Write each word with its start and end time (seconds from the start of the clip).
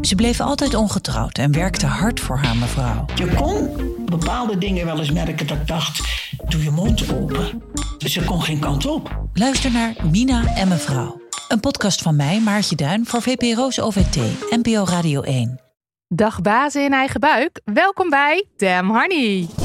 Ze 0.00 0.14
bleef 0.14 0.40
altijd 0.40 0.74
ongetrouwd 0.74 1.38
en 1.38 1.52
werkte 1.52 1.86
hard 1.86 2.20
voor 2.20 2.38
haar 2.38 2.56
mevrouw. 2.56 3.04
Je 3.14 3.34
kon 3.34 3.70
bepaalde 4.04 4.58
dingen 4.58 4.86
wel 4.86 4.98
eens 4.98 5.10
merken 5.12 5.46
dat 5.46 5.56
ik 5.56 5.66
dacht... 5.66 6.00
doe 6.48 6.62
je 6.62 6.70
mond 6.70 7.12
open. 7.12 7.62
Ze 7.98 8.24
kon 8.24 8.42
geen 8.42 8.58
kant 8.58 8.86
op. 8.86 9.18
Luister 9.32 9.72
naar 9.72 9.94
Mina 10.10 10.54
en 10.54 10.68
mevrouw. 10.68 11.20
Een 11.48 11.60
podcast 11.60 12.02
van 12.02 12.16
mij, 12.16 12.40
Maartje 12.40 12.76
Duin, 12.76 13.06
voor 13.06 13.22
VPRO's 13.22 13.78
OVT, 13.78 14.16
NPO 14.50 14.84
Radio 14.84 15.22
1. 15.22 15.60
Dag 16.08 16.40
bazen 16.40 16.84
in 16.84 16.92
eigen 16.92 17.20
buik. 17.20 17.60
Welkom 17.64 18.10
bij 18.10 18.44
Damn 18.56 18.88
Honey. 18.88 19.63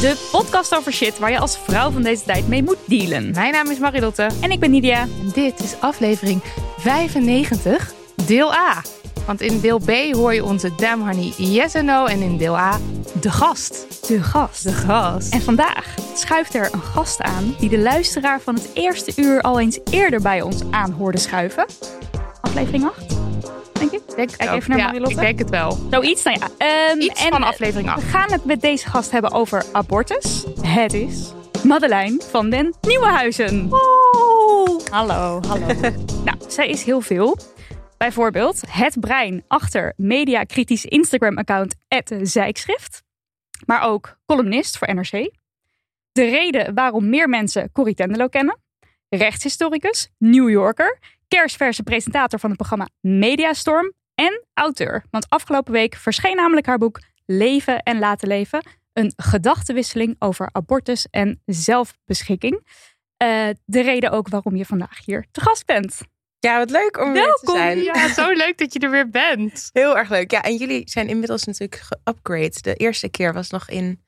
De 0.00 0.28
podcast 0.30 0.74
over 0.74 0.92
shit 0.92 1.18
waar 1.18 1.30
je 1.30 1.38
als 1.38 1.58
vrouw 1.58 1.90
van 1.90 2.02
deze 2.02 2.24
tijd 2.24 2.48
mee 2.48 2.62
moet 2.62 2.76
dealen. 2.84 3.30
Mijn 3.30 3.52
naam 3.52 3.70
is 3.70 3.78
Marilotte. 3.78 4.28
En 4.40 4.50
ik 4.50 4.60
ben 4.60 4.70
Nidia. 4.70 5.00
En 5.00 5.30
dit 5.34 5.60
is 5.60 5.74
aflevering 5.80 6.42
95, 6.78 7.92
deel 8.26 8.54
A. 8.54 8.82
Want 9.26 9.40
in 9.40 9.60
deel 9.60 9.78
B 9.78 9.90
hoor 10.12 10.34
je 10.34 10.44
onze 10.44 10.74
Damn 10.74 11.02
Honey 11.02 11.32
Yes 11.36 11.74
en 11.74 11.84
No. 11.84 12.06
En 12.06 12.20
in 12.20 12.36
deel 12.36 12.58
A 12.58 12.78
de 13.20 13.30
gast. 13.30 14.06
De 14.08 14.22
gast. 14.22 14.62
De 14.62 14.72
gast. 14.72 15.32
En 15.32 15.42
vandaag 15.42 15.94
schuift 16.14 16.54
er 16.54 16.68
een 16.72 16.82
gast 16.82 17.22
aan 17.22 17.54
die 17.58 17.68
de 17.68 17.78
luisteraar 17.78 18.40
van 18.40 18.54
het 18.54 18.70
eerste 18.74 19.12
uur 19.16 19.40
al 19.40 19.60
eens 19.60 19.78
eerder 19.90 20.20
bij 20.20 20.42
ons 20.42 20.62
aan 20.70 20.92
hoorde 20.92 21.18
schuiven. 21.18 21.66
Aflevering 22.40 22.84
8, 22.84 23.08
denk 23.72 23.90
ik. 23.90 24.00
Denk 24.16 24.36
Kijk 24.36 24.50
even 24.50 24.70
naar 24.70 24.78
ja, 24.78 24.84
Marilotte. 24.86 25.14
Ik 25.14 25.20
denk 25.20 25.38
het 25.38 25.50
wel. 25.50 25.78
Zoiets, 25.90 26.22
nou 26.22 26.38
ja. 26.38 26.48
Ehm, 26.58 27.00
Iets 27.00 27.24
en 27.24 27.30
van 27.30 27.42
aflevering 27.42 27.88
We 27.88 27.94
8. 27.94 28.04
gaan 28.04 28.32
het 28.32 28.44
met 28.44 28.60
deze 28.60 28.88
gast 28.88 29.10
hebben 29.10 29.32
over 29.32 29.64
abortus. 29.72 30.44
Het 30.60 30.92
is 30.92 31.32
Madeleine 31.64 32.20
van 32.30 32.50
den 32.50 32.74
Nieuwenhuizen. 32.80 33.68
Hallo, 34.90 35.40
hallo. 35.48 35.66
nou, 36.24 36.36
zij 36.48 36.68
is 36.68 36.82
heel 36.82 37.00
veel. 37.00 37.38
Bijvoorbeeld 37.98 38.62
het 38.68 39.00
brein 39.00 39.44
achter 39.48 39.92
mediakritisch 39.96 40.84
Instagram-account 40.84 41.74
Zijkschrift. 42.22 43.02
Maar 43.66 43.82
ook 43.82 44.18
columnist 44.26 44.78
voor 44.78 44.94
NRC. 44.94 45.30
De 46.12 46.24
reden 46.24 46.74
waarom 46.74 47.08
meer 47.08 47.28
mensen 47.28 47.72
Corrie 47.72 47.94
Tendelo 47.94 48.26
kennen. 48.28 48.58
Rechtshistoricus, 49.08 50.10
New 50.18 50.50
Yorker, 50.50 50.98
kerstverse 51.38 51.82
presentator 51.82 52.38
van 52.38 52.48
het 52.50 52.58
programma 52.58 52.88
Mediastorm 53.00 53.92
en 54.14 54.44
auteur. 54.54 55.04
Want 55.10 55.26
afgelopen 55.28 55.72
week 55.72 55.94
verscheen 55.94 56.36
namelijk 56.36 56.66
haar 56.66 56.78
boek 56.78 57.00
Leven 57.26 57.82
en 57.82 57.98
Laten 57.98 58.28
Leven. 58.28 58.62
Een 58.92 59.12
gedachtenwisseling 59.16 60.16
over 60.18 60.48
abortus 60.52 61.06
en 61.10 61.42
zelfbeschikking. 61.44 62.66
Eh, 63.16 63.48
de 63.64 63.80
reden 63.80 64.10
ook 64.10 64.28
waarom 64.28 64.56
je 64.56 64.64
vandaag 64.64 65.04
hier 65.04 65.26
te 65.30 65.40
gast 65.40 65.66
bent. 65.66 66.00
Ja, 66.38 66.58
wat 66.58 66.70
leuk 66.70 66.98
om 67.00 67.12
weer 67.12 67.22
te 67.22 67.28
Welkom. 67.44 67.56
zijn. 67.56 67.78
Ja, 67.82 68.08
zo 68.12 68.30
leuk 68.32 68.58
dat 68.58 68.72
je 68.72 68.78
er 68.78 68.90
weer 68.90 69.08
bent. 69.10 69.68
Heel 69.72 69.98
erg 69.98 70.08
leuk. 70.08 70.30
Ja, 70.30 70.42
en 70.42 70.56
jullie 70.56 70.82
zijn 70.90 71.08
inmiddels 71.08 71.44
natuurlijk 71.44 71.80
geupgrade. 71.80 72.60
De 72.60 72.74
eerste 72.74 73.08
keer 73.08 73.32
was 73.32 73.50
nog 73.50 73.68
in, 73.68 74.02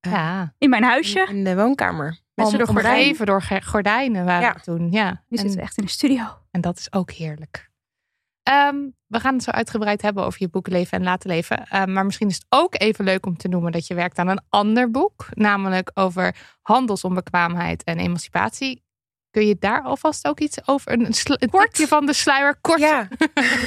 Ja, 0.00 0.54
in 0.58 0.70
mijn 0.70 0.82
huisje. 0.84 1.26
in 1.28 1.44
de 1.44 1.54
woonkamer. 1.54 2.18
Met 2.36 2.48
z'n 2.48 2.56
Om- 2.60 2.66
gordijn. 2.66 2.94
omgeven 2.98 3.26
door 3.26 3.42
gordijnen 3.64 4.24
waren 4.24 4.42
Ja. 4.42 4.52
we 4.54 4.60
toen. 4.60 4.90
Ja. 4.90 5.22
Nu 5.28 5.36
zitten 5.36 5.56
we 5.56 5.62
echt 5.62 5.78
in 5.78 5.84
de 5.84 5.90
studio. 5.90 6.24
En 6.50 6.60
dat 6.60 6.78
is 6.78 6.92
ook 6.92 7.10
heerlijk. 7.10 7.70
Ehm, 8.42 8.76
we 9.06 9.20
gaan 9.20 9.34
het 9.34 9.42
zo 9.42 9.50
uitgebreid 9.50 10.02
hebben 10.02 10.24
over 10.24 10.36
je 10.42 10.48
boek 10.48 10.68
Leven 10.68 10.98
en 10.98 11.04
Laten 11.04 11.30
Leven. 11.30 11.66
Ehm, 11.68 11.92
maar 11.92 12.04
misschien 12.04 12.28
is 12.28 12.34
het 12.34 12.46
ook 12.48 12.80
even 12.80 13.04
leuk 13.04 13.26
om 13.26 13.36
te 13.36 13.48
noemen 13.48 13.72
dat 13.72 13.86
je 13.86 13.94
werkt 13.94 14.18
aan 14.18 14.28
een 14.28 14.40
ander 14.48 14.90
boek. 14.90 15.26
Namelijk 15.30 15.90
over 15.94 16.36
handelsonbekwaamheid 16.62 17.84
en 17.84 17.98
emancipatie. 17.98 18.84
Kun 19.30 19.46
je 19.46 19.56
daar 19.58 19.82
alvast 19.82 20.26
ook 20.26 20.40
iets 20.40 20.68
over, 20.68 20.92
een, 20.92 21.04
een 21.06 21.48
tipje 21.50 21.86
van 21.86 22.06
de 22.06 22.12
sluier 22.12 22.56
kort 22.60 22.80
Ja, 22.80 23.08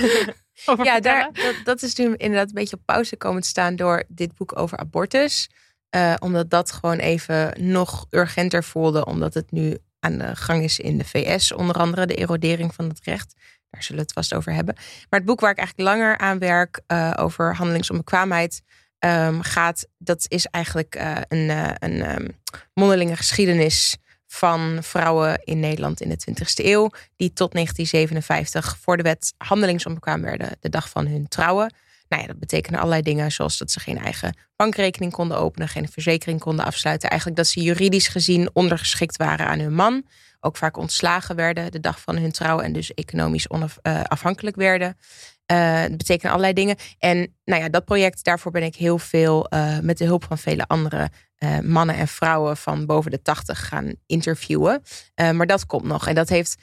over 0.65 0.85
ja 0.85 0.93
vertellen? 0.93 1.01
daar, 1.01 1.31
dat, 1.33 1.55
dat 1.63 1.81
is 1.81 1.95
nu 1.95 2.15
inderdaad 2.15 2.47
een 2.47 2.53
beetje 2.53 2.75
op 2.75 2.81
pauze 2.85 3.17
komen 3.17 3.41
te 3.41 3.47
staan 3.47 3.75
door 3.75 4.03
dit 4.07 4.35
boek 4.35 4.57
over 4.59 4.77
abortus. 4.77 5.49
Eh, 5.89 6.13
omdat 6.19 6.49
dat 6.49 6.71
gewoon 6.71 6.97
even 6.97 7.53
nog 7.57 8.05
urgenter 8.09 8.63
voelde. 8.63 9.05
Omdat 9.05 9.33
het 9.33 9.51
nu 9.51 9.77
aan 9.99 10.17
de 10.17 10.35
gang 10.35 10.63
is 10.63 10.79
in 10.79 10.97
de 10.97 11.05
VS. 11.05 11.51
Onder 11.51 11.75
andere 11.75 12.05
de 12.05 12.15
erodering 12.15 12.75
van 12.75 12.89
het 12.89 12.99
recht. 13.03 13.33
Daar 13.69 13.83
zullen 13.83 14.01
we 14.01 14.07
het 14.07 14.13
vast 14.13 14.33
over 14.33 14.53
hebben. 14.53 14.75
Maar 15.09 15.19
het 15.19 15.25
boek 15.25 15.39
waar 15.39 15.51
ik 15.51 15.57
eigenlijk 15.57 15.89
langer 15.89 16.17
aan 16.17 16.39
werk 16.39 16.81
eh, 16.87 17.13
over 17.15 17.55
handelingsonbekwaamheid 17.55 18.61
ehm, 18.99 19.39
gaat. 19.39 19.87
Dat 19.97 20.25
is 20.27 20.45
eigenlijk 20.45 20.95
eh, 20.95 21.15
een, 21.27 21.49
een 21.79 22.01
ehm, 22.01 22.27
mondelinge 22.73 23.15
geschiedenis 23.15 23.97
van 24.27 24.77
vrouwen 24.81 25.41
in 25.43 25.59
Nederland 25.59 26.01
in 26.01 26.09
de 26.09 26.17
20e 26.29 26.65
eeuw. 26.65 26.89
Die 27.15 27.33
tot 27.33 27.51
1957 27.51 28.77
voor 28.81 28.97
de 28.97 29.03
wet 29.03 29.33
handelingsonbekwaam 29.37 30.21
werden 30.21 30.57
de 30.59 30.69
dag 30.69 30.89
van 30.89 31.07
hun 31.07 31.27
trouwen. 31.27 31.73
Nou 32.09 32.21
ja, 32.21 32.27
dat 32.27 32.39
betekende 32.39 32.77
allerlei 32.77 33.01
dingen, 33.01 33.31
zoals 33.31 33.57
dat 33.57 33.71
ze 33.71 33.79
geen 33.79 33.97
eigen 33.97 34.37
bankrekening 34.55 35.11
konden 35.11 35.37
openen, 35.37 35.67
geen 35.67 35.89
verzekering 35.89 36.39
konden 36.39 36.65
afsluiten. 36.65 37.09
Eigenlijk 37.09 37.39
dat 37.39 37.49
ze 37.49 37.61
juridisch 37.61 38.07
gezien 38.07 38.49
ondergeschikt 38.53 39.17
waren 39.17 39.47
aan 39.47 39.59
hun 39.59 39.73
man. 39.73 40.05
Ook 40.39 40.57
vaak 40.57 40.77
ontslagen 40.77 41.35
werden 41.35 41.71
de 41.71 41.79
dag 41.79 42.01
van 42.01 42.17
hun 42.17 42.31
trouw 42.31 42.59
en 42.59 42.73
dus 42.73 42.93
economisch 42.93 43.49
onafhankelijk 43.49 44.55
werden. 44.55 44.97
Eh, 45.45 45.81
dat 45.81 45.97
betekent 45.97 46.27
allerlei 46.31 46.53
dingen. 46.53 46.75
En 46.99 47.35
nou 47.45 47.61
ja, 47.61 47.69
dat 47.69 47.85
project, 47.85 48.23
daarvoor 48.23 48.51
ben 48.51 48.63
ik 48.63 48.75
heel 48.75 48.97
veel 48.97 49.47
eh, 49.47 49.79
met 49.79 49.97
de 49.97 50.05
hulp 50.05 50.23
van 50.23 50.37
vele 50.37 50.67
andere 50.67 51.09
eh, 51.39 51.59
mannen 51.59 51.95
en 51.95 52.07
vrouwen 52.07 52.57
van 52.57 52.85
boven 52.85 53.11
de 53.11 53.21
tachtig 53.21 53.67
gaan 53.67 53.93
interviewen. 54.05 54.81
Eh, 55.15 55.31
maar 55.31 55.47
dat 55.47 55.65
komt 55.65 55.83
nog. 55.83 56.07
En 56.07 56.15
dat 56.15 56.29
heeft 56.29 56.55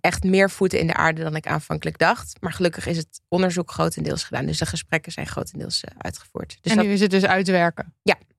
echt 0.00 0.24
meer 0.24 0.50
voeten 0.50 0.78
in 0.78 0.86
de 0.86 0.94
aarde 0.94 1.22
dan 1.22 1.36
ik 1.36 1.46
aanvankelijk 1.46 1.98
dacht. 1.98 2.36
Maar 2.40 2.52
gelukkig 2.52 2.86
is 2.86 2.96
het 2.96 3.20
onderzoek 3.28 3.70
grotendeels 3.70 4.24
gedaan. 4.24 4.46
Dus 4.46 4.58
de 4.58 4.66
gesprekken 4.66 5.12
zijn 5.12 5.26
grotendeels 5.26 5.80
eh, 5.84 5.94
uitgevoerd. 5.98 6.58
Dus 6.60 6.72
en 6.72 6.76
dat 6.78 6.86
nu 6.86 6.92
is 6.92 7.00
het 7.00 7.10
dus 7.10 7.24
uitwerken. 7.24 7.94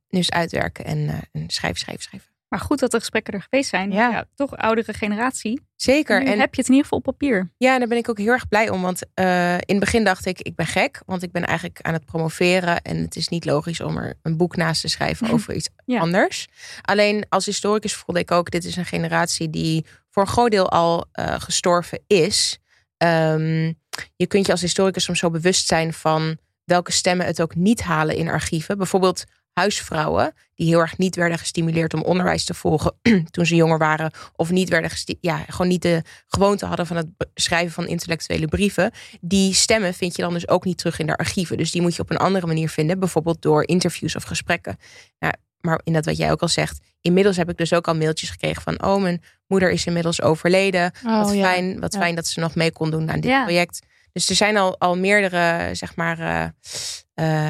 nu 0.09 0.19
is 0.19 0.31
uitwerken 0.31 0.85
en, 0.85 1.07
eh, 1.09 1.15
en 1.31 1.49
schrijven, 1.49 1.79
schrijven, 1.79 2.03
schrijven. 2.03 2.29
Maar 2.49 2.59
goed 2.59 2.79
dat 2.79 2.91
de 2.91 2.99
gesprekken 2.99 3.33
er 3.33 3.41
geweest 3.49 3.69
zijn. 3.69 3.91
Ja. 3.91 4.25
toch 4.35 4.57
oudere 4.57 4.93
generatie. 4.93 5.61
Zeker. 5.75 6.23
Nu 6.23 6.25
En 6.31 6.39
heb 6.39 6.55
je 6.55 6.61
het 6.61 6.69
in 6.69 6.75
ieder 6.75 6.83
geval 6.83 6.97
op 6.97 7.03
papier. 7.03 7.51
Ja, 7.57 7.77
daar 7.77 7.87
ben 7.87 7.97
ik 7.97 8.09
ook 8.09 8.17
heel 8.17 8.31
erg 8.31 8.47
blij 8.47 8.69
om. 8.69 8.81
Want 8.81 9.01
eh, 9.13 9.53
in 9.53 9.61
het 9.65 9.79
begin 9.79 10.03
dacht 10.03 10.25
ik, 10.25 10.41
ik 10.41 10.55
ben 10.55 10.65
gek. 10.65 11.01
Want 11.05 11.23
ik 11.23 11.31
ben 11.31 11.45
eigenlijk 11.45 11.79
aan 11.81 11.93
het 11.93 12.05
promoveren. 12.05 12.81
En 12.81 12.97
het 12.97 13.15
is 13.15 13.27
niet 13.27 13.45
logisch 13.45 13.81
om 13.81 13.97
er 13.97 14.13
een 14.21 14.37
boek 14.37 14.55
naast 14.55 14.81
te 14.81 14.87
schrijven 14.87 15.29
over 15.33 15.53
iets 15.53 15.69
Ja. 15.85 15.99
anders. 15.99 16.47
Alleen 16.81 17.25
als 17.29 17.45
historicus 17.45 17.93
voelde 17.93 18.21
ik 18.21 18.31
ook, 18.31 18.51
dit 18.51 18.65
is 18.65 18.75
een 18.75 18.85
generatie 18.85 19.49
die 19.49 19.85
voor 20.17 20.25
een 20.25 20.31
groot 20.31 20.51
deel 20.51 20.69
al 20.69 21.05
eh, 21.11 21.35
gestorven 21.39 21.99
is. 22.07 22.59
Ehm, 22.97 23.73
je 24.15 24.27
kunt 24.27 24.45
je 24.45 24.51
als 24.51 24.61
historicus 24.61 25.03
soms 25.03 25.19
zo 25.19 25.29
bewust 25.29 25.67
zijn 25.67 25.93
van 25.93 26.37
welke 26.63 26.91
stemmen 26.91 27.25
het 27.25 27.41
ook 27.41 27.55
niet 27.55 27.81
halen 27.81 28.15
in 28.15 28.29
archieven. 28.29 28.77
Bijvoorbeeld 28.77 29.23
huisvrouwen 29.53 30.33
die 30.55 30.67
heel 30.67 30.79
erg 30.79 30.97
niet 30.97 31.15
werden 31.15 31.37
gestimuleerd 31.37 31.93
om 31.93 32.03
onderwijs 32.03 32.45
te 32.45 32.53
volgen 32.53 32.93
toen 33.31 33.45
ze 33.45 33.55
jonger 33.55 33.77
waren. 33.77 34.11
Of 34.35 34.51
niet 34.51 34.69
werden 34.69 34.91
ja, 35.21 35.37
gewoon 35.37 35.67
niet 35.67 35.81
de 35.81 36.01
gewoonte 36.27 36.65
hadden 36.65 36.87
van 36.87 36.97
het 36.97 37.07
schrijven 37.33 37.71
van 37.71 37.87
intellectuele 37.87 38.47
brieven. 38.47 38.91
Die 39.21 39.53
stemmen 39.53 39.93
vind 39.93 40.15
je 40.15 40.21
dan 40.21 40.33
dus 40.33 40.47
ook 40.47 40.65
niet 40.65 40.77
terug 40.77 40.99
in 40.99 41.05
de 41.05 41.17
archieven. 41.17 41.57
Dus 41.57 41.71
die 41.71 41.81
moet 41.81 41.95
je 41.95 42.01
op 42.01 42.09
een 42.09 42.17
andere 42.17 42.47
manier 42.47 42.69
vinden. 42.69 42.99
Bijvoorbeeld 42.99 43.41
door 43.41 43.67
interviews 43.67 44.15
of 44.15 44.23
gesprekken. 44.23 44.77
Nou, 45.19 45.33
maar 45.61 45.81
in 45.83 45.93
dat 45.93 46.05
wat 46.05 46.17
jij 46.17 46.31
ook 46.31 46.41
al 46.41 46.47
zegt, 46.47 46.79
inmiddels 47.07 47.37
heb 47.37 47.49
ik 47.49 47.57
dus 47.57 47.73
ook 47.73 47.87
al 47.87 47.95
mailtjes 47.95 48.29
gekregen 48.29 48.61
van... 48.61 48.83
oh, 48.83 49.01
mijn 49.01 49.21
moeder 49.47 49.71
is 49.71 49.85
inmiddels 49.85 50.21
overleden. 50.21 50.91
Oh, 51.05 51.23
wat 51.23 51.33
ja. 51.33 51.43
fijn, 51.43 51.79
wat 51.79 51.93
Ja. 51.93 51.99
fijn 51.99 52.15
dat 52.15 52.27
ze 52.27 52.39
nog 52.39 52.55
mee 52.55 52.71
kon 52.71 52.91
doen 52.91 53.09
aan 53.11 53.19
dit 53.19 53.31
Ja. 53.31 53.43
project. 53.43 53.85
Dus 54.11 54.29
er 54.29 54.35
zijn 54.35 54.57
al, 54.57 54.79
al 54.79 54.97
meerdere, 54.97 55.69
zeg 55.75 55.95
maar, 55.95 56.19
eh, 56.19 56.47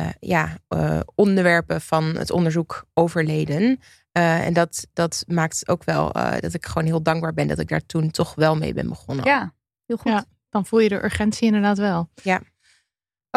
eh, 0.04 0.10
ja, 0.20 0.58
eh, 0.68 1.00
onderwerpen 1.16 1.82
van 1.82 2.04
het 2.04 2.32
onderzoek 2.32 2.86
overleden. 2.94 3.80
Eh, 4.12 4.46
en 4.46 4.54
dat, 4.54 4.88
dat 4.94 5.24
maakt 5.28 5.68
ook 5.68 5.84
wel 5.84 6.12
eh, 6.12 6.40
dat 6.40 6.54
ik 6.54 6.66
gewoon 6.66 6.88
heel 6.88 7.02
dankbaar 7.04 7.34
ben 7.34 7.48
dat 7.48 7.60
ik 7.60 7.68
daar 7.68 7.86
toen 7.86 8.12
toch 8.12 8.36
wel 8.36 8.56
mee 8.56 8.74
ben 8.74 8.90
begonnen. 8.90 9.26
Ja, 9.26 9.54
heel 9.86 9.98
goed. 9.98 10.12
Ja. 10.12 10.26
Dan 10.50 10.66
voel 10.66 10.80
je 10.80 10.90
de 10.90 11.04
urgentie 11.04 11.46
inderdaad 11.46 11.78
wel. 11.78 12.10
Ja. 12.24 12.42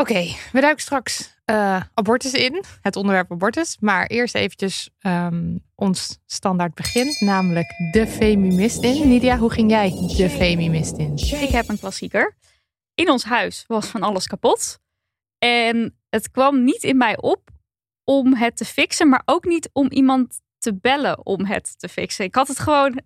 Oké, 0.01 0.35
we 0.53 0.61
duiken 0.61 0.83
straks 0.83 1.35
eh, 1.45 1.83
abortus 1.95 2.33
in. 2.33 2.65
Het 2.81 2.97
onderwerp 2.97 3.33
abortus. 3.33 3.77
Maar 3.81 4.07
eerst 4.07 4.35
eventjes 4.35 4.91
ehm, 4.99 5.57
ons 5.75 6.19
standaard 6.27 6.75
begin. 6.75 7.17
Namelijk 7.19 7.67
de 7.93 8.07
femimist 8.07 8.83
in. 8.83 9.09
Nidia, 9.09 9.39
hoe 9.39 9.51
ging 9.51 9.71
jij 9.71 9.91
de 10.17 10.31
femimist 10.31 10.97
in? 10.97 11.17
Ik 11.17 11.49
heb 11.49 11.69
een 11.69 11.79
klassieker. 11.79 12.37
In 12.95 13.11
ons 13.11 13.25
huis 13.25 13.65
was 13.67 13.87
van 13.87 14.03
alles 14.03 14.27
kapot. 14.27 14.79
En 15.39 15.99
het 16.09 16.31
kwam 16.31 16.65
niet 16.65 16.83
in 16.83 16.97
mij 16.97 17.17
op 17.17 17.51
om 18.05 18.35
het 18.35 18.57
te 18.57 18.65
fixen, 18.65 19.09
maar 19.09 19.23
ook 19.25 19.45
niet 19.45 19.71
om 19.73 19.91
iemand 19.91 20.41
te 20.59 20.75
bellen 20.75 21.27
om 21.27 21.45
het 21.45 21.79
te 21.79 21.89
fixen. 21.89 22.25
Ik 22.25 22.35
had 22.35 22.49
het 22.49 22.59
gewoon 22.59 23.01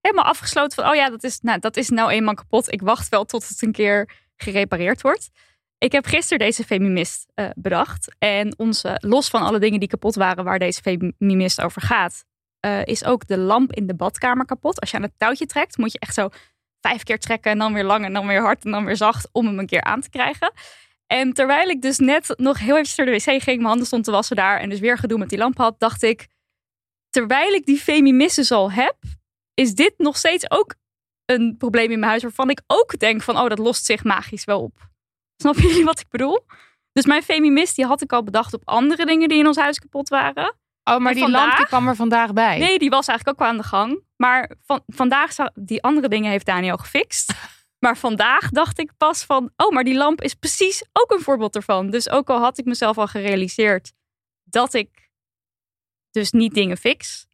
helemaal 0.00 0.24
afgesloten 0.24 0.82
van, 0.82 0.90
oh 0.90 0.94
ja, 0.94 1.10
dat 1.10 1.22
is 1.22 1.40
nou, 1.40 1.58
dat 1.58 1.76
is 1.76 1.88
nou 1.88 2.10
eenmaal 2.10 2.34
kapot. 2.34 2.72
Ik 2.72 2.82
wacht 2.82 3.08
wel 3.08 3.24
tot 3.24 3.48
het 3.48 3.62
een 3.62 3.72
keer 3.72 4.10
gerepareerd 4.36 5.02
wordt. 5.02 5.30
Ik 5.82 5.92
heb 5.92 6.06
gisteren 6.06 6.38
deze 6.38 6.64
femimist 6.64 7.26
eh, 7.34 7.50
bedacht. 7.54 8.14
En 8.18 8.58
onze, 8.58 8.98
los 9.00 9.28
van 9.28 9.42
alle 9.42 9.58
dingen 9.58 9.80
die 9.80 9.88
kapot 9.88 10.14
waren 10.14 10.44
waar 10.44 10.58
deze 10.58 10.80
femimist 10.82 11.60
over 11.60 11.82
gaat, 11.82 12.24
eh, 12.60 12.84
is 12.84 13.04
ook 13.04 13.26
de 13.26 13.38
lamp 13.38 13.72
in 13.72 13.86
de 13.86 13.94
badkamer 13.94 14.46
kapot. 14.46 14.80
Als 14.80 14.90
je 14.90 14.96
aan 14.96 15.02
het 15.02 15.12
touwtje 15.16 15.46
trekt, 15.46 15.76
moet 15.76 15.92
je 15.92 15.98
echt 15.98 16.14
zo 16.14 16.28
vijf 16.80 17.02
keer 17.02 17.18
trekken 17.18 17.50
en 17.50 17.58
dan 17.58 17.72
weer 17.72 17.84
lang 17.84 18.04
en 18.04 18.12
dan 18.12 18.26
weer 18.26 18.40
hard 18.40 18.64
en 18.64 18.70
dan 18.70 18.84
weer 18.84 18.96
zacht 18.96 19.28
om 19.32 19.46
hem 19.46 19.58
een 19.58 19.66
keer 19.66 19.82
aan 19.82 20.00
te 20.00 20.10
krijgen. 20.10 20.52
En 21.06 21.32
terwijl 21.32 21.68
ik 21.68 21.82
dus 21.82 21.98
net 21.98 22.34
nog 22.36 22.58
heel 22.58 22.78
even 22.78 22.92
naar 22.96 23.06
de 23.06 23.12
wc 23.12 23.42
ging, 23.42 23.56
mijn 23.56 23.64
handen 23.64 23.86
stond 23.86 24.04
te 24.04 24.10
wassen 24.10 24.36
daar 24.36 24.60
en 24.60 24.68
dus 24.68 24.80
weer 24.80 24.98
gedoe 24.98 25.18
met 25.18 25.28
die 25.28 25.38
lamp 25.38 25.56
had, 25.56 25.80
dacht 25.80 26.02
ik, 26.02 26.26
terwijl 27.10 27.52
ik 27.52 27.66
die 27.66 27.78
femimisses 27.78 28.50
al 28.50 28.72
heb, 28.72 28.96
is 29.54 29.74
dit 29.74 29.94
nog 29.96 30.16
steeds 30.16 30.50
ook 30.50 30.74
een 31.24 31.56
probleem 31.58 31.90
in 31.90 31.98
mijn 31.98 32.10
huis 32.10 32.22
waarvan 32.22 32.50
ik 32.50 32.62
ook 32.66 32.98
denk 32.98 33.22
van, 33.22 33.38
oh, 33.38 33.48
dat 33.48 33.58
lost 33.58 33.84
zich 33.84 34.04
magisch 34.04 34.44
wel 34.44 34.62
op. 34.62 34.90
Snappen 35.42 35.62
jullie 35.68 35.84
wat 35.84 36.00
ik 36.00 36.08
bedoel? 36.08 36.46
Dus 36.92 37.06
mijn 37.06 37.22
femimist, 37.22 37.76
die 37.76 37.86
had 37.86 38.02
ik 38.02 38.12
al 38.12 38.22
bedacht 38.22 38.54
op 38.54 38.62
andere 38.64 39.06
dingen 39.06 39.28
die 39.28 39.38
in 39.38 39.46
ons 39.46 39.56
huis 39.56 39.78
kapot 39.78 40.08
waren. 40.08 40.56
Oh, 40.84 40.98
maar 40.98 41.12
En 41.12 41.18
die 41.18 41.30
lamp 41.30 41.56
die 41.56 41.66
kwam 41.66 41.88
er 41.88 41.96
vandaag 41.96 42.32
bij. 42.32 42.58
Nee, 42.58 42.78
die 42.78 42.90
was 42.90 43.06
eigenlijk 43.06 43.28
ook 43.40 43.44
wel 43.46 43.54
aan 43.54 43.62
de 43.62 43.68
gang. 43.68 44.00
Maar 44.16 44.50
van, 44.64 44.82
vandaag, 44.86 45.32
zou- 45.32 45.50
die 45.54 45.82
andere 45.82 46.08
dingen 46.08 46.30
heeft 46.30 46.46
Daniel 46.46 46.76
gefixt. 46.76 47.32
Maar 47.78 47.96
vandaag 47.98 48.48
dacht 48.50 48.78
ik 48.78 48.92
pas 48.96 49.24
van, 49.24 49.50
oh, 49.56 49.70
maar 49.70 49.84
die 49.84 49.94
lamp 49.94 50.20
is 50.20 50.34
precies 50.34 50.84
ook 50.92 51.10
een 51.10 51.20
voorbeeld 51.20 51.56
ervan. 51.56 51.90
Dus 51.90 52.08
ook 52.08 52.30
al 52.30 52.38
had 52.40 52.58
ik 52.58 52.64
mezelf 52.64 52.98
al 52.98 53.06
gerealiseerd 53.06 53.92
dat 54.42 54.74
ik 54.74 55.10
dus 56.10 56.30
niet 56.32 56.54
dingen 56.54 56.76
fix, 56.76 57.26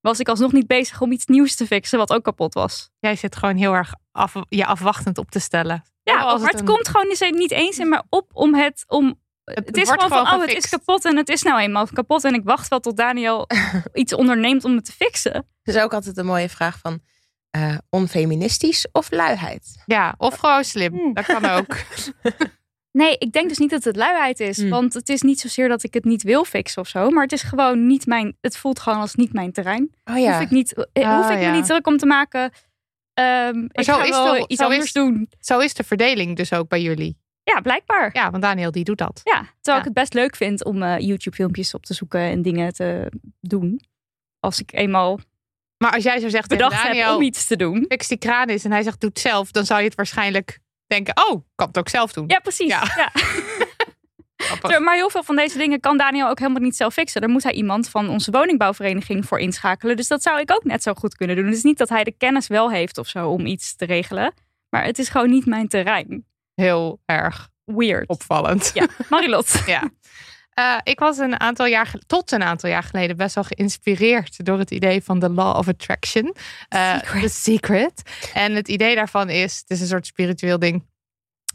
was 0.00 0.20
ik 0.20 0.28
alsnog 0.28 0.52
niet 0.52 0.66
bezig 0.66 1.00
om 1.00 1.12
iets 1.12 1.26
nieuws 1.26 1.54
te 1.54 1.66
fixen 1.66 1.98
wat 1.98 2.12
ook 2.12 2.24
kapot 2.24 2.54
was. 2.54 2.90
Jij 2.98 3.16
zit 3.16 3.36
gewoon 3.36 3.56
heel 3.56 3.72
erg 3.72 3.94
af, 4.12 4.34
je 4.48 4.66
afwachtend 4.66 5.18
op 5.18 5.30
te 5.30 5.38
stellen. 5.38 5.84
Ja, 6.04 6.24
maar 6.38 6.50
het, 6.50 6.58
een- 6.60 6.64
komt 6.66 6.88
gewoon 6.88 7.34
niet 7.36 7.50
eens 7.50 7.78
in 7.78 7.88
me 7.88 8.02
op 8.08 8.30
om 8.32 8.54
het 8.54 8.84
om. 8.88 9.22
Het, 9.44 9.76
is 9.76 9.90
gewoon 9.90 10.08
van, 10.08 10.20
oh, 10.20 10.40
het 10.40 10.54
is 10.56 10.68
kapot 10.68 11.04
en 11.04 11.16
het 11.16 11.28
is 11.28 11.42
nou 11.42 11.60
eenmaal 11.60 11.86
kapot. 11.92 12.24
En 12.24 12.34
ik 12.34 12.44
wacht 12.44 12.68
wel 12.68 12.80
tot 12.80 12.96
Daniel 12.96 13.46
iets 13.92 14.14
onderneemt 14.14 14.64
om 14.64 14.74
het 14.76 14.84
te 14.84 14.92
fixen. 14.92 15.46
Dus 15.62 15.76
ook 15.76 15.94
altijd 15.94 16.16
een 16.16 16.26
mooie 16.26 16.48
vraag 16.48 16.78
van 16.78 17.00
eh, 17.50 17.76
onfeministisch 17.90 18.86
of 18.92 19.10
luiheid? 19.10 19.82
Ja, 19.86 20.14
of 20.18 20.34
gewoon 20.36 20.64
slim. 20.64 21.14
Dat 21.14 21.24
kan 21.24 21.44
ook. 21.44 21.76
Nee, 22.92 23.16
ik 23.18 23.32
denk 23.32 23.48
dus 23.48 23.58
niet 23.58 23.70
dat 23.70 23.84
het 23.84 23.96
luiheid 23.96 24.40
is. 24.40 24.56
Hmm. 24.60 24.70
Want 24.70 24.94
het 24.94 25.08
is 25.08 25.22
niet 25.22 25.40
zozeer 25.40 25.68
dat 25.68 25.82
ik 25.82 25.94
het 25.94 26.04
niet 26.04 26.22
wil 26.22 26.44
fixen 26.44 26.82
of 26.82 26.88
zo. 26.88 27.10
Maar 27.10 27.22
het 27.22 27.32
is 27.32 27.42
gewoon 27.42 27.86
niet 27.86 28.06
mijn. 28.06 28.36
Het 28.40 28.56
voelt 28.56 28.80
gewoon 28.80 28.98
als 29.00 29.14
niet 29.14 29.32
mijn 29.32 29.52
terrein. 29.52 29.94
Oh 30.04 30.18
ja. 30.18 30.32
Hoef 30.32 30.40
ik, 30.42 30.50
niet, 30.50 30.74
eh, 30.92 31.16
hoef 31.16 31.26
Ah, 31.26 31.32
ik 31.32 31.40
ja. 31.40 31.50
me 31.50 31.56
niet 31.56 31.66
druk 31.66 31.86
om 31.86 31.96
te 31.96 32.06
maken. 32.06 32.52
Ehm 33.14 33.64
ik 33.72 33.82
zo 33.84 34.00
is 34.00 34.08
de- 34.10 34.44
iets 34.46 34.60
zo 34.60 34.64
anders 34.66 34.84
is- 34.84 34.92
doen. 34.92 35.30
Zo 35.40 35.58
is 35.58 35.74
de 35.74 35.84
verdeling 35.84 36.36
dus 36.36 36.52
ook 36.52 36.68
bij 36.68 36.82
jullie. 36.82 37.16
Ja, 37.42 37.60
blijkbaar. 37.60 38.10
Ja, 38.12 38.30
want 38.30 38.42
Daniel 38.42 38.70
die 38.70 38.84
doet 38.84 38.98
dat. 38.98 39.14
terwijl 39.24 39.44
Ja. 39.62 39.78
ik 39.78 39.84
het 39.84 39.92
best 39.94 40.14
leuk 40.14 40.36
vind 40.36 40.64
om 40.64 40.82
eh, 40.82 40.98
YouTube-filmpjes 40.98 41.74
op 41.74 41.84
te 41.86 41.94
zoeken 41.94 42.20
en 42.20 42.42
dingen 42.42 42.72
te 42.72 43.12
doen. 43.40 43.80
Als 44.40 44.60
ik 44.60 44.72
eenmaal 44.72 45.18
Maar 45.78 45.92
als 45.92 46.02
jij 46.04 46.18
zo 46.20 46.28
zegt 46.28 46.48
bedacht 46.48 46.82
heb 46.82 46.92
Daniel, 46.92 47.16
om 47.16 47.22
iets 47.22 47.46
te 47.46 47.56
doen. 47.56 47.84
fix 47.88 48.08
die 48.08 48.18
kraan 48.18 48.48
is 48.48 48.64
en 48.64 48.70
hij 48.72 48.82
zegt 48.82 49.00
doe 49.00 49.08
het 49.10 49.18
zelf, 49.18 49.50
dan 49.50 49.64
zou 49.64 49.80
je 49.80 49.86
het 49.86 49.94
waarschijnlijk 49.94 50.58
denken, 50.86 51.16
oh, 51.28 51.42
kan 51.54 51.66
het 51.66 51.78
ook 51.78 51.88
zelf 51.88 52.12
doen. 52.12 52.24
Ja, 52.28 52.38
precies. 52.38 52.68
Ja. 52.68 52.82
Ja. 52.96 53.10
Maar 54.78 54.94
heel 54.94 55.10
veel 55.10 55.22
van 55.22 55.36
deze 55.36 55.58
dingen 55.58 55.80
kan 55.80 55.96
Daniel 55.96 56.28
ook 56.28 56.38
helemaal 56.38 56.62
niet 56.62 56.76
zelf 56.76 56.92
fixen. 56.92 57.20
Daar 57.20 57.30
moet 57.30 57.42
hij 57.42 57.52
iemand 57.52 57.88
van 57.88 58.08
onze 58.08 58.30
woningbouwvereniging 58.30 59.26
voor 59.26 59.38
inschakelen. 59.40 59.96
Dus 59.96 60.08
dat 60.08 60.22
zou 60.22 60.40
ik 60.40 60.52
ook 60.52 60.64
net 60.64 60.82
zo 60.82 60.94
goed 60.94 61.16
kunnen 61.16 61.36
doen. 61.36 61.44
Het 61.46 61.54
is 61.54 61.62
niet 61.62 61.78
dat 61.78 61.88
hij 61.88 62.04
de 62.04 62.14
kennis 62.18 62.46
wel 62.46 62.70
heeft 62.70 62.98
of 62.98 63.06
zo 63.08 63.28
om 63.28 63.46
iets 63.46 63.76
te 63.76 63.84
regelen. 63.84 64.34
Maar 64.68 64.84
het 64.84 64.98
is 64.98 65.08
gewoon 65.08 65.30
niet 65.30 65.46
mijn 65.46 65.68
terrein. 65.68 66.26
Heel 66.54 67.00
erg 67.04 67.48
Weird. 67.64 68.08
opvallend. 68.08 68.70
Ja, 68.74 68.86
Marilot. 69.08 69.62
Ja. 69.66 69.90
Eh, 70.50 70.76
ik 70.82 70.98
was 70.98 71.18
een 71.18 71.40
aantal 71.40 71.66
jaar, 71.66 71.94
tot 72.06 72.32
een 72.32 72.42
aantal 72.42 72.70
jaar 72.70 72.82
geleden 72.82 73.16
best 73.16 73.34
wel 73.34 73.44
geïnspireerd 73.44 74.44
door 74.44 74.58
het 74.58 74.70
idee 74.70 75.02
van 75.02 75.18
de 75.18 75.30
Law 75.30 75.56
of 75.56 75.68
Attraction. 75.68 76.34
Eh, 76.68 76.94
Secret. 76.94 77.22
The 77.22 77.28
Secret. 77.28 78.02
En 78.34 78.54
het 78.54 78.68
idee 78.68 78.94
daarvan 78.94 79.30
is, 79.30 79.58
het 79.58 79.70
is 79.70 79.80
een 79.80 79.86
soort 79.86 80.06
spiritueel 80.06 80.58
ding. 80.58 80.84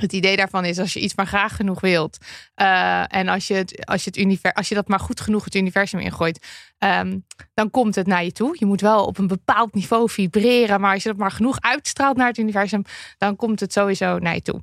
Het 0.02 0.14
idee 0.14 0.36
daarvan 0.36 0.66
is 0.66 0.80
als 0.80 0.94
je 0.94 1.00
iets 1.00 1.16
maar 1.16 1.28
graag 1.28 1.56
genoeg 1.56 1.80
wilt. 1.80 2.18
eh, 2.56 3.14
en 3.14 3.28
als 3.28 3.48
je, 3.48 3.54
het, 3.54 3.86
als, 3.86 4.04
je 4.04 4.10
het 4.10 4.20
univers, 4.20 4.54
als 4.54 4.70
je 4.70 4.76
dat 4.76 4.88
maar 4.88 5.00
goed 5.00 5.22
genoeg 5.22 5.44
het 5.44 5.56
universum 5.56 6.00
ingooit. 6.00 6.46
ehm, 6.78 7.18
dan 7.54 7.72
komt 7.72 7.96
het 7.96 8.08
naar 8.08 8.24
je 8.24 8.32
toe. 8.32 8.56
Je 8.60 8.66
moet 8.66 8.82
wel 8.82 9.06
op 9.06 9.18
een 9.18 9.28
bepaald 9.28 9.74
niveau 9.74 10.10
vibreren. 10.10 10.82
Maar 10.82 10.94
als 10.94 11.04
je 11.04 11.10
dat 11.10 11.18
maar 11.18 11.32
genoeg 11.32 11.62
uitstraalt 11.62 12.18
naar 12.18 12.28
het 12.28 12.38
universum. 12.38 12.84
dan 13.18 13.36
komt 13.36 13.60
het 13.60 13.74
sowieso 13.74 14.18
naar 14.20 14.34
je 14.34 14.42
toe. 14.42 14.62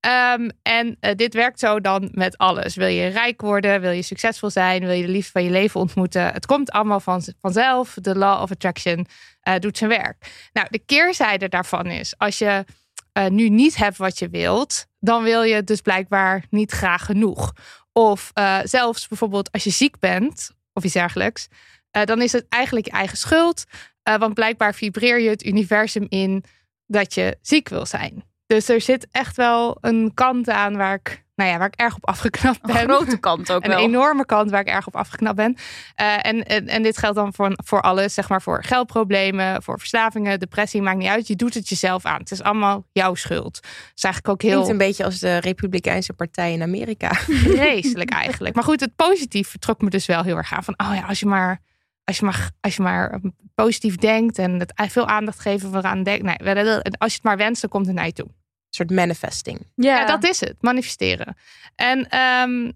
Ehm, 0.00 0.48
en 0.62 0.96
eh, 1.00 1.14
dit 1.14 1.34
werkt 1.34 1.58
zo 1.58 1.80
dan 1.80 2.08
met 2.12 2.38
alles. 2.38 2.74
Wil 2.74 2.86
je 2.86 3.06
rijk 3.06 3.40
worden? 3.40 3.80
Wil 3.80 3.90
je 3.90 4.02
succesvol 4.02 4.50
zijn? 4.50 4.80
Wil 4.80 4.94
je 4.94 5.06
de 5.06 5.12
liefde 5.12 5.30
van 5.32 5.44
je 5.44 5.50
leven 5.50 5.80
ontmoeten? 5.80 6.32
Het 6.32 6.46
komt 6.46 6.70
allemaal 6.70 7.00
van, 7.00 7.22
vanzelf. 7.40 7.94
De 8.00 8.16
law 8.16 8.42
of 8.42 8.50
attraction 8.50 9.06
eh, 9.40 9.54
doet 9.58 9.78
zijn 9.78 9.90
werk. 9.90 10.48
Nou, 10.52 10.66
de 10.70 10.78
keerzijde 10.78 11.48
daarvan 11.48 11.86
is... 11.86 12.14
als 12.18 12.38
je 12.38 12.64
eh, 13.12 13.26
nu 13.26 13.48
niet 13.48 13.76
hebt 13.76 13.96
wat 13.96 14.18
je 14.18 14.28
wilt... 14.28 14.86
dan 14.98 15.22
wil 15.22 15.42
je 15.42 15.54
het 15.54 15.66
dus 15.66 15.80
blijkbaar 15.80 16.44
niet 16.50 16.70
graag 16.72 17.04
genoeg. 17.04 17.52
Of 17.92 18.30
eh, 18.32 18.58
zelfs 18.64 19.08
bijvoorbeeld 19.08 19.52
als 19.52 19.64
je 19.64 19.70
ziek 19.70 19.98
bent... 19.98 20.50
of 20.72 20.84
iets 20.84 20.94
dergelijks... 20.94 21.48
eh, 21.90 22.04
dan 22.04 22.22
is 22.22 22.32
het 22.32 22.46
eigenlijk 22.48 22.86
je 22.86 22.92
eigen 22.92 23.18
schuld. 23.18 23.64
Want 24.02 24.34
blijkbaar 24.34 24.74
vibreer 24.74 25.20
je 25.20 25.28
het 25.28 25.44
universum 25.44 26.06
in... 26.08 26.44
dat 26.86 27.14
je 27.14 27.38
ziek 27.42 27.68
wil 27.68 27.86
zijn. 27.86 28.24
Dus 28.46 28.68
er 28.68 28.80
zit 28.80 29.06
echt 29.10 29.36
wel 29.36 29.78
een 29.80 30.14
kant 30.14 30.48
aan 30.48 30.76
waar 30.76 30.94
ik, 30.94 31.24
nou 31.42 31.54
ja, 31.54 31.58
waar 31.58 31.72
ik 31.72 31.80
erg 31.80 31.94
op 31.96 32.08
afgeknapt 32.08 32.62
ben. 32.62 32.76
Een 32.76 32.88
grote 32.88 33.16
kant 33.16 33.52
ook 33.52 33.62
Een 33.64 33.70
wel. 33.70 33.78
enorme 33.78 34.26
kant 34.26 34.50
waar 34.50 34.60
ik 34.60 34.66
erg 34.66 34.86
op 34.86 34.96
afgeknapt 34.96 35.36
ben. 35.36 35.56
Eh, 35.94 36.26
en, 36.26 36.42
en, 36.42 36.68
en 36.68 36.82
dit 36.82 36.98
geldt 36.98 37.16
dan 37.16 37.34
voor, 37.34 37.52
voor 37.64 37.80
alles, 37.80 38.14
zeg 38.14 38.28
maar 38.28 38.42
voor 38.42 38.64
geldproblemen, 38.64 39.62
voor 39.62 39.78
verslavingen, 39.78 40.40
depressie, 40.40 40.82
maakt 40.82 40.98
niet 40.98 41.08
uit. 41.08 41.26
Je 41.26 41.36
doet 41.36 41.54
het 41.54 41.68
jezelf 41.68 42.04
aan. 42.04 42.18
Het 42.18 42.30
is 42.30 42.42
allemaal 42.42 42.84
jouw 42.92 43.14
schuld. 43.14 43.56
Het 43.56 43.92
is 43.94 44.04
eigenlijk 44.04 44.34
ook 44.34 44.38
Klinkt 44.38 44.60
heel 44.60 44.70
een 44.70 44.78
beetje 44.78 45.04
als 45.04 45.18
de 45.18 45.36
Republikeinse 45.36 46.12
Partij 46.12 46.52
in 46.52 46.62
Amerika. 46.62 47.14
vreselijk 47.54 48.10
eigenlijk. 48.10 48.54
Maar 48.54 48.64
goed, 48.64 48.80
het 48.80 48.96
positief 48.96 49.54
trok 49.58 49.82
me 49.82 49.90
dus 49.90 50.06
wel 50.06 50.22
heel 50.22 50.36
erg 50.36 50.52
aan. 50.52 50.64
Van, 50.64 50.74
oh 50.76 50.94
ja, 50.94 51.02
als 51.06 51.20
je 51.20 51.26
maar, 51.26 51.60
als 52.04 52.18
je 52.18 52.24
maar, 52.24 52.50
als 52.60 52.76
je 52.76 52.82
maar 52.82 53.20
positief 53.54 53.96
denkt 53.96 54.38
en 54.38 54.58
het 54.58 54.72
veel 54.76 55.06
aandacht 55.06 55.40
geven 55.40 55.70
vooraan 55.70 56.02
denkt. 56.02 56.22
Nee, 56.22 56.54
als 56.98 57.10
je 57.10 57.16
het 57.16 57.22
maar 57.22 57.36
wenst, 57.36 57.60
dan 57.60 57.70
komt 57.70 57.86
het 57.86 57.94
naar 57.94 58.06
je 58.06 58.12
toe. 58.12 58.28
Soort 58.74 58.90
manifesting. 58.90 59.60
Ja, 59.74 59.98
Ja, 59.98 60.06
dat 60.06 60.24
is 60.24 60.40
het. 60.40 60.54
Manifesteren. 60.60 61.36
En 61.74 62.08
ehm, 62.08 62.70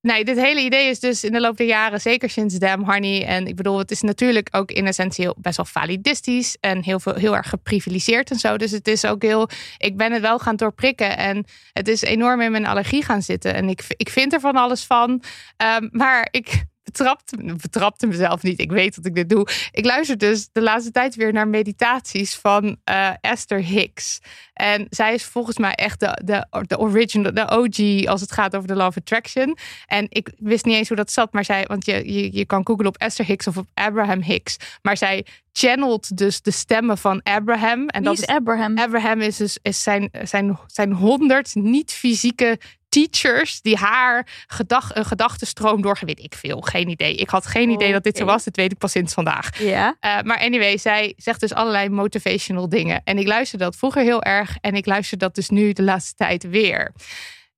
nee, 0.00 0.24
dit 0.24 0.36
hele 0.36 0.60
idee 0.60 0.88
is 0.88 1.00
dus 1.00 1.24
in 1.24 1.32
de 1.32 1.40
loop 1.40 1.56
der 1.56 1.66
jaren, 1.66 2.00
zeker 2.00 2.30
sinds 2.30 2.58
Damn 2.58 2.84
Honey. 2.84 3.26
En 3.26 3.46
ik 3.46 3.56
bedoel, 3.56 3.78
het 3.78 3.90
is 3.90 4.00
natuurlijk 4.00 4.48
ook 4.50 4.70
in 4.70 4.86
essentie 4.86 5.24
heel, 5.24 5.36
best 5.38 5.56
wel 5.56 5.66
validistisch. 5.66 6.56
En 6.60 6.82
heel, 6.82 7.00
veel, 7.00 7.14
heel 7.14 7.36
erg 7.36 7.48
geprivilegeerd 7.48 8.30
en 8.30 8.38
zo. 8.38 8.56
Dus 8.56 8.70
het 8.70 8.88
is 8.88 9.04
ook 9.04 9.22
heel... 9.22 9.48
Ik 9.76 9.96
ben 9.96 10.12
het 10.12 10.22
wel 10.22 10.38
gaan 10.38 10.56
doorprikken. 10.56 11.16
En 11.16 11.44
het 11.72 11.88
is 11.88 12.02
enorm 12.02 12.40
in 12.40 12.50
mijn 12.50 12.66
allergie 12.66 13.04
gaan 13.04 13.22
zitten. 13.22 13.54
En 13.54 13.68
ik, 13.68 13.84
ik 13.88 14.08
vind 14.08 14.32
er 14.32 14.40
van 14.40 14.56
alles 14.56 14.84
van. 14.84 15.22
Ehm, 15.56 15.88
maar 15.90 16.28
ik 16.30 16.64
betrapte, 16.92 17.36
betrapte 17.60 18.06
mezelf 18.06 18.42
niet. 18.42 18.60
Ik 18.60 18.70
weet 18.70 18.94
dat 18.94 19.06
ik 19.06 19.14
dit 19.14 19.28
doe. 19.28 19.48
Ik 19.70 19.84
luister 19.84 20.18
dus 20.18 20.48
de 20.52 20.62
laatste 20.62 20.90
tijd 20.90 21.14
weer 21.14 21.32
naar 21.32 21.48
meditaties 21.48 22.34
van 22.34 22.76
eh, 22.84 23.10
Esther 23.20 23.64
Hicks. 23.64 24.20
En 24.52 24.86
zij 24.90 25.14
is 25.14 25.24
volgens 25.24 25.58
mij 25.58 25.74
echt 25.74 26.00
de, 26.00 26.20
de, 26.24 26.46
de 26.66 26.78
original, 26.78 27.34
de 27.34 27.50
OG 27.50 28.06
als 28.06 28.20
het 28.20 28.32
gaat 28.32 28.56
over 28.56 28.68
de 28.68 28.74
Law 28.74 28.86
of 28.86 28.96
Attraction. 28.96 29.56
En 29.86 30.06
ik 30.08 30.32
wist 30.36 30.64
niet 30.64 30.74
eens 30.74 30.88
hoe 30.88 30.96
dat 30.96 31.10
zat, 31.10 31.32
maar 31.32 31.44
zij, 31.44 31.64
want 31.66 31.86
je, 31.86 32.12
je, 32.12 32.36
je 32.36 32.46
kan 32.46 32.66
googlen 32.66 32.86
op 32.86 32.96
Esther 32.96 33.24
Hicks 33.24 33.46
of 33.46 33.56
op 33.56 33.66
Abraham 33.74 34.22
Hicks. 34.22 34.56
Maar 34.82 34.96
zij 34.96 35.26
channelt 35.52 36.16
dus 36.16 36.40
de 36.42 36.50
stemmen 36.50 36.98
van 36.98 37.22
Abraham. 37.22 37.88
En 37.88 38.02
Wie 38.02 38.10
dat 38.10 38.18
is 38.18 38.26
Abraham? 38.26 38.78
Abraham 38.78 39.20
is, 39.20 39.36
dus, 39.36 39.58
is 39.62 39.82
zijn, 39.82 40.08
zijn, 40.22 40.58
zijn 40.66 40.92
honderd 40.92 41.54
niet-fysieke 41.54 42.58
teachers 42.92 43.60
die 43.60 43.76
haar 43.76 44.26
gedag, 44.46 44.94
een 44.94 45.04
gedachtenstroom 45.04 45.82
door, 45.82 45.98
weet 46.00 46.18
ik 46.18 46.34
veel, 46.34 46.60
geen 46.60 46.88
idee. 46.88 47.14
Ik 47.14 47.28
had 47.28 47.46
geen 47.46 47.70
idee 47.70 47.92
dat 47.92 48.04
dit 48.04 48.16
zo 48.16 48.24
was, 48.24 48.44
dit 48.44 48.56
weet 48.56 48.72
ik 48.72 48.78
pas 48.78 48.92
sinds 48.92 49.14
vandaag. 49.14 49.58
Ja. 49.58 49.96
Uh, 50.00 50.20
maar 50.20 50.38
anyway, 50.38 50.76
zij 50.76 51.12
zegt 51.16 51.40
dus 51.40 51.54
allerlei 51.54 51.88
motivational 51.88 52.68
dingen. 52.68 53.00
En 53.04 53.18
ik 53.18 53.26
luisterde 53.26 53.64
dat 53.64 53.76
vroeger 53.76 54.02
heel 54.02 54.22
erg 54.22 54.56
en 54.60 54.74
ik 54.74 54.86
luister 54.86 55.18
dat 55.18 55.34
dus 55.34 55.48
nu 55.48 55.72
de 55.72 55.82
laatste 55.82 56.14
tijd 56.14 56.48
weer. 56.48 56.92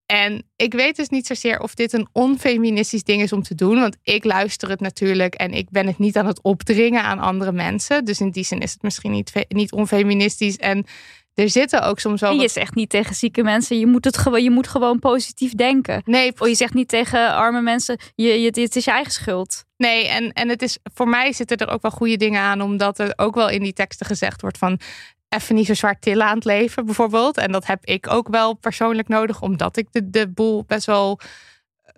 En 0.06 0.50
ik 0.56 0.72
weet 0.72 0.96
dus 0.96 1.08
niet 1.08 1.26
zozeer 1.26 1.60
of 1.60 1.74
dit 1.74 1.92
een 1.92 2.08
onfeministisch 2.12 3.02
ding 3.02 3.22
is 3.22 3.32
om 3.32 3.42
te 3.42 3.54
doen. 3.54 3.80
Want 3.80 3.96
ik 4.02 4.24
luister 4.24 4.68
het 4.68 4.80
natuurlijk 4.80 5.34
en 5.34 5.52
ik 5.52 5.70
ben 5.70 5.86
het 5.86 5.98
niet 5.98 6.16
aan 6.16 6.26
het 6.26 6.42
opdringen 6.42 7.02
aan 7.02 7.18
andere 7.18 7.52
mensen. 7.52 8.04
Dus 8.04 8.20
in 8.20 8.30
die 8.30 8.44
zin 8.44 8.60
is 8.60 8.72
het 8.72 8.82
misschien 8.82 9.10
niet, 9.10 9.32
niet 9.48 9.72
onfeministisch. 9.72 10.56
En 10.56 10.86
er 11.34 11.50
zitten 11.50 11.82
ook 11.82 11.98
soms 11.98 12.20
wel. 12.20 12.30
En 12.30 12.36
je 12.36 12.42
wat- 12.42 12.50
zegt 12.50 12.74
niet 12.74 12.90
tegen 12.90 13.14
zieke 13.14 13.42
mensen, 13.42 13.78
je 13.78 13.86
moet, 13.86 14.04
het 14.04 14.16
gewoon, 14.18 14.42
je 14.42 14.50
moet 14.50 14.68
gewoon 14.68 14.98
positief 14.98 15.52
denken. 15.54 16.02
Nee, 16.04 16.32
Of 16.38 16.48
je 16.48 16.54
zegt 16.54 16.74
niet 16.74 16.88
tegen 16.88 17.34
arme 17.34 17.60
mensen, 17.60 17.98
je, 18.14 18.40
je, 18.40 18.46
het 18.46 18.76
is 18.76 18.84
je 18.84 18.90
eigen 18.90 19.12
schuld. 19.12 19.64
Nee, 19.76 20.08
en, 20.08 20.32
en 20.32 20.48
het 20.48 20.62
is 20.62 20.78
voor 20.94 21.08
mij 21.08 21.32
zitten 21.32 21.56
er 21.56 21.68
ook 21.68 21.82
wel 21.82 21.90
goede 21.90 22.16
dingen 22.16 22.40
aan, 22.40 22.60
omdat 22.60 22.98
er 22.98 23.12
ook 23.16 23.34
wel 23.34 23.48
in 23.48 23.62
die 23.62 23.72
teksten 23.72 24.06
gezegd 24.06 24.40
wordt 24.40 24.58
van 24.58 24.80
even 25.28 25.54
niet 25.54 25.66
zo 25.66 25.74
zwaar 25.74 25.98
tillen 25.98 26.26
aan 26.26 26.34
het 26.34 26.44
leven, 26.44 26.84
bijvoorbeeld. 26.84 27.36
En 27.36 27.52
dat 27.52 27.66
heb 27.66 27.84
ik 27.84 28.10
ook 28.10 28.28
wel 28.28 28.54
persoonlijk 28.54 29.08
nodig, 29.08 29.40
omdat 29.42 29.76
ik 29.76 29.86
de, 29.90 30.10
de 30.10 30.28
boel 30.28 30.64
best 30.66 30.86
wel 30.86 31.20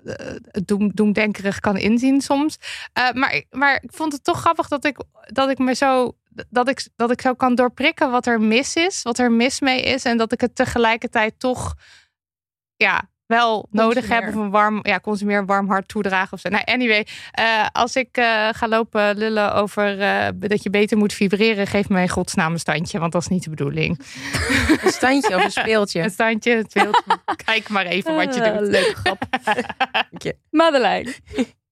eh, 0.05 0.37
doem, 0.65 0.91
doemdenkerig 0.95 1.61
kan 1.61 1.77
inzien 1.77 2.21
soms. 2.21 2.57
Eh, 2.93 3.13
maar, 3.13 3.43
maar 3.51 3.83
ik 3.83 3.91
vond 3.93 4.13
het 4.13 4.25
toch 4.25 4.41
grappig 4.41 4.69
dat 4.69 4.85
ik, 4.85 4.99
dat 5.27 5.51
ik 5.51 5.59
me 5.59 5.75
zo. 5.75 6.17
Dat 6.51 6.69
ik, 6.69 6.89
dat 6.97 7.11
ik 7.11 7.21
zo 7.21 7.35
kan 7.35 7.55
doorprikken 7.55 8.11
wat 8.11 8.27
er 8.27 8.41
mis 8.41 8.75
is, 8.75 9.03
wat 9.03 9.19
er 9.19 9.33
mis 9.33 9.61
mee 9.61 9.83
is. 9.83 10.05
En 10.05 10.17
dat 10.17 10.33
ik 10.33 10.41
het 10.41 10.55
tegelijkertijd 10.55 11.35
toch 11.39 11.75
ja, 12.77 13.09
wel 13.27 13.69
nodig 13.71 14.09
heb. 14.09 14.29
Of 14.29 14.35
een 14.35 14.51
warm, 14.51 14.79
ja, 14.83 15.01
consumeer 15.01 15.39
een 15.39 15.47
warm 15.47 15.69
hart 15.69 15.89
toedragen 15.89 16.33
of 16.33 16.41
zo. 16.41 16.49
Nou, 16.49 16.65
anyway, 16.65 17.07
eh, 17.31 17.67
als 17.73 17.97
ik 17.97 18.17
eh, 18.17 18.49
ga 18.53 18.69
lopen 18.69 19.17
lullen 19.17 19.55
over 19.55 20.01
eh, 20.01 20.29
dat 20.37 20.63
je 20.63 20.71
beter 20.71 20.97
moet 20.97 21.13
vibreren, 21.13 21.67
geef 21.67 21.89
me 21.89 22.01
in 22.01 22.09
godsnaam 22.09 22.53
een 22.53 22.59
standje, 22.59 22.99
want 22.99 23.13
dat 23.13 23.23
is 23.23 23.29
niet 23.29 23.45
de 23.45 23.51
bedoeling. 23.51 24.01
Een 24.85 24.93
standje 24.93 25.37
of 25.37 25.45
een 25.45 25.51
speeltje. 25.51 26.01
Een 26.03 26.11
standje, 26.11 26.57
een 26.57 26.65
speeltje. 26.69 27.03
Kijk 27.45 27.69
maar 27.69 27.87
even 27.87 28.15
wat 28.15 28.35
je 28.35 28.51
Ah, 28.51 28.59
doet. 28.59 28.69
Leuke 28.69 28.95
grap. 28.95 29.23
Madeleine, 30.51 31.15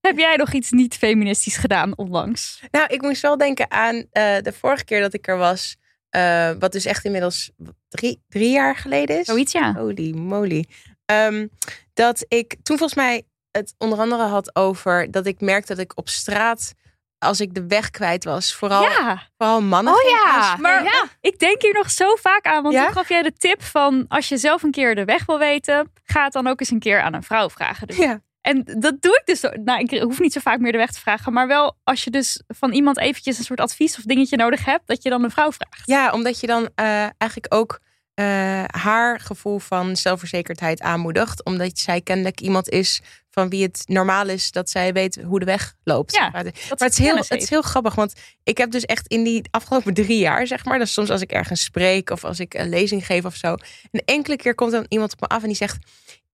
heb 0.06 0.18
jij 0.18 0.37
nog 0.37 0.52
iets 0.52 0.70
niet 0.70 0.94
feministisch 0.96 1.56
gedaan 1.56 1.96
onlangs? 1.96 2.62
Nou, 2.70 2.87
ik 2.87 3.02
moest 3.02 3.23
wel 3.23 3.37
denken 3.37 3.70
aan 3.70 3.94
eh, 4.11 4.37
de 4.40 4.52
vorige 4.52 4.84
keer 4.84 5.00
dat 5.00 5.14
ik 5.14 5.28
er 5.28 5.37
was. 5.37 5.76
eh, 6.11 6.50
wat 6.58 6.73
dus 6.73 6.84
echt 6.84 7.04
inmiddels 7.04 7.50
drie, 7.88 8.23
drie 8.28 8.50
jaar 8.50 8.76
geleden 8.76 9.18
is. 9.18 9.26
Zoiets, 9.26 9.52
ja. 9.52 9.75
Holy 9.75 10.11
moly. 10.16 10.66
Ehm, 11.04 11.46
dat 11.94 12.25
ik 12.28 12.56
toen 12.62 12.78
volgens 12.78 12.94
mij 12.99 13.23
het 13.50 13.75
onder 13.78 13.99
andere 13.99 14.23
had 14.23 14.56
over 14.56 15.11
dat 15.11 15.26
ik 15.26 15.40
merkte 15.40 15.75
dat 15.75 15.84
ik 15.84 15.92
op 15.99 16.08
straat, 16.08 16.73
als 17.18 17.40
ik 17.40 17.54
de 17.54 17.66
weg 17.66 17.90
kwijt 17.90 18.25
was, 18.25 18.54
vooral, 18.54 18.82
Ja. 18.82 19.28
vooral 19.37 19.62
mannen 19.62 19.92
Oh 19.94 20.00
ja, 20.11 20.56
maar 20.56 21.08
ik 21.20 21.38
denk 21.38 21.62
hier 21.62 21.73
nog 21.75 21.90
zo 21.90 22.14
vaak 22.14 22.46
aan. 22.46 22.62
Want 22.62 22.75
Ja? 22.75 22.84
toen 22.84 22.92
gaf 22.92 23.08
jij 23.08 23.23
de 23.23 23.32
tip 23.32 23.62
van 23.62 24.04
als 24.08 24.28
je 24.28 24.37
zelf 24.37 24.62
een 24.62 24.70
keer 24.70 24.94
de 24.94 25.04
weg 25.04 25.25
wil 25.26 25.38
weten, 25.38 25.92
ga 26.04 26.25
het 26.25 26.32
dan 26.32 26.46
ook 26.46 26.61
eens 26.61 26.70
een 26.70 26.78
keer 26.78 27.00
aan 27.02 27.14
een 27.14 27.23
vrouw 27.23 27.50
vragen. 27.50 27.87
Dus- 27.87 27.96
Ja. 27.96 28.20
En 28.44 28.64
dat 28.78 29.02
doe 29.02 29.18
ik 29.20 29.22
dus. 29.24 29.40
Nou, 29.64 29.80
ik 29.80 30.00
hoef 30.02 30.20
niet 30.20 30.32
zo 30.32 30.40
vaak 30.40 30.58
meer 30.60 30.72
de 30.72 30.78
weg 30.78 30.90
te 30.90 31.00
vragen. 31.00 31.32
Maar 31.32 31.46
wel 31.46 31.76
als 31.84 32.04
je 32.04 32.10
dus 32.10 32.42
van 32.48 32.72
iemand 32.72 32.98
eventjes 32.98 33.38
een 33.38 33.44
soort 33.44 33.60
advies 33.60 33.98
of 33.98 34.02
dingetje 34.02 34.36
nodig 34.36 34.64
hebt, 34.64 34.86
dat 34.86 35.02
je 35.02 35.10
dan 35.10 35.24
een 35.24 35.30
vrouw 35.30 35.52
vraagt. 35.52 35.82
Ja, 35.84 36.12
omdat 36.12 36.40
je 36.40 36.46
dan 36.46 36.68
eh, 36.74 36.86
eigenlijk 37.18 37.54
ook 37.54 37.80
eh, 38.14 38.64
haar 38.66 39.20
gevoel 39.20 39.58
van 39.58 39.96
zelfverzekerdheid 39.96 40.80
aanmoedigt. 40.80 41.44
Omdat 41.44 41.78
zij 41.78 42.00
kennelijk 42.00 42.40
iemand 42.40 42.68
is 42.68 43.00
van 43.30 43.48
wie 43.48 43.62
het 43.62 43.82
normaal 43.86 44.28
is 44.28 44.50
dat 44.50 44.70
zij 44.70 44.92
weet 44.92 45.22
hoe 45.26 45.38
de 45.38 45.44
weg 45.44 45.74
loopt. 45.84 46.14
Ja, 46.14 46.30
maar 46.30 46.44
dat 46.44 46.54
het 46.68 46.92
is, 46.92 46.98
heel, 46.98 47.16
het 47.16 47.30
is 47.30 47.50
heel 47.50 47.62
grappig, 47.62 47.94
want 47.94 48.12
ik 48.42 48.58
heb 48.58 48.70
dus 48.70 48.84
echt 48.84 49.06
in 49.06 49.24
die 49.24 49.42
afgelopen 49.50 49.94
drie 49.94 50.18
jaar, 50.18 50.46
zeg 50.46 50.64
maar, 50.64 50.78
dus 50.78 50.92
soms 50.92 51.10
als 51.10 51.20
ik 51.20 51.32
ergens 51.32 51.62
spreek 51.64 52.10
of 52.10 52.24
als 52.24 52.40
ik 52.40 52.54
een 52.54 52.68
lezing 52.68 53.06
geef 53.06 53.24
of 53.24 53.34
zo, 53.34 53.54
een 53.90 54.02
enkele 54.04 54.36
keer 54.36 54.54
komt 54.54 54.72
dan 54.72 54.86
iemand 54.88 55.12
op 55.12 55.20
me 55.20 55.26
af 55.26 55.42
en 55.42 55.48
die 55.48 55.56
zegt: 55.56 55.78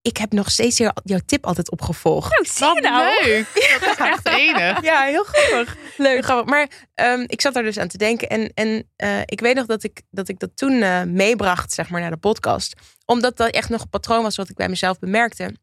Ik 0.01 0.17
heb 0.17 0.31
nog 0.31 0.51
steeds 0.51 0.77
jou- 0.77 0.93
jouw 1.03 1.19
tip 1.25 1.45
altijd 1.45 1.71
opgevolgd. 1.71 2.39
Oh, 2.39 2.45
zie 2.45 2.65
je 2.75 2.81
nou? 2.81 3.23
Leuk. 3.25 3.45
Dat 3.85 3.89
is 3.89 4.05
echt 4.05 4.27
enig. 4.27 4.81
Ja, 4.83 5.01
heel 5.03 5.23
grappig. 5.23 5.77
Leuk. 5.97 6.11
Heel 6.13 6.21
grappig. 6.21 6.45
Maar 6.49 6.87
ehm, 6.93 7.23
ik 7.27 7.41
zat 7.41 7.55
er 7.55 7.63
dus 7.63 7.77
aan 7.77 7.87
te 7.87 7.97
denken. 7.97 8.29
En, 8.29 8.51
en 8.53 8.89
eh, 8.95 9.19
ik 9.25 9.39
weet 9.39 9.55
nog 9.55 9.65
dat 9.65 9.83
ik 9.83 10.01
dat, 10.09 10.27
ik 10.29 10.39
dat 10.39 10.49
toen 10.55 10.81
eh, 10.81 11.03
meebracht, 11.03 11.71
zeg 11.73 11.89
maar, 11.89 12.01
naar 12.01 12.09
de 12.11 12.17
podcast. 12.17 12.73
Omdat 13.05 13.37
dat 13.37 13.49
echt 13.49 13.69
nog 13.69 13.81
een 13.81 13.89
patroon 13.89 14.23
was 14.23 14.35
wat 14.35 14.49
ik 14.49 14.55
bij 14.55 14.69
mezelf 14.69 14.99
bemerkte. 14.99 15.55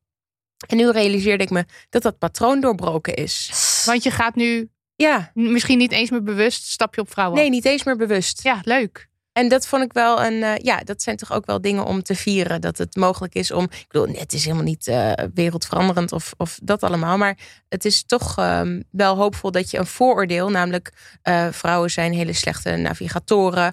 En 0.67 0.77
nu 0.77 0.91
realiseerde 0.91 1.45
ik 1.45 1.51
me 1.51 1.65
dat 1.89 2.03
dat 2.03 2.19
patroon 2.19 2.61
doorbroken 2.61 3.15
is. 3.15 3.51
Want 3.87 4.03
je 4.03 4.11
gaat 4.11 4.35
nu 4.35 4.71
Ja, 4.97 5.31
misschien 5.35 5.79
niet 5.79 5.93
eens 5.93 6.11
meer 6.11 6.23
bewust 6.23 6.67
stapje 6.71 7.01
op 7.01 7.11
vrouwen. 7.11 7.39
nee, 7.41 7.51
niet 7.51 7.65
eens 7.65 7.85
meer 7.85 7.97
bewust. 7.97 8.43
Ja, 8.43 8.61
leuk. 8.63 9.09
En 9.39 9.49
dat 9.49 9.67
vond 9.67 9.85
ik 9.85 9.93
wel 9.93 10.25
een. 10.25 10.43
eh, 10.43 10.57
ja, 10.57 10.81
dat 10.85 11.03
zijn 11.03 11.17
toch 11.17 11.33
ook 11.33 11.47
wel 11.47 11.61
dingen 11.61 11.85
om 11.85 12.03
te 12.03 12.15
vieren. 12.15 12.61
Dat 12.61 12.79
het 12.79 12.97
mogelijk 12.97 13.35
is 13.35 13.51
om. 13.51 13.65
Ik 13.65 13.85
bedoel, 13.89 14.09
het 14.15 14.33
is 14.33 14.45
helemaal 14.45 14.65
niet 14.65 14.87
eh, 14.87 15.13
wereldveranderend 15.35 16.13
of, 16.13 16.35
of 16.37 16.59
dat 16.63 16.83
allemaal. 16.83 17.17
Maar 17.17 17.39
het 17.69 17.85
is 17.85 18.05
toch 18.05 18.39
ehm, 18.39 18.83
wel 18.91 19.17
hoopvol 19.17 19.51
dat 19.51 19.71
je 19.71 19.79
een 19.79 19.87
vooroordeel. 19.87 20.51
Namelijk, 20.51 20.93
eh, 21.23 21.49
vrouwen 21.51 21.91
zijn 21.91 22.13
hele 22.13 22.33
slechte 22.33 22.71
navigatoren. 22.71 23.73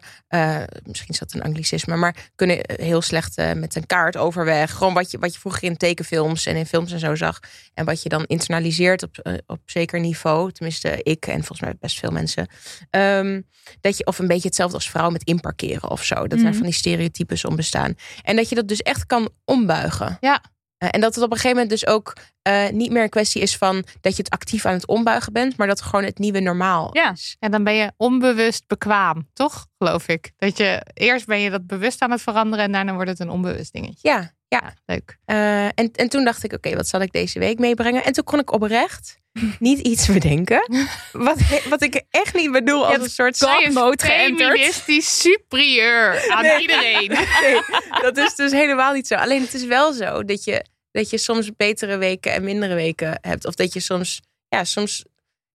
Misschien 0.84 1.13
is 1.13 1.19
dat 1.19 1.34
een 1.34 1.41
anglicisme. 1.41 1.95
Maar 1.95 2.15
kunnen 2.36 2.60
heel 2.65 3.01
slecht 3.01 3.36
met 3.55 3.75
een 3.75 3.86
kaart 3.86 4.17
overweg. 4.17 4.72
Gewoon 4.72 4.93
wat 4.93 5.12
je, 5.12 5.17
wat 5.17 5.34
je 5.34 5.39
vroeger 5.39 5.63
in 5.63 5.77
tekenfilms 5.77 6.45
en 6.45 6.55
in 6.55 6.65
films 6.65 6.91
en 6.91 7.00
zo 7.00 7.15
zag. 7.15 7.39
En 7.74 7.86
wat 7.86 8.03
je 8.03 8.10
dan 8.10 8.24
internaliseert 8.25 9.03
op, 9.03 9.41
op 9.45 9.60
zeker 9.65 10.00
niveau. 10.00 10.51
Tenminste, 10.51 11.03
ik 11.03 11.27
en 11.27 11.38
volgens 11.38 11.62
mij 11.62 11.75
best 11.79 12.00
veel 12.00 12.12
mensen. 12.12 12.48
Ehm, 12.89 13.41
dat 13.81 13.98
je, 13.98 14.05
of 14.05 14.19
een 14.19 14.27
beetje 14.27 14.48
hetzelfde 14.48 14.75
als 14.75 14.89
vrouw 14.89 15.10
met 15.10 15.24
inparkeren 15.57 15.89
of 15.91 16.03
zo. 16.03 16.27
Dat 16.27 16.38
Mhm. 16.39 16.47
er 16.47 16.53
van 16.53 16.63
die 16.63 16.74
stereotypes 16.74 17.45
om 17.45 17.55
bestaan. 17.55 17.95
En 18.24 18.35
dat 18.35 18.50
je 18.50 18.55
dat 18.55 18.67
dus 18.67 18.81
echt 18.81 19.05
kan 19.05 19.29
ombuigen. 19.45 20.17
Ja. 20.19 20.41
Eh, 20.77 20.89
en 20.91 21.01
dat 21.01 21.15
het 21.15 21.24
op 21.24 21.29
een 21.31 21.35
gegeven 21.38 21.57
moment 21.57 21.69
dus 21.81 21.88
ook 21.88 22.13
eh, 22.41 22.69
niet 22.69 22.91
meer 22.91 23.03
een 23.03 23.09
kwestie 23.09 23.41
is 23.41 23.57
van 23.57 23.83
dat 24.01 24.15
je 24.15 24.24
het 24.24 24.29
actief 24.31 24.65
aan 24.65 24.74
het 24.74 24.88
ombuigen 24.88 25.33
bent, 25.33 25.57
maar 25.57 25.67
dat 25.67 25.79
het 25.79 25.88
gewoon 25.88 26.05
het 26.05 26.17
nieuwe 26.17 26.39
normaal 26.39 26.89
Ja. 26.93 27.12
is. 27.12 27.35
En 27.39 27.51
dan 27.51 27.63
ben 27.63 27.74
je 27.74 27.91
onbewust 27.97 28.67
bekwaam, 28.67 29.29
toch? 29.33 29.65
Geloof 29.77 30.07
ik. 30.07 30.31
Dat 30.38 30.57
je 30.57 30.81
eerst 30.93 31.25
ben 31.25 31.39
je 31.39 31.50
dat 31.50 31.67
bewust 31.67 32.01
aan 32.01 32.12
het 32.12 32.21
veranderen 32.21 32.65
en 32.65 32.71
daarna 32.71 32.93
wordt 32.93 33.09
het 33.09 33.19
een 33.19 33.29
onbewust 33.29 33.74
dingetje. 33.74 34.09
Ja, 34.09 34.17
ja. 34.17 34.33
Ja, 34.47 34.74
leuk. 34.85 35.17
Eh, 35.25 35.65
en, 35.65 35.91
en 35.91 36.09
toen 36.09 36.24
dacht 36.24 36.43
ik, 36.43 36.53
oké, 36.53 36.75
wat 36.75 36.88
zal 36.88 37.01
ik 37.01 37.12
deze 37.12 37.39
week 37.39 37.59
meebrengen? 37.59 38.03
En 38.03 38.13
toen 38.13 38.24
kon 38.24 38.39
ik 38.39 38.51
oprecht 38.51 39.19
niet 39.60 39.80
iets 39.80 40.08
bedenken. 40.08 40.70
wat, 41.12 41.38
wat 41.70 41.82
ik 41.82 42.04
echt 42.10 42.34
niet 42.36 42.51
bedoel 42.51 42.86
als 42.88 42.98
een 42.98 43.10
soort 43.39 43.74
mode 43.74 44.04
geënterd. 44.06 44.51
Feministisch 44.51 45.22
superieur 45.22 46.30
aan 46.32 46.42
Nee. 46.44 46.62
iedereen. 46.62 47.10
Nee, 47.42 47.62
dat 48.01 48.18
is 48.18 48.36
dus 48.36 48.51
helemaal 48.51 48.94
niet 48.94 49.08
zo. 49.08 49.15
Alleen 49.15 49.42
het 49.42 49.54
is 49.54 49.65
wel 49.65 49.94
zo 49.94 50.24
dat 50.24 50.44
je, 50.44 50.65
dat 50.92 51.10
je 51.10 51.18
soms 51.18 51.50
betere 51.58 51.98
weken 51.98 52.32
en 52.34 52.44
mindere 52.44 52.74
weken 52.75 53.18
hebt. 53.22 53.46
Of 53.46 53.56
dat 53.56 53.74
je 53.74 53.80
soms, 53.80 54.22
ja, 54.48 54.63
soms, 54.63 55.06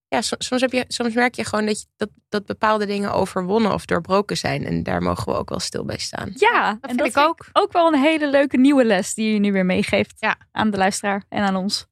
ja, 0.09 0.21
soms, 0.23 0.47
soms, 0.47 0.61
heb 0.61 0.73
je, 0.73 0.85
soms 0.89 1.15
merk 1.15 1.35
je 1.35 1.45
gewoon 1.45 1.67
dat, 1.67 1.81
je, 1.81 1.87
dat, 1.97 2.09
dat 2.29 2.47
bepaalde 2.47 2.87
dingen 2.87 3.13
overwonnen 3.13 3.73
of 3.73 3.85
doorbroken 3.85 4.37
zijn. 4.37 4.67
En 4.67 4.83
daar 4.83 5.03
mogen 5.03 5.33
we 5.33 5.39
ook 5.39 5.49
wel 5.49 5.61
stil 5.61 5.85
bij 5.85 5.99
staan. 5.99 6.31
Ja, 6.35 6.79
Dat 6.81 6.91
en 6.91 6.97
vind 6.97 7.09
ik 7.09 7.17
ook. 7.17 7.47
ook 7.53 7.73
wel 7.73 7.87
een 7.93 8.01
hele 8.01 8.31
leuke 8.31 8.57
nieuwe 8.57 8.85
les 8.85 9.15
die 9.15 9.33
je 9.33 9.39
nu 9.39 9.53
weer 9.53 9.67
meegeeft 9.67 10.15
Ja. 10.19 10.37
aan 10.53 10.71
de 10.71 10.77
luisteraar 10.77 11.25
en 11.29 11.43
aan 11.43 11.57
ons. 11.57 11.87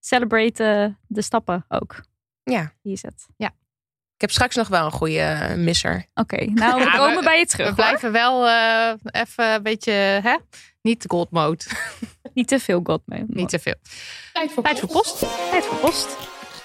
Celebrate 0.00 0.64
eh, 0.64 0.86
de 1.06 1.22
stappen 1.22 1.64
ook. 1.68 2.00
Ja. 2.42 2.72
Die 2.82 2.92
je 2.92 2.98
zet. 2.98 3.26
Ik 4.14 4.24
heb 4.24 4.32
straks 4.36 4.54
nog 4.56 4.68
wel 4.68 4.84
een 4.84 4.90
goede 4.92 5.18
eh, 5.20 5.54
misser. 5.56 6.06
Oké, 6.14 6.44
nou 6.44 6.78
we 6.78 6.84
Ja, 6.84 6.96
komen 6.96 7.16
we- 7.18 7.24
bij 7.24 7.38
je 7.38 7.46
terug. 7.46 7.66
We 7.66 7.72
hoor. 7.82 7.84
blijven 7.84 8.12
wel 8.12 8.48
eh, 8.48 9.22
even 9.22 9.52
een 9.54 9.62
beetje, 9.62 9.92
hè? 9.92 10.36
Niet 10.82 11.02
de 11.02 11.08
gold 11.08 11.30
mode. 11.30 11.64
Niet 12.34 12.48
te 12.48 12.58
veel 12.58 12.80
God 12.84 13.02
mee. 13.04 13.24
Niet 13.26 13.48
te 13.48 13.58
veel. 13.58 13.74
Tijd 14.32 14.52
voor, 14.52 14.62
Tijd 14.62 14.78
voor 14.80 14.88
post. 14.88 15.18
Tijd 15.50 15.64
voor 15.64 15.78
post. 15.78 16.16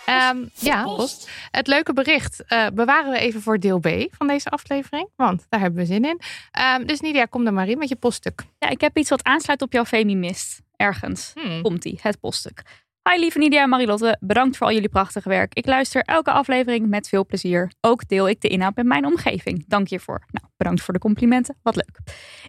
Ehm, 0.05 0.37
ja, 0.53 0.83
post. 0.83 1.29
Het 1.51 1.67
leuke 1.67 1.93
bericht 1.93 2.43
eh, 2.45 2.67
bewaren 2.73 3.11
we 3.11 3.17
even 3.17 3.41
voor 3.41 3.59
deel 3.59 3.79
B 3.79 3.87
van 4.11 4.27
deze 4.27 4.49
aflevering. 4.49 5.09
Want 5.15 5.45
daar 5.49 5.59
hebben 5.59 5.79
we 5.79 5.85
zin 5.85 6.05
in. 6.05 6.21
Ehm, 6.51 6.85
dus 6.85 6.99
Nidia, 6.99 7.25
kom 7.25 7.45
er 7.45 7.53
maar 7.53 7.67
in 7.67 7.77
met 7.77 7.89
je 7.89 7.95
poststuk. 7.95 8.43
Ja, 8.59 8.69
ik 8.69 8.81
heb 8.81 8.97
iets 8.97 9.09
wat 9.09 9.23
aansluit 9.23 9.61
op 9.61 9.73
jouw 9.73 9.85
Femimist. 9.85 10.61
Ergens. 10.75 11.31
Hmm. 11.33 11.61
Komt-ie, 11.61 11.99
het 12.01 12.19
poststuk. 12.19 12.61
Hi 13.11 13.19
lieve 13.19 13.37
Nidia 13.37 13.61
en 13.61 13.69
Marilotte, 13.69 14.17
bedankt 14.19 14.57
voor 14.57 14.67
al 14.67 14.73
jullie 14.73 14.89
prachtige 14.89 15.29
werk. 15.29 15.53
Ik 15.53 15.65
luister 15.65 16.01
elke 16.01 16.31
aflevering 16.31 16.87
met 16.87 17.07
veel 17.07 17.25
plezier. 17.25 17.71
Ook 17.81 18.07
deel 18.07 18.29
ik 18.29 18.41
de 18.41 18.47
inhoud 18.47 18.75
met 18.75 18.85
mijn 18.85 19.05
omgeving. 19.05 19.63
Dank 19.67 19.87
je 19.87 19.99
voor. 19.99 20.23
Nou, 20.31 20.47
bedankt 20.57 20.81
voor 20.81 20.93
de 20.93 20.99
complimenten. 20.99 21.57
Wat 21.61 21.75
leuk. 21.75 21.99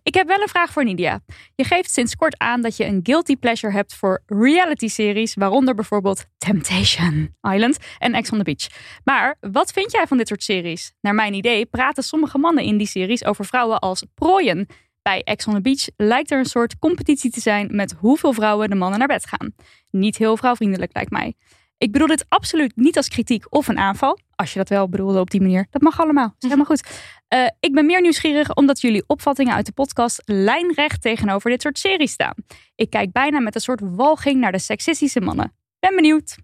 Ik 0.02 0.14
heb 0.14 0.26
wel 0.26 0.40
een 0.40 0.48
vraag 0.48 0.72
voor 0.72 0.84
Nidia. 0.84 1.20
Je 1.54 1.64
geeft 1.64 1.90
sinds 1.90 2.16
kort 2.16 2.38
aan 2.38 2.60
dat 2.60 2.76
je 2.76 2.84
een 2.84 3.00
guilty 3.02 3.36
pleasure 3.36 3.72
hebt 3.72 3.94
voor 3.94 4.22
reality-series, 4.26 5.34
waaronder 5.34 5.74
bijvoorbeeld 5.74 6.26
Temptation 6.38 7.34
Island 7.52 7.78
en 7.98 8.14
Ex 8.14 8.30
on 8.30 8.38
the 8.38 8.44
Beach. 8.44 8.66
Maar 9.04 9.36
wat 9.40 9.72
vind 9.72 9.92
jij 9.92 10.06
van 10.06 10.16
dit 10.16 10.28
soort 10.28 10.42
series? 10.42 10.92
Naar 11.00 11.14
mijn 11.14 11.34
idee 11.34 11.66
praten 11.66 12.02
sommige 12.02 12.38
mannen 12.38 12.64
in 12.64 12.76
die 12.76 12.86
series 12.86 13.24
over 13.24 13.44
vrouwen 13.44 13.78
als 13.78 14.04
prooien. 14.14 14.66
Bij 15.08 15.22
Ex 15.22 15.46
on 15.46 15.54
the 15.54 15.60
Beach 15.60 15.88
lijkt 15.96 16.30
er 16.30 16.38
een 16.38 16.44
soort 16.44 16.78
competitie 16.78 17.30
te 17.30 17.40
zijn 17.40 17.68
met 17.72 17.94
hoeveel 17.98 18.32
vrouwen 18.32 18.70
de 18.70 18.74
mannen 18.74 18.98
naar 18.98 19.08
bed 19.08 19.26
gaan. 19.26 19.54
Niet 19.90 20.16
heel 20.16 20.36
vrouwvriendelijk 20.36 20.94
lijkt 20.94 21.10
mij. 21.10 21.34
Ik 21.78 21.92
bedoel 21.92 22.06
dit 22.06 22.24
absoluut 22.28 22.76
niet 22.76 22.96
als 22.96 23.08
kritiek 23.08 23.44
of 23.48 23.68
een 23.68 23.78
aanval. 23.78 24.18
Als 24.34 24.52
je 24.52 24.58
dat 24.58 24.68
wel 24.68 24.88
bedoelde 24.88 25.20
op 25.20 25.30
die 25.30 25.40
manier. 25.40 25.66
Dat 25.70 25.82
mag 25.82 26.00
allemaal. 26.00 26.24
Dat 26.24 26.34
is 26.38 26.48
helemaal 26.48 26.66
goed. 26.66 26.88
Uh, 27.34 27.46
ik 27.60 27.74
ben 27.74 27.86
meer 27.86 28.00
nieuwsgierig 28.00 28.54
omdat 28.54 28.80
jullie 28.80 29.04
opvattingen 29.06 29.54
uit 29.54 29.66
de 29.66 29.72
podcast 29.72 30.22
lijnrecht 30.24 31.02
tegenover 31.02 31.50
dit 31.50 31.62
soort 31.62 31.78
series 31.78 32.12
staan. 32.12 32.34
Ik 32.74 32.90
kijk 32.90 33.12
bijna 33.12 33.40
met 33.40 33.54
een 33.54 33.60
soort 33.60 33.80
walging 33.82 34.40
naar 34.40 34.52
de 34.52 34.58
seksistische 34.58 35.20
mannen. 35.20 35.54
Ben 35.78 35.94
benieuwd. 35.94 36.36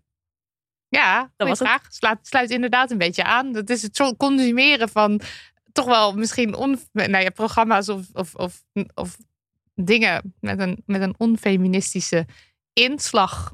Ja, 0.89 1.33
dat 1.37 1.49
was 1.49 1.59
vraag. 1.59 1.87
Sluit, 1.89 2.19
sluit 2.27 2.51
inderdaad 2.51 2.91
een 2.91 2.99
beetje 2.99 3.25
aan. 3.25 3.53
Dat 3.53 3.71
is 3.71 3.83
het 3.83 4.15
consumeren 4.17 4.89
van 4.89 5.21
toch 5.81 5.95
wel 5.95 6.13
misschien 6.13 6.55
on, 6.55 6.79
nou 6.93 7.23
ja, 7.23 7.31
programma's 7.31 7.89
of, 7.89 8.07
of, 8.13 8.35
of, 8.35 8.63
of 8.95 9.17
dingen 9.75 10.35
met 10.41 10.59
een, 10.59 10.83
met 10.87 11.01
een 11.01 11.15
onfeministische 11.19 12.27
inslag. 12.73 13.53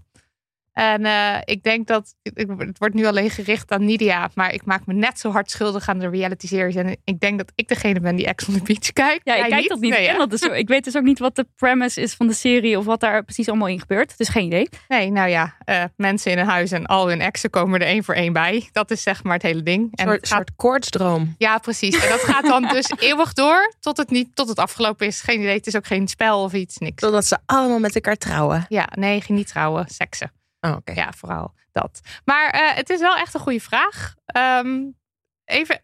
En 0.76 1.04
uh, 1.04 1.36
ik 1.44 1.62
denk 1.62 1.86
dat 1.86 2.14
het 2.22 2.78
wordt 2.78 2.94
nu 2.94 3.06
alleen 3.06 3.30
gericht 3.30 3.70
aan 3.70 3.84
Nidia, 3.84 4.30
maar 4.34 4.54
ik 4.54 4.64
maak 4.64 4.86
me 4.86 4.94
net 4.94 5.18
zo 5.18 5.30
hard 5.30 5.50
schuldig 5.50 5.88
aan 5.88 5.98
de 5.98 6.08
reality 6.08 6.46
series. 6.46 6.74
En 6.74 6.96
ik 7.04 7.20
denk 7.20 7.38
dat 7.38 7.52
ik 7.54 7.68
degene 7.68 8.00
ben 8.00 8.16
die 8.16 8.26
Ex 8.26 8.48
on 8.48 8.54
the 8.54 8.62
Beach 8.62 8.92
kijkt. 8.92 9.20
Ja, 9.24 9.34
ik 9.34 9.50
kijk 9.50 9.68
dat 9.68 9.80
niet. 9.80 9.90
Nee, 9.90 10.16
dat 10.16 10.30
dus, 10.30 10.40
ik 10.40 10.68
weet 10.68 10.84
dus 10.84 10.96
ook 10.96 11.02
niet 11.02 11.18
wat 11.18 11.36
de 11.36 11.46
premise 11.56 12.00
is 12.00 12.14
van 12.14 12.26
de 12.26 12.32
serie 12.32 12.78
of 12.78 12.84
wat 12.84 13.00
daar 13.00 13.24
precies 13.24 13.48
allemaal 13.48 13.68
in 13.68 13.80
gebeurt. 13.80 14.18
Dus 14.18 14.28
geen 14.28 14.46
idee. 14.46 14.68
Nee, 14.88 15.10
nou 15.10 15.28
ja, 15.28 15.56
uh, 15.66 15.84
mensen 15.96 16.32
in 16.32 16.38
een 16.38 16.46
huis 16.46 16.70
en 16.70 16.86
al 16.86 17.08
hun 17.08 17.20
exen 17.20 17.50
komen 17.50 17.80
er 17.80 17.86
één 17.86 18.04
voor 18.04 18.14
één 18.14 18.32
bij. 18.32 18.68
Dat 18.72 18.90
is 18.90 19.02
zeg 19.02 19.22
maar 19.22 19.34
het 19.34 19.42
hele 19.42 19.62
ding. 19.62 19.88
En 19.94 20.06
een 20.06 20.12
soort, 20.12 20.28
gaat... 20.28 20.36
soort 20.36 20.56
koortsdroom. 20.56 21.34
Ja, 21.38 21.58
precies. 21.58 22.02
En 22.02 22.08
dat 22.08 22.20
gaat 22.20 22.44
dan 22.44 22.62
dus 22.76 22.92
eeuwig 22.98 23.32
door 23.32 23.74
tot 23.80 23.96
het, 23.96 24.10
niet, 24.10 24.28
tot 24.34 24.48
het 24.48 24.58
afgelopen 24.58 25.06
is. 25.06 25.20
Geen 25.20 25.40
idee. 25.40 25.56
Het 25.56 25.66
is 25.66 25.76
ook 25.76 25.86
geen 25.86 26.08
spel 26.08 26.42
of 26.42 26.52
iets, 26.52 26.78
niks. 26.78 27.02
Totdat 27.02 27.24
ze 27.24 27.38
allemaal 27.46 27.78
met 27.78 27.94
elkaar 27.94 28.16
trouwen. 28.16 28.66
Ja, 28.68 28.88
nee, 28.94 29.22
niet 29.28 29.48
trouwen, 29.48 29.86
seksen. 29.88 30.30
Oh, 30.60 30.76
Ja, 30.84 31.12
vooral 31.12 31.54
dat. 31.72 32.00
Maar 32.24 32.54
uh, 32.54 32.76
het 32.76 32.90
is 32.90 33.00
wel 33.00 33.16
echt 33.16 33.34
een 33.34 33.40
goede 33.40 33.60
vraag. 33.60 34.14
Um, 34.36 34.96
even, 35.44 35.82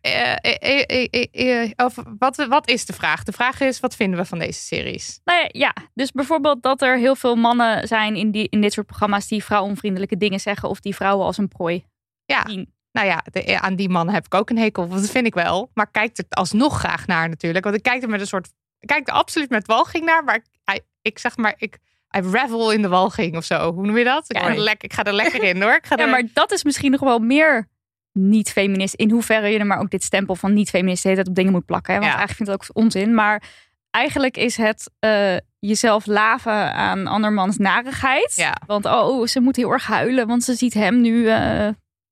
uh, 1.33 1.71
over, 1.77 2.05
wat, 2.19 2.37
wat 2.37 2.69
is 2.69 2.87
de 2.87 2.93
vraag? 2.93 3.25
De 3.25 3.33
vraag 3.33 3.61
is, 3.61 3.81
wat 3.81 3.97
vinden 3.97 4.19
we 4.19 4.25
van 4.25 4.39
deze 4.39 4.61
series? 4.61 5.21
Nou 5.25 5.41
ja, 5.41 5.49
ja, 5.53 5.75
dus 5.95 6.11
bijvoorbeeld 6.11 6.63
dat 6.63 6.83
er 6.83 6.99
heel 6.99 7.15
veel 7.15 7.37
mannen 7.37 7.89
zijn 7.89 8.17
in, 8.17 8.31
die, 8.31 8.49
in 8.49 8.61
dit 8.61 8.73
soort 8.73 8.87
programma's 8.87 9.29
die 9.29 9.45
vrouwonvriendelijke 9.45 10.17
dingen 10.17 10.41
zeggen 10.41 10.69
of 10.69 10.81
die 10.81 10.95
vrouwen 10.95 11.27
als 11.27 11.39
een 11.39 11.49
prooi 11.49 11.85
ja. 12.25 12.49
zien. 12.49 12.73
Nou 12.93 13.07
ja, 13.07 13.25
de, 13.31 13.61
aan 13.61 13.77
die 13.77 13.89
mannen 13.89 14.15
heb 14.15 14.25
ik 14.25 14.35
ook 14.35 14.51
een 14.51 14.59
hekel. 14.59 14.89
Dat 14.89 15.11
vind 15.11 15.27
ik 15.27 15.35
wel. 15.35 15.71
Maar 15.75 15.91
kijk 15.91 16.19
er 16.19 16.25
alsnog 16.29 16.79
graag 16.79 17.07
naar 17.07 17.29
natuurlijk. 17.29 17.65
Want 17.65 17.77
ik 17.77 17.83
kijk 17.83 18.03
er 18.03 18.09
met 18.09 18.21
een 18.21 18.27
soort. 18.27 18.53
Ik 18.79 18.89
kijk 18.89 19.09
er 19.09 19.15
absoluut 19.15 19.51
met 19.51 19.67
walging 19.67 20.05
naar. 20.05 20.25
Maar 20.25 20.35
ik, 20.35 20.83
ik 21.03 21.19
zeg 21.19 21.37
maar, 21.37 21.55
ik 21.57 21.79
I 22.17 22.21
revel 22.21 22.73
in 22.73 22.83
de 22.83 22.89
walging 22.89 23.37
of 23.37 23.45
zo. 23.45 23.73
Hoe 23.73 23.87
noem 23.87 23.99
je 23.99 24.05
dat? 24.05 24.25
Ik, 24.27 24.39
ga, 24.39 24.49
er 24.49 24.59
lekker, 24.59 24.85
ik 24.85 24.93
ga 24.93 25.05
er 25.05 25.13
lekker 25.13 25.43
in 25.43 25.63
hoor. 25.63 25.75
Ik 25.75 25.87
ga 25.87 25.97
ja, 25.99 26.07
maar 26.07 26.25
dat 26.33 26.53
is 26.53 26.65
misschien 26.65 26.91
nog 26.91 27.01
wel 27.01 27.19
meer 27.19 27.69
niet-feminist. 28.13 28.95
In 28.95 29.11
hoeverre 29.11 29.49
je 29.49 29.59
er 29.59 29.67
maar 29.67 29.81
ook 29.81 29.91
dit 29.91 30.03
stempel 30.03 30.35
van 30.35 30.53
niet-feminist 30.53 31.03
de 31.03 31.25
op 31.29 31.35
dingen 31.35 31.53
moet 31.53 31.65
plakken. 31.65 31.95
Hè? 31.95 32.01
Want 32.01 32.13
eigenlijk 32.13 32.37
vind 32.37 32.49
ik 32.49 32.61
het 32.61 32.71
ook 32.71 32.85
onzin. 32.85 33.15
Maar 33.15 33.43
eigenlijk 33.91 34.37
is 34.37 34.57
het 34.57 34.91
uh, 35.01 35.37
jezelf 35.59 36.07
laven 36.07 36.75
aan 36.75 37.07
andermans 37.07 37.57
narigheid. 37.57 38.35
Ja. 38.37 38.57
Want 38.67 38.87
oh, 38.87 39.27
ze 39.27 39.41
moet 39.41 39.57
heel 39.57 39.71
erg 39.71 39.87
huilen, 39.87 40.27
want 40.27 40.45
ze 40.45 40.55
ziet 40.55 40.75
hem 40.75 41.01
nu 41.01 41.15
uh, 41.15 41.69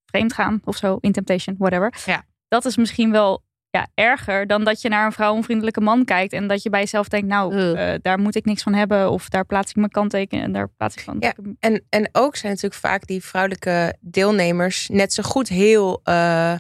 vreemd 0.07 0.33
gaan 0.33 0.61
of 0.65 0.77
zo. 0.77 0.99
In 1.01 1.13
Temptation, 1.13 1.55
whatever. 1.59 1.95
Ja. 2.07 2.25
Dat 2.49 2.65
is 2.65 2.77
misschien 2.77 3.11
wel 3.11 3.43
ja, 3.71 3.87
erger 3.95 4.47
dan 4.47 4.65
dat 4.65 4.81
je 4.81 4.89
naar 4.89 5.07
een 5.07 5.13
vrouwonvriendelijke 5.13 5.81
man 5.81 6.05
kijkt 6.05 6.33
en 6.33 6.47
dat 6.47 6.63
je 6.63 6.71
bij 6.71 6.81
jezelf 6.81 7.09
denkt, 7.09 7.27
nou, 7.27 7.55
uh, 7.55 7.95
daar 8.03 8.19
moet 8.19 8.35
ik 8.35 8.45
niks 8.45 8.63
van 8.63 8.75
hebben 8.75 9.11
of 9.11 9.29
daar 9.29 9.45
plaats 9.45 9.71
ik 9.71 9.77
mijn 9.77 9.91
kanttekening 9.91 10.47
en 10.47 10.53
daar 10.53 10.69
plaats 10.77 10.97
ik 10.97 11.03
van. 11.03 11.17
Ja, 11.21 11.35
en, 11.59 11.85
en 11.89 12.09
ook 12.13 12.37
zijn 12.37 12.53
natuurlijk 12.53 12.81
vaak 12.81 13.07
die 13.07 13.25
vrouwelijke 13.25 13.97
deelnemers 14.01 14.89
net 14.89 15.13
zo 15.13 15.23
goed 15.23 15.49
heel 15.49 16.01
uh, 16.05 16.55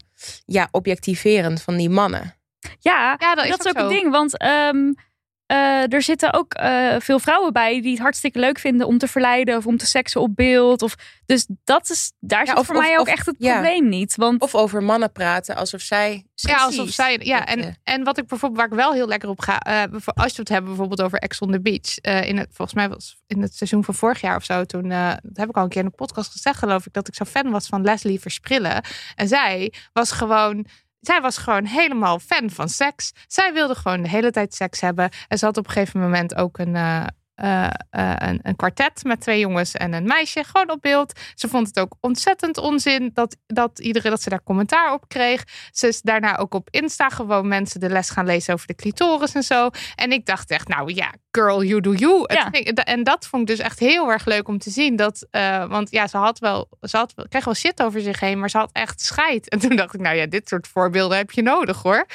ja, 0.44 0.68
objectiverend 0.70 1.62
van 1.62 1.76
die 1.76 1.90
mannen. 1.90 2.34
Ja, 2.78 3.16
ja 3.18 3.34
dat, 3.34 3.44
is, 3.44 3.50
dat 3.50 3.64
is 3.64 3.70
ook 3.70 3.78
een 3.78 3.88
ding, 3.88 4.10
want 4.10 4.42
um, 4.42 4.94
uh, 5.50 5.92
er 5.92 6.02
zitten 6.02 6.32
ook 6.32 6.58
uh, 6.60 6.94
veel 6.98 7.18
vrouwen 7.18 7.52
bij 7.52 7.80
die 7.80 7.90
het 7.90 8.00
hartstikke 8.00 8.38
leuk 8.38 8.58
vinden 8.58 8.86
om 8.86 8.98
te 8.98 9.08
verleiden 9.08 9.56
of 9.56 9.66
om 9.66 9.76
te 9.76 9.86
seksen 9.86 10.20
op 10.20 10.36
beeld. 10.36 10.82
Of, 10.82 10.94
dus 11.26 11.46
dat 11.64 11.90
is, 11.90 12.12
daar 12.20 12.46
ja, 12.46 12.56
zit 12.56 12.66
voor 12.66 12.76
mij 12.76 12.98
ook 12.98 13.06
echt 13.06 13.26
het 13.26 13.36
ja. 13.38 13.52
probleem 13.52 13.88
niet. 13.88 14.16
Want, 14.16 14.40
of 14.40 14.54
over 14.54 14.82
mannen 14.82 15.12
praten 15.12 15.56
alsof 15.56 15.80
zij. 15.80 16.24
Ja, 16.34 16.56
alsof 16.56 16.88
zij. 16.88 17.18
Ja, 17.22 17.46
en, 17.46 17.76
en 17.82 18.04
wat 18.04 18.18
ik 18.18 18.26
bijvoorbeeld, 18.26 18.60
waar 18.60 18.70
ik 18.70 18.84
wel 18.84 18.92
heel 18.92 19.08
lekker 19.08 19.28
op 19.28 19.40
ga, 19.40 19.86
uh, 19.86 19.98
als 20.04 20.32
je 20.32 20.40
het 20.40 20.48
hebben 20.48 20.70
bijvoorbeeld 20.70 21.02
over 21.02 21.18
Ex 21.18 21.38
on 21.38 21.50
the 21.50 21.60
Beach. 21.60 22.24
in 22.26 22.38
het, 22.38 22.48
volgens 22.52 22.76
mij 22.76 22.88
was 22.88 23.16
in 23.26 23.42
het 23.42 23.54
seizoen 23.54 23.84
van 23.84 23.94
vorig 23.94 24.20
jaar 24.20 24.36
of 24.36 24.44
zo, 24.44 24.64
toen, 24.64 24.88
dat 24.88 25.36
heb 25.36 25.48
ik 25.48 25.56
al 25.56 25.62
een 25.62 25.68
keer 25.68 25.80
in 25.80 25.86
een 25.86 26.06
podcast 26.06 26.32
gezegd, 26.32 26.58
geloof 26.58 26.86
ik, 26.86 26.92
dat 26.92 27.08
ik 27.08 27.14
zo 27.14 27.24
fan 27.24 27.50
was 27.50 27.66
van 27.66 27.82
Leslie 27.82 28.20
Versprillen. 28.20 28.84
En 29.14 29.28
zij 29.28 29.72
was 29.92 30.10
gewoon 30.10 30.66
zij 31.00 31.20
was 31.20 31.38
gewoon 31.38 31.64
helemaal 31.64 32.18
fan 32.18 32.50
van 32.50 32.68
seks. 32.68 33.12
Zij 33.26 33.52
wilde 33.52 33.74
gewoon 33.74 34.02
de 34.02 34.08
hele 34.08 34.30
tijd 34.30 34.54
seks 34.54 34.80
hebben. 34.80 35.10
En 35.28 35.38
ze 35.38 35.44
had 35.44 35.56
op 35.56 35.66
een 35.66 35.72
gegeven 35.72 36.00
moment 36.00 36.34
ook 36.34 36.58
een, 36.58 36.74
uh, 36.74 37.04
uh, 37.44 37.70
uh, 37.90 38.12
een, 38.16 38.40
een 38.42 38.56
kwartet 38.56 39.04
met 39.04 39.20
twee 39.20 39.38
jongens 39.38 39.74
en 39.74 39.92
een 39.92 40.04
meisje 40.04 40.44
gewoon 40.44 40.70
op 40.70 40.82
beeld. 40.82 41.20
Ze 41.34 41.48
vond 41.48 41.66
het 41.66 41.78
ook 41.78 41.96
ontzettend 42.00 42.58
onzin 42.58 43.10
dat, 43.14 43.36
dat 43.46 43.78
iedereen 43.78 44.10
dat 44.10 44.22
ze 44.22 44.30
daar 44.30 44.42
commentaar 44.42 44.92
op 44.92 45.08
kreeg. 45.08 45.44
Ze 45.70 45.88
is 45.88 46.00
daarna 46.00 46.36
ook 46.36 46.54
op 46.54 46.68
Insta 46.70 47.08
gewoon 47.08 47.48
mensen 47.48 47.80
de 47.80 47.88
les 47.88 48.10
gaan 48.10 48.26
lezen 48.26 48.54
over 48.54 48.66
de 48.66 48.74
clitoris 48.74 49.34
en 49.34 49.42
zo. 49.42 49.70
En 49.94 50.12
ik 50.12 50.26
dacht 50.26 50.50
echt, 50.50 50.68
nou 50.68 50.94
ja, 50.94 51.12
girl, 51.30 51.62
you 51.62 51.80
do 51.80 51.92
you. 51.92 52.24
Ja. 52.26 52.50
en 52.74 53.04
dat 53.04 53.26
vond 53.26 53.42
ik 53.42 53.56
dus 53.56 53.66
echt 53.66 53.78
heel 53.78 54.10
erg 54.10 54.24
leuk 54.24 54.48
om 54.48 54.58
te 54.58 54.70
zien. 54.70 54.96
Dat, 54.96 55.26
uh, 55.30 55.66
want 55.66 55.90
ja, 55.90 56.06
ze 56.06 56.16
had 56.16 56.38
wel, 56.38 56.68
ze 56.80 56.96
had, 56.96 57.14
kreeg 57.28 57.44
wel 57.44 57.54
shit 57.54 57.82
over 57.82 58.00
zich 58.00 58.20
heen, 58.20 58.38
maar 58.38 58.50
ze 58.50 58.58
had 58.58 58.70
echt 58.72 59.00
scheid. 59.00 59.48
En 59.48 59.58
toen 59.58 59.76
dacht 59.76 59.94
ik, 59.94 60.00
nou 60.00 60.16
ja, 60.16 60.26
dit 60.26 60.48
soort 60.48 60.68
voorbeelden 60.68 61.16
heb 61.16 61.30
je 61.30 61.42
nodig 61.42 61.82
hoor. 61.82 62.06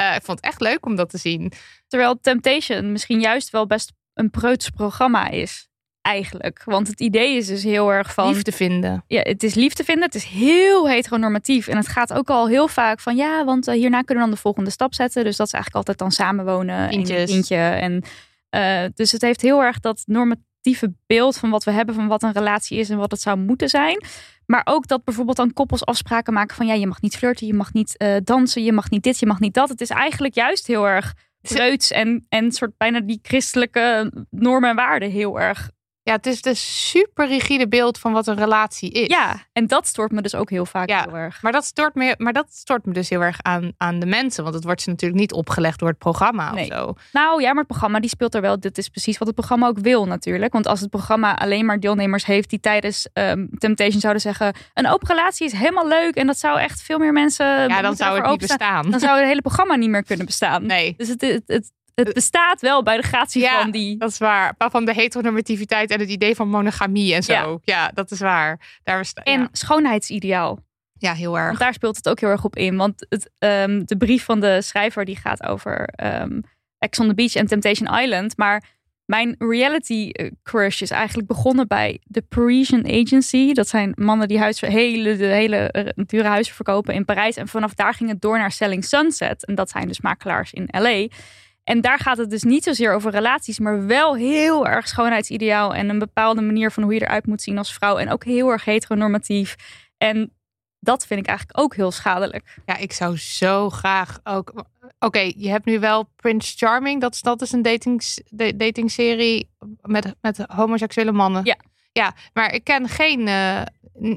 Uh, 0.00 0.14
ik 0.14 0.22
vond 0.22 0.38
het 0.38 0.46
echt 0.46 0.60
leuk 0.60 0.86
om 0.86 0.96
dat 0.96 1.10
te 1.10 1.18
zien. 1.18 1.52
Terwijl 1.88 2.20
Temptation 2.20 2.92
misschien 2.92 3.20
juist 3.20 3.50
wel 3.50 3.66
best 3.66 3.92
een 4.14 4.30
preuts 4.30 4.70
programma 4.70 5.28
is. 5.28 5.68
Eigenlijk. 6.00 6.62
Want 6.64 6.88
het 6.88 7.00
idee 7.00 7.36
is 7.36 7.46
dus 7.46 7.62
heel 7.62 7.92
erg 7.92 8.14
van. 8.14 8.28
Liefde 8.28 8.52
vinden. 8.52 9.04
Ja, 9.06 9.20
het 9.20 9.42
is 9.42 9.54
liefde 9.54 9.84
vinden. 9.84 10.04
Het 10.04 10.14
is 10.14 10.24
heel 10.24 10.88
heteronormatief. 10.88 11.68
En 11.68 11.76
het 11.76 11.88
gaat 11.88 12.12
ook 12.12 12.30
al 12.30 12.48
heel 12.48 12.68
vaak 12.68 13.00
van 13.00 13.16
ja, 13.16 13.44
want 13.44 13.68
uh, 13.68 13.74
hierna 13.74 14.00
kunnen 14.00 14.24
we 14.24 14.30
dan 14.30 14.36
de 14.36 14.42
volgende 14.42 14.70
stap 14.70 14.94
zetten. 14.94 15.24
Dus 15.24 15.36
dat 15.36 15.46
is 15.46 15.52
eigenlijk 15.52 15.86
altijd 15.86 15.98
dan 15.98 16.26
samenwonen. 16.26 16.88
Kindjes. 16.88 17.18
En 17.18 17.26
kindje. 17.26 17.56
En, 17.56 18.02
uh, 18.50 18.90
dus 18.94 19.12
het 19.12 19.22
heeft 19.22 19.40
heel 19.40 19.62
erg 19.62 19.80
dat 19.80 20.02
normatieve 20.06 20.94
beeld 21.06 21.36
van 21.36 21.50
wat 21.50 21.64
we 21.64 21.70
hebben, 21.70 21.94
van 21.94 22.08
wat 22.08 22.22
een 22.22 22.32
relatie 22.32 22.78
is 22.78 22.90
en 22.90 22.98
wat 22.98 23.10
het 23.10 23.20
zou 23.20 23.38
moeten 23.38 23.68
zijn. 23.68 24.04
Maar 24.46 24.62
ook 24.64 24.86
dat 24.86 25.04
bijvoorbeeld 25.04 25.36
dan 25.36 25.52
koppels 25.52 25.84
afspraken 25.84 26.32
maken 26.32 26.56
van 26.56 26.66
ja, 26.66 26.74
je 26.74 26.86
mag 26.86 27.00
niet 27.00 27.16
flirten, 27.16 27.46
je 27.46 27.54
mag 27.54 27.72
niet 27.72 27.94
uh, 27.98 28.16
dansen, 28.24 28.64
je 28.64 28.72
mag 28.72 28.90
niet 28.90 29.02
dit, 29.02 29.18
je 29.18 29.26
mag 29.26 29.40
niet 29.40 29.54
dat. 29.54 29.68
Het 29.68 29.80
is 29.80 29.90
eigenlijk 29.90 30.34
juist 30.34 30.66
heel 30.66 30.88
erg 30.88 31.14
preuts 31.52 31.90
en, 31.90 32.26
en 32.28 32.52
soort 32.52 32.76
bijna 32.76 33.00
die 33.00 33.18
christelijke 33.22 34.12
normen 34.30 34.70
en 34.70 34.76
waarden 34.76 35.10
heel 35.10 35.40
erg. 35.40 35.70
Ja, 36.04 36.12
het 36.12 36.26
is 36.26 36.42
de 36.42 36.54
super 36.54 37.26
rigide 37.26 37.68
beeld 37.68 37.98
van 37.98 38.12
wat 38.12 38.26
een 38.26 38.36
relatie 38.36 38.90
is. 38.90 39.06
Ja, 39.06 39.36
en 39.52 39.66
dat 39.66 39.86
stoort 39.86 40.12
me 40.12 40.22
dus 40.22 40.34
ook 40.34 40.50
heel 40.50 40.66
vaak 40.66 40.88
ja, 40.88 41.02
heel 41.02 41.16
erg. 41.16 41.42
Maar 41.42 41.52
dat 41.52 41.64
stoort 41.64 41.94
me, 41.94 42.14
maar 42.18 42.32
dat 42.32 42.46
stoort 42.50 42.86
me 42.86 42.92
dus 42.92 43.08
heel 43.08 43.20
erg 43.20 43.38
aan, 43.42 43.72
aan 43.76 43.98
de 43.98 44.06
mensen. 44.06 44.42
Want 44.42 44.54
het 44.54 44.64
wordt 44.64 44.82
ze 44.82 44.90
natuurlijk 44.90 45.20
niet 45.20 45.32
opgelegd 45.32 45.78
door 45.78 45.88
het 45.88 45.98
programma 45.98 46.52
nee. 46.52 46.70
of 46.70 46.76
zo. 46.76 46.94
Nou 47.12 47.40
ja, 47.40 47.48
maar 47.48 47.56
het 47.56 47.66
programma 47.66 48.00
die 48.00 48.10
speelt 48.10 48.34
er 48.34 48.40
wel. 48.40 48.60
Dit 48.60 48.78
is 48.78 48.88
precies 48.88 49.18
wat 49.18 49.26
het 49.26 49.36
programma 49.36 49.66
ook 49.66 49.78
wil 49.78 50.06
natuurlijk. 50.06 50.52
Want 50.52 50.66
als 50.66 50.80
het 50.80 50.90
programma 50.90 51.36
alleen 51.38 51.64
maar 51.64 51.80
deelnemers 51.80 52.24
heeft 52.24 52.50
die 52.50 52.60
tijdens 52.60 53.08
um, 53.12 53.48
Temptation 53.58 54.00
zouden 54.00 54.22
zeggen... 54.22 54.54
een 54.74 54.88
open 54.88 55.08
relatie 55.08 55.46
is 55.46 55.52
helemaal 55.52 55.88
leuk 55.88 56.14
en 56.14 56.26
dat 56.26 56.38
zou 56.38 56.58
echt 56.58 56.82
veel 56.82 56.98
meer 56.98 57.12
mensen... 57.12 57.46
Ja, 57.46 57.82
dan 57.82 57.96
zou 57.96 58.16
het 58.20 58.30
niet 58.30 58.38
bestaan. 58.38 58.90
Dan 58.90 59.00
zou 59.00 59.18
het 59.18 59.26
hele 59.26 59.42
programma 59.42 59.76
niet 59.76 59.90
meer 59.90 60.04
kunnen 60.04 60.26
bestaan. 60.26 60.66
Nee. 60.66 60.94
Dus 60.96 61.08
het, 61.08 61.20
het, 61.20 61.42
het 61.46 61.72
het 61.94 62.12
bestaat 62.12 62.60
wel 62.60 62.82
bij 62.82 62.96
de 62.96 63.02
gratie 63.02 63.42
ja, 63.42 63.60
van 63.60 63.70
die. 63.70 63.96
Dat 63.96 64.10
is 64.10 64.18
waar. 64.18 64.54
Van 64.58 64.84
de 64.84 64.94
heteronormativiteit 64.94 65.90
en 65.90 66.00
het 66.00 66.08
idee 66.08 66.34
van 66.34 66.48
monogamie 66.48 67.14
en 67.14 67.22
zo. 67.22 67.32
Ja, 67.32 67.58
ja 67.64 67.90
dat 67.94 68.10
is 68.10 68.18
waar. 68.20 68.78
Daar 68.82 68.96
was, 68.96 69.12
en 69.12 69.40
ja. 69.40 69.48
schoonheidsideaal. 69.52 70.58
Ja, 70.98 71.12
heel 71.12 71.36
erg. 71.36 71.46
Want 71.46 71.58
daar 71.58 71.74
speelt 71.74 71.96
het 71.96 72.08
ook 72.08 72.20
heel 72.20 72.28
erg 72.28 72.44
op 72.44 72.56
in. 72.56 72.76
Want 72.76 73.06
het, 73.08 73.30
um, 73.38 73.84
de 73.84 73.96
brief 73.96 74.24
van 74.24 74.40
de 74.40 74.62
schrijver 74.62 75.04
die 75.04 75.16
gaat 75.16 75.42
over 75.42 75.88
um, 76.22 76.42
Ex 76.78 76.98
on 76.98 77.08
the 77.08 77.14
Beach 77.14 77.34
en 77.34 77.46
Temptation 77.46 77.98
Island. 78.00 78.36
Maar 78.36 78.62
Mijn 79.04 79.34
reality 79.38 80.10
eh, 80.12 80.30
crush 80.42 80.80
is 80.80 80.90
eigenlijk 80.90 81.28
begonnen 81.28 81.68
bij 81.68 82.00
de 82.04 82.22
Parisian 82.22 82.86
Agency. 82.86 83.52
Dat 83.52 83.68
zijn 83.68 83.92
mannen 83.94 84.28
die 84.28 84.38
huis, 84.38 84.60
hele, 84.60 85.16
de 85.16 85.24
hele 85.24 85.56
eh, 85.56 86.04
dure 86.06 86.28
huizen 86.28 86.54
verkopen 86.54 86.94
in 86.94 87.04
Parijs. 87.04 87.36
En 87.36 87.48
vanaf 87.48 87.74
daar 87.74 87.94
ging 87.94 88.10
het 88.10 88.20
door 88.20 88.38
naar 88.38 88.52
Selling 88.52 88.84
Sunset. 88.84 89.46
En 89.46 89.54
dat 89.54 89.70
zijn 89.70 89.88
dus 89.88 90.00
makelaars 90.00 90.52
in 90.52 90.68
LA. 90.70 91.06
En 91.64 91.80
daar 91.80 91.98
gaat 91.98 92.16
het 92.16 92.30
dus 92.30 92.42
niet 92.42 92.64
zozeer 92.64 92.92
over 92.94 93.10
relaties, 93.10 93.58
maar 93.58 93.86
wel 93.86 94.16
heel 94.16 94.66
erg 94.66 94.88
schoonheidsideaal. 94.88 95.74
En 95.74 95.88
een 95.88 95.98
bepaalde 95.98 96.40
manier 96.40 96.70
van 96.70 96.82
hoe 96.82 96.94
je 96.94 97.02
eruit 97.02 97.26
moet 97.26 97.42
zien 97.42 97.58
als 97.58 97.74
vrouw. 97.74 97.96
En 97.98 98.10
ook 98.10 98.24
heel 98.24 98.50
erg 98.50 98.64
heteronormatief. 98.64 99.54
En 99.98 100.32
dat 100.80 101.06
vind 101.06 101.20
ik 101.20 101.26
eigenlijk 101.26 101.58
ook 101.58 101.74
heel 101.76 101.90
schadelijk. 101.90 102.56
Ja, 102.66 102.76
ik 102.76 102.92
zou 102.92 103.16
zo 103.18 103.70
graag 103.70 104.20
ook. 104.24 104.64
Oké, 104.98 105.32
je 105.36 105.48
hebt 105.48 105.64
nu 105.64 105.78
wel 105.80 106.08
Prince 106.16 106.56
Charming. 106.56 107.00
Dat 107.00 107.14
is, 107.14 107.20
dat 107.20 107.42
is 107.42 107.52
een 107.52 107.62
datings, 107.62 108.20
de, 108.28 108.56
datingserie 108.56 109.50
met, 109.82 110.14
met 110.20 110.38
homoseksuele 110.46 111.12
mannen. 111.12 111.44
Ja. 111.44 111.56
Ja, 111.92 112.14
maar 112.32 112.52
ik 112.54 112.64
ken 112.64 112.88
geen. 112.88 113.28
eh, 113.28 113.62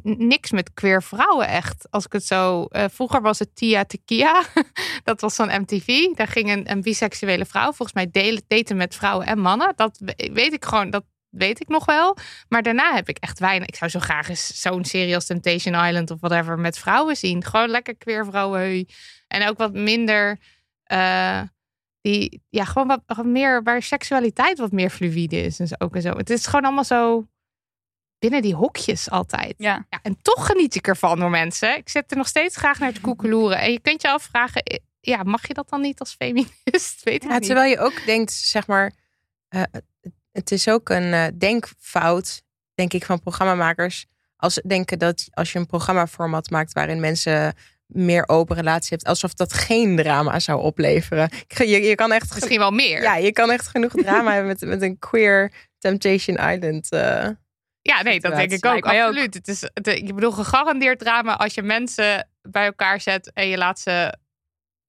niks 0.03 0.51
met 0.51 0.73
queer 0.73 1.03
vrouwen 1.03 1.47
echt. 1.47 1.87
Als 1.89 2.05
ik 2.05 2.11
het 2.13 2.25
zo. 2.25 2.63
eh, 2.65 2.85
vroeger 2.91 3.21
was 3.21 3.39
het 3.39 3.55
Tia 3.55 3.83
Tequila. 3.85 4.43
dat 5.03 5.21
was 5.21 5.35
van 5.35 5.61
MTV. 5.61 5.87
Daar 6.15 6.27
ging 6.27 6.51
een, 6.51 6.71
een 6.71 6.81
biseksuele 6.81 7.45
vrouw 7.45 7.65
volgens 7.65 7.93
mij 7.93 8.09
delen, 8.11 8.43
daten 8.47 8.77
met 8.77 8.95
vrouwen 8.95 9.25
en 9.27 9.39
mannen. 9.39 9.73
Dat 9.75 9.97
we- 10.03 10.29
weet 10.33 10.53
ik 10.53 10.65
gewoon. 10.65 10.89
Dat 10.89 11.03
weet 11.29 11.59
ik 11.61 11.67
nog 11.67 11.85
wel. 11.85 12.17
Maar 12.49 12.63
daarna 12.63 12.93
heb 12.95 13.09
ik 13.09 13.17
echt 13.17 13.39
weinig. 13.39 13.67
Ik 13.67 13.75
zou 13.75 13.91
zo 13.91 13.99
graag 13.99 14.29
eens 14.29 14.61
zo'n 14.61 14.85
serie 14.85 15.15
als 15.15 15.25
Temptation 15.25 15.85
Island 15.85 16.11
of 16.11 16.19
whatever 16.19 16.59
met 16.59 16.77
vrouwen 16.79 17.15
zien. 17.15 17.43
Gewoon 17.43 17.69
lekker 17.69 17.95
queer 17.97 18.25
vrouwen. 18.25 18.87
En 19.27 19.47
ook 19.49 19.57
wat 19.57 19.73
minder. 19.73 20.39
eh, 20.83 21.41
die, 22.01 22.41
ja, 22.49 22.65
gewoon 22.65 22.87
wat, 22.87 23.01
wat 23.05 23.25
meer 23.25 23.63
waar 23.63 23.81
seksualiteit 23.81 24.57
wat 24.59 24.71
meer 24.71 24.89
fluïde 24.89 25.41
is 25.43 25.59
en 25.59 25.67
zo, 25.67 25.75
ook 25.77 25.95
en 25.95 26.01
zo. 26.01 26.17
Het 26.17 26.29
is 26.29 26.45
gewoon 26.45 26.65
allemaal 26.65 26.83
zo 26.83 27.27
binnen 28.19 28.41
die 28.41 28.55
hokjes 28.55 29.09
altijd. 29.09 29.53
Ja. 29.57 29.85
Ja, 29.89 29.99
en 30.01 30.17
toch 30.21 30.45
geniet 30.45 30.75
ik 30.75 30.87
ervan 30.87 31.19
door 31.19 31.29
mensen. 31.29 31.77
Ik 31.77 31.89
zit 31.89 32.11
er 32.11 32.17
nog 32.17 32.27
steeds 32.27 32.55
graag 32.55 32.79
naar 32.79 32.93
te 32.93 33.01
koekeloeren. 33.01 33.59
En 33.59 33.71
je 33.71 33.79
kunt 33.79 34.01
je 34.01 34.09
afvragen, 34.09 34.63
eh, 34.63 34.77
ja, 34.99 35.23
mag 35.23 35.47
je 35.47 35.53
dat 35.53 35.69
dan 35.69 35.81
niet 35.81 35.99
als 35.99 36.13
feminist? 36.15 37.03
Weet 37.03 37.23
ik 37.23 37.29
niet. 37.29 37.43
terwijl 37.43 37.69
je 37.69 37.79
ook 37.79 38.05
denkt, 38.05 38.31
zeg 38.31 38.67
maar, 38.67 38.91
eh, 39.47 39.61
het 40.31 40.51
is 40.51 40.67
ook 40.69 40.89
een 40.89 41.13
eh, 41.13 41.25
denkfout, 41.37 42.43
denk 42.73 42.93
ik, 42.93 43.05
van 43.05 43.19
programmamakers. 43.19 44.05
Als 44.35 44.53
ze 44.53 44.63
denken 44.67 44.99
dat 44.99 45.27
als 45.31 45.51
je 45.51 45.59
een 45.59 45.65
programmaformat 45.65 46.49
maakt 46.49 46.73
waarin 46.73 46.99
mensen 46.99 47.53
meer 47.85 48.27
open 48.27 48.55
relatie 48.55 48.89
hebt, 48.89 49.05
alsof 49.05 49.33
dat 49.33 49.53
geen 49.53 49.95
drama 49.95 50.39
zou 50.39 50.61
opleveren. 50.61 51.29
Je, 51.57 51.65
je 51.81 51.95
kan 51.95 52.11
echt 52.11 52.33
Misschien 52.33 52.59
wel 52.59 52.71
meer. 52.71 53.01
Ja, 53.01 53.15
je 53.15 53.31
kan 53.31 53.51
echt 53.51 53.67
genoeg 53.67 53.91
drama 53.91 54.31
hebben 54.33 54.47
met, 54.47 54.61
met 54.61 54.81
een 54.81 54.99
queer 54.99 55.51
Temptation 55.77 56.37
Island. 56.37 56.89
eh. 56.91 57.27
Ja, 57.87 58.01
nee, 58.01 58.19
dat 58.19 58.35
denk 58.35 58.51
ik 58.51 58.65
ook. 58.65 58.85
Absoluut. 58.85 59.33
Het 59.33 59.47
is, 59.47 59.61
het, 59.73 59.87
ik 59.87 60.15
bedoel, 60.15 60.31
gegarandeerd 60.31 60.99
drama 60.99 61.37
als 61.37 61.53
je 61.53 61.61
mensen 61.61 62.29
bij 62.41 62.65
elkaar 62.65 63.01
zet 63.01 63.31
en 63.33 63.47
je 63.47 63.57
laat 63.57 63.79
ze 63.79 64.17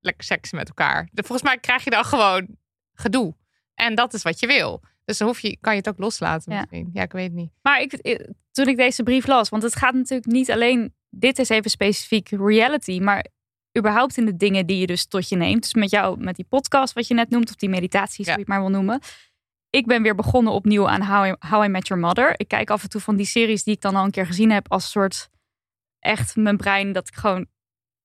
lekker 0.01 0.25
seksen 0.25 0.57
met 0.59 0.69
elkaar. 0.69 1.09
Volgens 1.15 1.43
mij 1.43 1.59
krijg 1.59 1.85
je 1.85 1.91
dan 1.91 2.05
gewoon 2.05 2.47
gedoe. 2.95 3.35
En 3.75 3.95
dat 3.95 4.15
is 4.15 4.23
wat 4.23 4.41
je 4.41 4.47
wil. 4.47 4.83
Dus 5.05 5.19
dan 5.19 5.29
hoef 5.29 5.41
je, 5.41 5.57
kan 5.61 5.73
je 5.73 5.79
het 5.79 5.89
ook 5.89 5.99
loslaten 5.99 6.53
Ja. 6.53 6.59
misschien. 6.59 6.91
Ja, 6.93 7.03
ik 7.03 7.13
weet 7.13 7.25
het 7.25 7.33
niet. 7.35 7.51
Maar 7.63 7.81
ik, 7.81 7.93
eh, 7.93 8.25
toen 8.53 8.67
ik 8.69 8.77
deze 8.77 9.03
brief 9.03 9.27
las, 9.27 9.49
want 9.49 9.63
het 9.63 9.77
gaat 9.77 9.95
natuurlijk 9.95 10.31
niet 10.33 10.51
alleen, 10.51 10.95
dit 11.11 11.39
is 11.39 11.49
even 11.49 11.71
specifiek 11.71 12.29
reality, 12.31 12.99
maar 12.99 13.27
überhaupt 13.79 14.17
in 14.17 14.25
de 14.25 14.37
dingen 14.37 14.67
die 14.67 14.79
je 14.79 14.87
dus 14.87 15.07
tot 15.07 15.29
je 15.29 15.37
neemt. 15.37 15.63
Dus 15.63 15.75
met 15.75 15.91
jou, 15.91 16.21
met 16.25 16.37
die 16.37 16.45
podcast 16.49 16.93
wat 16.95 17.07
je 17.07 17.15
net 17.15 17.31
noemt, 17.31 17.49
of 17.49 17.55
die 17.55 17.69
meditaties, 17.69 18.27
Ja. 18.27 18.33
hoe 18.33 18.33
je 18.33 18.39
het 18.39 18.49
maar 18.49 18.61
wil 18.61 18.71
noemen. 18.71 19.01
Ik 19.71 19.87
ben 19.87 20.03
weer 20.03 20.15
begonnen 20.15 20.53
opnieuw 20.53 20.89
aan 20.89 21.03
How 21.03 21.27
I, 21.27 21.35
How 21.49 21.65
I 21.65 21.69
Met 21.69 21.89
Your 21.89 22.03
Mother. 22.03 22.35
Ik 22.37 22.49
kijk 22.49 22.71
af 22.71 22.83
en 22.83 22.89
toe 22.89 23.01
van 23.01 23.17
die 23.17 23.27
series 23.27 23.65
die 23.65 23.75
ik 23.75 23.81
dan 23.81 23.97
al 23.97 24.05
een 24.05 24.11
keer 24.11 24.27
gezien 24.27 24.51
heb 24.51 24.73
als 24.73 24.91
soort 24.91 25.29
echt 25.99 26.37
mijn 26.37 26.57
brein 26.57 26.93
dat 26.93 27.09
ik 27.09 27.15
gewoon 27.15 27.47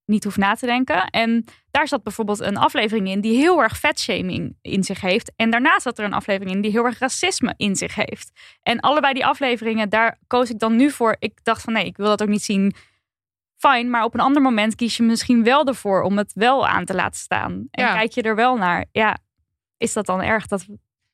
niet 0.05 0.23
hoef 0.23 0.37
na 0.37 0.53
te 0.53 0.65
denken. 0.65 1.05
En 1.09 1.45
daar 1.71 1.87
zat 1.87 2.03
bijvoorbeeld 2.03 2.39
een 2.39 2.57
aflevering 2.57 3.07
in 3.07 3.21
die 3.21 3.37
heel 3.37 3.61
erg 3.61 3.77
vetshaming 3.77 4.57
in 4.61 4.83
zich 4.83 5.01
heeft. 5.01 5.31
En 5.35 5.49
daarna 5.49 5.79
zat 5.79 5.97
er 5.97 6.05
een 6.05 6.13
aflevering 6.13 6.55
in 6.55 6.61
die 6.61 6.71
heel 6.71 6.85
erg 6.85 6.99
racisme 6.99 7.53
in 7.57 7.75
zich 7.75 7.95
heeft. 7.95 8.31
En 8.61 8.79
allebei 8.79 9.13
die 9.13 9.25
afleveringen, 9.25 9.89
daar 9.89 10.17
koos 10.27 10.49
ik 10.49 10.59
dan 10.59 10.75
nu 10.75 10.91
voor. 10.91 11.15
Ik 11.19 11.43
dacht 11.43 11.61
van 11.61 11.73
nee, 11.73 11.85
ik 11.85 11.97
wil 11.97 12.07
dat 12.07 12.21
ook 12.21 12.27
niet 12.27 12.43
zien. 12.43 12.75
Fijn, 13.55 13.89
maar 13.89 14.03
op 14.03 14.13
een 14.13 14.19
ander 14.19 14.41
moment 14.41 14.75
kies 14.75 14.97
je 14.97 15.03
misschien 15.03 15.43
wel 15.43 15.65
ervoor 15.65 16.01
om 16.01 16.17
het 16.17 16.33
wel 16.33 16.67
aan 16.67 16.85
te 16.85 16.93
laten 16.95 17.19
staan. 17.19 17.67
En 17.71 17.83
Ja. 17.83 17.93
kijk 17.93 18.11
je 18.11 18.21
er 18.21 18.35
wel 18.35 18.57
naar. 18.57 18.85
Ja, 18.91 19.17
is 19.77 19.93
dat 19.93 20.05
dan 20.05 20.21
erg? 20.21 20.47
Dat... 20.47 20.65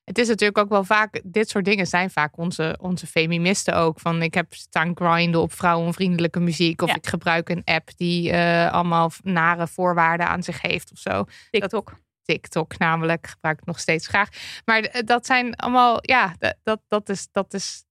Het 0.10 0.18
is 0.18 0.28
natuurlijk 0.28 0.58
ook 0.58 0.70
wel 0.70 0.84
vaak, 0.84 1.22
dit 1.24 1.50
soort 1.50 1.66
dingen 1.66 1.88
zijn 1.88 2.10
vaak 2.10 2.38
onze, 2.38 2.78
onze 2.82 3.08
feministen 3.08 3.76
ook. 3.76 4.00
Van 4.00 4.22
ik 4.22 4.34
heb 4.34 4.54
staan 4.54 4.92
grinden 4.96 5.42
op 5.42 5.54
vrouwenvriendelijke 5.54 6.40
muziek. 6.40 6.82
Of 6.82 6.90
Ja. 6.90 6.96
ik 6.96 7.08
gebruik 7.08 7.50
een 7.50 7.62
app 7.66 7.90
die 7.98 8.32
eh, 8.32 8.72
allemaal 8.74 9.12
nare 9.24 9.68
voorwaarden 9.68 10.28
aan 10.28 10.44
zich 10.44 10.62
heeft 10.62 10.92
of 10.92 10.98
zo. 10.98 11.26
TikTok. 11.52 11.94
TikTok 12.24 12.78
namelijk, 12.78 13.28
gebruik 13.28 13.60
ik 13.60 13.66
nog 13.66 13.80
steeds 13.80 14.08
graag. 14.08 14.30
Maar 14.66 14.82
d- 14.82 15.08
dat 15.08 15.26
zijn 15.26 15.56
allemaal, 15.56 15.98
ja, 16.02 16.36
dat, 16.64 16.82
dat, 16.88 17.10
is, 17.10 17.28
dat 17.32 17.54
is 17.54 17.84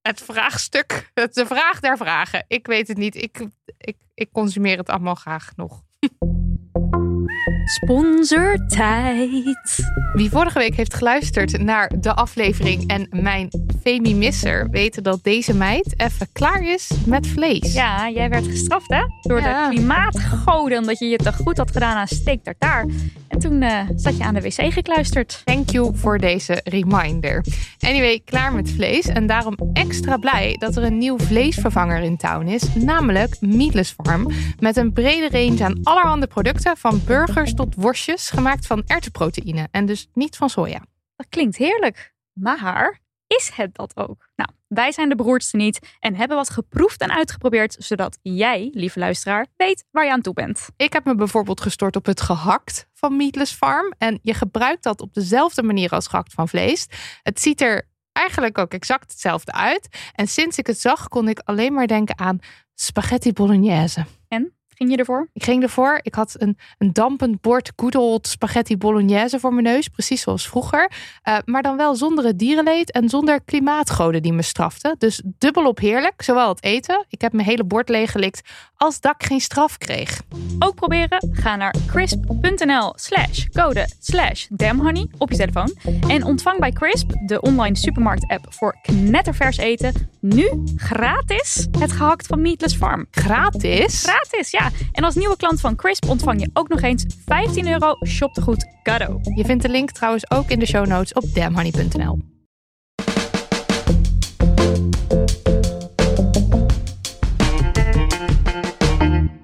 het 0.00 0.22
vraagstuk. 0.22 1.10
De 1.14 1.46
vraag 1.46 1.80
der 1.80 1.96
vragen. 1.96 2.44
Ik 2.48 2.66
weet 2.66 2.88
het 2.88 2.96
niet. 2.96 3.14
Ik, 3.22 3.46
ik, 3.78 3.96
ik 4.14 4.28
consumeer 4.32 4.76
het 4.78 4.88
allemaal 4.88 5.14
graag 5.14 5.52
nog. 5.56 5.82
Sponsortijd. 7.68 9.78
Wie 10.12 10.30
vorige 10.30 10.58
week 10.58 10.74
heeft 10.76 10.94
geluisterd 10.94 11.62
naar 11.62 11.92
de 12.00 12.14
aflevering 12.14 12.86
en 12.86 13.06
mijn 13.10 13.48
Femi-misser 13.82 14.70
weten 14.70 15.02
dat 15.02 15.18
deze 15.22 15.54
meid 15.54 15.94
even 15.96 16.28
klaar 16.32 16.62
is 16.62 16.90
met 17.06 17.26
vlees. 17.26 17.72
Ja, 17.72 18.10
jij 18.10 18.28
werd 18.28 18.46
gestraft 18.46 18.90
hè? 18.90 19.02
Door 19.20 19.40
Ja. 19.40 19.68
de 19.68 19.74
klimaatgoden. 19.74 20.78
Omdat 20.78 20.98
je 20.98 21.06
je 21.06 21.16
te 21.16 21.32
goed 21.32 21.56
had 21.56 21.70
gedaan 21.70 21.96
aan 21.96 22.06
steak 22.06 22.42
tartaar. 22.42 22.86
En 23.28 23.38
toen 23.38 23.62
eh, 23.62 23.80
zat 23.96 24.16
je 24.16 24.24
aan 24.24 24.34
de 24.34 24.40
wc 24.40 24.72
gekluisterd. 24.72 25.42
Thank 25.44 25.70
you 25.70 25.96
voor 25.96 26.18
deze 26.18 26.60
reminder. 26.64 27.44
Anyway, 27.80 28.20
klaar 28.24 28.54
met 28.54 28.70
vlees. 28.70 29.06
En 29.06 29.26
daarom 29.26 29.56
extra 29.72 30.16
blij 30.16 30.56
dat 30.58 30.76
er 30.76 30.82
een 30.82 30.98
nieuw 30.98 31.18
vleesvervanger 31.18 32.02
in 32.02 32.16
town 32.16 32.46
is. 32.46 32.62
Namelijk 32.74 33.36
Meatless 33.40 33.94
Farm. 34.02 34.30
Met 34.58 34.76
een 34.76 34.92
brede 34.92 35.28
range 35.30 35.64
aan 35.64 35.80
allerhande 35.82 36.26
producten. 36.26 36.76
Van 36.76 37.00
burgers 37.06 37.54
tot 37.56 37.74
worstjes. 37.74 38.30
Gemaakt 38.30 38.66
van 38.66 38.82
erwtenproteïne. 38.86 39.68
En 39.70 39.86
dus 39.86 40.08
niet 40.12 40.36
van 40.36 40.50
soja. 40.50 40.84
Dat 41.16 41.26
klinkt 41.28 41.56
heerlijk. 41.56 42.14
Maar 42.32 43.00
is 43.26 43.50
het 43.54 43.74
dat 43.74 43.96
ook? 43.96 44.28
Nou, 44.36 44.50
wij 44.68 44.92
zijn 44.92 45.08
de 45.08 45.14
beroerdste 45.14 45.56
niet 45.56 45.96
en 46.00 46.14
hebben 46.14 46.36
wat 46.36 46.50
geproefd 46.50 47.00
en 47.00 47.12
uitgeprobeerd, 47.12 47.76
zodat 47.78 48.18
jij, 48.22 48.70
lieve 48.72 48.98
luisteraar, 48.98 49.46
weet 49.56 49.84
waar 49.90 50.04
je 50.04 50.12
aan 50.12 50.20
toe 50.20 50.34
bent. 50.34 50.68
Ik 50.76 50.92
heb 50.92 51.04
me 51.04 51.14
bijvoorbeeld 51.14 51.60
gestort 51.60 51.96
op 51.96 52.06
het 52.06 52.20
gehakt 52.20 52.88
van 52.92 53.16
Meatless 53.16 53.52
Farm. 53.52 53.94
En 53.98 54.18
je 54.22 54.34
gebruikt 54.34 54.82
dat 54.82 55.00
op 55.00 55.14
dezelfde 55.14 55.62
manier 55.62 55.90
als 55.90 56.06
gehakt 56.06 56.32
van 56.32 56.48
vlees. 56.48 56.86
Het 57.22 57.40
ziet 57.40 57.60
er 57.60 57.88
eigenlijk 58.12 58.58
ook 58.58 58.72
exact 58.72 59.10
hetzelfde 59.10 59.52
uit. 59.52 59.88
En 60.14 60.28
sinds 60.28 60.58
ik 60.58 60.66
het 60.66 60.80
zag, 60.80 61.08
kon 61.08 61.28
ik 61.28 61.40
alleen 61.44 61.72
maar 61.72 61.86
denken 61.86 62.18
aan 62.18 62.38
spaghetti 62.74 63.32
bolognese. 63.32 64.04
En 64.28 64.56
ging 64.76 64.90
je 64.90 64.96
ervoor? 64.96 65.28
Ik 65.32 65.44
ging 65.44 65.62
ervoor. 65.62 66.00
Ik 66.02 66.14
had 66.14 66.34
een, 66.38 66.58
een 66.78 66.92
dampend 66.92 67.40
bord 67.40 67.72
good 67.76 67.94
old 67.94 68.26
spaghetti 68.26 68.76
bolognese 68.76 69.40
voor 69.40 69.52
mijn 69.52 69.64
neus. 69.64 69.88
Precies 69.88 70.20
zoals 70.20 70.48
vroeger. 70.48 70.90
Eh, 71.22 71.36
maar 71.44 71.62
dan 71.62 71.76
wel 71.76 71.94
zonder 71.94 72.24
het 72.24 72.38
dierenleed 72.38 72.90
en 72.90 73.08
zonder 73.08 73.40
klimaatgoden 73.44 74.22
die 74.22 74.32
me 74.32 74.42
straften. 74.42 74.94
Dus 74.98 75.22
dubbelop 75.24 75.78
heerlijk. 75.78 76.22
Zowel 76.22 76.48
het 76.48 76.62
eten. 76.62 77.04
Ik 77.08 77.20
heb 77.20 77.32
mijn 77.32 77.46
hele 77.46 77.64
bord 77.64 77.88
leeggelikt. 77.88 78.40
Als 78.76 79.00
dat 79.00 79.14
ik 79.18 79.26
geen 79.26 79.40
straf 79.40 79.78
kreeg. 79.78 80.20
Ook 80.58 80.74
proberen? 80.74 81.28
Ga 81.32 81.56
naar 81.56 81.74
crisp.nl 81.86 82.92
slash 82.96 83.46
code 83.52 83.88
slash 84.00 84.46
damhoney 84.50 85.06
op 85.18 85.30
je 85.30 85.36
telefoon. 85.36 85.76
En 86.08 86.24
ontvang 86.24 86.58
bij 86.58 86.72
Crisp, 86.72 87.10
de 87.26 87.40
online 87.40 87.76
supermarkt 87.76 88.28
app 88.28 88.46
voor 88.48 88.78
knettervers 88.82 89.56
eten, 89.56 90.10
nu 90.20 90.62
gratis 90.76 91.66
het 91.78 91.92
gehakt 91.92 92.26
van 92.26 92.42
Meatless 92.42 92.76
Farm. 92.76 93.06
Gratis? 93.10 94.02
Gratis, 94.02 94.50
ja. 94.50 94.65
En 94.92 95.04
als 95.04 95.14
nieuwe 95.14 95.36
klant 95.36 95.60
van 95.60 95.76
Crisp 95.76 96.08
ontvang 96.08 96.40
je 96.40 96.50
ook 96.52 96.68
nog 96.68 96.80
eens 96.80 97.04
15 97.24 97.68
euro 97.68 97.96
shoptegoed 98.06 98.66
cadeau. 98.82 99.20
Je 99.34 99.44
vindt 99.44 99.62
de 99.62 99.68
link 99.68 99.90
trouwens 99.90 100.30
ook 100.30 100.48
in 100.48 100.58
de 100.58 100.66
show 100.66 100.86
notes 100.86 101.12
op 101.12 101.34
damhoney.nl. 101.34 102.34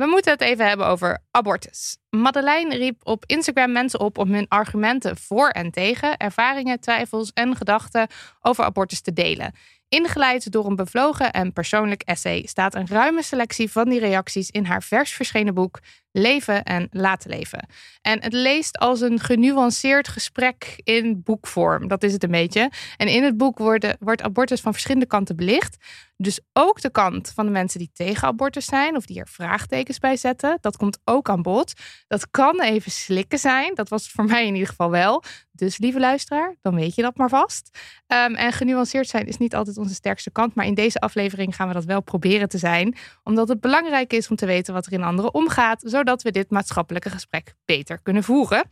We 0.03 0.09
moeten 0.09 0.33
het 0.33 0.41
even 0.41 0.69
hebben 0.69 0.87
over 0.87 1.19
abortus. 1.31 1.97
Madeleine 2.11 2.77
riep 2.77 3.01
op 3.03 3.25
Instagram 3.27 3.73
mensen 3.73 4.01
op 4.01 4.19
om 4.19 4.33
hun 4.33 4.49
argumenten 4.49 5.17
voor 5.17 5.49
en 5.49 5.71
tegen, 5.71 6.17
ervaringen, 6.17 6.81
twijfels 6.81 7.31
en 7.33 7.57
gedachten 7.57 8.07
over 8.41 8.65
abortus 8.65 9.01
te 9.01 9.13
delen. 9.13 9.55
Ingeleid 9.93 10.53
door 10.53 10.67
een 10.67 10.77
bevlogen 10.77 11.33
en 11.33 11.53
persoonlijk 11.53 12.03
essay 12.03 12.43
staat 12.47 12.75
een 12.75 12.87
ruime 12.87 13.23
selectie 13.23 13.71
van 13.71 13.89
die 13.89 14.01
reacties 14.01 14.51
in 14.51 14.65
haar 14.65 14.83
vers 14.83 15.13
verschenen 15.13 15.55
boek 15.55 15.81
Leven 16.13 16.63
en 16.63 16.89
Laten 16.91 17.31
Leven. 17.31 17.67
En 18.01 18.23
het 18.23 18.33
leest 18.33 18.79
als 18.79 19.01
een 19.01 19.21
genuanceerd 19.21 20.09
gesprek 20.09 20.81
in 20.83 21.23
boekvorm. 21.23 21.89
Dat 21.89 22.03
is 22.03 22.13
het 22.13 22.23
een 22.23 22.31
beetje. 22.31 22.71
En 22.97 23.09
in 23.09 23.23
het 23.23 23.37
boek 23.37 23.59
worden, 23.59 23.97
wordt 24.01 24.23
abortus 24.23 24.61
van 24.61 24.73
verschillende 24.73 25.07
kanten 25.07 25.37
belicht. 25.37 25.77
Dus 26.17 26.41
ook 26.53 26.81
de 26.81 26.91
kant 26.91 27.33
van 27.35 27.47
de 27.47 27.53
mensen 27.53 27.79
die 27.79 27.91
tegen 27.93 28.29
abortus 28.29 28.65
zijn 28.65 28.97
of 28.97 29.07
die 29.07 29.21
er 29.21 29.29
vraagtekens 29.29 29.99
bij 29.99 30.17
zetten. 30.17 30.59
Dat 30.61 30.77
komt 30.77 30.99
ook 31.05 31.29
aan 31.29 31.43
bod. 31.43 31.73
Dat 32.09 32.31
kan 32.31 32.61
even 32.61 32.91
slikken 32.91 33.39
zijn. 33.39 33.75
Dat 33.75 33.89
was 33.89 34.03
het 34.03 34.13
voor 34.13 34.25
mij 34.25 34.47
in 34.47 34.53
ieder 34.53 34.69
geval 34.69 34.91
wel. 34.91 35.23
Dus 35.53 35.79
lieve 35.79 36.01
luisteraar, 36.01 36.57
dan 36.61 36.75
weet 36.75 36.95
je 36.95 37.03
dat 37.03 37.17
maar 37.17 37.29
vast. 37.29 37.79
Um, 38.07 38.35
en 38.35 38.53
genuanceerd 38.53 39.09
zijn 39.09 39.27
is 39.27 39.37
niet 39.37 39.55
altijd 39.55 39.79
onze 39.79 39.95
sterkste 39.95 40.31
kant. 40.31 40.55
Maar 40.55 40.67
in 40.67 40.75
deze 40.75 41.01
aflevering 41.01 41.57
gaan 41.57 41.69
we 41.69 41.75
dat 41.75 41.85
wel 41.85 42.03
proberen 42.03 42.49
te 42.49 42.59
zijn. 42.59 42.97
Omdat 43.23 43.49
het 43.49 43.61
belangrijk 43.61 44.13
is 44.13 44.29
om 44.29 44.37
te 44.37 44.47
weten 44.47 44.75
wat 44.75 44.87
er 44.87 44.93
in 44.93 45.03
anderen 45.03 45.35
omgaat. 45.35 45.83
Zodat 46.03 46.23
we 46.23 46.31
dit 46.31 46.51
maatschappelijke 46.51 47.11
gesprek 47.11 47.55
beter 47.65 48.03
kunnen 48.03 48.23
voeren. 48.23 48.69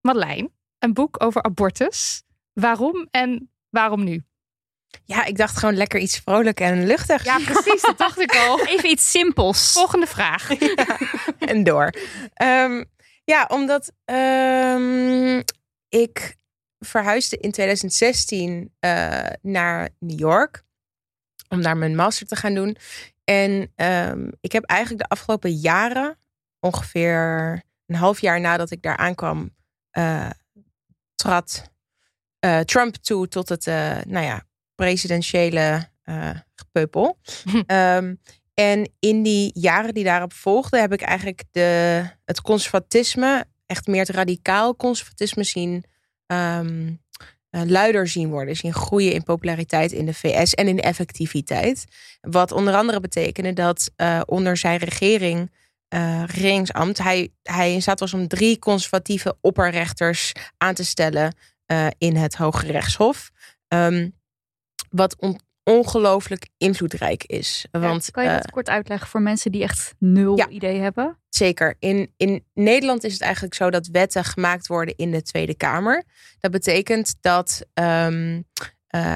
Madeleine, 0.00 0.50
een 0.78 0.92
boek 0.92 1.22
over 1.22 1.42
abortus. 1.42 2.22
Waarom 2.52 3.08
en 3.10 3.50
waarom 3.70 4.04
nu? 4.04 4.24
Ja, 5.04 5.24
ik 5.24 5.36
dacht 5.36 5.56
gewoon 5.56 5.74
lekker 5.74 6.00
iets 6.00 6.18
vrolijk 6.18 6.60
en 6.60 6.86
luchtig. 6.86 7.24
Ja, 7.24 7.38
precies. 7.38 7.82
Dat 7.82 7.98
dacht 7.98 8.20
ik 8.20 8.36
al. 8.36 8.60
Even 8.66 8.90
iets 8.90 9.10
simpels. 9.10 9.72
Volgende 9.72 10.06
vraag. 10.06 10.50
en 11.38 11.64
door. 11.64 11.94
Um, 12.42 12.84
ja, 13.24 13.44
omdat 13.48 13.92
um, 14.04 15.42
ik 15.88 16.36
verhuisde 16.78 17.36
in 17.36 17.50
2016 17.50 18.74
uh, 18.80 19.26
naar 19.42 19.88
New 19.98 20.18
York. 20.18 20.62
Om 21.48 21.62
daar 21.62 21.76
mijn 21.76 21.96
master 21.96 22.26
te 22.26 22.36
gaan 22.36 22.54
doen. 22.54 22.76
En 23.24 23.72
um, 23.76 24.32
ik 24.40 24.52
heb 24.52 24.64
eigenlijk 24.64 25.02
de 25.02 25.08
afgelopen 25.08 25.50
jaren, 25.50 26.18
ongeveer 26.60 27.62
een 27.86 27.94
half 27.94 28.20
jaar 28.20 28.40
nadat 28.40 28.70
ik 28.70 28.82
daar 28.82 28.96
aankwam, 28.96 29.54
uh, 29.98 30.30
trad 31.14 31.70
uh, 32.44 32.60
Trump 32.60 32.94
toe 32.94 33.28
tot 33.28 33.48
het, 33.48 33.64
nou 34.06 34.24
ja, 34.24 34.42
presidentiële 34.74 35.88
gepeupel. 36.54 37.18
um, 37.66 38.20
en 38.54 38.92
in 38.98 39.22
die 39.22 39.50
jaren 39.54 39.94
die 39.94 40.04
daarop 40.04 40.32
volgden, 40.32 40.80
heb 40.80 40.92
ik 40.92 41.00
eigenlijk 41.00 41.42
de, 41.50 42.02
het 42.24 42.40
conservatisme, 42.40 43.44
echt 43.66 43.86
meer 43.86 44.00
het 44.00 44.08
radicaal 44.08 44.76
conservatisme 44.76 45.44
zien 45.44 45.84
um, 46.26 47.00
uh, 47.50 47.62
luider 47.66 48.08
zien 48.08 48.30
worden. 48.30 48.56
Zien 48.56 48.72
groeien 48.72 49.12
in 49.12 49.22
populariteit 49.22 49.92
in 49.92 50.06
de 50.06 50.14
VS 50.14 50.54
en 50.54 50.68
in 50.68 50.80
effectiviteit. 50.80 51.84
Wat 52.20 52.52
onder 52.52 52.74
andere 52.74 53.00
betekende 53.00 53.52
dat 53.52 53.90
uh, 53.96 54.20
onder 54.26 54.56
zijn 54.56 54.78
regering, 54.78 55.52
uh, 55.94 56.24
regeringsambt, 56.26 56.98
hij, 56.98 57.32
hij 57.42 57.72
in 57.72 57.82
staat 57.82 58.00
was 58.00 58.14
om 58.14 58.28
drie 58.28 58.58
conservatieve 58.58 59.36
opperrechters 59.40 60.32
aan 60.56 60.74
te 60.74 60.84
stellen 60.84 61.36
in 61.98 62.16
het 62.16 62.36
Hoge 62.36 62.66
Rechtshof. 62.66 63.30
Um, 63.68 64.16
wat 64.90 65.16
on 65.16 65.40
ongelooflijk 65.68 66.48
invloedrijk 66.56 67.24
is. 67.24 67.66
Want, 67.70 68.04
ja, 68.04 68.10
kan 68.10 68.24
je 68.24 68.30
dat 68.30 68.46
uh, 68.46 68.52
kort 68.52 68.68
uitleggen 68.68 69.08
voor 69.08 69.22
mensen 69.22 69.52
die 69.52 69.62
echt 69.62 69.94
nul 69.98 70.36
ja, 70.36 70.48
idee 70.48 70.80
hebben? 70.80 71.18
Zeker. 71.28 71.74
In, 71.78 72.12
in 72.16 72.44
Nederland 72.54 73.04
is 73.04 73.12
het 73.12 73.22
eigenlijk 73.22 73.54
zo 73.54 73.70
dat 73.70 73.86
wetten 73.86 74.24
gemaakt 74.24 74.66
worden 74.66 74.96
in 74.96 75.10
de 75.10 75.22
Tweede 75.22 75.54
Kamer. 75.54 76.04
Dat 76.40 76.50
betekent 76.50 77.16
dat, 77.20 77.66
um, 77.74 78.44
uh, 78.94 79.14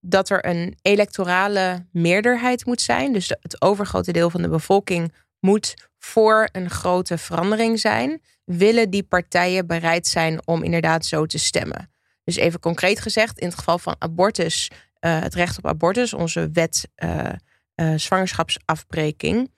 dat 0.00 0.30
er 0.30 0.46
een 0.46 0.78
electorale 0.82 1.86
meerderheid 1.92 2.66
moet 2.66 2.80
zijn. 2.80 3.12
Dus 3.12 3.26
de, 3.26 3.38
het 3.40 3.62
overgrote 3.62 4.12
deel 4.12 4.30
van 4.30 4.42
de 4.42 4.48
bevolking 4.48 5.12
moet 5.40 5.87
voor 5.98 6.48
een 6.52 6.70
grote 6.70 7.18
verandering 7.18 7.80
zijn. 7.80 8.22
Willen 8.44 8.90
die 8.90 9.02
partijen 9.02 9.66
bereid 9.66 10.06
zijn 10.06 10.46
om 10.46 10.62
inderdaad 10.62 11.04
zo 11.04 11.26
te 11.26 11.38
stemmen? 11.38 11.90
Dus 12.24 12.36
even 12.36 12.60
concreet 12.60 13.00
gezegd, 13.00 13.38
in 13.38 13.46
het 13.46 13.58
geval 13.58 13.78
van 13.78 13.96
abortus 13.98 14.70
uh, 15.00 15.20
het 15.20 15.34
recht 15.34 15.58
op 15.58 15.66
abortus, 15.66 16.12
onze 16.12 16.50
wet 16.52 16.88
uh, 16.96 17.28
uh, 17.74 17.94
zwangerschapsafbreking. 17.96 19.50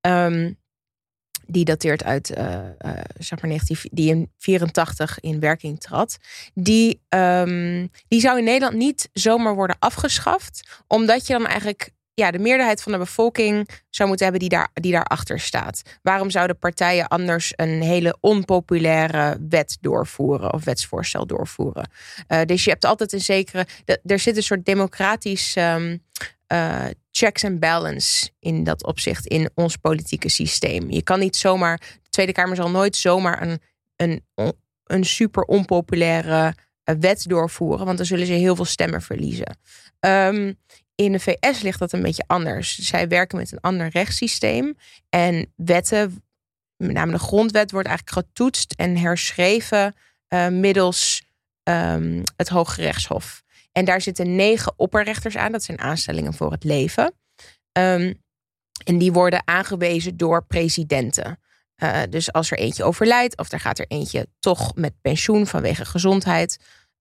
Um, 0.00 0.62
die 1.46 1.64
dateert 1.64 2.04
uit 2.04 2.26
zeg 3.18 3.40
maar 3.40 3.50
19, 3.50 3.76
die 3.92 4.10
in 4.10 4.32
84 4.38 5.20
in 5.20 5.40
werking 5.40 5.80
trad. 5.80 6.18
Die, 6.54 7.02
um, 7.08 7.90
die 8.08 8.20
zou 8.20 8.38
in 8.38 8.44
Nederland 8.44 8.76
niet 8.76 9.08
zomaar 9.12 9.54
worden 9.54 9.76
afgeschaft, 9.78 10.82
omdat 10.86 11.26
je 11.26 11.32
dan 11.32 11.46
eigenlijk 11.46 11.90
ja, 12.14 12.30
de 12.30 12.38
meerderheid 12.38 12.82
van 12.82 12.92
de 12.92 12.98
bevolking 12.98 13.68
zou 13.90 14.08
moeten 14.08 14.26
hebben 14.26 14.48
die, 14.48 14.58
daar, 14.58 14.70
die 14.72 14.92
daarachter 14.92 15.40
staat. 15.40 15.82
Waarom 16.02 16.30
zouden 16.30 16.58
partijen 16.58 17.08
anders 17.08 17.52
een 17.56 17.82
hele 17.82 18.16
onpopulaire 18.20 19.38
wet 19.48 19.78
doorvoeren 19.80 20.52
of 20.52 20.64
wetsvoorstel 20.64 21.26
doorvoeren? 21.26 21.90
Uh, 22.28 22.42
dus 22.42 22.64
je 22.64 22.70
hebt 22.70 22.84
altijd 22.84 23.12
een 23.12 23.20
zekere. 23.20 23.66
Er 24.04 24.18
zit 24.18 24.36
een 24.36 24.42
soort 24.42 24.64
democratisch 24.64 25.56
um, 25.56 26.02
uh, 26.52 26.84
checks 27.10 27.44
and 27.44 27.60
balance 27.60 28.30
in 28.38 28.64
dat 28.64 28.84
opzicht 28.84 29.26
in 29.26 29.50
ons 29.54 29.76
politieke 29.76 30.28
systeem. 30.28 30.90
Je 30.90 31.02
kan 31.02 31.18
niet 31.18 31.36
zomaar. 31.36 31.78
De 32.02 32.10
Tweede 32.10 32.32
Kamer 32.32 32.56
zal 32.56 32.70
nooit 32.70 32.96
zomaar 32.96 33.42
een, 33.42 33.60
een, 33.96 34.22
een 34.84 35.04
super 35.04 35.42
onpopulaire 35.42 36.54
uh, 36.84 36.94
wet 37.00 37.24
doorvoeren, 37.28 37.84
want 37.86 37.96
dan 37.96 38.06
zullen 38.06 38.26
ze 38.26 38.32
heel 38.32 38.56
veel 38.56 38.64
stemmen 38.64 39.02
verliezen. 39.02 39.58
Um, 40.00 40.58
in 40.94 41.12
de 41.12 41.20
VS 41.20 41.60
ligt 41.62 41.78
dat 41.78 41.92
een 41.92 42.02
beetje 42.02 42.24
anders. 42.26 42.78
Zij 42.78 43.08
werken 43.08 43.38
met 43.38 43.52
een 43.52 43.60
ander 43.60 43.88
rechtssysteem. 43.88 44.76
En 45.08 45.52
wetten, 45.56 46.22
met 46.76 46.92
name 46.92 47.12
de 47.12 47.18
grondwet, 47.18 47.70
wordt 47.70 47.88
eigenlijk 47.88 48.26
getoetst 48.26 48.72
en 48.72 48.96
herschreven 48.96 49.94
uh, 50.28 50.48
middels 50.48 51.22
um, 51.62 52.22
het 52.36 52.48
Hoge 52.48 52.82
Rechtshof. 52.82 53.42
En 53.72 53.84
daar 53.84 54.00
zitten 54.00 54.36
negen 54.36 54.72
opperrechters 54.76 55.36
aan. 55.36 55.52
Dat 55.52 55.62
zijn 55.62 55.80
aanstellingen 55.80 56.34
voor 56.34 56.52
het 56.52 56.64
leven. 56.64 57.14
Um, 57.78 58.22
en 58.84 58.98
die 58.98 59.12
worden 59.12 59.42
aangewezen 59.44 60.16
door 60.16 60.44
presidenten. 60.44 61.38
Uh, 61.76 62.02
dus 62.10 62.32
als 62.32 62.50
er 62.50 62.58
eentje 62.58 62.84
overlijdt, 62.84 63.38
of 63.38 63.52
er 63.52 63.60
gaat 63.60 63.78
er 63.78 63.86
eentje 63.88 64.26
toch 64.40 64.74
met 64.74 65.00
pensioen 65.00 65.46
vanwege 65.46 65.84
gezondheid. 65.84 66.58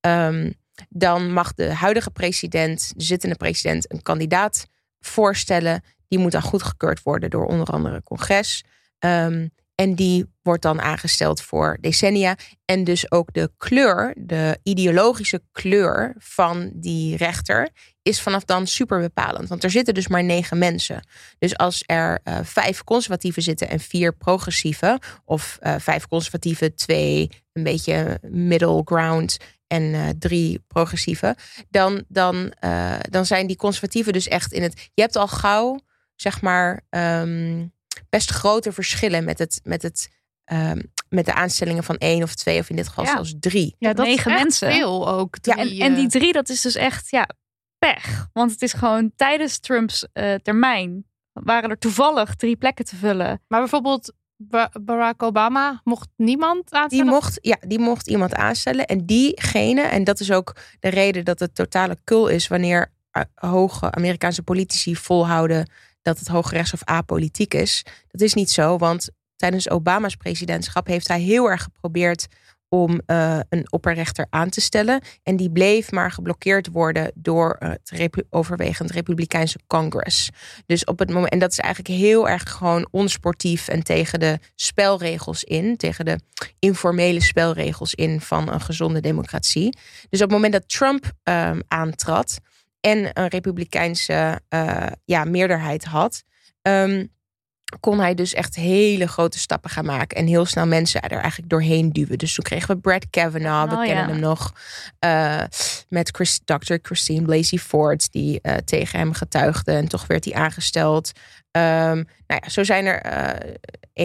Um, 0.07 0.53
dan 0.89 1.31
mag 1.31 1.53
de 1.53 1.73
huidige 1.73 2.11
president, 2.11 2.93
de 2.95 3.03
zittende 3.03 3.35
president, 3.35 3.91
een 3.91 4.01
kandidaat 4.01 4.67
voorstellen. 4.99 5.83
Die 6.07 6.19
moet 6.19 6.31
dan 6.31 6.41
goedgekeurd 6.41 7.03
worden 7.03 7.29
door 7.29 7.45
onder 7.45 7.67
andere 7.67 8.03
congres. 8.03 8.63
Um, 8.99 9.51
en 9.75 9.95
die 9.95 10.25
wordt 10.41 10.61
dan 10.61 10.81
aangesteld 10.81 11.41
voor 11.41 11.77
decennia. 11.81 12.35
En 12.65 12.83
dus 12.83 13.11
ook 13.11 13.33
de 13.33 13.51
kleur, 13.57 14.13
de 14.17 14.59
ideologische 14.63 15.41
kleur 15.51 16.15
van 16.17 16.71
die 16.73 17.17
rechter, 17.17 17.69
is 18.01 18.21
vanaf 18.21 18.43
dan 18.43 18.67
super 18.67 18.99
bepalend. 18.99 19.49
Want 19.49 19.63
er 19.63 19.69
zitten 19.69 19.93
dus 19.93 20.07
maar 20.07 20.23
negen 20.23 20.57
mensen. 20.57 21.07
Dus 21.39 21.57
als 21.57 21.83
er 21.85 22.19
uh, 22.23 22.39
vijf 22.43 22.83
conservatieven 22.83 23.41
zitten 23.41 23.69
en 23.69 23.79
vier 23.79 24.15
progressieve, 24.15 24.99
of 25.25 25.57
uh, 25.61 25.75
vijf 25.79 26.07
conservatieven, 26.07 26.75
twee 26.75 27.29
een 27.53 27.63
beetje 27.63 28.19
middle 28.21 28.81
ground 28.85 29.37
en 29.73 29.83
uh, 29.83 30.09
drie 30.19 30.63
progressieve, 30.67 31.35
dan, 31.69 32.03
dan, 32.07 32.53
uh, 32.63 32.95
dan 33.09 33.25
zijn 33.25 33.47
die 33.47 33.55
conservatieven 33.55 34.13
dus 34.13 34.27
echt 34.27 34.51
in 34.51 34.61
het. 34.61 34.89
Je 34.93 35.01
hebt 35.01 35.15
al 35.15 35.27
gauw, 35.27 35.79
zeg 36.15 36.41
maar, 36.41 36.81
um, 36.89 37.73
best 38.09 38.29
grote 38.29 38.71
verschillen 38.71 39.23
met 39.23 39.39
het. 39.39 39.59
Met 39.63 39.81
het 39.81 40.09
um, 40.51 40.91
met 41.09 41.25
de 41.25 41.33
aanstellingen 41.33 41.83
van 41.83 41.97
één 41.97 42.23
of 42.23 42.35
twee, 42.35 42.59
of 42.59 42.69
in 42.69 42.75
dit 42.75 42.87
geval 42.87 43.03
ja. 43.03 43.11
zelfs 43.11 43.33
drie. 43.39 43.75
Ja, 43.79 43.93
dat 43.93 44.05
negen 44.05 44.31
is 44.31 44.37
mensen. 44.37 44.71
veel 44.71 45.09
ook. 45.09 45.37
Ja, 45.41 45.55
en, 45.55 45.67
en 45.79 45.93
die 45.93 46.03
eh, 46.03 46.09
drie, 46.09 46.33
dat 46.33 46.49
is 46.49 46.61
dus 46.61 46.75
echt 46.75 47.09
ja, 47.09 47.29
pech. 47.77 48.27
Want 48.33 48.51
het 48.51 48.61
is 48.61 48.73
gewoon 48.73 49.11
tijdens 49.15 49.59
Trumps 49.59 50.07
uh, 50.13 50.35
termijn 50.35 51.05
waren 51.33 51.69
er 51.69 51.77
toevallig 51.77 52.35
drie 52.35 52.55
plekken 52.55 52.85
te 52.85 52.95
vullen. 52.95 53.41
Maar 53.47 53.59
bijvoorbeeld 53.59 54.13
Barack 54.81 55.23
Obama 55.23 55.81
mocht 55.83 56.09
niemand 56.15 56.69
Die 56.69 56.79
aanstellen? 56.79 57.07
mocht, 57.07 57.39
ja, 57.41 57.57
die 57.67 57.79
mocht 57.79 58.07
iemand 58.07 58.35
aanstellen. 58.35 58.85
En 58.85 59.05
diegene, 59.05 59.81
en 59.81 60.03
dat 60.03 60.19
is 60.19 60.31
ook 60.31 60.55
de 60.79 60.89
reden 60.89 61.25
dat 61.25 61.39
het 61.39 61.55
totale 61.55 61.97
kul 62.03 62.27
is 62.27 62.47
wanneer 62.47 62.91
uh, 63.17 63.23
hoge 63.35 63.91
Amerikaanse 63.91 64.43
politici 64.43 64.95
volhouden 64.95 65.69
dat 66.01 66.19
het 66.19 66.27
Hoge 66.27 66.55
Rechtshof 66.55 66.83
apolitiek 66.83 67.53
is. 67.53 67.85
Dat 68.07 68.21
is 68.21 68.33
niet 68.33 68.51
zo, 68.51 68.77
want 68.77 69.09
tijdens 69.35 69.69
Obama's 69.69 70.15
presidentschap 70.15 70.87
heeft 70.87 71.07
hij 71.07 71.21
heel 71.21 71.49
erg 71.49 71.63
geprobeerd 71.63 72.27
om 72.73 73.01
uh, 73.07 73.39
een 73.49 73.71
opperrechter 73.71 74.27
aan 74.29 74.49
te 74.49 74.61
stellen. 74.61 75.01
En 75.23 75.35
die 75.35 75.51
bleef 75.51 75.91
maar 75.91 76.11
geblokkeerd 76.11 76.67
worden 76.67 77.11
door 77.15 77.55
het 77.59 77.89
repu 77.89 78.23
overwegend 78.29 78.91
Republikeinse 78.91 79.59
Congress. 79.67 80.29
Dus 80.65 80.83
op 80.83 80.99
het 80.99 81.09
moment, 81.11 81.31
en 81.31 81.39
dat 81.39 81.51
is 81.51 81.59
eigenlijk 81.59 81.99
heel 81.99 82.29
erg 82.29 82.51
gewoon 82.51 82.87
onsportief 82.91 83.67
en 83.67 83.83
tegen 83.83 84.19
de 84.19 84.39
spelregels 84.55 85.43
in, 85.43 85.77
tegen 85.77 86.05
de 86.05 86.19
informele 86.59 87.21
spelregels 87.21 87.93
in 87.93 88.21
van 88.21 88.51
een 88.51 88.61
gezonde 88.61 88.99
democratie. 88.99 89.77
Dus 90.09 90.21
op 90.21 90.29
het 90.29 90.31
moment 90.31 90.53
dat 90.53 90.69
Trump 90.69 91.11
um, 91.23 91.61
aantrad 91.67 92.37
en 92.79 93.09
een 93.13 93.27
Republikeinse 93.27 94.41
uh, 94.49 94.87
ja, 95.05 95.23
meerderheid 95.23 95.83
had. 95.83 96.23
Um, 96.61 97.11
kon 97.79 97.99
hij 97.99 98.13
dus 98.15 98.33
echt 98.33 98.55
hele 98.55 99.07
grote 99.07 99.39
stappen 99.39 99.69
gaan 99.69 99.85
maken. 99.85 100.17
En 100.17 100.27
heel 100.27 100.45
snel 100.45 100.65
mensen 100.65 101.01
er 101.01 101.19
eigenlijk 101.19 101.49
doorheen 101.49 101.91
duwen. 101.91 102.17
Dus 102.17 102.33
toen 102.33 102.43
kregen 102.43 102.75
we 102.75 102.81
Brad 102.81 103.05
Kavanaugh, 103.09 103.69
we 103.69 103.75
Oh, 103.75 103.81
kennen 103.85 104.05
ja. 104.05 104.09
hem 104.11 104.19
nog. 104.19 104.53
eh, 104.99 105.41
met 105.89 106.09
Chris, 106.15 106.39
Dr. 106.45 106.75
Christine 106.81 107.21
Blasey 107.25 107.57
Ford, 107.59 108.11
die 108.11 108.41
eh, 108.41 108.55
tegen 108.55 108.99
hem 108.99 109.13
getuigde. 109.13 109.71
En 109.71 109.87
toch 109.87 110.07
werd 110.07 110.25
hij 110.25 110.33
aangesteld. 110.33 111.11
Ehm, 111.53 111.95
nou 112.27 112.41
ja, 112.41 112.49
zo 112.49 112.63
zijn 112.63 112.85
er 112.85 113.01
eh, 113.01 113.53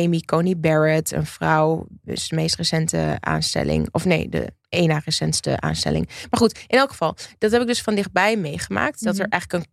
Amy 0.04 0.20
Coney 0.20 0.56
Barrett, 0.56 1.12
een 1.12 1.26
vrouw. 1.26 1.86
Dus 2.02 2.28
de 2.28 2.36
meest 2.36 2.56
recente 2.56 3.16
aanstelling. 3.20 3.88
Of 3.90 4.04
nee, 4.04 4.28
de 4.28 4.52
één 4.68 4.88
na 4.88 5.00
recentste 5.04 5.60
aanstelling. 5.60 6.06
Maar 6.06 6.40
goed, 6.40 6.58
in 6.66 6.78
elk 6.78 6.90
geval, 6.90 7.16
dat 7.38 7.50
heb 7.50 7.60
ik 7.60 7.66
dus 7.66 7.82
van 7.82 7.94
dichtbij 7.94 8.36
meegemaakt. 8.36 9.04
Dat 9.04 9.18
er 9.18 9.28
eigenlijk 9.28 9.66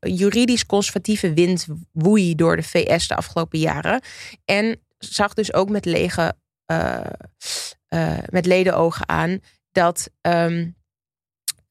een 0.00 0.14
juridisch 0.14 0.66
conservatieve 0.66 1.34
wind 1.34 1.66
woei 1.92 2.34
door 2.34 2.56
de 2.56 2.62
VS 2.62 3.08
de 3.08 3.16
afgelopen 3.16 3.58
jaren. 3.58 4.00
En 4.44 4.80
zag 4.98 5.34
dus 5.34 5.52
ook 5.52 5.70
met 5.70 5.84
lege, 5.84 6.34
eh, 6.64 7.00
eh, 7.88 8.18
met 8.28 8.46
ledenogen 8.46 9.08
aan 9.08 9.40
dat, 9.72 10.10
ehm, 10.20 10.70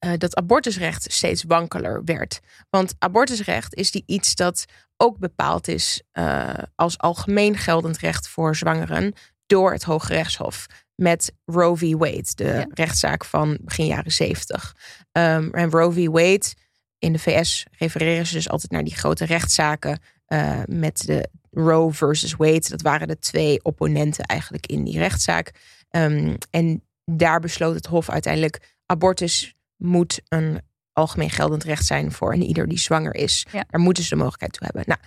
eh, 0.06 0.12
dat 0.18 0.36
abortusrecht 0.36 1.12
steeds 1.12 1.42
wankeler 1.42 2.04
werd. 2.04 2.40
Want 2.70 2.94
abortusrecht 2.98 3.74
is 3.74 3.90
die 3.90 4.02
iets 4.06 4.34
dat 4.34 4.64
ook 4.96 5.18
bepaald 5.18 5.68
is 5.68 6.02
eh, 6.12 6.54
als 6.74 6.98
algemeen 6.98 7.56
geldend 7.56 7.98
recht 7.98 8.28
voor 8.28 8.56
zwangeren 8.56 9.12
door 9.46 9.72
het 9.72 9.82
Hoge 9.82 10.12
Rechtshof 10.12 10.66
met 10.94 11.32
Roe 11.44 11.76
v. 11.76 11.92
Wade, 11.92 12.34
de 12.34 12.44
Ja. 12.44 12.66
rechtszaak 12.70 13.24
van 13.24 13.58
begin 13.60 13.86
jaren 13.86 14.12
70. 14.12 14.76
Ehm, 15.12 15.48
en 15.50 15.70
Roe 15.70 15.92
v. 15.92 16.06
Wade 16.06 16.54
in 16.98 17.12
de 17.12 17.18
VS 17.18 17.66
refereren 17.70 18.26
ze 18.26 18.34
dus 18.34 18.48
altijd 18.48 18.72
naar 18.72 18.84
die 18.84 18.96
grote 18.96 19.24
rechtszaken 19.24 19.98
eh, 20.26 20.60
met 20.66 21.02
de 21.06 21.28
Roe 21.50 21.92
versus 21.92 22.34
Wade. 22.34 22.68
Dat 22.68 22.82
waren 22.82 23.08
de 23.08 23.18
twee 23.18 23.64
opponenten 23.64 24.24
eigenlijk 24.24 24.66
in 24.66 24.84
die 24.84 24.98
rechtszaak. 24.98 25.50
Ehm, 25.90 26.34
en 26.50 26.82
daar 27.04 27.40
besloot 27.40 27.74
het 27.74 27.86
Hof 27.86 28.10
uiteindelijk: 28.10 28.74
abortus 28.86 29.55
moet 29.76 30.20
een 30.28 30.60
algemeen 30.92 31.30
geldend 31.30 31.64
recht 31.64 31.86
zijn 31.86 32.12
voor 32.12 32.32
een 32.32 32.42
ieder 32.42 32.68
die 32.68 32.78
zwanger 32.78 33.14
is. 33.14 33.46
Ja. 33.52 33.64
Daar 33.68 33.80
moeten 33.80 34.02
ze 34.02 34.08
de 34.08 34.16
mogelijkheid 34.16 34.52
toe 34.52 34.66
hebben. 34.72 34.82
Nou, 34.86 35.00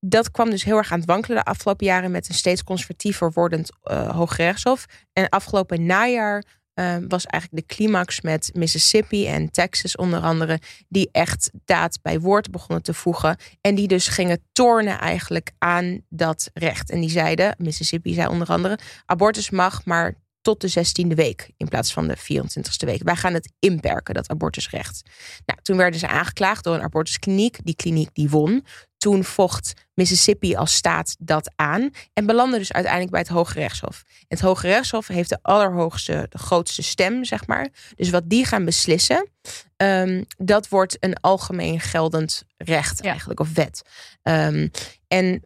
dat 0.00 0.30
kwam 0.30 0.50
dus 0.50 0.64
heel 0.64 0.76
erg 0.76 0.92
aan 0.92 0.98
het 0.98 1.08
wankelen 1.08 1.36
de 1.36 1.44
afgelopen 1.44 1.86
jaren 1.86 2.10
met 2.10 2.28
een 2.28 2.34
steeds 2.34 2.64
conservatiever 2.64 3.32
wordend 3.32 3.70
uh, 3.84 4.10
Hooggerechtshof. 4.10 4.86
En 5.12 5.28
afgelopen 5.28 5.86
najaar 5.86 6.44
uh, 6.74 6.96
was 7.08 7.24
eigenlijk 7.24 7.68
de 7.68 7.74
climax 7.74 8.20
met 8.20 8.50
Mississippi 8.54 9.26
en 9.26 9.50
Texas 9.50 9.96
onder 9.96 10.20
andere, 10.20 10.60
die 10.88 11.08
echt 11.12 11.50
daad 11.64 11.98
bij 12.02 12.20
woord 12.20 12.50
begonnen 12.50 12.82
te 12.82 12.94
voegen. 12.94 13.36
En 13.60 13.74
die 13.74 13.88
dus 13.88 14.08
gingen 14.08 14.42
tornen 14.52 14.98
eigenlijk 14.98 15.50
aan 15.58 16.00
dat 16.08 16.50
recht. 16.54 16.90
En 16.90 17.00
die 17.00 17.10
zeiden, 17.10 17.54
Mississippi 17.58 18.14
zei 18.14 18.28
onder 18.28 18.48
andere, 18.48 18.78
abortus 19.06 19.50
mag 19.50 19.84
maar 19.84 20.14
tot 20.46 20.60
de 20.60 20.84
16e 20.84 21.14
week 21.14 21.50
in 21.56 21.68
plaats 21.68 21.92
van 21.92 22.08
de 22.08 22.16
24e 22.16 22.86
week. 22.86 23.02
Wij 23.02 23.16
gaan 23.16 23.34
het 23.34 23.52
inperken, 23.58 24.14
dat 24.14 24.28
abortusrecht. 24.28 25.02
Nou, 25.46 25.60
toen 25.62 25.76
werden 25.76 26.00
ze 26.00 26.08
aangeklaagd 26.08 26.64
door 26.64 26.74
een 26.74 26.82
abortuskliniek. 26.82 27.58
Die 27.64 27.76
kliniek 27.76 28.08
die 28.12 28.30
won. 28.30 28.64
Toen 28.96 29.24
vocht 29.24 29.72
Mississippi 29.94 30.54
als 30.54 30.74
staat 30.74 31.16
dat 31.18 31.52
aan 31.56 31.90
en 32.12 32.26
belandde 32.26 32.58
dus 32.58 32.72
uiteindelijk 32.72 33.12
bij 33.12 33.20
het 33.20 33.30
Hoge 33.30 33.52
Rechtshof. 33.58 34.02
Het 34.28 34.40
Hoge 34.40 34.66
Rechtshof 34.66 35.06
heeft 35.06 35.28
de 35.28 35.38
allerhoogste, 35.42 36.26
de 36.28 36.38
grootste 36.38 36.82
stem, 36.82 37.24
zeg 37.24 37.46
maar. 37.46 37.68
Dus 37.94 38.10
wat 38.10 38.22
die 38.26 38.44
gaan 38.44 38.64
beslissen, 38.64 39.30
um, 39.76 40.26
dat 40.36 40.68
wordt 40.68 40.96
een 41.00 41.20
algemeen 41.20 41.80
geldend 41.80 42.44
recht 42.56 43.02
ja. 43.02 43.10
eigenlijk, 43.10 43.40
of 43.40 43.52
wet. 43.54 43.82
Um, 44.22 44.70
en 45.08 45.42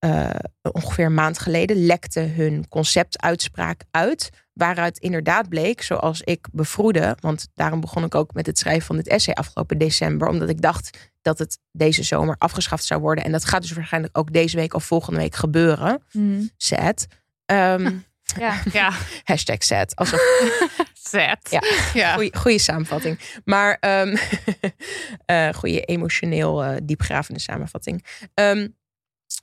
uh, 0.00 0.30
ongeveer 0.72 1.04
een 1.04 1.14
maand 1.14 1.38
geleden 1.38 1.86
lekte 1.86 2.20
hun 2.20 2.68
conceptuitspraak 2.68 3.80
uit. 3.90 4.30
Waaruit 4.52 4.98
inderdaad 4.98 5.48
bleek, 5.48 5.82
zoals 5.82 6.22
ik 6.22 6.46
bevroedde. 6.52 7.16
Want 7.20 7.48
daarom 7.54 7.80
begon 7.80 8.04
ik 8.04 8.14
ook 8.14 8.34
met 8.34 8.46
het 8.46 8.58
schrijven 8.58 8.86
van 8.86 8.96
dit 8.96 9.08
essay 9.08 9.34
afgelopen 9.34 9.78
december. 9.78 10.28
Omdat 10.28 10.48
ik 10.48 10.60
dacht 10.60 11.10
dat 11.22 11.38
het 11.38 11.58
deze 11.72 12.02
zomer 12.02 12.36
afgeschaft 12.38 12.84
zou 12.84 13.00
worden. 13.00 13.24
En 13.24 13.32
dat 13.32 13.44
gaat 13.44 13.62
dus 13.62 13.72
waarschijnlijk 13.72 14.18
ook 14.18 14.32
deze 14.32 14.56
week 14.56 14.74
of 14.74 14.84
volgende 14.84 15.18
week 15.20 15.34
gebeuren. 15.34 16.02
Mm. 16.12 16.50
Sad. 16.56 17.06
Um, 17.46 18.04
ja, 18.38 18.62
ja. 18.72 18.92
hashtag. 19.24 19.86
Alsof... 19.94 20.20
sad. 21.10 21.50
Ja, 21.50 21.62
ja. 21.94 22.14
Goeie, 22.14 22.36
goeie 22.36 22.58
samenvatting. 22.58 23.40
Maar 23.44 23.78
um, 24.00 24.16
uh, 25.30 25.48
goede 25.52 25.80
emotioneel 25.80 26.64
uh, 26.64 26.76
diepgravende 26.82 27.40
samenvatting. 27.40 28.04
Um, 28.34 28.76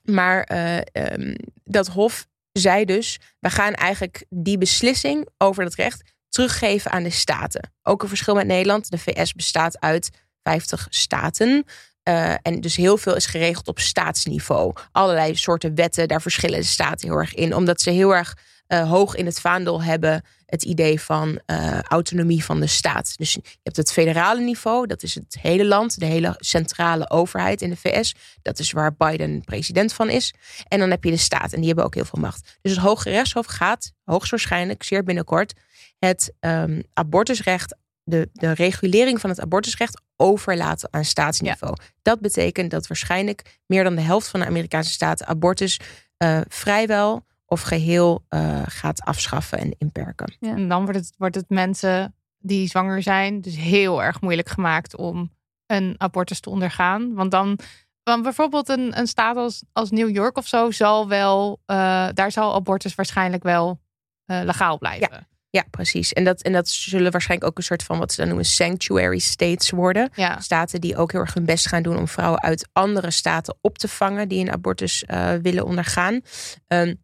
maar 0.04 0.50
uh, 0.52 0.78
um, 1.12 1.36
dat 1.64 1.88
Hof 1.88 2.28
zei 2.52 2.86
dus: 2.86 3.20
we 3.40 3.50
gaan 3.50 3.74
eigenlijk 3.74 4.26
die 4.30 4.58
beslissing 4.58 5.28
over 5.38 5.64
dat 5.64 5.76
recht 5.76 6.12
teruggeven 6.30 6.92
aan 6.92 7.04
de 7.04 7.10
staten. 7.10 7.72
Ook 7.82 8.02
een 8.02 8.08
verschil 8.08 8.36
met 8.36 8.48
Nederland. 8.48 8.92
De 8.92 8.98
VS 8.98 9.34
bestaat 9.34 9.80
uit 9.80 10.10
50 10.44 10.88
staten. 10.90 11.66
Uh, 12.10 12.34
en 12.42 12.62
dus 12.62 12.76
heel 12.76 12.98
veel 12.98 13.16
is 13.16 13.26
geregeld 13.26 13.68
op 13.68 13.80
staatsniveau. 13.80 14.74
Allerlei 14.92 15.36
soorten 15.36 15.76
wetten, 15.76 16.08
daar 16.08 16.22
verschillen 16.22 16.60
de 16.60 16.66
staten 16.66 17.08
heel 17.08 17.18
erg 17.18 17.34
in. 17.34 17.56
Omdat 17.56 17.82
ze 17.82 17.90
heel 17.90 18.16
erg 18.16 18.38
uh, 18.74 18.90
hoog 18.90 19.16
in 19.16 19.26
het 19.26 19.40
vaandel 19.40 19.84
hebben 19.84 20.24
het 20.46 20.64
idee 20.64 21.02
van 21.02 21.40
uh, 21.48 21.82
autonomie 21.82 22.44
van 22.44 22.60
de 22.60 22.68
staat. 22.68 23.18
Dus 23.18 23.34
je 23.34 23.42
hebt 23.64 23.78
het 23.78 23.92
federale 23.92 24.42
niveau, 24.42 24.88
dat 24.88 25.04
is 25.04 25.16
het 25.16 25.38
hele 25.42 25.66
land, 25.66 26.00
de 26.00 26.06
hele 26.06 26.36
centrale 26.38 27.10
overheid 27.10 27.62
in 27.62 27.70
de 27.70 27.76
VS. 27.76 28.16
Dat 28.42 28.60
is 28.60 28.72
waar 28.72 28.96
Biden 28.96 29.44
president 29.44 29.94
van 29.94 30.10
is. 30.10 30.34
En 30.68 30.80
dan 30.80 30.90
heb 30.90 31.04
je 31.04 31.12
de 31.12 31.18
staat 31.18 31.54
en 31.54 31.58
die 31.58 31.68
hebben 31.68 31.86
ook 31.86 31.96
heel 31.96 32.06
veel 32.06 32.22
macht. 32.22 32.58
Dus 32.62 32.72
het 32.72 32.82
Hoge 32.82 33.10
Rechtshof 33.10 33.46
gaat 33.46 33.92
hoogstwaarschijnlijk, 34.04 34.84
zeer 34.84 35.04
binnenkort, 35.04 35.54
het 36.00 36.34
um, 36.40 36.84
abortusrecht, 36.94 37.76
de, 38.04 38.30
de 38.34 38.52
regulering 38.52 39.20
van 39.20 39.30
het 39.30 39.40
abortusrecht 39.40 40.02
overlaten 40.16 40.90
aan 40.92 41.06
staatsniveau. 41.06 41.76
Ja. 41.80 41.86
Dat 42.02 42.20
betekent 42.20 42.72
dat 42.72 42.88
waarschijnlijk 42.88 43.60
meer 43.66 43.84
dan 43.84 43.96
de 43.96 44.02
helft 44.02 44.28
van 44.28 44.40
de 44.40 44.46
Amerikaanse 44.46 44.92
staten 44.92 45.28
abortus 45.28 45.80
uh, 46.18 46.42
vrijwel 46.48 47.26
of 47.54 47.62
geheel 47.62 48.26
uh, 48.30 48.62
gaat 48.66 49.02
afschaffen 49.02 49.58
en 49.58 49.76
inperken. 49.78 50.36
Ja. 50.40 50.56
En 50.56 50.68
dan 50.68 50.84
wordt 50.84 51.00
het, 51.00 51.14
wordt 51.18 51.36
het 51.36 51.50
mensen 51.50 52.16
die 52.40 52.68
zwanger 52.68 53.02
zijn 53.02 53.42
dus 53.42 53.56
heel 53.56 54.04
erg 54.04 54.22
moeilijk 54.22 54.50
gemaakt 54.50 54.96
om 54.96 55.32
een 55.66 55.96
abortus 55.98 56.40
te 56.40 56.50
ondergaan. 56.50 57.14
Want 57.14 57.32
dan, 57.32 57.60
want 58.04 58.24
bijvoorbeeld 58.24 58.70
een, 58.70 58.98
een 58.98 59.08
staat 59.08 59.36
als, 59.36 59.64
als 59.72 59.92
New 59.92 60.10
York 60.10 60.38
of 60.38 60.48
zo 60.48 60.72
zal 60.72 61.08
wel, 61.08 61.60
uh, 61.68 62.08
daar 62.14 62.32
zal 62.32 62.56
abortus 62.56 62.96
waarschijnlijk 62.96 63.44
wel 63.44 63.80
uh, 64.26 64.42
legaal 64.44 64.78
blijven. 64.78 65.10
Ja. 65.12 65.28
Ja, 65.50 65.64
precies. 65.70 66.14
En 66.14 66.24
dat, 66.24 66.42
en 66.42 66.52
dat 66.52 66.70
zullen 66.70 67.12
waarschijnlijk 67.12 67.50
ook 67.50 67.58
een 67.58 67.64
soort 67.64 67.84
van 67.84 68.00
wat 68.00 68.12
ze 68.12 68.18
dan 68.20 68.28
noemen 68.28 68.46
sanctuary 68.46 69.20
states 69.20 69.70
worden. 69.70 70.10
Ja. 70.16 70.40
Staten 70.40 70.82
die 70.82 70.98
ook 70.98 71.12
heel 71.12 71.22
erg 71.22 71.34
hun 71.34 71.46
best 71.46 71.68
gaan 71.68 71.84
doen 71.84 71.98
om 71.98 72.08
vrouwen 72.08 72.42
uit 72.42 72.70
andere 72.72 73.12
staten 73.12 73.58
op 73.62 73.78
te 73.78 73.88
vangen 73.88 74.28
die 74.28 74.40
een 74.40 74.52
abortus 74.52 75.04
uh, 75.08 75.34
willen 75.34 75.66
ondergaan. 75.66 76.22
Um, 76.68 77.02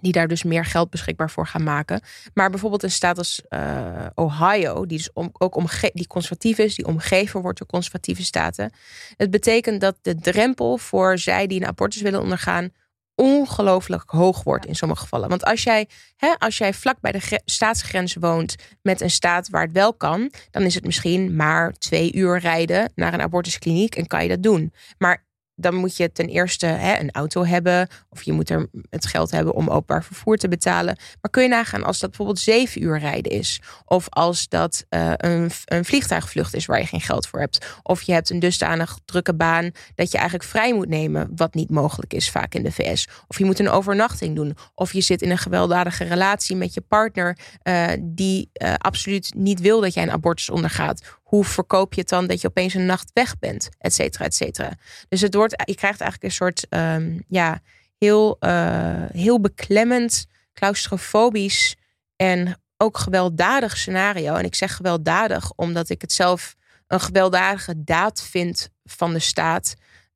die 0.00 0.12
daar 0.12 0.28
dus 0.28 0.42
meer 0.42 0.64
geld 0.64 0.90
beschikbaar 0.90 1.30
voor 1.30 1.46
gaan 1.46 1.62
maken. 1.62 2.00
Maar 2.34 2.50
bijvoorbeeld 2.50 2.82
een 2.82 2.90
staat 2.90 3.18
als 3.18 3.42
uh, 3.48 4.06
Ohio, 4.14 4.86
die 4.86 4.98
dus 4.98 5.12
om, 5.12 5.30
ook 5.32 5.56
omge- 5.56 5.90
die 5.92 6.06
conservatief 6.06 6.58
is, 6.58 6.74
die 6.74 6.86
omgeven 6.86 7.40
wordt 7.42 7.58
door 7.58 7.68
conservatieve 7.68 8.24
staten. 8.24 8.72
Het 9.16 9.30
betekent 9.30 9.80
dat 9.80 9.96
de 10.02 10.14
drempel 10.14 10.78
voor 10.78 11.18
zij 11.18 11.46
die 11.46 11.60
een 11.60 11.66
abortus 11.66 12.02
willen 12.02 12.20
ondergaan 12.20 12.70
ongelooflijk 13.14 14.02
hoog 14.06 14.42
wordt 14.42 14.66
in 14.66 14.74
sommige 14.74 15.02
gevallen. 15.02 15.28
Want 15.28 15.44
als 15.44 15.62
jij, 15.62 15.88
hè, 16.16 16.34
als 16.38 16.58
jij 16.58 16.74
vlak 16.74 17.00
bij 17.00 17.12
de 17.12 17.20
gre- 17.20 17.40
staatsgrens 17.44 18.14
woont 18.14 18.54
met 18.82 19.00
een 19.00 19.10
staat 19.10 19.48
waar 19.48 19.62
het 19.62 19.72
wel 19.72 19.94
kan, 19.94 20.32
dan 20.50 20.62
is 20.62 20.74
het 20.74 20.84
misschien 20.84 21.36
maar 21.36 21.72
twee 21.72 22.14
uur 22.14 22.38
rijden 22.38 22.92
naar 22.94 23.14
een 23.14 23.20
abortuskliniek 23.20 23.94
en 23.94 24.06
kan 24.06 24.22
je 24.22 24.28
dat 24.28 24.42
doen. 24.42 24.72
Maar 24.98 25.23
dan 25.56 25.74
moet 25.74 25.96
je 25.96 26.12
ten 26.12 26.26
eerste 26.28 26.66
hè, 26.66 26.98
een 26.98 27.10
auto 27.10 27.44
hebben. 27.44 27.88
Of 28.08 28.22
je 28.22 28.32
moet 28.32 28.50
er 28.50 28.68
het 28.90 29.06
geld 29.06 29.30
hebben 29.30 29.54
om 29.54 29.68
openbaar 29.68 30.04
vervoer 30.04 30.36
te 30.36 30.48
betalen. 30.48 30.96
Maar 31.20 31.30
kun 31.30 31.42
je 31.42 31.48
nagaan 31.48 31.84
als 31.84 31.98
dat 31.98 32.08
bijvoorbeeld 32.08 32.38
zeven 32.38 32.82
uur 32.82 32.98
rijden 32.98 33.32
is. 33.32 33.60
Of 33.84 34.06
als 34.08 34.48
dat 34.48 34.84
uh, 34.90 35.12
een, 35.16 35.50
een 35.64 35.84
vliegtuigvlucht 35.84 36.54
is 36.54 36.66
waar 36.66 36.78
je 36.78 36.86
geen 36.86 37.00
geld 37.00 37.26
voor 37.26 37.40
hebt. 37.40 37.66
Of 37.82 38.02
je 38.02 38.12
hebt 38.12 38.30
een 38.30 38.38
dusdanig 38.38 38.98
drukke 39.04 39.34
baan 39.34 39.70
dat 39.94 40.10
je 40.10 40.18
eigenlijk 40.18 40.48
vrij 40.48 40.74
moet 40.74 40.88
nemen. 40.88 41.30
Wat 41.36 41.54
niet 41.54 41.70
mogelijk 41.70 42.12
is 42.12 42.30
vaak 42.30 42.54
in 42.54 42.62
de 42.62 42.72
VS. 42.72 43.08
Of 43.28 43.38
je 43.38 43.44
moet 43.44 43.58
een 43.58 43.70
overnachting 43.70 44.36
doen. 44.36 44.56
Of 44.74 44.92
je 44.92 45.00
zit 45.00 45.22
in 45.22 45.30
een 45.30 45.38
gewelddadige 45.38 46.04
relatie 46.04 46.56
met 46.56 46.74
je 46.74 46.80
partner. 46.80 47.38
Uh, 47.62 47.86
die 48.00 48.50
uh, 48.52 48.74
absoluut 48.78 49.34
niet 49.36 49.60
wil 49.60 49.80
dat 49.80 49.94
jij 49.94 50.02
een 50.02 50.10
abortus 50.10 50.50
ondergaat 50.50 51.18
hoe 51.34 51.44
verkoop 51.44 51.94
je 51.94 52.00
het 52.00 52.08
dan 52.08 52.26
dat 52.26 52.40
je 52.40 52.48
opeens 52.48 52.74
een 52.74 52.86
nacht 52.86 53.10
weg 53.12 53.38
bent, 53.38 53.68
et 53.78 53.94
cetera, 53.94 54.24
et 54.24 54.34
cetera. 54.34 54.72
Dus 55.08 55.20
het 55.20 55.34
wordt, 55.34 55.62
je 55.64 55.74
krijgt 55.74 56.00
eigenlijk 56.00 56.22
een 56.22 56.30
soort, 56.36 56.66
um, 56.70 57.24
ja, 57.28 57.60
heel, 57.98 58.36
uh, 58.40 59.04
heel 59.12 59.40
beklemmend, 59.40 60.26
claustrofobisch 60.52 61.76
en 62.16 62.60
ook 62.76 62.98
gewelddadig 62.98 63.76
scenario. 63.76 64.34
En 64.34 64.44
ik 64.44 64.54
zeg 64.54 64.76
gewelddadig 64.76 65.52
omdat 65.56 65.88
ik 65.88 66.00
het 66.00 66.12
zelf 66.12 66.54
een 66.86 67.00
gewelddadige 67.00 67.84
daad 67.84 68.22
vind 68.22 68.68
van 68.84 69.12
de 69.12 69.18
staat. 69.18 69.74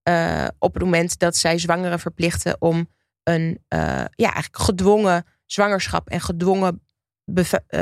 eh, 0.08 0.46
op 0.58 0.74
het 0.74 0.82
moment 0.82 1.18
dat 1.18 1.36
zij 1.36 1.58
zwangeren 1.58 1.98
verplichten 1.98 2.56
om 2.58 2.88
een 3.22 3.64
eh, 3.68 4.04
ja, 4.10 4.32
eigenlijk 4.32 4.62
gedwongen 4.62 5.26
zwangerschap 5.46 6.08
en 6.08 6.20
gedwongen 6.20 6.87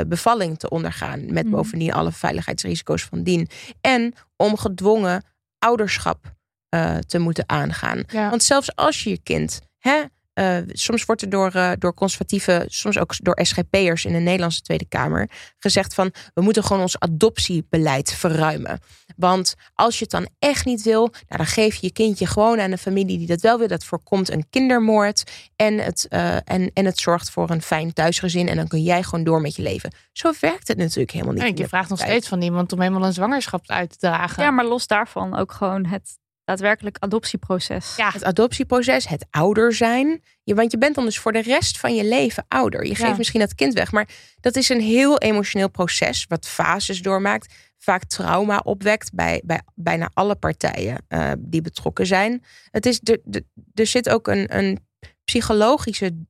bevalling 0.07 0.59
te 0.59 0.69
ondergaan. 0.69 1.33
Met 1.33 1.43
Mhm. 1.43 1.55
bovendien 1.55 1.93
alle 1.93 2.11
veiligheidsrisico's 2.11 3.03
van 3.03 3.23
dien. 3.23 3.47
En 3.81 4.13
om 4.35 4.57
gedwongen 4.57 5.23
ouderschap 5.59 6.35
eh, 6.69 6.97
te 6.97 7.19
moeten 7.19 7.43
aangaan. 7.49 8.03
Ja. 8.07 8.29
Want 8.29 8.43
zelfs 8.43 8.75
als 8.75 9.03
je 9.03 9.09
je 9.09 9.19
kind. 9.23 9.59
Hè, 9.79 10.03
eh, 10.33 10.57
soms 10.67 11.05
wordt 11.05 11.21
er 11.21 11.29
door, 11.29 11.51
eh, 11.51 11.71
door 11.79 11.93
conservatieve, 11.93 12.65
soms 12.67 12.97
ook 12.97 13.23
door 13.23 13.39
SGP'ers 13.41 14.05
in 14.05 14.13
de 14.13 14.19
Nederlandse 14.19 14.61
Tweede 14.61 14.85
Kamer 14.87 15.29
gezegd 15.59 15.93
van 15.93 16.11
we 16.33 16.41
moeten 16.41 16.63
gewoon 16.63 16.81
ons 16.81 16.99
adoptiebeleid 16.99 18.13
verruimen. 18.13 18.79
Want 19.17 19.55
als 19.73 19.95
je 19.97 20.01
het 20.01 20.11
dan 20.11 20.27
echt 20.39 20.65
niet 20.65 20.81
wil, 20.81 21.01
nou, 21.01 21.13
dan 21.27 21.45
geef 21.45 21.75
je 21.75 21.85
je 21.87 21.93
kindje 21.93 22.25
gewoon 22.25 22.59
aan 22.59 22.71
een 22.71 22.77
familie 22.77 23.17
die 23.17 23.27
dat 23.27 23.41
wel 23.41 23.57
wil. 23.57 23.67
Dat 23.67 23.83
voorkomt 23.83 24.29
een 24.29 24.45
kindermoord 24.49 25.23
en 25.55 25.77
het, 25.77 26.07
eh, 26.09 26.35
en, 26.35 26.71
en 26.73 26.85
het 26.85 26.97
zorgt 26.99 27.29
voor 27.29 27.49
een 27.49 27.61
fijn 27.61 27.93
thuisgezin. 27.93 28.47
En 28.47 28.55
dan 28.55 28.67
kun 28.67 28.83
jij 28.83 29.03
gewoon 29.03 29.23
door 29.23 29.41
met 29.41 29.55
je 29.55 29.61
leven. 29.61 29.93
Zo 30.11 30.31
werkt 30.39 30.67
het 30.67 30.77
natuurlijk 30.77 31.11
helemaal 31.11 31.33
niet. 31.33 31.43
En 31.43 31.55
je 31.55 31.67
vraagt 31.67 31.89
nog 31.89 31.99
steeds 31.99 32.27
van 32.27 32.41
iemand 32.41 32.73
om 32.73 32.81
helemaal 32.81 33.05
een 33.05 33.13
zwangerschap 33.13 33.69
uit 33.69 33.89
te 33.89 33.97
dragen. 33.97 34.43
Ja, 34.43 34.51
maar 34.51 34.65
los 34.65 34.87
daarvan 34.87 35.37
ook 35.37 35.51
gewoon 35.51 35.85
het 35.85 36.17
daadwerkelijk 36.43 36.97
adoptieproces. 36.99 37.93
Ja. 37.97 38.11
Het 38.11 38.23
adoptieproces, 38.23 39.07
het 39.07 39.25
ouder 39.29 39.73
zijn. 39.73 40.21
Je, 40.43 40.55
want 40.55 40.71
je 40.71 40.77
bent 40.77 40.95
dan 40.95 41.05
dus 41.05 41.19
voor 41.19 41.31
de 41.33 41.41
rest 41.41 41.79
van 41.79 41.95
je 41.95 42.05
leven 42.05 42.45
ouder. 42.47 42.83
Je 42.83 42.95
geeft 42.95 43.09
Ja. 43.09 43.17
misschien 43.17 43.39
dat 43.39 43.55
kind 43.55 43.73
weg. 43.73 43.91
Maar 43.91 44.07
dat 44.39 44.55
is 44.55 44.69
een 44.69 44.81
heel 44.81 45.17
emotioneel 45.17 45.69
proces. 45.69 46.25
Wat 46.27 46.47
fases 46.47 47.01
doormaakt. 47.01 47.53
Vaak 47.77 48.03
trauma 48.03 48.59
opwekt 48.59 49.13
bij, 49.13 49.41
bij 49.45 49.61
bijna 49.75 50.09
alle 50.13 50.35
partijen 50.35 51.05
eh, 51.07 51.31
die 51.37 51.61
betrokken 51.61 52.05
zijn. 52.05 52.43
Het 52.71 52.85
is, 52.85 52.99
er, 53.03 53.19
er, 53.31 53.41
er 53.73 53.87
zit 53.87 54.09
ook 54.09 54.27
een, 54.27 54.57
een 54.57 54.79
psychologische 55.23 56.25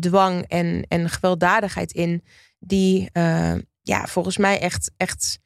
dwang 0.00 0.44
en, 0.48 0.84
en 0.88 1.08
gewelddadigheid 1.08 1.92
in. 1.92 2.24
Die 2.58 3.10
eh, 3.12 3.54
ja, 3.82 4.06
volgens 4.06 4.36
mij 4.36 4.60
echt, 4.60 4.90
echt 4.96 5.38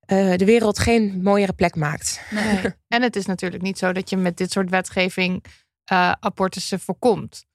eh, 0.00 0.36
de 0.36 0.44
wereld 0.44 0.78
geen 0.78 1.22
mooiere 1.22 1.52
plek 1.52 1.76
maakt. 1.76 2.20
Nee. 2.30 2.60
En 2.88 3.02
het 3.02 3.16
is 3.16 3.26
natuurlijk 3.26 3.62
niet 3.62 3.78
zo 3.78 3.92
dat 3.92 4.10
je 4.10 4.16
met 4.16 4.36
dit 4.36 4.50
soort 4.50 4.70
wetgeving 4.70 5.44
eh 5.84 6.12
abortussen 6.20 6.80
voorkomt. 6.80 7.46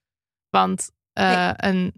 Want 0.49 0.91
eh, 1.13 1.51
een, 1.55 1.93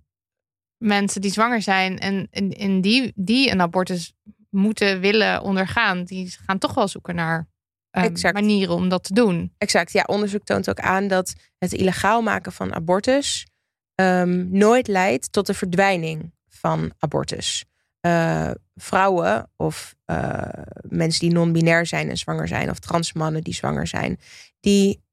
mensen 0.78 1.22
die 1.22 1.32
zwanger 1.32 1.62
zijn 1.62 2.00
en, 2.00 2.28
en, 2.32 2.50
en 2.52 2.82
die, 2.82 3.12
die 3.16 3.52
een 3.52 3.62
abortus 3.62 4.14
moeten 4.56 5.00
willen 5.00 5.42
ondergaan, 5.42 6.04
die 6.04 6.36
gaan 6.46 6.58
toch 6.58 6.74
wel 6.74 6.88
zoeken 6.88 7.16
naar 7.16 7.48
eh, 7.90 8.04
Exact. 8.04 8.34
manieren 8.34 8.76
om 8.76 8.90
dat 8.90 9.04
te 9.04 9.14
doen. 9.14 9.54
Exact. 9.58 9.92
Ja, 9.92 10.04
onderzoek 10.08 10.44
toont 10.44 10.70
ook 10.70 10.80
aan 10.80 11.08
dat 11.08 11.34
het 11.58 11.74
illegaal 11.74 12.22
maken 12.22 12.52
van 12.52 12.74
abortus 12.74 13.48
ehm, 13.96 14.46
nooit 14.50 14.88
leidt 14.88 15.32
tot 15.32 15.46
de 15.46 15.54
verdwijning 15.54 16.34
van 16.50 16.94
abortus. 17.00 17.66
Eh, 18.00 18.52
vrouwen 18.76 19.52
of 19.56 19.96
eh, 20.06 20.42
mensen 20.82 21.20
die 21.20 21.32
non-binair 21.32 21.86
zijn 21.86 22.10
en 22.10 22.18
zwanger 22.18 22.48
zijn, 22.48 22.70
of 22.70 22.80
transmannen 22.80 23.44
die 23.44 23.54
zwanger 23.54 23.88
zijn, 23.88 24.20
die 24.60 25.04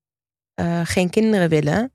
eh, 0.55 0.81
geen 0.85 1.11
kinderen 1.11 1.49
willen, 1.49 1.93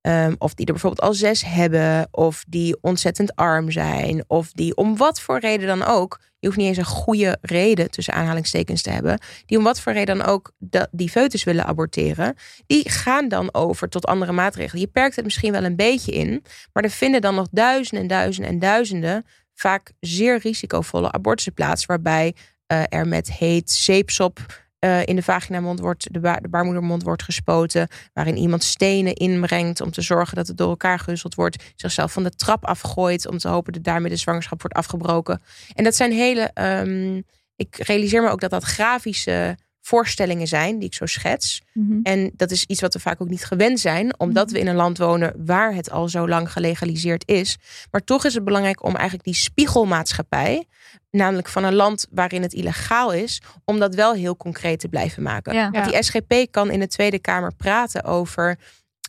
ehm, 0.00 0.34
of 0.38 0.54
die 0.54 0.66
er 0.66 0.72
bijvoorbeeld 0.72 1.08
al 1.08 1.14
zes 1.14 1.44
hebben, 1.44 2.08
of 2.10 2.44
die 2.48 2.78
ontzettend 2.80 3.36
arm 3.36 3.70
zijn, 3.70 4.24
of 4.26 4.52
die 4.52 4.76
om 4.76 4.96
wat 4.96 5.20
voor 5.20 5.38
reden 5.38 5.66
dan 5.66 5.84
ook, 5.84 6.20
je 6.38 6.46
hoeft 6.46 6.58
niet 6.58 6.68
eens 6.68 6.76
een 6.76 6.84
goede 6.84 7.38
reden 7.40 7.90
tussen 7.90 8.14
aanhalingstekens 8.14 8.82
te 8.82 8.90
hebben, 8.90 9.18
die 9.46 9.58
om 9.58 9.64
wat 9.64 9.80
voor 9.80 9.92
reden 9.92 10.18
dan 10.18 10.26
ook 10.26 10.52
die 10.90 11.10
foetus 11.10 11.44
willen 11.44 11.64
aborteren, 11.64 12.34
die 12.66 12.90
gaan 12.90 13.28
dan 13.28 13.54
over 13.54 13.88
tot 13.88 14.06
andere 14.06 14.32
maatregelen. 14.32 14.80
Je 14.80 14.86
perkt 14.86 15.16
het 15.16 15.24
misschien 15.24 15.52
wel 15.52 15.64
een 15.64 15.76
beetje 15.76 16.12
in, 16.12 16.44
maar 16.72 16.84
er 16.84 16.90
vinden 16.90 17.20
dan 17.20 17.34
nog 17.34 17.46
duizenden 17.50 18.02
en 18.02 18.08
duizenden 18.08 18.52
en 18.52 18.58
duizenden 18.58 19.24
vaak 19.54 19.92
zeer 20.00 20.38
risicovolle 20.38 21.12
abortussen 21.12 21.54
plaats, 21.54 21.86
waarbij 21.86 22.34
eh, 22.66 22.82
er 22.88 23.08
met 23.08 23.32
heet 23.32 23.70
zeepsop 23.70 24.66
eh, 24.78 25.06
in 25.06 25.16
de 25.16 25.22
vaginamond 25.22 25.80
wordt, 25.80 26.12
de, 26.12 26.20
ba- 26.20 26.40
de 26.40 26.48
baarmoedermond 26.48 27.02
wordt 27.02 27.22
gespoten, 27.22 27.88
waarin 28.12 28.36
iemand 28.36 28.62
stenen 28.64 29.14
inbrengt 29.14 29.80
om 29.80 29.90
te 29.90 30.00
zorgen 30.02 30.36
dat 30.36 30.46
het 30.46 30.56
door 30.56 30.68
elkaar 30.68 30.98
gehusteld 30.98 31.34
wordt, 31.34 31.72
zichzelf 31.76 32.12
van 32.12 32.22
de 32.22 32.30
trap 32.30 32.64
afgooit 32.64 33.28
om 33.28 33.38
te 33.38 33.48
hopen 33.48 33.72
dat 33.72 33.84
daarmee 33.84 34.10
de 34.10 34.16
zwangerschap 34.16 34.60
wordt 34.60 34.76
afgebroken. 34.76 35.42
En 35.74 35.84
dat 35.84 35.94
zijn 35.94 36.12
hele, 36.12 36.50
ehm, 36.54 37.20
ik 37.56 37.76
realiseer 37.76 38.22
me 38.22 38.28
ook 38.28 38.40
dat 38.40 38.50
dat 38.50 38.64
grafische 38.64 39.56
voorstellingen 39.88 40.46
zijn 40.46 40.78
die 40.78 40.88
ik 40.88 40.94
zo 40.94 41.06
schets. 41.06 41.62
Mhm. 41.72 41.98
En 42.02 42.30
dat 42.36 42.50
is 42.50 42.64
iets 42.64 42.80
wat 42.80 42.92
we 42.94 43.00
vaak 43.00 43.20
ook 43.20 43.28
niet 43.28 43.44
gewend 43.44 43.80
zijn, 43.80 44.20
omdat 44.20 44.50
we 44.50 44.58
in 44.58 44.66
een 44.66 44.74
land 44.74 44.98
wonen 44.98 45.32
waar 45.44 45.74
het 45.74 45.90
al 45.90 46.08
zo 46.08 46.28
lang 46.28 46.52
gelegaliseerd 46.52 47.28
is. 47.28 47.56
Maar 47.90 48.04
toch 48.04 48.24
is 48.24 48.34
het 48.34 48.44
belangrijk 48.44 48.84
om 48.84 48.94
eigenlijk 48.94 49.24
die 49.24 49.34
spiegelmaatschappij, 49.34 50.66
namelijk 51.10 51.48
van 51.48 51.64
een 51.64 51.74
land 51.74 52.06
waarin 52.10 52.42
het 52.42 52.52
illegaal 52.52 53.12
is, 53.12 53.42
om 53.64 53.78
dat 53.78 53.94
wel 53.94 54.14
heel 54.14 54.36
concreet 54.36 54.80
te 54.80 54.88
blijven 54.88 55.22
maken. 55.22 55.54
Ja. 55.54 55.70
Want 55.70 55.84
die 55.84 56.02
SGP 56.02 56.46
kan 56.50 56.70
in 56.70 56.80
de 56.80 56.88
Tweede 56.88 57.18
Kamer 57.18 57.54
praten 57.54 58.04
over 58.04 58.58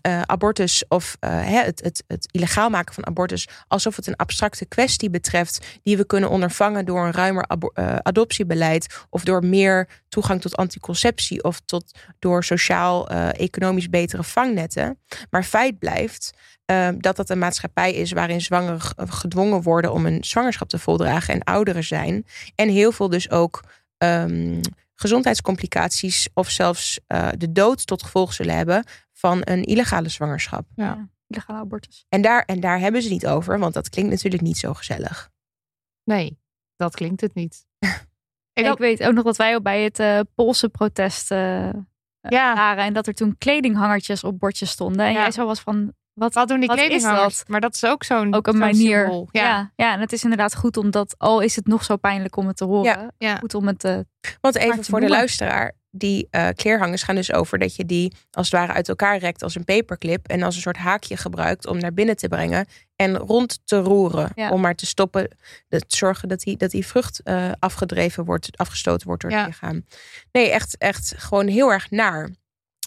eh, 0.01 0.21
abortus 0.21 0.83
of 0.87 1.17
eh, 1.19 1.29
het, 1.43 1.81
het, 1.83 2.03
het 2.07 2.27
illegaal 2.31 2.69
maken 2.69 2.93
van 2.93 3.07
abortus 3.07 3.47
alsof 3.67 3.95
het 3.95 4.07
een 4.07 4.15
abstracte 4.15 4.65
kwestie 4.65 5.09
betreft 5.09 5.79
die 5.83 5.97
we 5.97 6.05
kunnen 6.05 6.29
ondervangen 6.29 6.85
door 6.85 7.05
een 7.05 7.11
ruimer 7.11 7.45
eh, 7.73 7.95
adoptiebeleid 7.95 9.05
of 9.09 9.23
door 9.23 9.45
meer 9.45 9.89
toegang 10.09 10.41
tot 10.41 10.55
anticonceptie 10.55 11.43
of 11.43 11.59
tot 11.65 11.91
door 12.19 12.43
sociaal-economisch 12.43 13.89
betere 13.89 14.23
vangnetten. 14.23 14.99
Maar 15.29 15.43
feit 15.43 15.79
blijft 15.79 16.33
eh, 16.69 16.87
dat 16.97 17.15
dat 17.15 17.29
een 17.29 17.39
maatschappij 17.39 17.93
is 17.93 18.11
waarin 18.11 18.41
zwangeren 18.41 18.81
gedwongen 18.95 19.61
worden 19.61 19.93
om 19.93 20.05
een 20.05 20.23
zwangerschap 20.23 20.69
te 20.69 20.79
voldragen 20.79 21.33
en 21.33 21.43
ouderen 21.43 21.83
zijn. 21.83 22.25
En 22.55 22.69
heel 22.69 22.91
veel 22.91 23.09
dus 23.09 23.29
ook 23.29 23.63
ehm, 23.97 24.61
gezondheidscomplicaties 24.99 26.29
of 26.33 26.49
zelfs 26.49 26.99
eh, 27.07 27.29
de 27.37 27.51
dood 27.51 27.85
tot 27.87 28.03
gevolg 28.03 28.33
zullen 28.33 28.55
hebben 28.55 28.83
van 29.13 29.41
een 29.43 29.63
illegale 29.63 30.09
zwangerschap. 30.09 30.67
Ja. 30.75 31.09
Illegale 31.27 31.59
abortus. 31.59 32.05
En 32.09 32.21
daar, 32.21 32.43
en 32.45 32.59
daar 32.59 32.79
hebben 32.79 33.01
ze 33.01 33.09
niet 33.09 33.27
over, 33.27 33.59
want 33.59 33.73
dat 33.73 33.89
klinkt 33.89 34.11
natuurlijk 34.11 34.43
niet 34.43 34.57
zo 34.57 34.73
gezellig. 34.73 35.29
Nee, 36.03 36.39
dat 36.75 36.95
klinkt 36.95 37.21
het 37.21 37.33
niet. 37.33 37.65
Ik, 38.53 38.65
had- 38.65 38.79
weet 38.79 39.03
ook 39.03 39.13
nog 39.13 39.23
dat 39.23 39.37
wij 39.37 39.55
ook 39.55 39.63
bij 39.63 39.83
het 39.83 39.99
eh, 39.99 40.19
Poolse 40.35 40.69
protest 40.69 41.31
eh, 41.31 41.69
Ja. 42.19 42.55
waren. 42.55 42.83
En 42.83 42.93
dat 42.93 43.07
er 43.07 43.13
toen 43.13 43.37
kledinghangertjes 43.37 44.23
op 44.23 44.39
bordjes 44.39 44.69
stonden. 44.69 45.05
En 45.05 45.11
Ja. 45.13 45.19
jij 45.19 45.31
zo 45.31 45.45
was 45.45 45.59
van, 45.59 45.93
wat, 46.19 46.33
Wat 46.33 46.47
doen 46.47 46.59
die 46.59 46.69
kledinghangers? 46.69 47.37
dat? 47.37 47.47
Maar 47.47 47.61
dat 47.61 47.75
is 47.75 47.83
ook 47.85 48.03
zo'n 48.03 48.33
Ook 48.33 48.47
een 48.47 48.53
zo'n 48.53 48.61
manier. 48.61 48.99
symbool. 48.99 49.27
Ja. 49.31 49.41
Ja. 49.41 49.71
Ja, 49.75 49.93
en 49.93 49.99
het 49.99 50.11
is 50.13 50.23
inderdaad 50.23 50.55
goed 50.55 50.77
omdat, 50.77 51.15
al 51.17 51.39
is 51.39 51.55
het 51.55 51.67
nog 51.67 51.83
zo 51.83 51.95
pijnlijk 51.95 52.35
om 52.35 52.47
het 52.47 52.57
te 52.57 52.65
horen. 52.65 52.83
Ja. 52.91 53.11
Ja. 53.17 53.35
Goed 53.35 53.53
om 53.53 53.67
het 53.67 53.79
te... 53.79 54.05
Want 54.41 54.53
Maar 54.55 54.63
even 54.63 54.81
te 54.81 54.89
voor 54.89 54.99
de 54.99 55.09
luisteraar, 55.09 55.71
die 55.91 56.27
eh, 56.31 56.47
kleerhangers 56.55 57.03
gaan 57.03 57.15
dus 57.15 57.31
over 57.33 57.57
dat 57.59 57.75
je 57.75 57.85
die 57.85 58.13
als 58.31 58.51
het 58.51 58.59
ware 58.59 58.73
uit 58.73 58.89
elkaar 58.89 59.17
rekt 59.17 59.43
als 59.43 59.55
een 59.55 59.63
paperclip 59.65 60.27
en 60.27 60.43
als 60.43 60.55
een 60.55 60.61
soort 60.61 60.77
haakje 60.77 61.17
gebruikt 61.17 61.67
om 61.67 61.77
naar 61.77 61.93
binnen 61.93 62.15
te 62.15 62.27
brengen 62.27 62.65
en 62.95 63.17
rond 63.17 63.59
te 63.65 63.77
roeren 63.79 64.29
Ja. 64.35 64.49
om 64.51 64.61
maar 64.61 64.75
te 64.75 64.85
stoppen, 64.85 65.29
te 65.67 65.83
zorgen 65.87 66.27
dat 66.27 66.39
die, 66.39 66.57
dat 66.57 66.71
die 66.71 66.85
vrucht 66.85 67.21
eh, 67.23 67.51
afgedreven 67.59 68.25
wordt, 68.25 68.49
afgestoten 68.57 69.07
wordt 69.07 69.21
door 69.21 69.31
Ja. 69.31 69.37
het 69.37 69.47
lichaam. 69.47 69.85
Nee, 70.31 70.49
echt, 70.49 70.77
echt 70.77 71.13
gewoon 71.17 71.47
heel 71.47 71.71
erg 71.71 71.89
naar. 71.91 72.29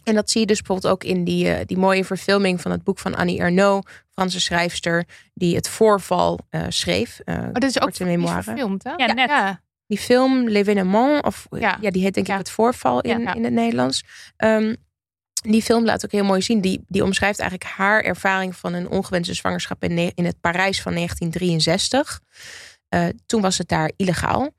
En 0.04 0.14
dat 0.14 0.30
zie 0.30 0.40
je 0.40 0.46
dus 0.46 0.58
bijvoorbeeld 0.62 0.92
ook 0.92 1.04
in 1.04 1.24
die, 1.24 1.48
eh, 1.54 1.66
die 1.66 1.76
mooie 1.78 2.04
verfilming 2.04 2.60
van 2.60 2.70
het 2.70 2.84
boek 2.84 2.98
van 2.98 3.14
Annie 3.14 3.38
Ernaux, 3.38 3.90
Franse 4.10 4.40
schrijfster, 4.40 5.04
die 5.34 5.54
het 5.56 5.68
voorval 5.68 6.38
eh, 6.50 6.62
schreef. 6.68 7.20
eh, 7.24 7.36
Maar 7.36 7.52
dit 7.52 7.64
is 7.76 7.80
ook 7.80 7.98
memoire. 7.98 8.42
verfilmd, 8.42 8.84
hè? 8.84 8.92
Ja, 8.96 9.12
net. 9.12 9.28
Ja. 9.28 9.60
Die 9.86 9.98
film 9.98 10.48
L'Evénement, 10.48 11.24
of 11.24 11.46
ja. 11.50 11.78
Ja. 11.80 11.90
die 11.90 12.02
heet 12.02 12.14
denk 12.14 12.26
ik 12.26 12.32
Ja. 12.32 12.38
het 12.38 12.50
voorval 12.50 13.00
in, 13.00 13.20
Ja. 13.20 13.34
in 13.34 13.44
het 13.44 13.52
Nederlands. 13.52 14.02
Ehm, 14.36 14.74
die 15.48 15.62
film 15.62 15.84
laat 15.84 16.04
ook 16.04 16.12
heel 16.12 16.24
mooi 16.24 16.42
zien. 16.42 16.60
Die, 16.60 16.84
die 16.88 17.04
omschrijft 17.04 17.38
eigenlijk 17.38 17.70
haar 17.70 18.02
ervaring 18.02 18.56
van 18.56 18.72
een 18.72 18.88
ongewenste 18.88 19.34
zwangerschap 19.34 19.82
in, 19.84 20.12
in 20.14 20.24
het 20.24 20.40
Parijs 20.40 20.82
van 20.82 20.92
1963. 20.94 22.20
Eh, 22.88 23.06
toen 23.26 23.40
was 23.40 23.58
het 23.58 23.68
daar 23.68 23.90
illegaal. 23.96 24.50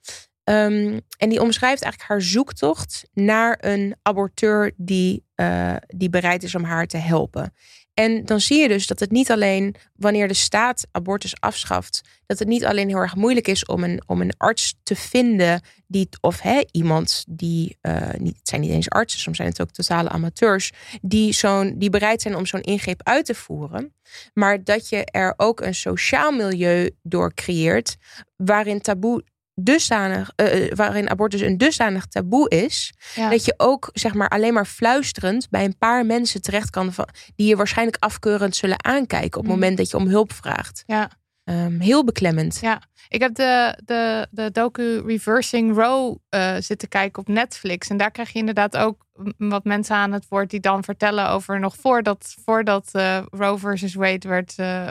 Ehm, 0.44 1.00
en 1.18 1.30
die 1.30 1.42
omschrijft 1.42 1.82
eigenlijk 1.82 2.12
haar 2.12 2.22
zoektocht 2.22 3.04
naar 3.14 3.58
een 3.62 3.96
aborteur 4.02 4.72
die, 4.78 5.24
eh, 5.36 5.76
die 5.88 6.10
bereid 6.10 6.44
is 6.44 6.56
om 6.56 6.64
haar 6.64 6.88
te 6.88 6.98
helpen. 6.98 7.54
En 7.94 8.26
dan 8.26 8.40
zie 8.40 8.58
je 8.60 8.68
dus 8.68 8.88
dat 8.88 9.00
het 9.00 9.12
niet 9.12 9.32
alleen 9.32 9.76
wanneer 9.96 10.28
de 10.28 10.34
staat 10.34 10.88
abortus 10.92 11.40
afschaft, 11.40 12.02
dat 12.26 12.40
het 12.40 12.48
niet 12.48 12.66
alleen 12.66 12.88
heel 12.88 12.98
erg 12.98 13.16
moeilijk 13.16 13.48
is 13.48 13.66
om 13.66 13.84
een, 13.84 14.04
om 14.06 14.22
een 14.22 14.34
arts 14.38 14.76
te 14.84 14.96
vinden 14.96 15.62
die, 15.88 16.10
of 16.22 16.42
hè, 16.42 16.62
iemand 16.72 17.24
die, 17.30 17.78
eh, 17.82 18.14
niet, 18.18 18.38
het 18.38 18.48
zijn 18.48 18.62
niet 18.62 18.72
eens 18.72 18.90
artsen, 18.90 19.20
soms 19.20 19.38
zijn 19.38 19.50
het 19.50 19.62
ook 19.62 19.72
totale 19.72 20.10
amateurs, 20.10 20.72
die, 21.02 21.38
die 21.76 21.90
bereid 21.90 22.22
zijn 22.22 22.36
om 22.36 22.46
zo'n 22.46 22.62
ingreep 22.62 23.04
uit 23.04 23.26
te 23.26 23.36
voeren. 23.36 23.94
Maar 24.34 24.64
dat 24.64 24.90
je 24.90 25.06
er 25.06 25.34
ook 25.38 25.62
een 25.62 25.76
sociaal 25.76 26.32
milieu 26.32 26.90
door 27.02 27.34
creëert 27.34 27.96
waarin 28.36 28.82
taboe 28.82 29.24
dusdanig, 29.56 30.32
eh, 30.36 30.72
waarin 30.76 31.10
abortus 31.10 31.42
een 31.42 31.58
dusdanig 31.58 32.06
taboe 32.06 32.50
is, 32.50 32.94
Ja. 33.16 33.30
dat 33.30 33.46
je 33.46 33.54
ook 33.58 33.90
zeg 33.94 34.14
maar 34.14 34.30
alleen 34.30 34.54
maar 34.54 34.66
fluisterend 34.66 35.48
bij 35.50 35.66
een 35.66 35.78
paar 35.78 36.06
mensen 36.06 36.42
terecht 36.42 36.70
kan 36.70 36.94
van, 36.94 37.08
die 37.36 37.48
je 37.48 37.56
waarschijnlijk 37.56 37.98
afkeurend 38.04 38.56
zullen 38.56 38.86
aankijken 38.86 39.40
op 39.40 39.44
het 39.46 39.54
Mm. 39.54 39.60
moment 39.60 39.78
dat 39.78 39.90
je 39.90 39.98
om 39.98 40.08
hulp 40.08 40.34
vraagt. 40.34 40.84
Ja. 40.86 41.10
Ehm, 41.44 41.80
heel 41.80 42.04
beklemmend. 42.04 42.58
Ja, 42.62 42.82
ik 43.08 43.22
heb 43.22 43.36
de, 43.36 43.78
de, 43.86 44.28
de 44.32 44.52
docu 44.52 45.02
Reversing 45.06 45.76
Roe 45.76 46.20
eh, 46.30 46.56
zitten 46.60 46.88
kijken 46.88 47.22
op 47.22 47.28
Netflix. 47.28 47.88
En 47.90 47.98
daar 47.98 48.12
krijg 48.12 48.30
je 48.34 48.40
inderdaad 48.40 48.78
ook 48.78 49.06
wat 49.38 49.64
mensen 49.64 49.96
aan 49.96 50.12
het 50.12 50.26
woord 50.30 50.50
die 50.50 50.60
dan 50.60 50.84
vertellen 50.84 51.30
over 51.30 51.60
nog 51.60 51.76
voordat, 51.76 52.36
voordat 52.46 52.90
eh, 52.92 53.20
Roe 53.32 53.58
versus 53.58 53.94
Wade 53.94 54.28
werd 54.28 54.54
eh, 54.58 54.90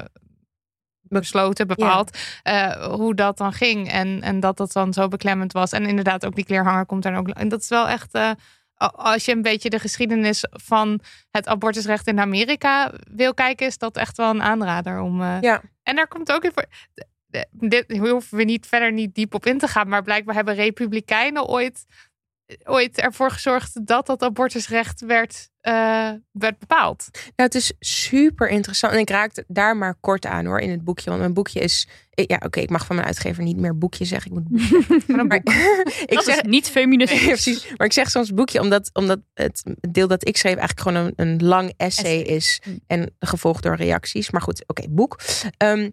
besloten, 1.21 1.67
bepaald, 1.67 2.19
eh, 2.43 2.85
hoe 2.95 3.15
dat 3.15 3.39
dan 3.39 3.53
ging. 3.53 3.91
En, 3.91 4.21
en 4.23 4.41
dat 4.41 4.57
dat 4.57 4.73
dan 4.73 4.93
zo 4.93 5.09
beklemmend 5.09 5.53
was. 5.53 5.73
En 5.73 5.87
inderdaad 5.87 6.27
ook 6.27 6.35
die 6.35 6.45
kleerhanger 6.45 6.87
komt 6.87 7.03
daar 7.03 7.17
ook. 7.19 7.29
En 7.29 7.49
dat 7.49 7.61
is 7.61 7.69
wel 7.69 7.89
echt... 7.89 8.15
eh, 8.15 8.31
als 8.95 9.25
je 9.25 9.33
een 9.33 9.43
beetje 9.43 9.71
de 9.71 9.79
geschiedenis 9.79 10.45
van 10.51 11.01
het 11.31 11.47
abortusrecht 11.47 12.07
in 12.07 12.21
Amerika 12.21 12.93
wil 13.11 13.35
kijken, 13.35 13.67
is 13.67 13.79
dat 13.79 13.97
echt 13.97 14.17
wel 14.17 14.31
een 14.31 14.43
aanrader 14.43 15.01
om. 15.01 15.21
eh, 15.23 15.41
Ja. 15.41 15.63
En 15.83 15.97
daar 15.97 16.09
komt 16.09 16.33
ook 16.33 16.45
even. 16.45 16.69
de- 17.27 17.47
Dit 17.51 17.97
hoeven 17.99 18.37
we 18.39 18.45
niet 18.45 18.67
verder 18.67 18.93
niet 18.93 19.15
diep 19.15 19.35
op 19.35 19.47
in 19.47 19.59
te 19.59 19.67
gaan, 19.69 19.89
maar 19.89 20.03
blijkbaar 20.03 20.35
hebben 20.35 20.55
Republikeinen 20.55 21.47
ooit, 21.47 21.85
ooit 22.64 22.98
ervoor 22.98 23.30
gezorgd 23.30 23.86
dat 23.86 24.07
dat 24.07 24.22
abortusrecht 24.22 25.00
werd, 25.00 25.48
eh, 25.61 26.11
werd 26.32 26.59
bepaald. 26.59 27.09
Nou, 27.12 27.32
het 27.34 27.55
is 27.55 27.72
super 27.78 28.48
interessant. 28.48 28.92
En 28.92 28.98
ik 28.98 29.11
raakte 29.11 29.44
daar 29.48 29.76
maar 29.76 29.94
kort 30.00 30.26
aan 30.26 30.46
hoor 30.46 30.59
in 30.61 30.70
het 30.70 30.84
boekje. 30.84 31.05
Want 31.09 31.20
mijn 31.20 31.34
boekje 31.34 31.61
is. 31.61 31.88
ik- 32.14 32.30
Ja, 32.30 32.40
oké, 32.44 32.61
ik 32.61 32.70
mag 32.70 32.86
van 32.86 32.94
mijn 32.96 33.07
uitgever 33.09 33.42
niet 33.42 33.57
meer 33.57 33.78
boekje 33.78 34.05
zeggen. 34.05 34.30
Ik 34.30 34.36
moet 34.38 34.48
boekje. 34.48 35.03
Maar 35.26 35.36
ik 36.07 36.14
Dat 36.14 36.24
zeg, 36.24 36.36
is 36.36 36.48
niet 36.48 36.68
feministisch. 36.70 37.24
Precies. 37.42 37.72
Maar 37.76 37.86
ik 37.86 37.92
zeg 37.92 38.11
soms 38.11 38.34
boekje 38.34 38.61
omdat, 38.61 38.90
omdat 38.92 39.18
het 39.34 39.62
deel 39.90 40.07
dat 40.09 40.28
ik 40.28 40.36
schreef 40.36 40.57
eigenlijk 40.57 40.88
gewoon 40.88 41.12
een, 41.16 41.28
een 41.30 41.44
lang 41.46 41.72
essay, 41.76 42.16
is. 42.18 42.61
En 42.86 43.14
gevolgd 43.18 43.62
door 43.62 43.76
reacties. 43.76 44.30
Maar 44.30 44.42
goed, 44.42 44.64
oké, 44.66 44.84
boek. 44.90 45.20
Ehm, 45.57 45.90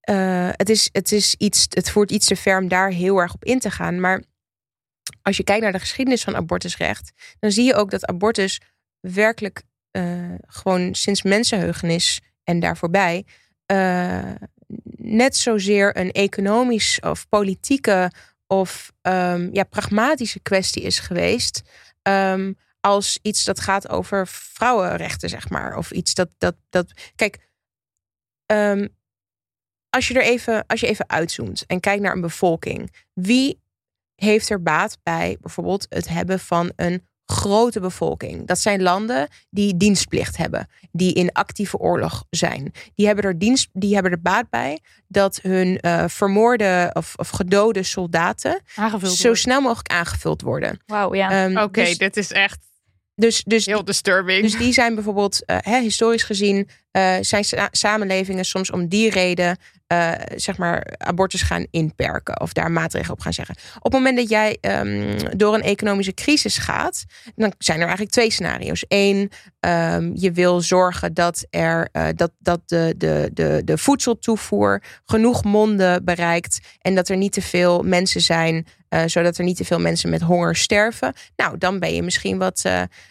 eh, 0.00 0.48
het, 0.52 0.68
is, 0.70 0.88
het, 0.92 1.12
is 1.12 1.34
iets, 1.38 1.66
het 1.68 1.90
voert 1.90 2.10
iets 2.10 2.26
te 2.26 2.36
ver 2.36 2.58
om 2.58 2.68
daar 2.68 2.90
heel 2.90 3.18
erg 3.18 3.34
op 3.34 3.44
in 3.44 3.58
te 3.58 3.70
gaan. 3.70 4.00
Maar 4.00 4.22
als 5.22 5.36
je 5.36 5.44
kijkt 5.44 5.62
naar 5.62 5.72
de 5.72 5.78
geschiedenis 5.78 6.24
van 6.24 6.36
abortusrecht, 6.36 7.12
dan 7.38 7.50
zie 7.52 7.64
je 7.64 7.74
ook 7.74 7.90
dat 7.90 8.06
abortus 8.06 8.60
werkelijk 9.00 9.62
eh, 9.90 10.34
gewoon 10.46 10.94
sinds 10.94 11.22
mensenheugenis 11.22 12.20
en 12.44 12.60
daar 12.60 12.76
voorbij 12.76 13.24
eh, 13.66 14.30
net 14.96 15.36
zozeer 15.36 15.96
een 15.96 16.12
economisch 16.12 17.00
of 17.00 17.28
politieke 17.28 18.10
of 18.46 18.92
ehm, 19.02 19.48
ja, 19.52 19.62
pragmatische 19.62 20.40
kwestie 20.40 20.82
is 20.82 20.98
geweest. 20.98 21.62
ehm, 22.02 22.52
als 22.80 23.18
iets 23.22 23.44
dat 23.44 23.60
gaat 23.60 23.88
over 23.88 24.26
vrouwenrechten, 24.28 25.28
zeg 25.28 25.48
maar. 25.48 25.76
Of 25.76 25.90
iets 25.90 26.14
dat. 26.14 26.28
dat, 26.38 26.56
dat 26.68 26.92
kijk, 27.14 27.38
ehm, 28.46 28.88
als 29.90 30.08
je 30.08 30.14
er 30.14 30.22
even, 30.22 30.66
als 30.66 30.80
je 30.80 30.86
even 30.86 31.08
uitzoomt 31.08 31.66
en 31.66 31.80
kijkt 31.80 32.02
naar 32.02 32.12
een 32.12 32.20
bevolking, 32.20 32.94
wie 33.12 33.60
heeft 34.16 34.50
er 34.50 34.62
baat 34.62 34.98
bij 35.02 35.36
bijvoorbeeld 35.40 35.86
het 35.88 36.08
hebben 36.08 36.40
van 36.40 36.72
een 36.76 37.06
grote 37.24 37.80
bevolking? 37.80 38.46
Dat 38.46 38.58
zijn 38.58 38.82
landen 38.82 39.28
die 39.50 39.76
dienstplicht 39.76 40.36
hebben, 40.36 40.68
die 40.92 41.12
in 41.12 41.32
actieve 41.32 41.78
oorlog 41.78 42.24
zijn. 42.30 42.72
Die 42.94 43.06
hebben 43.06 43.24
er, 43.24 43.38
dienst, 43.38 43.68
die 43.72 43.94
hebben 43.94 44.12
er 44.12 44.20
baat 44.20 44.50
bij 44.50 44.80
dat 45.08 45.38
hun 45.42 45.80
eh, 45.80 46.04
vermoorde 46.08 46.90
of, 46.92 47.14
of 47.16 47.28
gedode 47.28 47.82
soldaten 47.82 48.60
Aangevuld 48.74 49.12
zo 49.12 49.22
worden. 49.22 49.40
snel 49.40 49.60
mogelijk 49.60 49.90
aangevuld 49.90 50.42
worden. 50.42 50.80
Wauw, 50.86 51.14
ja. 51.14 51.30
Ehm, 51.30 51.58
Oké, 51.58 51.84
dus, 51.84 51.98
dit 51.98 52.16
is 52.16 52.32
echt 52.32 52.58
dus, 53.16 53.42
dus, 53.44 53.66
heel 53.66 53.84
disturbing. 53.84 54.42
dus 54.42 54.56
die 54.58 54.72
zijn 54.72 54.94
bijvoorbeeld, 54.94 55.44
eh, 55.44 55.56
hè, 55.60 55.80
historisch 55.80 56.22
gezien, 56.22 56.68
eh, 56.96 57.14
zijn 57.20 57.44
sa- 57.44 57.68
samenlevingen 57.70 58.44
soms 58.44 58.70
om 58.70 58.88
die 58.88 59.10
reden, 59.10 59.56
eh, 59.86 60.12
zeg 60.36 60.56
maar, 60.56 60.94
abortus 60.98 61.42
gaan 61.42 61.66
inperken 61.70 62.40
of 62.40 62.52
daar 62.52 62.70
maatregelen 62.70 63.12
op 63.12 63.20
gaan 63.20 63.32
zeggen. 63.32 63.54
Op 63.76 63.82
het 63.82 63.92
moment 63.92 64.16
dat 64.16 64.28
jij 64.28 64.58
ehm, 64.60 65.18
door 65.36 65.54
een 65.54 65.62
economische 65.62 66.14
crisis 66.14 66.58
gaat, 66.58 67.04
dan 67.34 67.52
zijn 67.58 67.76
er 67.76 67.84
eigenlijk 67.84 68.12
twee 68.12 68.30
scenario's. 68.30 68.84
Eén, 68.88 69.30
ehm, 69.60 70.10
je 70.14 70.32
wil 70.32 70.60
zorgen 70.60 71.14
dat, 71.14 71.46
er, 71.50 71.88
eh, 71.92 72.06
dat, 72.14 72.30
dat 72.38 72.60
de, 72.64 72.94
de, 72.96 73.30
de, 73.32 73.62
de 73.64 73.78
voedseltoevoer 73.78 74.82
genoeg 75.04 75.44
monden 75.44 76.04
bereikt 76.04 76.60
en 76.80 76.94
dat 76.94 77.08
er 77.08 77.16
niet 77.16 77.32
te 77.32 77.42
veel 77.42 77.82
mensen 77.82 78.20
zijn. 78.20 78.66
zodat 79.06 79.38
er 79.38 79.44
niet 79.44 79.56
te 79.56 79.64
veel 79.64 79.78
mensen 79.78 80.10
met 80.10 80.20
honger 80.20 80.56
sterven. 80.56 81.12
Nou, 81.36 81.58
dan 81.58 81.78
ben 81.78 81.94
je 81.94 82.02
misschien 82.02 82.38
wat, 82.38 82.62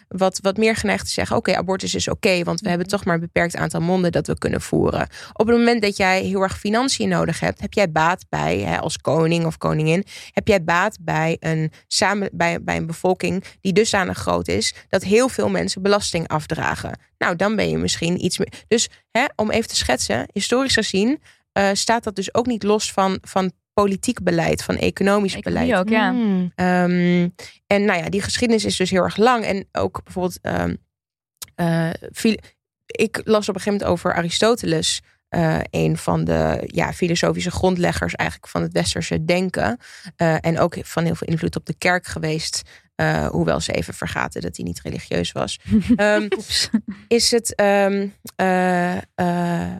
wat, 0.08 0.38
wat 0.42 0.56
meer 0.56 0.76
geneigd 0.76 1.04
te 1.04 1.10
zeggen: 1.10 1.36
Oké, 1.36 1.56
abortus 1.56 1.94
is 1.94 2.08
oké, 2.08 2.44
want 2.44 2.60
we 2.60 2.68
hebben 2.68 2.86
toch 2.86 3.04
maar 3.04 3.14
een 3.14 3.20
beperkt 3.20 3.56
aantal 3.56 3.75
monden 3.82 4.12
dat 4.12 4.26
we 4.26 4.38
kunnen 4.38 4.60
voeren. 4.60 5.08
Op 5.32 5.46
het 5.46 5.56
moment 5.56 5.82
dat 5.82 5.96
jij 5.96 6.22
heel 6.22 6.42
erg 6.42 6.58
financiën 6.58 7.08
nodig 7.08 7.40
hebt, 7.40 7.60
heb 7.60 7.72
jij 7.72 7.90
baat 7.90 8.24
bij, 8.28 8.58
hè, 8.58 8.78
als 8.78 8.98
koning 8.98 9.44
of 9.44 9.58
koningin, 9.58 10.04
heb 10.30 10.48
jij 10.48 10.64
baat 10.64 10.98
bij 11.00 11.36
een, 11.40 11.72
samen, 11.86 12.30
bij, 12.32 12.62
bij 12.62 12.76
een 12.76 12.86
bevolking 12.86 13.44
die 13.60 13.72
dusdanig 13.72 14.18
groot 14.18 14.48
is 14.48 14.74
dat 14.88 15.02
heel 15.02 15.28
veel 15.28 15.48
mensen 15.48 15.82
belasting 15.82 16.28
afdragen. 16.28 16.98
Nou, 17.18 17.36
dan 17.36 17.56
ben 17.56 17.68
je 17.68 17.78
misschien 17.78 18.24
iets 18.24 18.38
meer. 18.38 18.52
Dus 18.68 18.88
hè, 19.10 19.24
om 19.36 19.50
even 19.50 19.68
te 19.68 19.76
schetsen, 19.76 20.28
historisch 20.32 20.74
gezien 20.74 21.20
eh, 21.52 21.70
staat 21.72 22.04
dat 22.04 22.14
dus 22.14 22.34
ook 22.34 22.46
niet 22.46 22.62
los 22.62 22.92
van, 22.92 23.18
van 23.22 23.52
politiek 23.72 24.22
beleid, 24.22 24.62
van 24.62 24.76
economisch 24.76 25.34
Economie 25.34 25.66
beleid. 25.66 25.80
ook, 25.80 25.88
ja. 25.88 26.10
Mm. 26.10 26.52
Ehm, 26.54 27.28
en 27.66 27.84
nou 27.84 28.02
ja, 28.02 28.08
die 28.08 28.22
geschiedenis 28.22 28.64
is 28.64 28.76
dus 28.76 28.90
heel 28.90 29.02
erg 29.02 29.16
lang. 29.16 29.44
En 29.44 29.68
ook 29.72 30.00
bijvoorbeeld, 30.04 30.38
ehm, 30.42 30.74
eh, 31.54 31.90
ik 32.86 33.20
las 33.24 33.48
op 33.48 33.54
een 33.54 33.60
gegeven 33.60 33.72
moment 33.72 33.90
over 33.90 34.14
Aristoteles, 34.14 35.00
eh, 35.28 35.58
een 35.70 35.96
van 35.96 36.24
de 36.24 36.62
ja, 36.66 36.92
filosofische 36.92 37.50
grondleggers 37.50 38.14
eigenlijk 38.14 38.50
van 38.50 38.62
het 38.62 38.72
westerse 38.72 39.24
denken. 39.24 39.78
Eh, 40.16 40.36
en 40.40 40.58
ook 40.58 40.76
van 40.82 41.04
heel 41.04 41.14
veel 41.14 41.28
invloed 41.28 41.56
op 41.56 41.66
de 41.66 41.74
kerk 41.78 42.06
geweest. 42.06 42.62
eh, 42.94 43.26
hoewel 43.26 43.60
ze 43.60 43.72
even 43.72 43.94
vergaten 43.94 44.40
dat 44.40 44.56
hij 44.56 44.64
niet 44.66 44.80
religieus 44.82 45.32
was. 45.32 45.58
Ehm, 45.96 46.28
is 47.08 47.30
het. 47.30 47.54
ehm, 47.54 48.08
eh, 48.36 48.96
eh, 49.14 49.72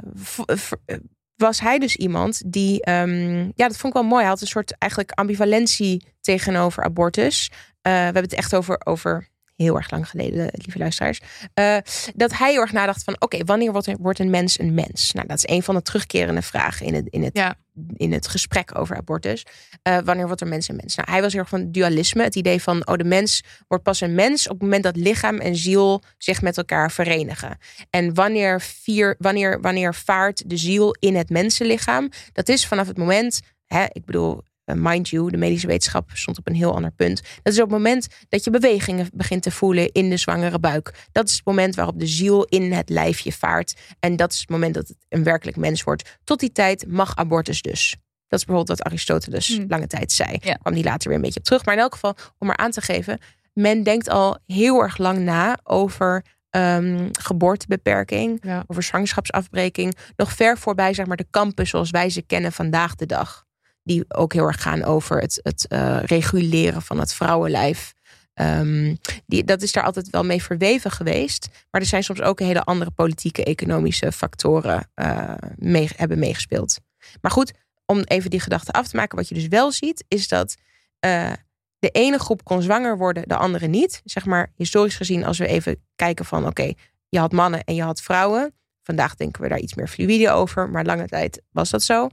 was 1.37 1.61
hij 1.61 1.79
dus 1.79 1.97
iemand 1.97 2.43
die. 2.53 2.83
ehm, 2.85 3.39
ja, 3.39 3.69
dat 3.69 3.77
vond 3.77 3.95
ik 3.95 4.01
wel 4.01 4.09
mooi. 4.09 4.21
Hij 4.21 4.31
had 4.31 4.41
een 4.41 4.47
soort 4.47 4.79
eigenlijk 4.79 5.11
ambivalentie 5.13 6.05
tegenover 6.21 6.83
abortus. 6.85 7.51
We 7.83 7.91
hebben 7.91 8.23
het 8.23 8.33
echt 8.35 8.55
over. 8.55 8.81
over 8.85 9.29
heel 9.57 9.77
erg 9.77 9.91
lang 9.91 10.09
geleden, 10.09 10.49
lieve 10.53 10.79
luisteraars. 10.79 11.21
eh, 11.55 11.77
dat 12.15 12.33
hij 12.39 12.51
heel 12.51 12.61
erg 12.61 12.73
nadacht 12.73 13.05
van: 13.05 13.17
oké, 13.19 13.45
wanneer 13.45 13.73
wordt, 13.73 13.89
wordt 14.01 14.19
een 14.19 14.31
mens 14.31 14.59
een 14.59 14.75
mens? 14.75 15.13
Nou, 15.13 15.27
dat 15.27 15.37
is 15.37 15.49
een 15.49 15.63
van 15.63 15.75
de 15.75 15.83
terugkerende 15.83 16.43
vragen 16.43 16.87
in 16.87 16.95
het, 16.95 17.07
in 17.11 17.23
het, 17.23 17.37
Ja. 17.37 17.55
in 17.97 18.13
het 18.13 18.29
gesprek 18.29 18.79
over 18.79 18.97
abortus. 18.97 19.47
Eh, 19.83 19.99
wanneer 20.05 20.27
wordt 20.27 20.41
er 20.41 20.47
mens 20.49 20.69
een 20.69 20.77
mens? 20.77 20.95
Nou, 20.95 21.11
hij 21.11 21.21
was 21.21 21.33
heel 21.33 21.41
erg 21.41 21.51
van 21.51 21.73
dualisme. 21.73 22.23
Het 22.23 22.35
idee 22.37 22.63
van: 22.63 22.87
oh, 22.89 22.97
de 22.97 23.05
mens 23.05 23.43
wordt 23.69 23.85
pas 23.85 24.01
een 24.01 24.15
mens 24.15 24.45
op 24.47 24.53
het 24.53 24.63
moment 24.63 24.83
dat 24.83 24.97
lichaam 24.97 25.39
en 25.39 25.57
ziel 25.57 26.03
zich 26.19 26.43
met 26.43 26.57
elkaar 26.57 26.91
verenigen. 26.93 27.59
En 27.91 28.15
wanneer, 28.15 28.61
vier, 28.61 29.15
wanneer, 29.19 29.61
wanneer 29.61 29.95
vaart 29.95 30.51
de 30.51 30.57
ziel 30.57 30.97
in 30.99 31.17
het 31.17 31.31
mensenlichaam? 31.31 32.09
Dat 32.33 32.49
is 32.49 32.67
vanaf 32.67 32.87
het 32.87 32.99
moment, 32.99 33.41
hè, 33.67 33.85
ik 33.93 34.05
bedoel, 34.05 34.33
eh, 34.37 34.46
mind 34.75 35.09
you, 35.09 35.31
de 35.31 35.37
medische 35.37 35.67
wetenschap 35.67 36.11
stond 36.13 36.39
op 36.39 36.47
een 36.49 36.55
heel 36.55 36.75
ander 36.75 36.91
punt. 36.91 37.23
Dat 37.43 37.53
is 37.53 37.61
op 37.61 37.65
het 37.69 37.77
moment 37.79 38.07
dat 38.29 38.45
je 38.45 38.51
bewegingen 38.51 39.09
begint 39.15 39.43
te 39.43 39.51
voelen 39.51 39.93
in 39.93 40.11
de 40.11 40.17
zwangere 40.17 40.59
buik. 40.59 40.95
Dat 41.13 41.29
is 41.29 41.35
het 41.35 41.45
moment 41.45 41.75
waarop 41.75 41.99
de 41.99 42.07
ziel 42.07 42.45
in 42.45 42.73
het 42.73 42.89
lijfje 42.89 43.33
vaart. 43.33 43.75
En 44.01 44.17
dat 44.17 44.33
is 44.33 44.41
het 44.41 44.49
moment 44.49 44.75
dat 44.75 44.89
het 44.89 44.97
een 45.09 45.23
werkelijk 45.25 45.57
mens 45.57 45.83
wordt. 45.83 46.19
Tot 46.25 46.41
die 46.41 46.53
tijd 46.53 46.87
mag 46.89 47.17
abortus 47.17 47.63
dus. 47.63 47.97
Dat 48.29 48.39
is 48.39 48.45
bijvoorbeeld 48.45 48.79
wat 48.79 48.87
Aristoteles 48.89 49.49
Hmm. 49.57 49.65
lange 49.69 49.87
tijd 49.87 50.13
zei. 50.13 50.37
Ja. 50.41 50.55
Kwam 50.55 50.75
die 50.75 50.85
later 50.85 51.09
weer 51.09 51.17
een 51.17 51.23
beetje 51.23 51.39
op 51.39 51.45
terug. 51.45 51.65
Maar 51.65 51.75
in 51.75 51.81
elk 51.81 51.93
geval, 51.93 52.15
om 52.39 52.47
maar 52.47 52.57
aan 52.57 52.71
te 52.71 52.81
geven, 52.81 53.19
men 53.53 53.83
denkt 53.83 54.09
al 54.09 54.39
heel 54.47 54.83
erg 54.83 54.99
lang 54.99 55.19
na 55.19 55.59
over 55.63 56.25
ehm, 56.51 57.09
geboortebeperking, 57.21 58.39
Ja. 58.43 58.65
over 58.67 58.83
zwangerschapsafbreking. 58.83 59.97
Nog 60.17 60.33
ver 60.33 60.59
voorbij, 60.59 60.95
zeg 60.95 61.07
maar, 61.07 61.17
de 61.17 61.27
kampen 61.31 61.67
zoals 61.67 61.91
wij 61.91 62.11
ze 62.11 62.23
kennen 62.23 62.53
vandaag 62.53 62.95
de 62.95 63.07
dag. 63.07 63.46
Die 63.87 64.05
ook 64.09 64.33
heel 64.33 64.47
erg 64.47 64.63
gaan 64.63 64.85
over 64.85 65.21
het, 65.21 65.41
het 65.43 65.67
eh, 65.69 65.99
reguleren 66.03 66.83
van 66.83 66.99
het 66.99 67.15
vrouwenlijf. 67.15 67.95
Ehm, 68.35 68.95
die, 69.27 69.45
dat 69.45 69.63
is 69.63 69.73
daar 69.73 69.85
altijd 69.85 70.11
wel 70.11 70.25
mee 70.25 70.43
verweven 70.43 70.91
geweest. 70.91 71.49
Maar 71.71 71.81
er 71.81 71.87
zijn 71.87 72.05
soms 72.05 72.23
ook 72.23 72.39
hele 72.39 72.65
andere 72.65 72.91
politieke, 72.91 73.45
economische 73.45 74.13
factoren 74.13 74.91
eh, 74.95 75.35
mee, 75.57 75.89
hebben 75.97 76.19
meegespeeld. 76.19 76.79
Maar 77.21 77.31
goed, 77.31 77.53
om 77.87 78.01
even 78.01 78.31
die 78.31 78.41
gedachte 78.41 78.73
af 78.73 78.89
te 78.89 78.97
maken. 78.97 79.17
Wat 79.17 79.29
je 79.29 79.35
dus 79.35 79.49
wel 79.49 79.73
ziet, 79.73 80.05
is 80.09 80.29
dat 80.29 80.57
eh, 80.99 81.33
de 81.79 81.89
ene 81.89 82.19
groep 82.19 82.45
kon 82.45 82.63
zwanger 82.63 82.99
worden, 82.99 83.29
de 83.29 83.37
andere 83.37 83.67
niet. 83.67 84.01
Zeg 84.05 84.25
maar 84.25 84.53
historisch 84.55 84.97
gezien, 84.97 85.25
als 85.25 85.39
we 85.39 85.47
even 85.47 85.83
kijken 85.95 86.25
van... 86.25 86.47
oké, 86.47 86.73
je 87.09 87.19
had 87.19 87.33
mannen 87.33 87.65
en 87.65 87.75
je 87.75 87.83
had 87.83 88.01
vrouwen. 88.01 88.55
Vandaag 88.83 89.15
denken 89.15 89.43
we 89.43 89.49
daar 89.49 89.59
iets 89.59 89.75
meer 89.75 89.89
fluïde 89.89 90.31
over. 90.31 90.71
Maar 90.71 90.85
lange 90.85 91.07
tijd 91.07 91.43
was 91.53 91.71
dat 91.71 91.83
zo. 91.83 92.09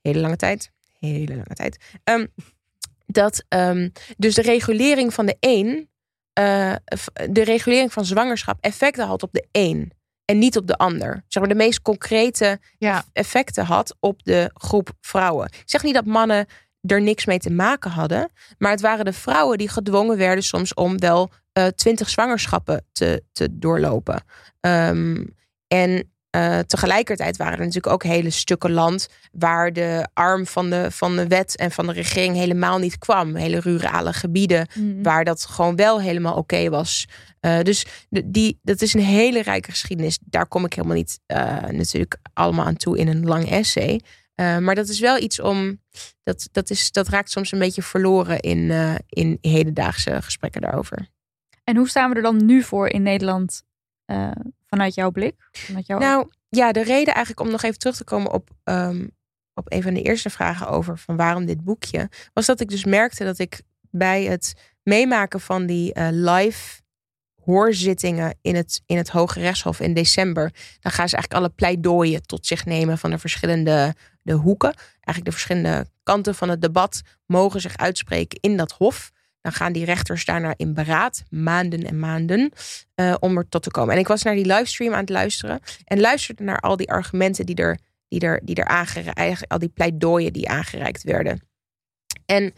Hele 0.00 0.20
lange 0.20 0.36
tijd. 0.36 0.70
Hele 0.98 1.30
lange 1.34 1.54
tijd. 1.54 1.76
Ehm, 2.04 2.26
dat 3.06 3.44
ehm, 3.48 3.88
dus 4.16 4.34
de 4.34 4.42
regulering 4.42 5.14
van 5.14 5.26
de 5.26 5.36
een, 5.40 5.88
eh, 6.32 6.74
de 7.30 7.44
regulering 7.44 7.92
van 7.92 8.04
zwangerschap 8.04 8.56
effecten 8.60 9.06
had 9.06 9.22
op 9.22 9.32
de 9.32 9.46
een 9.52 9.92
en 10.24 10.38
niet 10.38 10.56
op 10.56 10.66
de 10.66 10.76
ander. 10.76 11.24
Zeg 11.28 11.42
maar 11.42 11.52
de 11.52 11.58
meest 11.58 11.82
concrete 11.82 12.58
Ja. 12.78 13.04
effecten 13.12 13.64
had 13.64 13.96
op 14.00 14.22
de 14.24 14.50
groep 14.54 14.90
vrouwen. 15.00 15.46
Ik 15.46 15.62
zeg 15.64 15.82
niet 15.82 15.94
dat 15.94 16.04
mannen 16.04 16.46
er 16.80 17.02
niks 17.02 17.24
mee 17.24 17.38
te 17.38 17.50
maken 17.50 17.90
hadden, 17.90 18.30
maar 18.58 18.70
het 18.70 18.80
waren 18.80 19.04
de 19.04 19.12
vrouwen 19.12 19.58
die 19.58 19.68
gedwongen 19.68 20.16
werden 20.16 20.44
soms 20.44 20.74
om 20.74 20.98
wel 20.98 21.30
twintig 21.74 22.08
zwangerschappen 22.08 22.86
te, 22.92 23.22
te 23.32 23.58
doorlopen. 23.58 24.22
Ehm, 24.60 25.24
en 25.66 26.12
eh, 26.30 26.58
tegelijkertijd 26.58 27.36
waren 27.36 27.52
er 27.52 27.58
natuurlijk 27.58 27.92
ook 27.92 28.02
hele 28.02 28.30
stukken 28.30 28.72
land 28.72 29.08
waar 29.32 29.72
de 29.72 30.08
arm 30.14 30.46
van 30.46 30.70
de, 30.70 30.90
van 30.90 31.16
de 31.16 31.26
wet 31.26 31.56
en 31.56 31.70
van 31.70 31.86
de 31.86 31.92
regering 31.92 32.36
helemaal 32.36 32.78
niet 32.78 32.98
kwam. 32.98 33.34
Hele 33.34 33.60
rurale 33.60 34.12
gebieden 34.12 34.68
Mhm. 34.74 35.02
waar 35.02 35.24
dat 35.24 35.44
gewoon 35.44 35.76
wel 35.76 36.00
helemaal 36.00 36.34
oké 36.36 36.68
was. 36.68 37.06
Eh, 37.40 37.60
dus 37.60 37.86
de- 38.08 38.30
die, 38.30 38.58
dat 38.62 38.82
is 38.82 38.94
een 38.94 39.00
hele 39.00 39.42
rijke 39.42 39.70
geschiedenis. 39.70 40.18
Daar 40.24 40.46
kom 40.46 40.64
ik 40.64 40.72
helemaal 40.74 40.96
niet 40.96 41.20
eh, 41.26 41.56
natuurlijk 41.62 42.18
allemaal 42.32 42.64
aan 42.66 42.76
toe 42.76 42.98
in 42.98 43.08
een 43.08 43.24
lang 43.26 43.50
essay. 43.50 44.00
Maar 44.60 44.74
dat 44.74 44.88
is 44.88 45.00
wel 45.00 45.18
iets 45.18 45.40
om. 45.40 45.82
Dat, 46.22 46.48
dat, 46.52 46.70
is, 46.70 46.92
dat 46.92 47.08
raakt 47.08 47.30
soms 47.30 47.52
een 47.52 47.58
beetje 47.58 47.82
verloren 47.82 48.40
in, 48.40 48.70
in 49.08 49.38
hedendaagse 49.40 50.22
gesprekken 50.22 50.60
daarover. 50.60 51.08
En 51.64 51.76
hoe 51.76 51.88
staan 51.88 52.10
we 52.10 52.16
er 52.16 52.22
dan 52.22 52.44
nu 52.44 52.62
voor 52.62 52.88
in 52.88 53.02
Nederland 53.02 53.62
vanuit 54.68 54.94
jouw 54.94 55.10
blik? 55.10 55.34
Jouw 55.86 55.98
Nou 55.98 56.28
ja, 56.48 56.72
de 56.72 56.82
reden 56.82 57.14
eigenlijk 57.14 57.46
om 57.46 57.50
nog 57.50 57.62
even 57.62 57.78
terug 57.78 57.96
te 57.96 58.04
komen 58.04 58.32
op, 58.32 58.50
ehm, 58.64 59.06
op 59.54 59.72
een 59.72 59.82
van 59.82 59.94
de 59.94 60.02
eerste 60.02 60.30
vragen 60.30 60.68
over 60.68 60.98
van 60.98 61.16
waarom 61.16 61.46
dit 61.46 61.64
boekje, 61.64 62.08
was 62.32 62.46
dat 62.46 62.60
ik 62.60 62.68
dus 62.68 62.84
merkte 62.84 63.24
dat 63.24 63.38
ik 63.38 63.60
bij 63.90 64.24
het 64.24 64.54
meemaken 64.82 65.40
van 65.40 65.66
die 65.66 65.92
eh, 65.92 66.08
live 66.10 66.80
hoorzittingen 67.44 68.38
in 68.40 68.54
het, 68.54 68.82
in 68.86 68.96
het 68.96 69.08
Hoge 69.08 69.40
Rechtshof 69.40 69.80
in 69.80 69.94
december, 69.94 70.52
dan 70.80 70.92
gaan 70.92 71.08
ze 71.08 71.16
eigenlijk 71.16 71.34
alle 71.34 71.54
pleidooien 71.54 72.22
tot 72.22 72.46
zich 72.46 72.64
nemen 72.64 72.98
van 72.98 73.10
de 73.10 73.18
verschillende 73.18 73.94
de 74.28 74.34
hoeken. 74.34 74.74
Eigenlijk 74.74 75.24
de 75.24 75.32
verschillende 75.32 75.86
kanten 76.02 76.34
van 76.34 76.48
het 76.48 76.62
debat 76.62 77.02
mogen 77.26 77.60
zich 77.60 77.76
uitspreken 77.76 78.40
in 78.40 78.56
dat 78.56 78.72
hof. 78.72 79.10
Dan 79.48 79.56
gaan 79.56 79.72
die 79.72 79.84
rechters 79.84 80.24
daarna 80.24 80.54
in 80.56 80.74
beraad, 80.74 81.22
maanden 81.30 81.84
en 81.84 81.98
maanden, 81.98 82.52
eh, 82.94 83.14
om 83.20 83.36
er 83.36 83.48
tot 83.48 83.62
te 83.62 83.70
komen. 83.70 83.94
En 83.94 84.00
ik 84.00 84.06
was 84.06 84.22
naar 84.22 84.34
die 84.34 84.46
livestream 84.46 84.92
aan 84.92 85.00
het 85.00 85.08
luisteren 85.08 85.60
en 85.84 86.00
luisterde 86.00 86.42
naar 86.42 86.60
al 86.60 86.76
die 86.76 86.90
argumenten 86.90 87.46
die 87.46 87.56
er, 87.56 87.78
die 88.08 88.20
er, 88.20 88.40
die 88.44 88.54
er 88.54 88.64
aangereikt, 88.64 89.48
al 89.48 89.58
die 89.58 89.68
pleidooien 89.68 90.32
die 90.32 90.48
aangereikt 90.48 91.02
werden. 91.02 91.48
En 92.26 92.52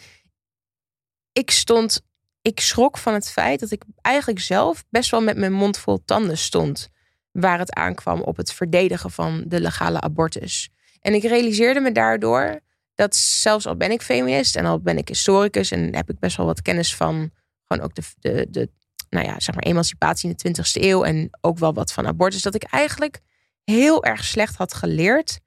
ik 1.32 1.50
stond, 1.50 2.00
ik 2.42 2.60
schrok 2.60 2.98
van 2.98 3.14
het 3.14 3.30
feit 3.30 3.60
dat 3.60 3.70
ik 3.70 3.82
eigenlijk 4.00 4.40
zelf 4.40 4.84
best 4.88 5.10
wel 5.10 5.22
met 5.22 5.36
mijn 5.36 5.52
mond 5.52 5.78
vol 5.78 6.04
tanden 6.04 6.38
stond. 6.38 6.88
Waar 7.30 7.58
het 7.58 7.74
aankwam 7.74 8.20
op 8.20 8.36
het 8.36 8.52
verdedigen 8.52 9.10
van 9.10 9.44
de 9.46 9.60
legale 9.60 10.00
abortus. 10.00 10.70
En 11.00 11.14
ik 11.14 11.22
realiseerde 11.22 11.80
me 11.80 11.92
daardoor 11.92 12.60
dat 13.00 13.16
zelfs 13.16 13.66
al 13.66 13.76
ben 13.76 13.90
ik 13.90 14.02
feminist 14.02 14.56
en 14.56 14.64
al 14.64 14.80
ben 14.80 14.98
ik 14.98 15.08
historicus 15.08 15.70
en 15.70 15.94
heb 15.94 16.10
ik 16.10 16.18
best 16.18 16.36
wel 16.36 16.46
wat 16.46 16.62
kennis 16.62 16.96
van 16.96 17.30
gewoon 17.64 17.84
ook 17.84 17.94
de, 17.94 18.02
de, 18.18 18.46
de 18.50 18.70
nou 19.10 19.26
ja, 19.26 19.40
zeg 19.40 19.54
maar 19.54 19.64
emancipatie 19.64 20.28
in 20.28 20.52
de 20.52 20.62
20e 20.62 20.82
eeuw 20.82 21.04
en 21.04 21.28
ook 21.40 21.58
wel 21.58 21.74
wat 21.74 21.92
van 21.92 22.06
abortus, 22.06 22.42
dat 22.42 22.54
ik 22.54 22.62
eigenlijk 22.62 23.20
heel 23.64 24.04
erg 24.04 24.24
slecht 24.24 24.56
had 24.56 24.74
geleerd 24.74 25.40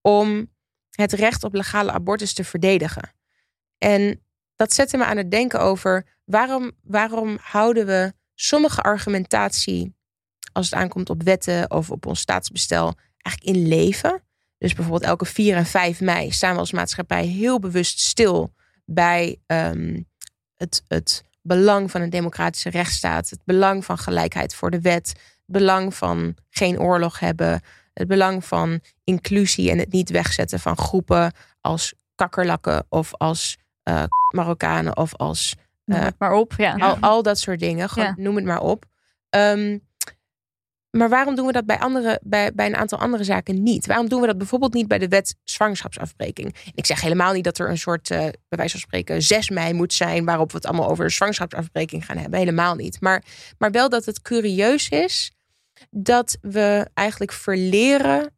om 0.00 0.52
het 0.90 1.12
recht 1.12 1.44
op 1.44 1.54
legale 1.54 1.92
abortus 1.92 2.34
te 2.34 2.44
verdedigen. 2.44 3.14
En 3.78 4.22
dat 4.56 4.72
zette 4.72 4.96
me 4.96 5.04
aan 5.04 5.16
het 5.16 5.30
denken 5.30 5.60
over 5.60 6.06
waarom, 6.24 6.72
waarom 6.82 7.38
houden 7.40 7.86
we 7.86 8.12
sommige 8.34 8.80
argumentatie 8.80 9.94
als 10.52 10.70
het 10.70 10.78
aankomt 10.78 11.10
op 11.10 11.22
wetten 11.22 11.70
of 11.70 11.90
op 11.90 12.06
ons 12.06 12.20
staatsbestel 12.20 12.94
eigenlijk 13.22 13.56
in 13.56 13.68
leven. 13.68 14.22
Dus 14.58 14.74
bijvoorbeeld 14.74 15.10
elke 15.10 15.24
4 15.24 15.56
en 15.56 15.66
5 15.66 16.00
mei 16.00 16.30
staan 16.30 16.52
we 16.52 16.58
als 16.58 16.72
maatschappij 16.72 17.24
heel 17.24 17.58
bewust 17.58 18.00
stil 18.00 18.52
bij 18.84 19.38
ehm, 19.46 20.00
het, 20.54 20.82
het 20.88 21.22
belang 21.42 21.90
van 21.90 22.00
een 22.00 22.10
democratische 22.10 22.70
rechtsstaat, 22.70 23.30
het 23.30 23.40
belang 23.44 23.84
van 23.84 23.98
gelijkheid 23.98 24.54
voor 24.54 24.70
de 24.70 24.80
wet, 24.80 25.08
het 25.08 25.42
belang 25.46 25.94
van 25.94 26.36
geen 26.50 26.80
oorlog 26.80 27.18
hebben, 27.18 27.60
het 27.94 28.08
belang 28.08 28.44
van 28.44 28.80
inclusie 29.04 29.70
en 29.70 29.78
het 29.78 29.92
niet 29.92 30.10
wegzetten 30.10 30.60
van 30.60 30.78
groepen 30.78 31.32
als 31.60 31.94
kakkerlakken 32.14 32.86
of 32.88 33.14
als 33.14 33.56
eh, 33.82 34.04
Marokkanen 34.30 34.96
of 34.96 35.14
als 35.14 35.54
Noem 35.88 36.00
het 36.00 36.18
maar 36.18 36.32
op. 36.32 36.54
Ja. 36.56 36.74
al, 36.74 36.96
al 37.00 37.22
dat 37.22 37.38
soort 37.38 37.58
dingen. 37.58 37.88
Gewoon, 37.88 38.08
Ja. 38.08 38.22
Noem 38.22 38.36
het 38.36 38.44
maar 38.44 38.60
op. 38.60 38.84
Ehm, 39.28 39.78
maar 40.98 41.08
waarom 41.08 41.34
doen 41.34 41.46
we 41.46 41.52
dat 41.52 41.66
bij, 41.66 41.78
andere, 41.78 42.20
bij, 42.22 42.52
bij 42.54 42.66
een 42.66 42.76
aantal 42.76 42.98
andere 42.98 43.24
zaken 43.24 43.62
niet? 43.62 43.86
Waarom 43.86 44.08
doen 44.08 44.20
we 44.20 44.26
dat 44.26 44.38
bijvoorbeeld 44.38 44.74
niet 44.74 44.88
bij 44.88 44.98
de 44.98 45.08
wet 45.08 45.36
zwangerschapsafbreking? 45.44 46.54
Ik 46.74 46.86
zeg 46.86 47.00
helemaal 47.00 47.32
niet 47.32 47.44
dat 47.44 47.58
er 47.58 47.70
een 47.70 47.78
soort, 47.78 48.10
eh, 48.10 48.18
bij 48.18 48.58
wijze 48.58 48.72
van 48.72 48.80
spreken, 48.80 49.22
6 49.22 49.50
mei 49.50 49.72
moet 49.72 49.92
zijn... 49.92 50.24
waarop 50.24 50.50
we 50.50 50.56
het 50.56 50.66
allemaal 50.66 50.88
over 50.88 51.10
zwangerschapsafbreking 51.10 52.04
gaan 52.06 52.16
hebben. 52.16 52.38
Helemaal 52.38 52.74
niet. 52.74 53.00
Maar, 53.00 53.24
maar 53.58 53.70
wel 53.70 53.88
dat 53.88 54.04
het 54.04 54.22
curieus 54.22 54.88
is 54.88 55.32
dat 55.90 56.38
we 56.40 56.88
eigenlijk 56.94 57.32
verleren 57.32 58.36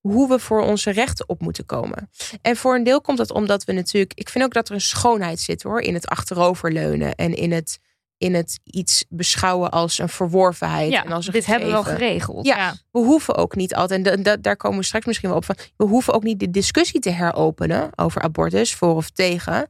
hoe 0.00 0.28
we 0.28 0.38
voor 0.38 0.62
onze 0.62 0.90
rechten 0.90 1.28
op 1.28 1.40
moeten 1.40 1.66
komen. 1.66 2.10
En 2.42 2.56
voor 2.56 2.74
een 2.74 2.84
deel 2.84 3.00
komt 3.00 3.18
dat 3.18 3.30
omdat 3.30 3.64
we 3.64 3.72
natuurlijk. 3.72 4.14
Ik 4.14 4.28
vind 4.28 4.44
ook 4.44 4.52
dat 4.52 4.68
er 4.68 4.74
een 4.74 4.80
schoonheid 4.80 5.40
zit 5.40 5.62
hoor. 5.62 5.80
In 5.80 5.94
het 5.94 6.06
achteroverleunen 6.06 7.14
en 7.14 7.34
in 7.34 7.52
het, 7.52 7.78
in 8.20 8.34
het 8.34 8.60
iets 8.64 9.04
beschouwen 9.08 9.70
als 9.70 9.98
een 9.98 10.08
verworvenheid. 10.08 10.90
Ja, 10.92 11.04
en 11.04 11.12
als 11.12 11.26
een 11.26 11.32
dit 11.32 11.46
hebben 11.46 11.66
we 11.66 11.72
wel 11.72 11.82
gegeven. 11.82 12.06
geregeld. 12.06 12.46
Ja, 12.46 12.74
we 12.90 12.98
hoeven 12.98 13.34
ook 13.36 13.56
niet 13.56 13.74
altijd. 13.74 14.06
En 14.06 14.16
da- 14.16 14.22
da- 14.22 14.36
daar 14.36 14.56
komen 14.56 14.78
we 14.78 14.84
straks 14.84 15.06
misschien 15.06 15.28
wel 15.28 15.38
op 15.38 15.44
van. 15.44 15.56
We 15.76 15.84
hoeven 15.84 16.14
ook 16.14 16.22
niet 16.22 16.40
de 16.40 16.50
discussie 16.50 17.00
te 17.00 17.10
heropenen 17.10 17.90
over 17.94 18.22
abortus, 18.22 18.74
voor 18.74 18.94
of 18.94 19.10
tegen. 19.10 19.68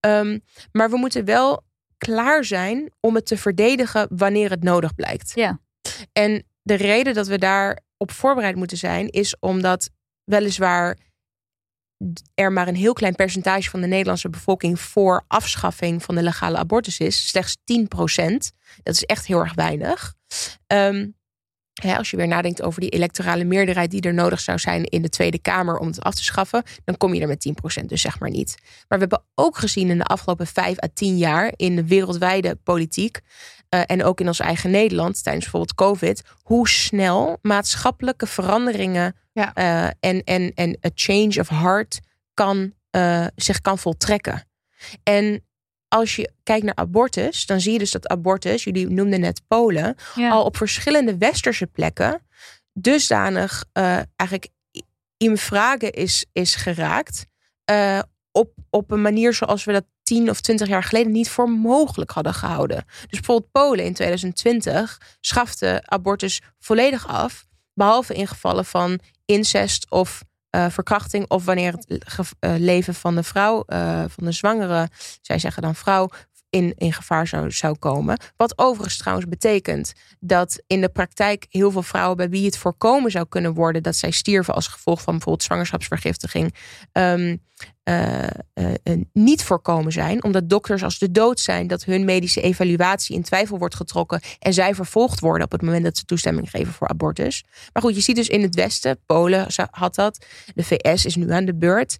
Ehm, 0.00 0.38
maar 0.72 0.90
we 0.90 0.96
moeten 0.96 1.24
wel 1.24 1.62
klaar 1.98 2.44
zijn 2.44 2.92
om 3.00 3.14
het 3.14 3.26
te 3.26 3.36
verdedigen 3.36 4.06
wanneer 4.16 4.50
het 4.50 4.62
nodig 4.62 4.94
blijkt. 4.94 5.32
Ja. 5.34 5.60
En 6.12 6.44
de 6.62 6.74
reden 6.74 7.14
dat 7.14 7.26
we 7.26 7.38
daar 7.38 7.80
op 7.96 8.10
voorbereid 8.10 8.56
moeten 8.56 8.76
zijn, 8.76 9.08
is 9.08 9.36
omdat 9.40 9.90
weliswaar 10.24 10.96
er 12.34 12.52
maar 12.52 12.68
een 12.68 12.74
heel 12.74 12.92
klein 12.92 13.14
percentage 13.14 13.70
van 13.70 13.80
de 13.80 13.86
Nederlandse 13.86 14.30
bevolking 14.30 14.80
voor 14.80 15.24
afschaffing 15.28 16.02
van 16.02 16.14
de 16.14 16.22
legale 16.22 16.56
abortus 16.56 16.98
is. 16.98 17.28
Slechts 17.28 17.56
10% 17.64 18.52
Dat 18.82 18.94
is 18.94 19.04
echt 19.04 19.26
heel 19.26 19.38
erg 19.38 19.54
weinig. 19.54 20.14
Ehm, 20.66 21.06
als 21.96 22.10
je 22.10 22.16
weer 22.16 22.28
nadenkt 22.28 22.62
over 22.62 22.80
die 22.80 22.90
electorale 22.90 23.44
meerderheid 23.44 23.90
die 23.90 24.00
er 24.00 24.14
nodig 24.14 24.40
zou 24.40 24.58
zijn 24.58 24.84
in 24.84 25.02
de 25.02 25.08
Tweede 25.08 25.38
Kamer 25.38 25.78
om 25.78 25.86
het 25.86 26.02
af 26.02 26.14
te 26.14 26.24
schaffen, 26.24 26.62
dan 26.84 26.96
kom 26.96 27.14
je 27.14 27.20
er 27.20 27.28
met 27.28 27.40
10% 27.40 27.88
dus 27.88 28.00
zeg 28.00 28.18
maar 28.18 28.30
niet. 28.30 28.54
Maar 28.88 28.98
we 28.98 29.06
hebben 29.08 29.24
ook 29.34 29.58
gezien 29.58 29.90
in 29.90 29.98
de 29.98 30.04
afgelopen 30.04 30.46
5 30.46 30.82
à 30.82 30.88
10 30.94 31.18
jaar 31.18 31.52
in 31.56 31.76
de 31.76 31.86
wereldwijde 31.86 32.54
politiek 32.54 33.20
eh, 33.68 33.80
en 33.86 34.04
ook 34.04 34.20
in 34.20 34.26
ons 34.26 34.40
eigen 34.40 34.70
Nederland 34.70 35.22
tijdens 35.22 35.44
bijvoorbeeld 35.44 35.74
COVID, 35.74 36.22
hoe 36.42 36.68
snel 36.68 37.38
maatschappelijke 37.42 38.26
veranderingen 38.26 39.14
Ja. 39.32 39.54
eh, 39.54 39.84
en, 40.00 40.24
en, 40.24 40.52
en 40.54 40.78
a 40.86 40.90
change 40.94 41.40
of 41.40 41.48
heart 41.48 42.00
kan, 42.34 42.72
eh, 42.90 43.26
zich 43.36 43.60
kan 43.60 43.78
voltrekken. 43.78 44.48
En 45.02 45.44
als 45.88 46.16
je 46.16 46.30
kijkt 46.42 46.64
naar 46.64 46.74
abortus, 46.74 47.46
dan 47.46 47.60
zie 47.60 47.72
je 47.72 47.78
dus 47.78 47.90
dat 47.90 48.08
abortus, 48.08 48.64
jullie 48.64 48.88
noemden 48.88 49.20
net 49.20 49.42
Polen, 49.48 49.94
Ja. 50.14 50.30
al 50.30 50.44
op 50.44 50.56
verschillende 50.56 51.16
westerse 51.18 51.66
plekken 51.66 52.22
dusdanig 52.72 53.64
eh, 53.72 53.82
eigenlijk 54.16 54.48
in 55.16 55.36
vragen 55.36 55.92
is, 55.92 56.26
is 56.32 56.54
geraakt. 56.54 57.26
op, 58.32 58.52
op 58.70 58.90
een 58.90 59.02
manier 59.02 59.34
zoals 59.34 59.64
we 59.64 59.72
dat 59.72 59.84
tien 60.02 60.30
of 60.30 60.40
twintig 60.40 60.68
jaar 60.68 60.82
geleden 60.82 61.12
niet 61.12 61.28
voor 61.30 61.50
mogelijk 61.50 62.10
hadden 62.10 62.34
gehouden. 62.34 62.84
Dus 62.86 63.08
bijvoorbeeld 63.20 63.50
Polen 63.52 63.84
in 63.84 63.94
2020 63.94 65.00
schafte 65.20 65.82
abortus 65.84 66.40
volledig 66.58 67.06
af. 67.08 67.46
Behalve 67.74 68.14
in 68.14 68.26
gevallen 68.26 68.64
van 68.64 68.98
incest 69.30 69.90
of 69.90 70.22
eh, 70.50 70.66
verkrachting. 70.70 71.28
Of 71.28 71.44
wanneer 71.44 71.72
het 71.72 72.02
eh, 72.38 72.54
leven 72.58 72.94
van 72.94 73.14
de 73.14 73.22
vrouw, 73.22 73.62
eh, 73.66 74.04
van 74.08 74.24
de 74.24 74.32
zwangere, 74.32 74.88
zij 75.20 75.38
zeggen 75.38 75.62
dan 75.62 75.74
vrouw, 75.74 76.08
in, 76.50 76.74
in 76.76 76.92
gevaar 76.92 77.26
zou, 77.26 77.50
zou 77.50 77.76
komen. 77.78 78.18
Wat 78.36 78.58
overigens 78.58 78.96
trouwens 78.96 79.28
betekent 79.28 79.92
dat 80.20 80.62
in 80.66 80.80
de 80.80 80.88
praktijk 80.88 81.46
heel 81.48 81.70
veel 81.70 81.82
vrouwen 81.82 82.16
bij 82.16 82.28
wie 82.28 82.44
het 82.44 82.58
voorkomen 82.58 83.10
zou 83.10 83.26
kunnen 83.28 83.54
worden 83.54 83.82
dat 83.82 83.96
zij 83.96 84.10
stierven 84.10 84.54
als 84.54 84.66
gevolg 84.66 85.02
van 85.02 85.12
bijvoorbeeld 85.12 85.44
zwangerschapsvergiftiging, 85.44 86.54
ehm, 86.92 87.36
eh, 87.82 88.22
eh, 88.22 88.30
eh, 88.82 89.00
niet 89.12 89.42
voorkomen 89.42 89.92
zijn. 89.92 90.24
Omdat 90.24 90.48
dokters 90.48 90.82
als 90.82 90.98
de 90.98 91.10
dood 91.10 91.40
zijn 91.40 91.66
dat 91.66 91.84
hun 91.84 92.04
medische 92.04 92.40
evaluatie 92.40 93.16
in 93.16 93.22
twijfel 93.22 93.58
wordt 93.58 93.74
getrokken 93.74 94.20
en 94.38 94.54
zij 94.54 94.74
vervolgd 94.74 95.20
worden 95.20 95.44
op 95.44 95.52
het 95.52 95.62
moment 95.62 95.84
dat 95.84 95.96
ze 95.96 96.04
toestemming 96.04 96.50
geven 96.50 96.72
voor 96.72 96.88
abortus. 96.88 97.44
Maar 97.72 97.82
goed, 97.82 97.94
je 97.94 98.00
ziet 98.00 98.16
dus 98.16 98.28
in 98.28 98.42
het 98.42 98.54
Westen, 98.54 98.98
Polen 99.06 99.46
had 99.70 99.94
dat, 99.94 100.24
de 100.54 100.64
VS 100.64 101.04
is 101.04 101.16
nu 101.16 101.30
aan 101.30 101.44
de 101.44 101.54
beurt 101.54 101.98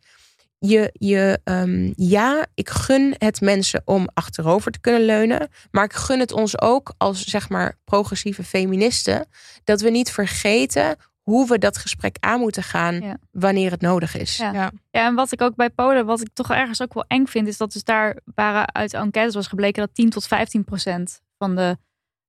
je, 0.60 0.90
je 0.92 1.40
ehm, 1.44 1.92
ja, 1.96 2.46
ik 2.54 2.68
gun 2.68 3.14
het 3.18 3.40
mensen 3.40 3.82
om 3.84 4.08
achterover 4.14 4.72
te 4.72 4.80
kunnen 4.80 5.04
leunen. 5.04 5.48
Maar 5.70 5.84
ik 5.84 5.92
gun 5.92 6.20
het 6.20 6.32
ons 6.32 6.60
ook 6.60 6.94
als 6.98 7.24
zeg 7.24 7.48
maar 7.48 7.74
progressieve 7.84 8.44
feministen. 8.44 9.26
Dat 9.64 9.80
we 9.80 9.90
niet 9.90 10.10
vergeten 10.10 10.96
hoe 11.22 11.48
we 11.48 11.58
dat 11.58 11.78
gesprek 11.78 12.16
aan 12.20 12.40
moeten 12.40 12.62
gaan 12.62 13.00
Ja. 13.00 13.16
wanneer 13.30 13.70
het 13.70 13.80
nodig 13.80 14.16
is. 14.16 14.36
Ja. 14.36 14.52
Ja. 14.52 14.70
Ja, 14.90 15.06
en 15.06 15.14
wat 15.14 15.32
ik 15.32 15.40
ook 15.42 15.54
bij 15.54 15.70
Polen, 15.70 16.06
wat 16.06 16.20
ik 16.20 16.28
toch 16.32 16.50
ergens 16.50 16.82
ook 16.82 16.94
wel 16.94 17.04
eng 17.08 17.26
vind, 17.26 17.48
is 17.48 17.56
dat 17.56 17.72
dus 17.72 17.84
daar 17.84 18.16
waren 18.34 18.74
uit 18.74 18.94
enquêtes 18.94 19.34
was 19.34 19.46
gebleken 19.46 19.82
dat 19.86 19.94
10 19.94 20.10
tot 20.10 20.26
15 20.26 20.64
procent 20.64 21.20
van 21.38 21.56
de 21.56 21.78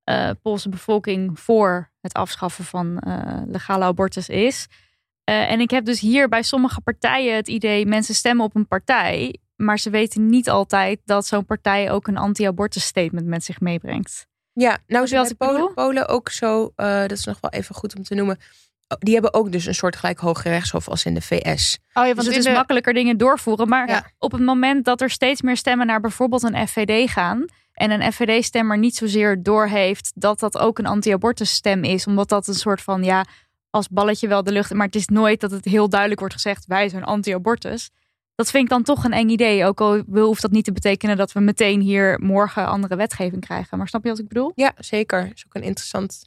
eh, 0.04 0.30
Poolse 0.42 0.70
bevolking 0.70 1.40
voor 1.40 1.92
het 2.02 2.14
afschaffen 2.14 2.64
van 2.66 3.00
eh, 3.00 3.42
legale 3.46 3.84
abortus 3.84 4.30
is. 4.30 4.68
Eh, 5.32 5.52
en 5.52 5.60
ik 5.60 5.70
heb 5.70 5.86
dus 5.86 6.00
hier 6.00 6.30
bij 6.30 6.44
sommige 6.44 6.82
partijen 6.82 7.36
het 7.36 7.48
idee, 7.48 7.86
mensen 7.86 8.16
stemmen 8.16 8.46
op 8.46 8.56
een 8.56 8.68
partij, 8.68 9.38
maar 9.56 9.80
ze 9.80 9.90
weten 9.90 10.26
niet 10.30 10.50
altijd 10.50 11.00
dat 11.06 11.26
zo'n 11.26 11.46
partij 11.46 11.92
ook 11.92 12.08
een 12.08 12.18
anti-abortus 12.18 12.84
statement 12.84 13.26
met 13.28 13.44
zich 13.44 13.60
meebrengt. 13.60 14.28
Ja, 14.54 14.78
nou 14.88 15.08
zijn 15.08 15.26
ik 15.26 15.38
Polen? 15.38 15.74
Polen 15.74 16.08
ook 16.08 16.30
zo, 16.30 16.72
eh, 16.76 17.00
dat 17.00 17.12
is 17.12 17.26
nog 17.26 17.38
wel 17.42 17.52
even 17.52 17.76
goed 17.76 17.96
om 17.96 18.04
te 18.04 18.16
noemen. 18.16 18.38
Oh, 18.88 18.98
Die 19.00 19.14
hebben 19.14 19.34
ook 19.34 19.52
dus 19.52 19.66
een 19.66 19.76
soort 19.76 19.96
gelijk 19.96 20.20
hoge 20.20 20.50
rechtshof 20.50 20.88
als 20.90 21.06
in 21.06 21.14
de 21.14 21.22
VS. 21.22 21.78
Oh 21.94 22.06
ja, 22.06 22.14
Dus 22.14 22.14
want 22.14 22.18
het 22.18 22.28
in 22.28 22.38
is 22.40 22.44
de, 22.46 22.52
makkelijker 22.52 22.94
dingen 22.94 23.18
doorvoeren. 23.18 23.68
Maar 23.68 23.88
Ja. 23.90 24.12
op 24.18 24.32
het 24.32 24.42
moment 24.42 24.86
dat 24.86 25.02
er 25.02 25.10
steeds 25.10 25.42
meer 25.42 25.58
stemmen 25.58 25.88
naar 25.88 26.02
bijvoorbeeld 26.02 26.44
een 26.44 26.68
FVD 26.68 27.10
gaan. 27.12 27.46
En 27.74 27.92
een 27.92 28.14
FVD-stemmer 28.14 28.78
niet 28.78 28.96
zozeer 28.96 29.44
doorheeft 29.44 30.12
dat 30.16 30.40
dat 30.40 30.58
ook 30.58 30.80
een 30.80 30.86
anti-abortus-stem 30.86 31.84
is. 31.84 32.08
Omdat 32.08 32.30
dat 32.30 32.48
een 32.48 32.54
soort 32.54 32.82
van, 32.82 33.04
ja, 33.04 33.26
als 33.72 33.88
balletje 33.90 34.28
wel 34.28 34.44
de 34.44 34.52
lucht. 34.52 34.74
Maar 34.74 34.86
het 34.86 34.96
is 34.96 35.08
nooit 35.08 35.40
dat 35.40 35.52
het 35.52 35.66
heel 35.66 35.90
duidelijk 35.90 36.20
wordt 36.20 36.36
gezegd, 36.36 36.66
wij 36.66 36.90
zijn 36.90 37.04
anti-abortus. 37.04 37.90
Dat 38.36 38.52
vind 38.52 38.64
ik 38.64 38.70
dan 38.70 38.84
toch 38.84 39.04
een 39.04 39.14
eng 39.14 39.30
idee. 39.30 39.66
Ook 39.66 39.82
al 39.82 40.04
wil- 40.08 40.26
hoeft 40.26 40.42
dat 40.42 40.52
niet 40.52 40.66
te 40.66 40.72
betekenen 40.72 41.18
dat 41.18 41.32
we 41.32 41.40
meteen 41.40 41.82
hier 41.82 42.20
morgen 42.22 42.68
andere 42.68 42.96
wetgeving 42.96 43.46
krijgen. 43.46 43.78
Maar 43.78 43.88
snap 43.88 44.04
je 44.04 44.10
wat 44.10 44.20
ik 44.20 44.28
bedoel? 44.28 44.52
Ja, 44.56 44.72
zeker. 44.78 45.24
Dat 45.24 45.36
is 45.36 45.44
ook 45.48 45.56
een 45.56 45.64
interessant, 45.64 46.26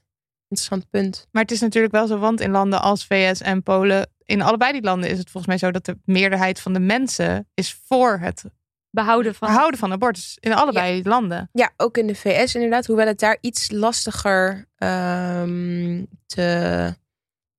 interessant 0.48 0.90
punt. 0.90 1.26
Maar 1.30 1.42
het 1.42 1.50
is 1.50 1.60
natuurlijk 1.60 1.92
wel 1.94 2.06
zo, 2.06 2.18
want 2.18 2.40
in 2.40 2.50
landen 2.50 2.80
als 2.82 3.06
VS 3.06 3.40
en 3.40 3.62
Polen, 3.62 4.10
in 4.24 4.42
allebei 4.42 4.72
die 4.72 4.82
landen 4.82 5.10
is 5.10 5.18
het 5.18 5.30
volgens 5.30 5.46
mij 5.46 5.58
zo 5.58 5.70
dat 5.70 5.84
de 5.84 5.98
meerderheid 6.04 6.60
van 6.60 6.72
de 6.72 6.80
mensen 6.80 7.48
is 7.54 7.74
voor 7.86 8.18
het 8.18 8.44
Behouden 8.90 9.34
van. 9.34 9.48
behouden 9.48 9.78
van 9.80 9.92
abortus. 9.92 10.36
In 10.40 10.52
allebei 10.52 11.02
landen. 11.02 11.48
Ja, 11.52 11.70
ook 11.76 11.96
in 11.98 12.06
de 12.06 12.14
VS 12.14 12.54
inderdaad. 12.54 12.86
Hoewel 12.86 13.06
het 13.06 13.18
daar 13.18 13.38
iets 13.40 13.70
lastiger 13.70 14.66
ehm, 14.76 16.04
te 16.26 16.94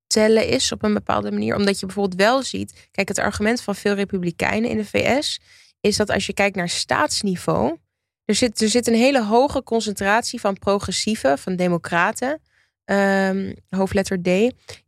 tellen 0.08 0.48
is 0.48 0.72
op 0.72 0.84
een 0.84 0.94
bepaalde 0.94 1.32
manier. 1.32 1.56
Omdat 1.56 1.80
je 1.80 1.86
bijvoorbeeld 1.86 2.22
wel 2.22 2.44
ziet... 2.44 2.88
Kijk, 2.92 3.08
het 3.08 3.20
argument 3.20 3.62
van 3.62 3.76
veel 3.76 3.94
republikeinen 3.94 4.70
in 4.70 4.78
de 4.78 4.86
VS... 4.86 5.40
is 5.82 5.98
dat 5.98 6.10
als 6.10 6.26
je 6.26 6.34
kijkt 6.34 6.56
naar 6.56 6.70
staatsniveau... 6.70 7.78
Er 8.26 8.36
zit, 8.36 8.62
er 8.62 8.70
zit 8.70 8.88
een 8.88 8.94
hele 8.96 9.24
hoge 9.24 9.64
concentratie 9.64 10.40
van 10.40 10.60
progressieven, 10.60 11.38
van 11.38 11.56
democraten... 11.56 12.42
ehm, 12.86 13.54
hoofdletter 13.70 14.22
D, 14.22 14.28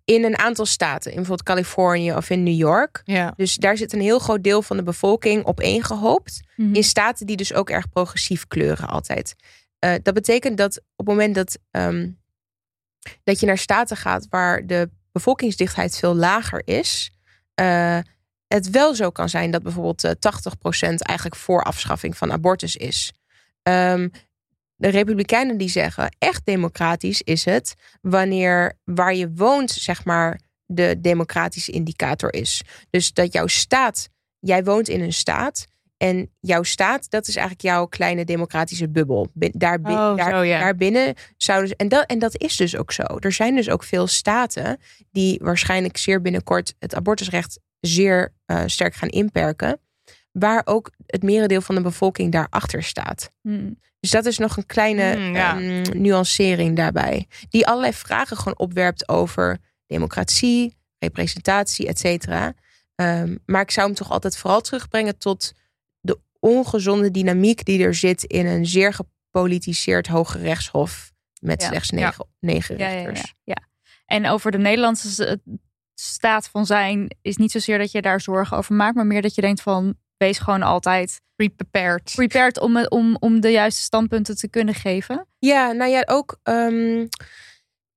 in 0.06 0.24
een 0.24 0.38
aantal 0.38 0.66
staten. 0.66 1.12
In 1.12 1.18
bijvoorbeeld 1.18 1.48
Californië 1.48 2.14
of 2.14 2.30
in 2.30 2.44
New 2.44 2.58
York. 2.58 3.02
Ja. 3.06 3.34
Dus 3.36 3.56
daar 3.56 3.78
zit 3.78 3.94
een 3.94 4.02
heel 4.02 4.20
groot 4.20 4.44
deel 4.44 4.62
van 4.62 4.78
de 4.78 4.84
bevolking 4.84 5.46
opeengehoopt 5.46 6.42
Mhm. 6.56 6.76
in 6.76 6.84
staten 6.84 7.26
die 7.26 7.36
dus 7.38 7.54
ook 7.54 7.70
erg 7.70 7.90
progressief 7.90 8.48
kleuren 8.48 8.88
altijd. 8.88 9.36
Eh, 9.80 9.94
dat 10.04 10.14
betekent 10.14 10.58
dat 10.58 10.78
op 10.78 11.06
het 11.06 11.08
moment 11.08 11.36
dat, 11.36 11.58
ehm, 11.72 12.10
dat 13.24 13.40
je 13.40 13.46
naar 13.46 13.58
staten 13.58 13.98
gaat 13.98 14.28
waar 14.30 14.66
de 14.68 14.90
bevolkingsdichtheid 15.18 15.98
veel 15.98 16.16
lager 16.16 16.62
is, 16.66 17.12
eh, 17.54 18.00
het 18.48 18.70
wel 18.70 18.96
zo 18.96 19.10
kan 19.10 19.30
zijn 19.30 19.52
dat 19.52 19.64
bijvoorbeeld 19.64 20.04
eh 20.04 20.12
80% 20.20 21.02
eigenlijk 21.02 21.36
voor 21.36 21.64
afschaffing 21.64 22.18
van 22.18 22.32
abortus 22.32 22.76
is. 22.76 23.14
Ehm, 23.64 24.10
de 24.76 24.88
Republikeinen 24.88 25.58
die 25.58 25.70
zeggen 25.70 26.16
echt 26.18 26.46
democratisch 26.46 27.22
is 27.22 27.46
het 27.46 27.76
wanneer 28.02 28.78
waar 28.84 29.16
je 29.16 29.32
woont, 29.34 29.72
zeg 29.72 30.06
maar, 30.06 30.40
de 30.66 30.96
democratische 31.02 31.72
indicator 31.72 32.34
is. 32.34 32.62
Dus 32.90 33.14
dat 33.14 33.34
jouw 33.34 33.48
staat, 33.48 34.10
jij 34.40 34.64
woont 34.64 34.88
in 34.88 35.02
een 35.02 35.14
staat 35.14 35.66
en 35.98 36.30
jouw 36.40 36.64
staat, 36.64 37.10
dat 37.10 37.28
is 37.28 37.36
eigenlijk 37.36 37.66
jouw 37.68 37.86
kleine 37.86 38.26
democratische 38.26 38.90
bubbel. 38.90 39.30
Daar, 39.34 39.80
Oh, 39.84 40.16
daar, 40.18 40.32
zo, 40.32 40.42
ja. 40.42 40.60
Daarbinnen 40.60 41.14
zouden 41.38 41.68
ze, 41.68 41.76
en 41.76 41.88
dat, 41.88 42.06
en 42.06 42.20
dat 42.20 42.38
is 42.42 42.56
dus 42.56 42.76
ook 42.76 42.92
zo. 42.92 43.04
Er 43.20 43.32
zijn 43.32 43.56
dus 43.56 43.70
ook 43.70 43.84
veel 43.84 44.08
staten 44.08 44.78
die 45.12 45.40
waarschijnlijk 45.44 45.98
zeer 45.98 46.22
binnenkort 46.22 46.74
het 46.80 46.96
abortusrecht 46.96 47.60
zeer 47.80 48.34
eh, 48.46 48.64
sterk 48.66 48.96
gaan 48.96 49.10
inperken. 49.10 49.80
Waar 50.32 50.62
ook 50.66 50.92
het 51.06 51.24
merendeel 51.24 51.62
van 51.62 51.76
de 51.76 51.82
bevolking 51.82 52.32
daarachter 52.32 52.84
staat. 52.84 53.32
Mhm. 53.42 53.72
Dus 54.00 54.10
dat 54.12 54.26
is 54.26 54.38
nog 54.38 54.58
een 54.58 54.66
kleine 54.66 55.16
Mm, 55.18 55.36
ja. 55.36 55.60
ehm, 55.60 56.02
nuancering 56.02 56.76
daarbij. 56.76 57.28
Die 57.50 57.68
allerlei 57.68 57.94
vragen 57.94 58.38
gewoon 58.38 58.58
opwerpt 58.58 59.10
over 59.10 59.58
democratie, 59.88 60.76
representatie, 61.00 61.88
et 61.88 62.00
cetera. 62.00 62.54
Ehm, 62.96 63.36
maar 63.46 63.62
ik 63.62 63.72
zou 63.72 63.88
hem 63.88 63.96
toch 63.96 64.12
altijd 64.12 64.38
vooral 64.38 64.62
terugbrengen 64.62 65.18
tot 65.18 65.54
ongezonde 66.48 67.12
dynamiek 67.12 67.66
die 67.66 67.84
er 67.84 67.96
zit 67.96 68.24
in 68.24 68.46
een 68.46 68.66
zeer 68.66 68.94
gepolitiseerd 68.94 70.08
hoge 70.08 70.38
rechtshof 70.38 71.12
met 71.42 71.62
Ja. 71.62 71.68
slechts 71.68 71.90
negen, 71.90 72.28
negen 72.40 72.78
Ja, 72.78 72.88
ja, 72.90 72.94
rechters. 72.96 73.20
ja, 73.22 73.34
ja. 73.44 73.68
En 74.06 74.28
over 74.30 74.52
de 74.52 74.58
Nederlandse 74.58 75.40
staat 75.96 76.48
van 76.50 76.66
zijn 76.66 77.16
is 77.22 77.38
niet 77.38 77.52
zozeer 77.52 77.78
dat 77.78 77.92
je 77.92 78.02
daar 78.02 78.22
zorgen 78.22 78.58
over 78.58 78.76
maakt, 78.76 78.96
maar 78.96 79.06
meer 79.06 79.22
dat 79.22 79.36
je 79.36 79.42
denkt 79.42 79.62
van 79.62 79.96
wees 80.18 80.40
gewoon 80.40 80.62
altijd 80.64 81.22
Pre-prepared. 81.36 82.12
prepared 82.16 82.60
om, 82.60 82.78
om, 82.86 83.16
om 83.20 83.40
de 83.42 83.50
juiste 83.50 83.82
standpunten 83.82 84.36
te 84.38 84.50
kunnen 84.50 84.74
geven. 84.74 85.28
Ja, 85.40 85.72
nou 85.72 85.92
ja, 85.92 86.04
ook. 86.06 86.40
ehm, 86.44 87.06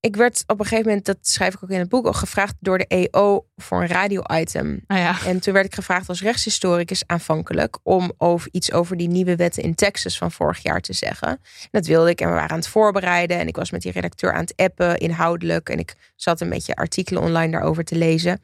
ik 0.01 0.16
werd 0.16 0.44
op 0.46 0.59
een 0.59 0.66
gegeven 0.66 0.86
moment, 0.86 1.07
dat 1.07 1.18
schrijf 1.20 1.55
ik 1.55 1.62
ook 1.62 1.70
in 1.70 1.78
het 1.78 1.88
boek, 1.88 2.07
ook 2.07 2.16
gevraagd 2.16 2.55
door 2.61 2.78
de 2.78 2.86
EO 2.86 3.46
voor 3.57 3.80
een 3.80 3.88
radio-item. 3.88 4.84
Ja. 4.86 5.24
En 5.24 5.40
toen 5.40 5.53
werd 5.53 5.66
ik 5.66 5.74
gevraagd 5.74 6.09
als 6.09 6.22
rechtshistoricus 6.22 7.03
aanvankelijk 7.07 7.78
om 7.82 8.12
over 8.18 8.48
iets 8.53 8.72
over 8.72 8.96
die 8.96 9.09
nieuwe 9.09 9.36
wetten 9.36 9.62
in 9.62 9.74
Texas 9.74 10.18
van 10.18 10.32
vorig 10.32 10.62
jaar 10.62 10.80
te 10.80 10.92
zeggen. 10.92 11.28
En 11.28 11.68
dat 11.70 11.86
wilde 11.86 12.11
ik 12.11 12.20
en 12.20 12.28
we 12.28 12.34
waren 12.34 12.51
aan 12.51 12.57
het 12.57 12.68
voorbereiden 12.68 13.38
en 13.38 13.48
ik 13.48 13.57
was 13.57 13.70
met 13.70 13.82
die 13.82 13.92
redacteur 13.92 14.32
aan 14.32 14.40
het 14.40 14.57
appen 14.57 14.98
inhoudelijk 14.98 15.68
en 15.68 15.78
ik 15.78 15.94
zat 16.16 16.40
een 16.40 16.51
beetje 16.51 16.74
artikelen 16.74 17.22
online 17.22 17.53
daarover 17.53 17.84
te 17.84 17.96
lezen. 17.96 18.42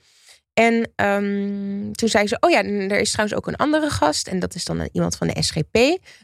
En 0.56 0.92
ehm, 0.94 1.92
toen 1.92 2.08
zei 2.08 2.26
ze, 2.26 2.36
oh 2.40 2.50
ja, 2.50 2.64
er 2.64 3.00
is 3.00 3.10
trouwens 3.10 3.38
ook 3.38 3.46
een 3.46 3.56
andere 3.56 3.90
gast. 3.90 4.28
En 4.28 4.38
dat 4.38 4.54
is 4.54 4.64
dan 4.64 4.88
iemand 4.92 5.16
van 5.16 5.26
de 5.26 5.42
SGP. 5.42 5.76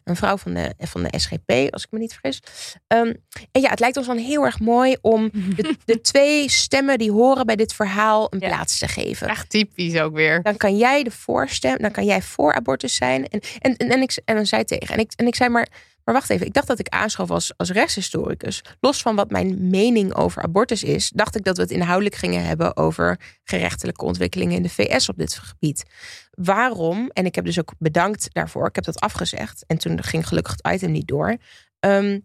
Een 0.04 0.16
vrouw 0.16 0.36
van 0.36 0.54
de, 0.54 0.74
van 0.78 1.02
de 1.02 1.18
SGP, 1.18 1.72
als 1.72 1.82
ik 1.82 1.90
me 1.90 1.98
niet 1.98 2.12
vergis. 2.12 2.42
Ehm, 2.86 3.12
en 3.52 3.60
ja, 3.60 3.70
het 3.70 3.80
lijkt 3.80 3.96
ons 3.96 4.06
dan 4.06 4.16
heel 4.16 4.44
erg 4.44 4.60
mooi 4.60 4.96
om 5.00 5.30
de, 5.56 5.76
de 5.84 6.00
twee 6.00 6.50
stemmen 6.50 6.98
die 6.98 7.10
horen 7.10 7.46
bij 7.46 7.56
dit 7.56 7.74
verhaal 7.74 8.26
een 8.30 8.40
Ja. 8.40 8.48
plaats 8.48 8.78
te 8.78 8.88
geven. 8.88 9.28
Echt 9.28 9.50
typisch 9.50 9.98
ook 10.00 10.14
weer. 10.14 10.42
Dan 10.42 10.56
kan 10.56 10.76
jij 10.76 11.02
de 11.02 11.10
voorstem, 11.10 11.78
dan 11.78 11.90
kan 11.90 12.04
jij 12.04 12.22
voor 12.22 12.54
abortus 12.54 12.94
zijn. 12.94 13.28
En, 13.28 13.40
en, 13.58 13.76
en, 13.76 13.88
en, 13.90 14.02
ik, 14.02 14.18
en 14.24 14.34
dan 14.34 14.46
zei 14.46 14.64
tegen. 14.64 14.94
En 14.94 15.00
ik, 15.00 15.12
en 15.16 15.26
ik 15.26 15.34
zei 15.34 15.50
maar, 15.50 15.68
maar 16.04 16.14
wacht 16.14 16.30
even. 16.30 16.46
Ik 16.46 16.52
dacht 16.52 16.66
dat 16.66 16.78
ik 16.78 16.88
aanschoof 16.88 17.30
als, 17.30 17.52
als 17.56 17.70
rechtshistoricus. 17.70 18.62
Los 18.80 19.02
van 19.02 19.16
wat 19.16 19.30
mijn 19.30 19.70
mening 19.70 20.14
over 20.14 20.42
abortus 20.42 20.82
is, 20.82 21.10
dacht 21.14 21.36
ik 21.36 21.44
dat 21.44 21.56
we 21.56 21.62
het 21.62 21.70
inhoudelijk 21.70 22.14
gingen 22.14 22.44
hebben 22.44 22.76
over 22.76 23.20
gerechtelijke 23.44 24.04
ontwikkelingen 24.04 24.56
in 24.56 24.62
de 24.62 24.68
VS 24.68 25.08
op 25.08 25.16
dit 25.16 25.34
gebied. 25.34 25.84
Waarom? 26.30 27.10
En 27.12 27.26
ik 27.26 27.34
heb 27.34 27.44
dus 27.44 27.58
ook 27.58 27.72
bedankt 27.78 28.28
daarvoor. 28.32 28.66
Ik 28.66 28.74
heb 28.74 28.84
dat 28.84 29.00
afgezegd. 29.00 29.64
En 29.66 29.78
toen 29.78 30.02
ging 30.02 30.28
gelukkig 30.28 30.56
het 30.56 30.74
item 30.74 30.90
niet 30.90 31.08
door. 31.08 31.36
Ehm, 31.80 32.18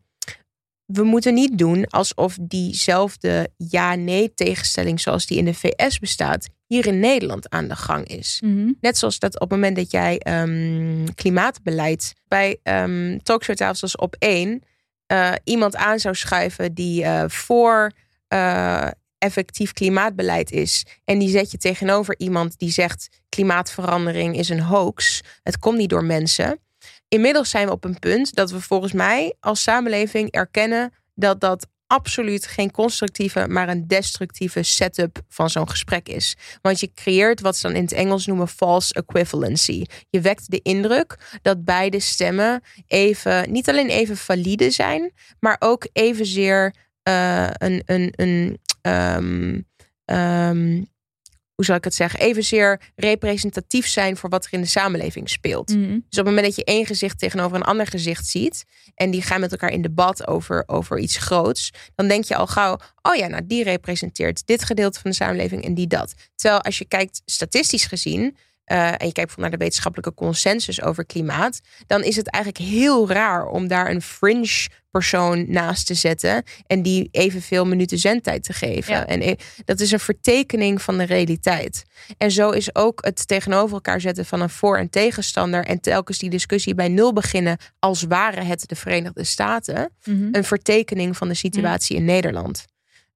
we 0.88 1.04
moeten 1.04 1.34
niet 1.34 1.58
doen 1.58 1.88
alsof 1.88 2.38
diezelfde 2.42 3.50
ja-nee 3.58 4.34
tegenstelling 4.34 5.00
zoals 5.00 5.26
die 5.26 5.38
in 5.38 5.46
de 5.46 5.54
VS 5.54 6.00
bestaat, 6.00 6.48
hier 6.66 6.88
in 6.88 7.00
Nederland 7.00 7.50
aan 7.50 7.68
de 7.68 7.76
gang 7.76 8.08
is. 8.08 8.40
Net 8.82 8.98
zoals 8.98 9.20
dat 9.20 9.34
op 9.34 9.40
het 9.40 9.50
moment 9.50 9.76
dat 9.76 9.92
jij 9.92 10.18
ehm, 10.18 11.06
klimaatbeleid 11.16 12.14
bij 12.28 12.60
ehm 12.64 13.18
talkshowtafels 13.18 13.82
als 13.82 13.96
op 13.96 14.16
één 14.20 14.64
eh, 15.08 15.34
iemand 15.44 15.76
aan 15.76 16.00
zou 16.00 16.16
schuiven 16.16 16.74
die 16.74 17.04
eh, 17.04 17.24
voor 17.28 17.92
eh, 18.28 18.88
effectief 19.18 19.72
klimaatbeleid 19.72 20.52
is. 20.52 20.86
En 21.06 21.20
die 21.20 21.30
zet 21.30 21.52
je 21.52 21.58
tegenover 21.58 22.16
iemand 22.18 22.60
die 22.60 22.72
zegt 22.72 23.10
klimaatverandering 23.30 24.38
is 24.38 24.50
een 24.50 24.62
hoax. 24.62 25.22
Het 25.44 25.60
komt 25.60 25.78
niet 25.78 25.90
door 25.90 26.04
mensen. 26.04 26.60
Inmiddels 27.08 27.50
zijn 27.50 27.66
we 27.66 27.72
op 27.72 27.84
een 27.84 28.00
punt 28.00 28.36
dat 28.36 28.52
we 28.52 28.62
volgens 28.62 28.94
mij 28.94 29.34
als 29.40 29.62
samenleving 29.62 30.32
erkennen 30.32 30.94
dat 31.16 31.42
dat 31.42 31.68
absoluut 31.88 32.48
geen 32.48 32.72
constructieve, 32.72 33.48
maar 33.48 33.70
een 33.70 33.88
destructieve 33.88 34.64
setup 34.64 35.22
van 35.30 35.50
zo'n 35.50 35.70
gesprek 35.70 36.10
is. 36.10 36.38
Want 36.62 36.80
je 36.80 36.94
creëert 36.94 37.42
wat 37.42 37.56
ze 37.56 37.68
dan 37.68 37.76
in 37.76 37.82
het 37.82 37.92
Engels 37.92 38.26
noemen 38.26 38.48
false 38.48 38.94
equivalency. 38.94 39.86
Je 40.10 40.22
wekt 40.22 40.52
de 40.52 40.60
indruk 40.62 41.40
dat 41.42 41.66
beide 41.66 42.00
stemmen 42.00 42.62
even, 42.88 43.52
niet 43.52 43.70
alleen 43.70 43.90
even 43.90 44.18
valide 44.18 44.72
zijn, 44.72 45.14
maar 45.40 45.56
ook 45.60 45.88
evenzeer 45.94 46.76
eh 47.04 47.50
een, 47.52 47.82
een, 47.86 48.14
een, 48.16 48.60
ehm, 48.82 49.62
ehm, 50.06 50.84
hoe 51.58 51.66
zal 51.66 51.76
ik 51.76 51.84
het 51.84 51.94
zeggen, 51.94 52.20
evenzeer 52.20 52.82
representatief 52.96 53.88
zijn 53.88 54.18
voor 54.18 54.30
wat 54.30 54.46
er 54.46 54.54
in 54.54 54.62
de 54.62 54.68
samenleving 54.68 55.30
speelt. 55.30 55.70
Mhm. 55.70 55.90
Dus 55.90 56.20
op 56.20 56.26
het 56.26 56.26
moment 56.26 56.46
dat 56.46 56.56
je 56.56 56.64
één 56.64 56.86
gezicht 56.86 57.20
tegenover 57.20 57.58
een 57.58 57.64
ander 57.64 57.88
gezicht 57.88 58.26
ziet. 58.28 58.66
en 58.96 59.12
die 59.12 59.22
gaan 59.22 59.40
met 59.40 59.52
elkaar 59.52 59.72
in 59.72 59.82
debat 59.82 60.28
over, 60.28 60.64
over 60.66 61.00
iets 61.00 61.18
groots. 61.18 61.72
dan 61.96 62.08
denk 62.08 62.24
je 62.24 62.36
al 62.36 62.48
gauw: 62.48 62.78
oh 63.02 63.16
ja, 63.16 63.28
nou 63.28 63.42
die 63.46 63.64
representeert 63.64 64.46
dit 64.46 64.64
gedeelte 64.64 65.00
van 65.00 65.10
de 65.12 65.18
samenleving 65.18 65.64
en 65.64 65.74
die 65.74 65.88
dat. 65.88 66.14
Terwijl 66.36 66.62
als 66.62 66.78
je 66.78 66.86
kijkt 66.86 67.22
statistisch 67.26 67.86
gezien. 67.86 68.38
eh, 68.64 68.88
en 68.88 69.06
je 69.06 69.12
kijkt 69.12 69.38
naar 69.38 69.52
de 69.52 69.58
wetenschappelijke 69.58 70.14
consensus 70.14 70.82
over 70.82 71.06
klimaat. 71.06 71.60
dan 71.88 72.04
is 72.04 72.16
het 72.16 72.30
eigenlijk 72.30 72.64
heel 72.64 73.10
raar 73.10 73.46
om 73.46 73.68
daar 73.68 73.90
een 73.90 74.02
fringe 74.02 74.68
persoon 74.98 75.46
naast 75.48 75.86
te 75.86 75.94
zetten. 75.94 76.44
en 76.68 76.82
die 76.82 77.08
evenveel 77.12 77.66
minuten 77.66 77.98
zendtijd 77.98 78.44
te 78.44 78.54
geven. 78.54 78.94
Ja. 78.94 79.06
En 79.06 79.22
eh, 79.22 79.34
dat 79.66 79.80
is 79.80 79.92
een 79.92 80.00
vertekening 80.00 80.82
van 80.82 80.98
de 80.98 81.04
realiteit. 81.04 81.84
En 82.18 82.32
zo 82.32 82.50
is 82.50 82.76
ook 82.76 83.06
het 83.06 83.28
tegenover 83.28 83.74
elkaar 83.74 84.02
zetten 84.02 84.26
van 84.26 84.42
een 84.42 84.50
voor- 84.50 84.78
en 84.78 84.90
tegenstander. 84.90 85.66
en 85.66 85.80
telkens 85.82 86.18
die 86.18 86.30
discussie 86.30 86.76
bij 86.76 86.88
nul 86.88 87.14
beginnen. 87.14 87.58
als 87.80 88.04
waren 88.04 88.46
het 88.46 88.64
de 88.66 88.76
Verenigde 88.76 89.24
Staten. 89.24 89.92
Mhm. 90.04 90.28
een 90.32 90.44
vertekening 90.44 91.18
van 91.18 91.28
de 91.28 91.34
situatie 91.34 91.96
in 91.96 92.06
Nederland. 92.06 92.66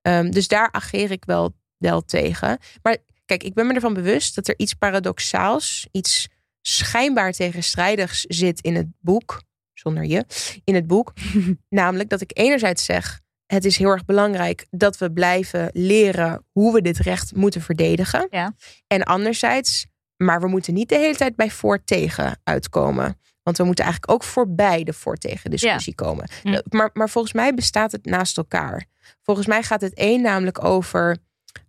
Ehm, 0.01 0.31
dus 0.31 0.47
daar 0.47 0.69
ageer 0.71 1.11
ik 1.11 1.25
wel, 1.25 1.53
wel 1.77 2.01
tegen. 2.05 2.57
Maar 2.81 2.97
kijk, 3.25 3.43
ik 3.43 3.53
ben 3.53 3.67
me 3.67 3.73
ervan 3.73 3.93
bewust 3.93 4.35
dat 4.35 4.47
er 4.47 4.53
iets 4.57 4.73
paradoxaals. 4.73 5.87
iets 5.91 6.27
schijnbaar 6.61 7.31
tegenstrijdigs 7.31 8.21
zit 8.27 8.61
in 8.61 8.75
het 8.75 8.87
boek. 8.99 9.41
Zonder 9.81 10.05
je. 10.05 10.25
in 10.63 10.75
het 10.75 10.87
boek. 10.87 11.13
Namelijk 11.69 12.09
dat 12.09 12.21
ik 12.21 12.31
enerzijds 12.33 12.85
zeg. 12.85 13.19
Het 13.45 13.65
is 13.65 13.77
heel 13.77 13.89
erg 13.89 14.05
belangrijk 14.05 14.67
dat 14.69 14.97
we 14.97 15.11
blijven 15.11 15.69
leren 15.73 16.45
hoe 16.51 16.73
we 16.73 16.81
dit 16.81 16.97
recht 16.97 17.35
moeten 17.35 17.61
verdedigen. 17.61 18.27
Ja. 18.29 18.55
En 18.87 19.03
anderzijds, 19.03 19.85
maar 20.17 20.41
we 20.41 20.47
moeten 20.47 20.73
niet 20.73 20.89
de 20.89 20.97
hele 20.97 21.15
tijd 21.15 21.35
bij 21.35 21.49
voor-tegen 21.49 22.39
uitkomen. 22.43 23.19
Want 23.43 23.57
we 23.57 23.63
moeten 23.63 23.83
eigenlijk 23.83 24.13
ook 24.13 24.23
voorbij 24.23 24.83
de 24.83 24.93
voor-tegen 24.93 25.49
discussie 25.49 25.95
komen. 25.95 26.29
Hm. 26.41 26.61
Maar, 26.69 26.89
maar 26.93 27.09
volgens 27.09 27.33
mij 27.33 27.53
bestaat 27.53 27.91
het 27.91 28.05
naast 28.05 28.37
elkaar. 28.37 28.85
Volgens 29.21 29.47
mij 29.47 29.63
gaat 29.63 29.81
het 29.81 29.93
één 29.93 30.21
namelijk 30.21 30.63
over 30.63 31.17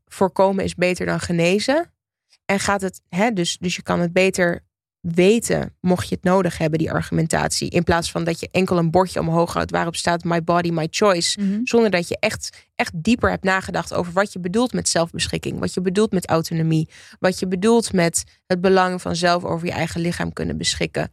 voorkomen 0.06 0.64
is 0.64 0.74
beter 0.74 1.06
dan 1.06 1.20
genezen. 1.20 1.92
En 2.44 2.60
gaat 2.60 2.80
het, 2.80 3.00
hè, 3.08 3.32
dus, 3.32 3.58
dus 3.58 3.76
je 3.76 3.82
kan 3.82 4.00
het 4.00 4.12
beter 4.12 4.64
weten, 5.03 5.76
mocht 5.80 6.09
je 6.09 6.14
het 6.14 6.24
nodig 6.24 6.59
hebben, 6.59 6.78
die 6.78 6.92
argumentatie. 6.92 7.70
In 7.70 7.84
plaats 7.84 8.11
van 8.11 8.24
dat 8.24 8.40
je 8.40 8.48
enkel 8.50 8.78
een 8.78 8.90
bordje 8.90 9.20
omhoog 9.20 9.53
houdt 9.53 9.70
waarop 9.70 9.96
staat 9.96 10.24
my 10.24 10.44
body, 10.44 10.70
my 10.70 10.86
choice. 10.90 11.40
Mhm. 11.40 11.61
Zonder 11.64 11.90
dat 11.90 12.09
je 12.09 12.16
echt, 12.20 12.66
echt 12.74 12.92
dieper 12.94 13.30
hebt 13.30 13.44
nagedacht 13.44 13.94
over 13.94 14.12
wat 14.12 14.32
je 14.32 14.38
bedoelt 14.38 14.72
met 14.72 14.88
zelfbeschikking. 14.88 15.59
Wat 15.59 15.74
je 15.74 15.80
bedoelt 15.80 16.12
met 16.12 16.26
autonomie. 16.26 16.88
Wat 17.18 17.38
je 17.38 17.46
bedoelt 17.46 17.92
met 17.92 18.24
het 18.46 18.61
belang 18.61 19.03
van 19.03 19.16
zelf 19.16 19.44
over 19.44 19.66
je 19.66 19.72
eigen 19.72 20.00
lichaam 20.00 20.32
kunnen 20.32 20.57
beschikken. 20.57 21.11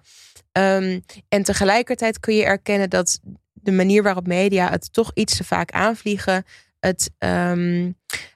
Ehm, 0.51 0.99
en 1.29 1.43
tegelijkertijd 1.43 2.19
kun 2.19 2.35
je 2.35 2.43
erkennen 2.43 2.89
dat 2.89 3.19
de 3.53 3.71
manier 3.71 4.03
waarop 4.03 4.27
media 4.27 4.69
het 4.69 4.93
toch 4.93 5.11
iets 5.13 5.37
te 5.37 5.43
vaak 5.43 5.71
aanvliegen, 5.71 6.43
het 6.79 7.11
ehm, 7.17 7.91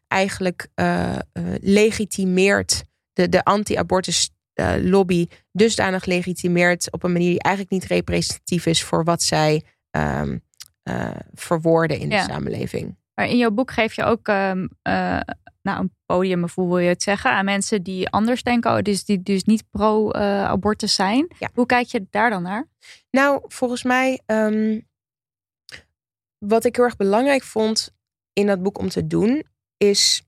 eigenlijk 0.07 0.67
eh, 0.73 1.15
eh, 1.15 1.19
legitimeert, 1.61 2.83
de, 3.13 3.29
de 3.29 3.43
anti-abortus 3.43 4.29
eh, 4.53 4.73
lobby 4.79 5.27
dusdanig 5.51 6.05
legitimeert 6.05 6.91
op 6.91 7.03
een 7.03 7.11
manier 7.11 7.29
die 7.29 7.41
eigenlijk 7.43 7.73
niet 7.75 7.85
representatief 7.91 8.65
is 8.65 8.83
voor 8.83 9.03
wat 9.03 9.21
zij 9.23 9.63
ehm, 9.89 10.37
eh, 10.83 11.15
verwoorden 11.33 11.99
in 11.99 12.09
Ja. 12.09 12.25
de 12.25 12.31
samenleving. 12.31 12.95
Maar 13.13 13.27
in 13.27 13.37
jouw 13.37 13.51
boek 13.51 13.71
geef 13.71 13.93
je 13.93 14.03
ook 14.03 14.27
eh, 14.27 14.51
nou, 15.61 15.79
een 15.79 15.93
podium, 16.05 16.43
of 16.43 16.55
hoe 16.55 16.67
wil 16.67 16.77
je 16.77 16.89
het 16.89 17.03
zeggen, 17.03 17.31
aan 17.31 17.45
mensen 17.45 17.83
die 17.83 18.09
anders 18.09 18.43
denken, 18.43 18.71
oh, 18.71 18.81
dus 18.81 19.05
die 19.05 19.23
dus 19.23 19.43
niet 19.43 19.69
pro-abortus 19.69 20.95
zijn. 20.95 21.27
Ja. 21.39 21.49
Hoe 21.53 21.65
kijk 21.65 21.87
je 21.87 22.07
daar 22.09 22.29
dan 22.29 22.41
naar? 22.43 22.67
Nou, 23.11 23.41
volgens 23.47 23.83
mij, 23.83 24.21
ehm, 24.25 24.79
wat 26.37 26.65
ik 26.65 26.75
heel 26.75 26.85
erg 26.85 26.95
belangrijk 26.95 27.43
vond 27.43 27.93
in 28.33 28.47
dat 28.47 28.63
boek 28.63 28.77
om 28.77 28.89
te 28.89 29.07
doen, 29.07 29.43
is 29.77 30.21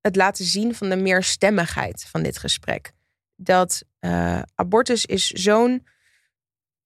het 0.00 0.16
laten 0.16 0.44
zien 0.44 0.74
van 0.74 0.88
de 0.88 0.96
meerstemmigheid 0.96 2.04
van 2.04 2.22
dit 2.22 2.38
gesprek. 2.38 2.92
Dat 3.44 3.82
eh, 3.98 4.42
abortus 4.54 5.06
is 5.06 5.30
zo'n 5.30 5.86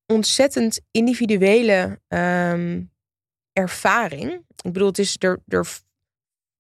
ontzettend 0.06 0.80
individuele 0.90 2.00
ehm, 2.08 2.82
ervaring. 3.52 4.32
Ik 4.62 4.72
bedoel, 4.72 4.88
het 4.88 4.98
is 4.98 5.16
er, 5.18 5.38
er 5.48 5.66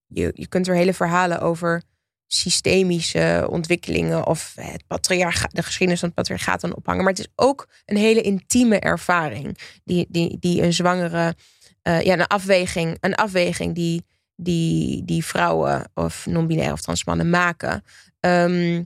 je, 0.06 0.30
je 0.34 0.46
kunt 0.46 0.68
er 0.68 0.74
hele 0.74 0.94
verhalen 0.94 1.40
over 1.40 1.82
systemische 2.26 3.46
ontwikkelingen 3.50 4.26
of 4.26 4.52
het 4.54 4.86
patriarcha, 4.86 5.48
de 5.52 5.62
geschiedenis 5.62 6.00
van 6.00 6.08
het 6.08 6.18
patriarchaat 6.18 6.64
aan 6.64 6.76
ophangen. 6.76 7.04
Maar 7.04 7.12
het 7.12 7.20
is 7.20 7.32
ook 7.34 7.68
een 7.84 7.96
hele 7.96 8.20
intieme 8.20 8.78
ervaring 8.78 9.58
die, 9.84 10.06
die, 10.08 10.36
die 10.40 10.62
een 10.62 10.72
zwangere, 10.72 11.34
eh, 11.82 12.00
ja, 12.00 12.12
een 12.12 12.26
afweging, 12.26 12.96
een 13.00 13.14
afweging 13.14 13.74
die, 13.74 14.04
die, 14.36 15.04
die 15.04 15.24
vrouwen 15.24 15.90
of 15.94 16.26
non-binaire 16.26 16.72
of 16.72 16.80
trans 16.80 17.04
mannen 17.04 17.30
maken. 17.30 17.84
Ehm, 18.20 18.82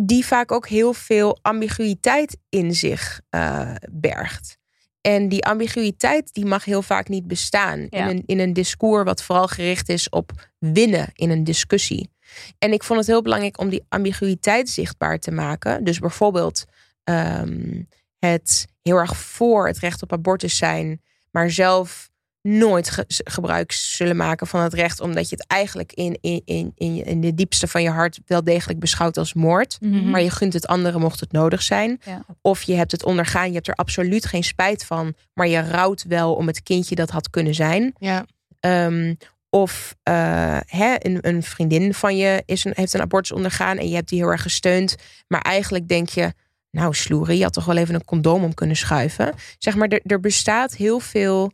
die 0.00 0.26
vaak 0.26 0.52
ook 0.52 0.68
heel 0.68 0.92
veel 0.92 1.38
ambiguïteit 1.42 2.36
in 2.48 2.74
zich 2.74 3.20
eh, 3.30 3.74
bergt. 3.90 4.58
En 5.00 5.28
die 5.28 5.44
ambiguïteit 5.44 6.34
die 6.34 6.44
mag 6.46 6.64
heel 6.64 6.82
vaak 6.82 7.08
niet 7.08 7.26
bestaan 7.26 7.86
Ja. 7.90 8.08
in, 8.08 8.16
een, 8.16 8.22
in 8.26 8.38
een 8.38 8.52
discours 8.52 9.04
wat 9.04 9.22
vooral 9.22 9.46
gericht 9.48 9.88
is 9.88 10.08
op 10.08 10.48
winnen 10.58 11.08
in 11.12 11.30
een 11.30 11.44
discussie. 11.44 12.10
En 12.58 12.72
ik 12.72 12.82
vond 12.82 12.98
het 12.98 13.08
heel 13.08 13.22
belangrijk 13.22 13.58
om 13.58 13.68
die 13.68 13.84
ambiguïteit 13.88 14.68
zichtbaar 14.68 15.18
te 15.18 15.30
maken. 15.30 15.84
Dus 15.84 15.98
bijvoorbeeld 15.98 16.64
ehm, 17.04 17.82
het 18.18 18.66
heel 18.82 18.96
erg 18.96 19.16
voor 19.16 19.66
het 19.66 19.78
recht 19.78 20.02
op 20.02 20.12
abortus 20.12 20.56
zijn, 20.56 21.00
maar 21.30 21.50
zelf 21.50 22.10
nooit 22.46 22.90
ge- 22.90 23.04
gebruik 23.06 23.72
zullen 23.72 24.16
maken 24.16 24.46
van 24.46 24.60
het 24.60 24.74
recht, 24.74 25.00
omdat 25.00 25.28
je 25.28 25.36
het 25.36 25.46
eigenlijk 25.46 25.92
in, 25.92 26.18
in, 26.20 26.72
in, 26.74 27.04
in, 27.04 27.20
de 27.20 27.34
diepste 27.34 27.66
van 27.66 27.82
je 27.82 27.90
hart 27.90 28.20
wel 28.26 28.44
degelijk 28.44 28.78
beschouwt 28.78 29.16
als 29.16 29.34
moord. 29.34 29.76
Mhm. 29.80 30.10
Maar 30.10 30.22
je 30.22 30.30
gunt 30.30 30.52
het 30.52 30.66
anderen 30.66 31.00
mocht 31.00 31.20
het 31.20 31.32
nodig 31.32 31.62
zijn. 31.62 32.00
Ja. 32.04 32.24
Of 32.40 32.62
je 32.62 32.74
hebt 32.74 32.92
het 32.92 33.04
ondergaan, 33.04 33.48
je 33.48 33.54
hebt 33.54 33.68
er 33.68 33.74
absoluut 33.74 34.26
geen 34.26 34.44
spijt 34.44 34.84
van, 34.84 35.14
maar 35.34 35.48
je 35.48 35.60
rouwt 35.60 36.04
wel 36.08 36.34
om 36.34 36.46
het 36.46 36.62
kindje 36.62 36.94
dat 36.94 37.10
had 37.10 37.30
kunnen 37.30 37.54
zijn. 37.54 37.94
Ja. 37.98 38.26
Ehm, 38.60 39.14
of 39.50 39.96
eh, 40.02 40.58
hè, 40.66 40.94
een, 40.98 41.18
een 41.20 41.42
vriendin 41.42 41.94
van 41.94 42.16
je 42.16 42.42
is 42.46 42.64
een, 42.64 42.72
heeft 42.74 42.94
een 42.94 43.00
abortus 43.00 43.32
ondergaan 43.32 43.78
en 43.78 43.88
je 43.88 43.94
hebt 43.94 44.08
die 44.08 44.18
heel 44.18 44.30
erg 44.30 44.42
gesteund. 44.42 44.96
Maar 45.28 45.40
eigenlijk 45.40 45.88
denk 45.88 46.08
je, 46.08 46.32
nou 46.70 46.94
sloerie, 46.94 47.36
je 47.36 47.42
had 47.42 47.52
toch 47.52 47.64
wel 47.64 47.76
even 47.76 47.94
een 47.94 48.04
condoom 48.04 48.44
om 48.44 48.54
kunnen 48.54 48.76
schuiven. 48.76 49.34
Zeg 49.58 49.76
maar, 49.76 49.88
er, 49.88 50.00
er 50.04 50.20
bestaat 50.20 50.74
heel 50.74 51.00
veel. 51.00 51.52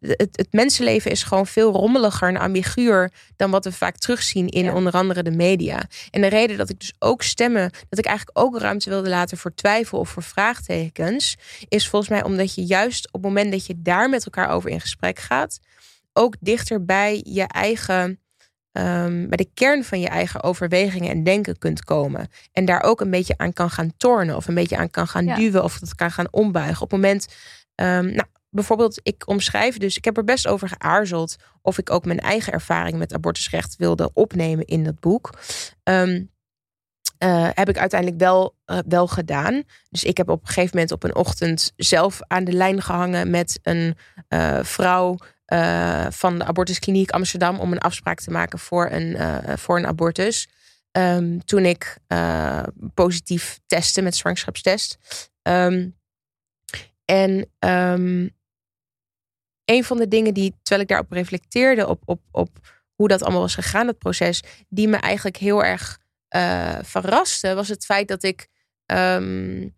Het, 0.00 0.28
het 0.32 0.52
mensenleven 0.52 1.10
is 1.10 1.22
gewoon 1.22 1.46
veel 1.46 1.72
rommeliger 1.72 2.28
en 2.28 2.36
ambiguur 2.36 3.10
dan 3.36 3.50
wat 3.50 3.64
we 3.64 3.72
vaak 3.72 3.96
terugzien 3.96 4.48
in 4.48 4.64
Ja. 4.64 4.74
onder 4.74 4.92
andere 4.92 5.22
de 5.22 5.30
media. 5.30 5.82
En 6.10 6.20
de 6.20 6.26
reden 6.26 6.56
dat 6.56 6.68
ik 6.70 6.80
dus 6.80 6.92
ook 6.98 7.22
stemmen, 7.22 7.70
dat 7.88 7.98
ik 7.98 8.04
eigenlijk 8.04 8.38
ook 8.38 8.58
ruimte 8.58 8.90
wilde 8.90 9.08
laten 9.08 9.38
voor 9.38 9.54
twijfel 9.54 9.98
of 9.98 10.08
voor 10.08 10.22
vraagtekens, 10.22 11.36
is 11.68 11.88
volgens 11.88 12.10
mij 12.10 12.24
omdat 12.24 12.54
je 12.54 12.64
juist 12.64 13.06
op 13.06 13.12
het 13.12 13.22
moment 13.22 13.50
dat 13.52 13.66
je 13.66 13.74
daar 13.82 14.08
met 14.08 14.24
elkaar 14.24 14.48
over 14.50 14.70
in 14.70 14.80
gesprek 14.80 15.18
gaat, 15.18 15.58
ook 16.12 16.34
dichter 16.40 16.84
bij 16.84 17.20
je 17.24 17.42
eigen, 17.46 18.20
ehm, 18.72 19.28
bij 19.28 19.36
de 19.36 19.50
kern 19.54 19.84
van 19.84 20.00
je 20.00 20.08
eigen 20.08 20.42
overwegingen 20.42 21.10
en 21.10 21.24
denken 21.24 21.58
kunt 21.58 21.84
komen. 21.84 22.28
En 22.52 22.64
daar 22.64 22.82
ook 22.82 23.00
een 23.00 23.10
beetje 23.10 23.34
aan 23.36 23.52
kan 23.52 23.70
gaan 23.70 23.92
tornen 23.96 24.36
of 24.36 24.48
een 24.48 24.54
beetje 24.54 24.76
aan 24.76 24.90
kan 24.90 25.06
gaan 25.08 25.24
Ja. 25.24 25.34
duwen 25.36 25.64
of 25.64 25.78
dat 25.78 25.94
kan 25.94 26.10
gaan 26.10 26.28
ombuigen. 26.30 26.82
Op 26.82 26.90
het 26.90 27.00
moment, 27.00 27.26
ehm, 27.74 28.04
nou, 28.06 28.26
bijvoorbeeld, 28.50 29.00
ik 29.02 29.28
omschrijf 29.28 29.78
dus, 29.78 29.96
ik 29.96 30.04
heb 30.04 30.16
er 30.16 30.24
best 30.24 30.46
over 30.46 30.68
geaarzeld 30.68 31.36
of 31.62 31.78
ik 31.78 31.90
ook 31.90 32.04
mijn 32.04 32.20
eigen 32.20 32.52
ervaring 32.52 32.98
met 32.98 33.12
abortusrecht 33.12 33.76
wilde 33.76 34.10
opnemen 34.12 34.64
in 34.64 34.84
dat 34.84 35.00
boek. 35.00 35.38
Ehm, 35.82 36.22
eh, 37.20 37.48
heb 37.54 37.68
ik 37.68 37.78
uiteindelijk 37.78 38.20
wel, 38.20 38.54
eh, 38.64 38.78
wel 38.88 39.06
gedaan. 39.06 39.62
Dus 39.90 40.04
ik 40.04 40.16
heb 40.16 40.28
op 40.28 40.40
een 40.40 40.46
gegeven 40.46 40.70
moment 40.72 40.92
op 40.92 41.02
een 41.02 41.14
ochtend 41.14 41.72
zelf 41.76 42.20
aan 42.26 42.44
de 42.44 42.52
lijn 42.52 42.82
gehangen 42.82 43.30
met 43.30 43.58
een 43.62 43.96
eh, 44.28 44.58
vrouw 44.62 45.16
van 46.10 46.38
de 46.38 46.44
abortuskliniek 46.44 47.10
Amsterdam 47.10 47.58
om 47.58 47.72
een 47.72 47.78
afspraak 47.78 48.20
te 48.20 48.30
maken 48.30 48.58
voor 48.58 48.90
een, 48.90 49.16
voor 49.58 49.78
een 49.78 49.86
abortus. 49.86 50.48
Ehm, 50.90 51.38
toen 51.38 51.64
ik 51.64 51.96
positief 52.94 53.60
testte 53.66 54.02
met 54.02 54.16
zwangerschapstest. 54.16 54.98
Ehm, 55.42 55.88
en 57.04 57.50
een 59.70 59.84
van 59.84 59.96
de 59.96 60.08
dingen 60.08 60.34
die, 60.34 60.54
terwijl 60.62 60.80
ik 60.80 60.88
daarop 60.88 61.12
reflecteerde, 61.12 61.86
op, 61.86 62.02
op, 62.04 62.20
op 62.30 62.48
hoe 62.94 63.08
dat 63.08 63.22
allemaal 63.22 63.40
was 63.40 63.54
gegaan, 63.54 63.86
dat 63.86 63.98
proces, 63.98 64.42
die 64.68 64.88
me 64.88 64.96
eigenlijk 64.96 65.36
heel 65.36 65.64
erg 65.64 65.98
eh, 66.28 66.78
verraste, 66.82 67.54
was 67.54 67.68
het 67.68 67.84
feit 67.84 68.08
dat 68.08 68.22
ik 68.22 68.48
ehm, 68.86 69.68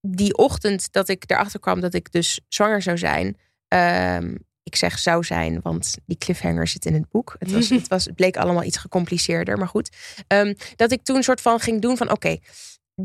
die 0.00 0.36
ochtend 0.36 0.92
dat 0.92 1.08
ik 1.08 1.30
erachter 1.30 1.60
kwam 1.60 1.80
dat 1.80 1.94
ik 1.94 2.12
dus 2.12 2.40
zwanger 2.48 2.82
zou 2.82 2.98
zijn, 2.98 3.36
ehm, 3.68 4.34
ik 4.62 4.76
zeg 4.76 4.98
zou 4.98 5.24
zijn, 5.24 5.60
want 5.62 5.96
die 6.06 6.18
cliffhanger 6.18 6.66
zit 6.66 6.84
in 6.84 6.94
het 6.94 7.08
boek. 7.08 7.36
Het, 7.38 7.52
was, 7.52 7.68
het, 7.80 7.88
was, 7.88 8.04
het 8.04 8.14
bleek 8.14 8.36
allemaal 8.36 8.64
iets 8.64 8.76
gecompliceerder, 8.76 9.58
maar 9.58 9.68
goed. 9.68 9.90
Ehm, 10.26 10.54
dat 10.76 10.92
ik 10.92 11.02
toen 11.02 11.16
een 11.16 11.22
soort 11.22 11.40
van 11.40 11.60
ging 11.60 11.82
doen 11.82 11.96
van 11.96 12.10
oké, 12.10 12.38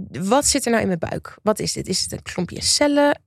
wat 0.09 0.45
zit 0.45 0.65
er 0.65 0.71
nou 0.71 0.81
in 0.81 0.87
mijn 0.87 1.09
buik? 1.09 1.37
Wat 1.43 1.59
is 1.59 1.73
dit? 1.73 1.87
Is 1.87 2.01
het 2.01 2.11
een 2.11 2.21
klompje 2.21 2.61
cellen? 2.61 3.21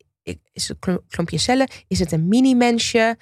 Is 0.53 0.69
het 0.69 0.77
een 0.81 1.01
klompje 1.09 1.39
cellen? 1.39 1.71
Is 1.89 1.99
het 1.99 2.13
een 2.13 2.29
mini-mensje? 2.29 3.17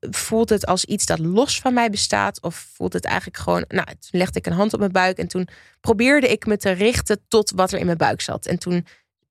Voelt 0.00 0.48
het 0.48 0.66
als 0.66 0.84
iets 0.84 1.06
dat 1.06 1.18
los 1.18 1.60
van 1.60 1.74
mij 1.74 1.90
bestaat? 1.90 2.42
Of 2.42 2.68
voelt 2.74 2.92
het 2.92 3.04
eigenlijk 3.04 3.36
gewoon... 3.36 3.64
Nou, 3.68 3.86
toen 3.86 4.20
legde 4.20 4.38
ik 4.38 4.46
een 4.46 4.52
hand 4.52 4.72
op 4.72 4.78
mijn 4.78 4.92
buik 4.92 5.18
en 5.18 5.28
toen 5.28 5.48
probeerde 5.80 6.28
ik 6.28 6.46
me 6.46 6.56
te 6.56 6.70
richten 6.70 7.20
tot 7.28 7.50
wat 7.50 7.72
er 7.72 7.78
in 7.78 7.86
mijn 7.86 7.98
buik 7.98 8.20
zat. 8.20 8.46
En 8.46 8.58
toen 8.58 8.86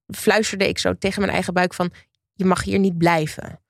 fluisterde 0.07 0.67
ik 0.67 0.77
zo 0.77 0.97
tegen 0.97 1.21
mijn 1.21 1.33
eigen 1.33 1.53
buik 1.53 1.73
van... 1.73 1.91
Je 2.33 2.45
mag 2.45 2.63
hier 2.63 2.79
niet 2.79 2.97
blijven. 2.97 3.61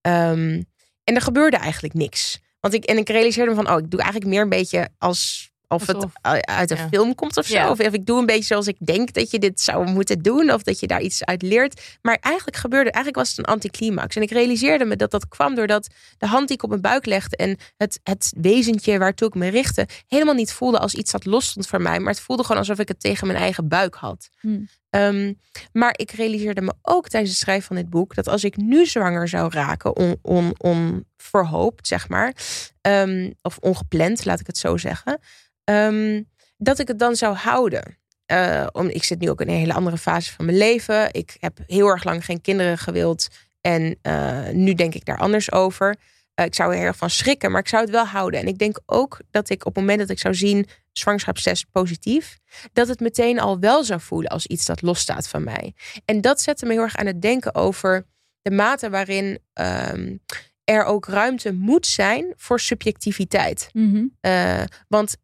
Ehm, 0.00 0.62
en 1.04 1.14
er 1.14 1.20
gebeurde 1.20 1.56
eigenlijk 1.56 1.94
niks. 1.94 2.40
Want 2.60 2.74
ik, 2.74 2.84
en 2.84 2.96
ik 2.96 3.08
realiseerde 3.08 3.50
me 3.50 3.56
van, 3.56 3.70
oh, 3.70 3.78
ik 3.78 3.90
doe 3.90 4.00
eigenlijk 4.00 4.30
meer 4.30 4.42
een 4.42 4.48
beetje 4.48 4.88
als 4.98 5.50
of 5.70 5.86
het 5.86 6.06
uit 6.40 6.70
een 6.70 6.76
Ja. 6.76 6.88
film 6.88 7.14
komt 7.14 7.36
of 7.36 7.46
zo. 7.46 7.54
Ja. 7.54 7.70
Of, 7.70 7.80
of 7.80 7.92
ik 7.92 8.06
doe 8.06 8.18
een 8.18 8.26
beetje 8.26 8.44
zoals 8.44 8.66
ik 8.66 8.76
denk 8.78 9.12
dat 9.12 9.30
je 9.30 9.38
dit 9.38 9.60
zou 9.60 9.90
moeten 9.90 10.22
doen. 10.22 10.52
Of 10.52 10.62
dat 10.62 10.80
je 10.80 10.86
daar 10.86 11.00
iets 11.00 11.24
uit 11.24 11.42
leert. 11.42 11.98
Maar 12.02 12.18
eigenlijk 12.20 12.56
gebeurde, 12.56 12.90
eigenlijk 12.90 13.16
was 13.16 13.28
het 13.28 13.38
een 13.38 13.52
anticlimax. 13.52 14.16
En 14.16 14.22
ik 14.22 14.30
realiseerde 14.30 14.84
me 14.84 14.96
dat 14.96 15.10
dat 15.10 15.28
kwam 15.28 15.54
doordat 15.54 15.88
de 16.18 16.26
hand 16.26 16.46
die 16.48 16.56
ik 16.56 16.62
op 16.62 16.68
mijn 16.68 16.80
buik 16.80 17.06
legde 17.06 17.36
en 17.36 17.56
het, 17.76 18.00
het 18.02 18.32
wezentje 18.40 18.98
waartoe 18.98 19.28
ik 19.28 19.34
me 19.34 19.48
richtte, 19.48 19.86
helemaal 20.06 20.34
niet 20.34 20.52
voelde 20.52 20.78
als 20.78 20.94
iets 20.94 21.10
dat 21.12 21.24
los 21.24 21.46
stond 21.46 21.66
van 21.66 21.82
mij. 21.82 21.98
Maar 22.00 22.12
het 22.12 22.22
voelde 22.22 22.42
gewoon 22.42 22.58
alsof 22.58 22.78
ik 22.78 22.88
het 22.88 23.00
tegen 23.00 23.26
mijn 23.26 23.38
eigen 23.38 23.68
buik 23.68 23.94
had. 23.94 24.28
Hmm. 24.40 24.68
Ehm, 24.90 25.32
maar 25.72 25.94
ik 25.96 26.10
realiseerde 26.10 26.60
me 26.60 26.72
ook 26.82 27.08
tijdens 27.08 27.32
het 27.32 27.40
schrijven 27.40 27.66
van 27.66 27.76
dit 27.76 27.90
boek 27.90 28.14
dat 28.14 28.28
als 28.28 28.44
ik 28.44 28.56
nu 28.56 28.86
zwanger 28.86 29.28
zou 29.28 29.52
raken, 29.52 29.96
on, 29.96 30.18
on, 30.22 30.54
onverhoopt, 30.58 31.86
zeg 31.86 32.08
maar, 32.08 32.34
ehm, 32.80 33.30
of 33.42 33.58
ongepland, 33.58 34.24
laat 34.24 34.40
ik 34.40 34.46
het 34.46 34.58
zo 34.58 34.76
zeggen, 34.76 35.18
ehm, 35.64 36.22
dat 36.56 36.78
ik 36.78 36.88
het 36.88 36.98
dan 36.98 37.16
zou 37.16 37.34
houden. 37.34 37.98
Eh, 38.26 38.66
om, 38.72 38.88
ik 38.88 39.04
zit 39.04 39.20
nu 39.20 39.30
ook 39.30 39.40
in 39.40 39.48
een 39.48 39.54
hele 39.54 39.74
andere 39.74 39.98
fase 39.98 40.32
van 40.32 40.44
mijn 40.44 40.56
leven. 40.56 41.08
Ik 41.12 41.36
heb 41.40 41.58
heel 41.66 41.88
erg 41.88 42.04
lang 42.04 42.24
geen 42.24 42.40
kinderen 42.40 42.78
gewild. 42.78 43.28
En 43.60 43.98
eh, 44.02 44.48
nu 44.52 44.74
denk 44.74 44.94
ik 44.94 45.04
daar 45.04 45.18
anders 45.18 45.52
over. 45.52 45.96
Eh, 46.40 46.46
ik 46.46 46.54
zou 46.54 46.70
er 46.70 46.76
heel 46.76 46.86
erg 46.86 46.96
van 46.96 47.10
schrikken, 47.10 47.50
maar 47.50 47.60
ik 47.60 47.68
zou 47.68 47.82
het 47.82 47.90
wel 47.90 48.04
houden. 48.04 48.40
En 48.40 48.46
ik 48.46 48.58
denk 48.58 48.80
ook 48.86 49.20
dat 49.30 49.50
ik 49.50 49.66
op 49.66 49.74
het 49.74 49.84
moment 49.84 49.98
dat 49.98 50.10
ik 50.10 50.18
zou 50.18 50.34
zien 50.34 50.66
zwangerschapstest 50.92 51.66
positief, 51.70 52.38
dat 52.72 52.88
het 52.88 53.00
meteen 53.00 53.40
al 53.40 53.58
wel 53.58 53.84
zou 53.84 54.00
voelen 54.00 54.30
als 54.30 54.46
iets 54.46 54.64
dat 54.64 54.82
losstaat 54.82 55.28
van 55.28 55.44
mij. 55.44 55.74
En 56.04 56.20
dat 56.20 56.40
zette 56.40 56.66
me 56.66 56.72
heel 56.72 56.82
erg 56.82 56.96
aan 56.96 57.06
het 57.06 57.22
denken 57.22 57.54
over 57.54 58.06
de 58.42 58.50
mate 58.50 58.90
waarin 58.90 59.38
ehm, 59.52 60.16
er 60.64 60.84
ook 60.84 61.06
ruimte 61.06 61.52
moet 61.52 61.86
zijn 61.86 62.32
voor 62.36 62.60
subjectiviteit. 62.60 63.68
Mhm. 63.72 64.04
Eh, 64.20 64.62
want 64.88 65.16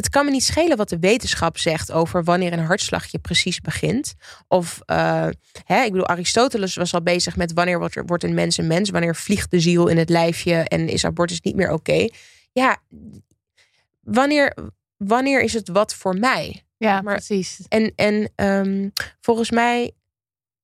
het 0.00 0.08
kan 0.08 0.24
me 0.24 0.30
niet 0.30 0.44
schelen 0.44 0.76
wat 0.76 0.88
de 0.88 0.98
wetenschap 0.98 1.58
zegt 1.58 1.92
over 1.92 2.24
wanneer 2.24 2.52
een 2.52 2.64
hartslagje 2.64 3.18
precies 3.18 3.60
begint. 3.60 4.14
Of, 4.48 4.80
eh, 4.86 5.26
hè, 5.64 5.82
ik 5.82 5.92
bedoel, 5.92 6.06
Aristoteles 6.06 6.74
was 6.74 6.94
al 6.94 7.02
bezig 7.02 7.36
met 7.36 7.52
wanneer 7.52 7.78
wordt, 7.78 7.96
er, 7.96 8.04
wordt 8.06 8.24
een 8.24 8.34
mens 8.34 8.56
een 8.56 8.66
mens, 8.66 8.90
wanneer 8.90 9.16
vliegt 9.16 9.50
de 9.50 9.60
ziel 9.60 9.86
in 9.88 9.98
het 9.98 10.08
lijfje 10.08 10.54
en 10.54 10.88
is 10.88 11.04
abortus 11.04 11.40
niet 11.40 11.56
meer 11.56 11.72
oké. 11.72 12.08
Ja, 12.52 12.76
wanneer, 14.00 14.56
wanneer 14.96 15.42
is 15.42 15.52
het 15.52 15.68
wat 15.68 15.94
voor 15.94 16.16
mij? 16.18 16.62
Ja, 16.76 17.00
Maar- 17.02 17.14
precies. 17.14 17.60
En, 17.68 17.92
en 17.96 18.32
ehm, 18.34 18.88
volgens 19.20 19.50
mij, 19.50 19.92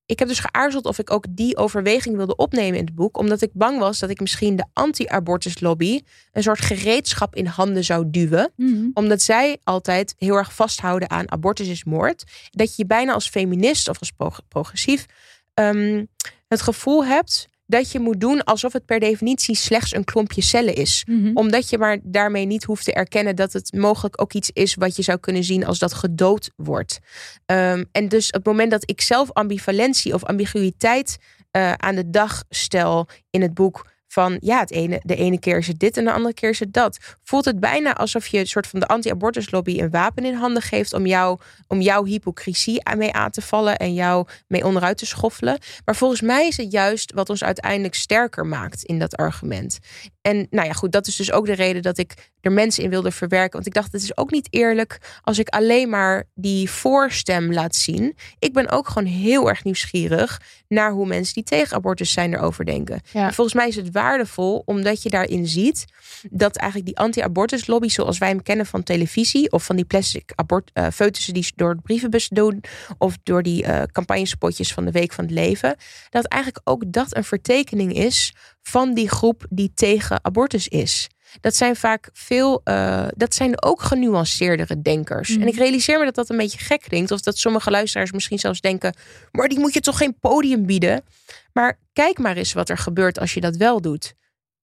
ik 0.06 0.18
heb 0.18 0.28
dus 0.28 0.38
geaarzeld 0.38 0.84
of 0.84 0.98
ik 0.98 1.10
ook 1.10 1.24
die 1.30 1.56
overweging 1.56 2.16
wilde 2.16 2.36
opnemen 2.36 2.78
in 2.78 2.84
het 2.84 2.94
boek, 2.94 3.18
omdat 3.18 3.42
ik 3.42 3.50
bang 3.52 3.78
was 3.78 3.98
dat 3.98 4.10
ik 4.10 4.20
misschien 4.20 4.56
de 4.56 4.64
anti-abortus 4.72 5.60
lobby 5.60 6.00
een 6.32 6.42
soort 6.42 6.60
gereedschap 6.60 7.34
in 7.34 7.46
handen 7.46 7.84
zou 7.84 8.04
duwen 8.10 8.52
Mhm. 8.56 8.88
omdat 8.94 9.22
zij 9.22 9.58
altijd 9.64 10.14
heel 10.18 10.34
erg 10.34 10.54
vasthouden 10.54 11.10
aan 11.10 11.30
abortus 11.30 11.68
is 11.68 11.84
moord. 11.84 12.24
Dat 12.50 12.76
je 12.76 12.86
bijna 12.86 13.12
als 13.12 13.28
feminist 13.28 13.88
of 13.88 13.98
als 13.98 14.10
pro- 14.10 14.30
progressief 14.48 15.06
ehm, 15.54 16.04
het 16.48 16.62
gevoel 16.62 17.04
hebt 17.04 17.48
dat 17.66 17.92
je 17.92 18.00
moet 18.00 18.20
doen 18.20 18.44
alsof 18.44 18.72
het 18.72 18.84
per 18.84 19.00
definitie 19.00 19.54
slechts 19.56 19.94
een 19.94 20.04
klompje 20.04 20.42
cellen 20.42 20.74
is. 20.74 21.04
Mhm. 21.08 21.30
Omdat 21.34 21.70
je 21.70 21.78
maar 21.78 21.98
daarmee 22.02 22.46
niet 22.46 22.64
hoeft 22.64 22.84
te 22.84 22.92
erkennen 22.92 23.36
dat 23.36 23.52
het 23.52 23.72
mogelijk 23.72 24.20
ook 24.20 24.32
iets 24.32 24.50
is 24.52 24.74
wat 24.74 24.96
je 24.96 25.02
zou 25.02 25.18
kunnen 25.18 25.44
zien 25.44 25.66
als 25.66 25.78
dat 25.78 25.94
gedood 25.94 26.50
wordt. 26.56 26.98
Ehm, 27.46 27.84
en 27.92 28.08
dus 28.08 28.26
op 28.26 28.34
het 28.34 28.44
moment 28.44 28.70
dat 28.70 28.90
ik 28.90 29.00
zelf 29.00 29.32
ambivalentie 29.32 30.14
of 30.14 30.24
ambiguïteit 30.24 31.18
eh, 31.50 31.72
aan 31.72 31.94
de 31.94 32.10
dag 32.10 32.44
stel 32.48 33.08
in 33.30 33.42
het 33.42 33.54
boek. 33.54 33.86
Van 34.08 34.36
ja, 34.40 34.58
het 34.58 34.70
ene, 34.70 35.00
de 35.02 35.16
ene 35.16 35.38
keer 35.38 35.58
is 35.58 35.66
het 35.66 35.78
dit 35.78 35.96
en 35.96 36.04
de 36.04 36.12
andere 36.12 36.34
keer 36.34 36.50
is 36.50 36.60
het 36.60 36.72
dat. 36.72 36.98
Voelt 37.22 37.44
het 37.44 37.60
bijna 37.60 37.94
alsof 37.94 38.26
je 38.26 38.38
een 38.38 38.46
soort 38.46 38.66
van 38.66 38.80
de 38.80 38.86
anti-abortuslobby 38.86 39.80
een 39.80 39.90
wapen 39.90 40.24
in 40.24 40.34
handen 40.34 40.62
geeft 40.62 40.92
om, 40.92 41.06
jou, 41.06 41.38
om 41.66 41.80
jouw 41.80 42.04
hypocrisie 42.04 42.84
aan 42.84 42.98
mee 42.98 43.12
aan 43.12 43.30
te 43.30 43.42
vallen 43.42 43.76
en 43.76 43.94
jou 43.94 44.26
mee 44.46 44.64
onderuit 44.64 44.98
te 44.98 45.06
schoffelen. 45.06 45.58
Maar 45.84 45.96
volgens 45.96 46.20
mij 46.20 46.46
is 46.46 46.56
het 46.56 46.72
juist 46.72 47.12
wat 47.12 47.30
ons 47.30 47.44
uiteindelijk 47.44 47.94
sterker 47.94 48.46
maakt 48.46 48.82
in 48.82 48.98
dat 48.98 49.16
argument. 49.16 49.78
En 50.20 50.46
nou 50.50 50.66
ja, 50.66 50.72
goed, 50.72 50.92
dat 50.92 51.06
is 51.06 51.16
dus 51.16 51.32
ook 51.32 51.46
de 51.46 51.52
reden 51.52 51.82
dat 51.82 51.98
ik 51.98 52.14
er 52.40 52.52
mensen 52.52 52.82
in 52.82 52.90
wilde 52.90 53.10
verwerken. 53.10 53.52
Want 53.52 53.66
ik 53.66 53.74
dacht, 53.74 53.92
het 53.92 54.02
is 54.02 54.16
ook 54.16 54.30
niet 54.30 54.48
eerlijk 54.50 55.20
als 55.22 55.38
ik 55.38 55.48
alleen 55.48 55.88
maar 55.88 56.24
die 56.34 56.70
voorstem 56.70 57.52
laat 57.52 57.74
zien. 57.74 58.16
Ik 58.38 58.52
ben 58.52 58.70
ook 58.70 58.88
gewoon 58.88 59.08
heel 59.08 59.48
erg 59.48 59.64
nieuwsgierig 59.64 60.40
naar 60.68 60.90
hoe 60.90 61.06
mensen 61.06 61.34
die 61.34 61.42
tegen 61.42 61.76
abortus 61.76 62.12
zijn 62.12 62.34
erover 62.34 62.64
denken. 62.64 63.00
Ja. 63.12 63.32
Volgens 63.32 63.56
mij 63.56 63.68
is 63.68 63.76
het 63.76 63.92
waardevol 63.96 64.62
omdat 64.64 65.02
je 65.02 65.10
daarin 65.10 65.46
ziet 65.46 65.84
dat 66.30 66.56
eigenlijk 66.56 66.90
die 66.90 67.04
anti-abortus 67.04 67.66
lobby, 67.66 67.88
zoals 67.88 68.18
wij 68.18 68.28
hem 68.28 68.42
kennen 68.42 68.66
van 68.66 68.82
televisie 68.82 69.52
of 69.52 69.64
van 69.64 69.76
die 69.76 69.84
plastic 69.84 70.32
abort, 70.34 70.70
foetussen 70.92 71.34
die 71.34 71.52
door 71.56 71.74
de 71.74 71.82
brievenbus 71.82 72.28
doen 72.28 72.62
of 72.98 73.16
door 73.22 73.42
die 73.42 73.64
eh, 73.64 73.82
campagnespotjes 73.92 74.72
van 74.72 74.84
de 74.84 74.90
Week 74.90 75.12
van 75.12 75.24
het 75.24 75.32
Leven, 75.32 75.76
dat 76.10 76.26
eigenlijk 76.26 76.68
ook 76.68 76.92
dat 76.92 77.16
een 77.16 77.24
vertekening 77.24 77.94
is 77.94 78.34
van 78.62 78.94
die 78.94 79.08
groep 79.08 79.46
die 79.50 79.72
tegen 79.74 80.24
abortus 80.24 80.68
is. 80.68 81.08
Dat 81.40 81.54
zijn 81.56 81.76
vaak 81.76 82.10
veel, 82.12 82.60
eh, 82.64 83.06
dat 83.16 83.34
zijn 83.34 83.62
ook 83.62 83.82
genuanceerdere 83.82 84.82
denkers. 84.82 85.28
Mhm. 85.28 85.40
En 85.40 85.48
ik 85.48 85.56
realiseer 85.56 85.98
me 85.98 86.04
dat 86.04 86.14
dat 86.14 86.30
een 86.30 86.36
beetje 86.36 86.58
gek 86.58 86.80
klinkt. 86.80 87.10
Of 87.10 87.20
dat 87.20 87.38
sommige 87.38 87.70
luisteraars 87.70 88.12
misschien 88.12 88.38
zelfs 88.38 88.60
denken, 88.60 88.96
maar 89.32 89.48
die 89.48 89.58
moet 89.58 89.74
je 89.74 89.80
toch 89.80 89.96
geen 89.96 90.18
podium 90.20 90.66
bieden. 90.66 91.04
Maar 91.52 91.78
kijk 91.96 92.18
maar 92.18 92.36
eens 92.36 92.52
wat 92.52 92.68
er 92.68 92.78
gebeurt 92.78 93.18
als 93.18 93.34
je 93.34 93.40
dat 93.40 93.56
wel 93.56 93.80
doet. 93.80 94.14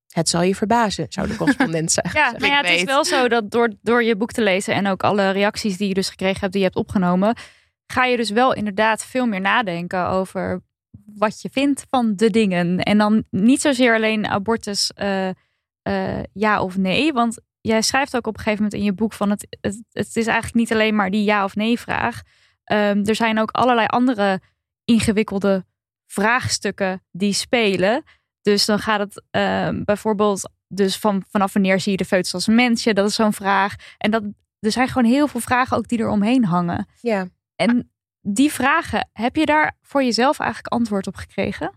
Het 0.10 0.30
zal 0.30 0.42
je 0.42 0.56
verbazen, 0.56 1.06
zou 1.10 1.28
de 1.28 1.36
correspondent 1.36 1.92
zeggen. 2.02 2.20
Ja, 2.20 2.48
ja, 2.48 2.58
het 2.58 2.70
is 2.70 2.84
wel 2.84 3.06
zo 3.06 3.28
dat 3.28 3.52
door, 3.52 3.74
door 3.82 4.04
je 4.04 4.16
boek 4.16 4.32
te 4.32 4.42
lezen 4.42 4.74
en 4.74 4.88
ook 4.88 5.04
alle 5.04 5.30
reacties 5.30 5.78
die 5.78 5.88
je 5.88 5.94
dus 5.94 6.10
gekregen 6.10 6.40
hebt, 6.40 6.52
die 6.52 6.62
je 6.62 6.68
hebt 6.68 6.80
opgenomen, 6.80 7.36
ga 7.86 8.06
je 8.06 8.18
dus 8.18 8.30
wel 8.30 8.54
inderdaad 8.54 9.06
veel 9.06 9.26
meer 9.26 9.42
nadenken 9.42 10.08
over 10.08 10.62
wat 11.06 11.42
je 11.42 11.50
vindt 11.52 11.86
van 11.90 12.16
de 12.16 12.30
dingen. 12.30 12.80
En 12.80 12.98
dan 12.98 13.24
niet 13.30 13.62
zozeer 13.62 13.96
alleen 13.96 14.28
abortus 14.28 14.92
eh, 14.94 15.30
eh, 15.82 16.24
ja 16.34 16.62
of 16.62 16.78
nee. 16.78 17.14
Want 17.14 17.42
jij 17.62 17.82
schrijft 17.82 18.16
ook 18.16 18.28
op 18.28 18.38
een 18.38 18.44
gegeven 18.44 18.64
moment 18.64 18.82
in 18.82 18.86
je 18.86 18.94
boek 18.94 19.14
van 19.14 19.30
het, 19.30 19.58
het, 19.62 19.84
het 19.92 20.16
is 20.16 20.28
eigenlijk 20.28 20.56
niet 20.56 20.72
alleen 20.72 20.96
maar 20.96 21.12
die 21.12 21.24
ja 21.24 21.44
of 21.44 21.56
nee 21.56 21.80
vraag. 21.80 22.22
Ehm, 22.64 23.02
er 23.04 23.16
zijn 23.16 23.40
ook 23.40 23.52
allerlei 23.52 23.88
andere 23.88 24.42
ingewikkelde 24.86 25.66
vraagstukken 26.14 27.04
die 27.12 27.34
spelen. 27.34 28.04
Dus 28.42 28.66
dan 28.66 28.80
gaat 28.80 29.00
het 29.00 29.24
ehm, 29.32 29.84
bijvoorbeeld 29.84 30.50
dus 30.68 30.98
van, 30.98 31.24
vanaf 31.30 31.54
wanneer 31.54 31.80
zie 31.80 31.92
je 31.92 31.98
de 31.98 32.06
foetus 32.06 32.34
als 32.34 32.48
een 32.48 32.56
mensje? 32.56 32.94
Dat 32.94 33.10
is 33.10 33.16
zo'n 33.16 33.34
vraag. 33.34 33.76
En 33.98 34.12
dat, 34.12 34.24
er 34.60 34.72
zijn 34.72 34.88
gewoon 34.88 35.12
heel 35.12 35.28
veel 35.28 35.40
vragen 35.40 35.78
ook 35.78 35.88
die 35.88 36.00
er 36.00 36.10
omheen 36.10 36.46
hangen. 36.46 36.88
Ja. 37.02 37.28
En 37.56 37.92
die 38.22 38.52
vragen, 38.52 39.10
heb 39.14 39.36
je 39.36 39.46
daar 39.46 39.78
voor 39.82 40.04
jezelf 40.04 40.40
eigenlijk 40.40 40.74
antwoord 40.74 41.08
op 41.08 41.16
gekregen? 41.16 41.74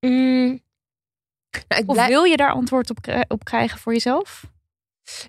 Mm. 0.00 0.66
Nou, 1.68 1.82
ik 1.82 1.90
Of 1.90 2.06
wil 2.06 2.24
je 2.24 2.36
daar 2.36 2.52
antwoord 2.52 2.90
op, 2.90 3.24
op 3.28 3.44
krijgen 3.44 3.78
voor 3.78 3.92
jezelf? 3.92 4.44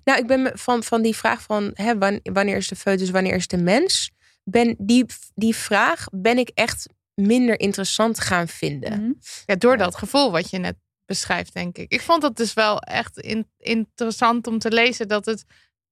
Nou, 0.04 0.20
ik 0.20 0.28
ben 0.28 0.58
van, 0.58 0.84
van 0.84 1.02
die 1.02 1.16
vraag 1.16 1.42
van 1.42 1.72
hè, 1.74 1.98
wan- 1.98 2.20
wanneer 2.24 2.58
is 2.58 2.68
de 2.68 2.76
foetus, 2.76 3.10
wanneer 3.10 3.36
is 3.36 3.48
de 3.48 3.58
mens? 3.58 4.12
Ben 4.44 4.76
die, 4.78 5.06
die 5.36 5.56
vraag 5.56 6.06
ben 6.12 6.38
ik 6.38 6.50
echt 6.54 6.88
minder 7.20 7.60
interessant 7.60 8.20
gaan 8.20 8.48
vinden. 8.48 9.02
Mhm. 9.02 9.12
Ja, 9.46 9.56
door 9.56 9.78
dat 9.78 9.96
gevoel 9.96 10.32
wat 10.32 10.50
je 10.50 10.58
net 10.58 10.76
beschrijft, 11.06 11.54
denk 11.54 11.78
ik. 11.78 11.92
Ik 11.92 12.02
vond 12.02 12.24
het 12.24 12.36
dus 12.36 12.54
wel 12.54 12.80
echt 12.80 13.18
in- 13.18 13.52
interessant 13.58 14.48
om 14.48 14.60
te 14.60 14.72
lezen 14.72 15.08
dat 15.08 15.26
het. 15.26 15.46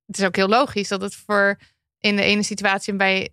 Het 0.06 0.18
is 0.18 0.26
ook 0.26 0.36
heel 0.36 0.48
logisch 0.48 0.88
dat 0.88 1.02
het 1.02 1.16
voor 1.16 1.58
in 2.00 2.16
de 2.16 2.22
ene 2.22 2.44
situatie 2.44 2.96
bij 2.96 3.30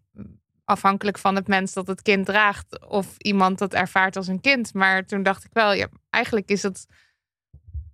afhankelijk 0.65 1.19
van 1.19 1.35
het 1.35 1.49
mens 1.49 1.73
dat 1.73 1.87
het 1.87 2.03
kind 2.03 2.27
draagt 2.27 2.87
of 2.89 3.15
iemand 3.19 3.59
dat 3.59 3.75
ervaart 3.75 4.17
als 4.17 4.27
een 4.27 4.41
kind. 4.41 4.75
Maar 4.75 5.07
toen 5.07 5.23
dacht 5.23 5.45
ik 5.45 5.51
wel, 5.53 5.73
ja, 5.73 5.89
eigenlijk 6.11 6.49
is 6.51 6.63
het 6.63 6.87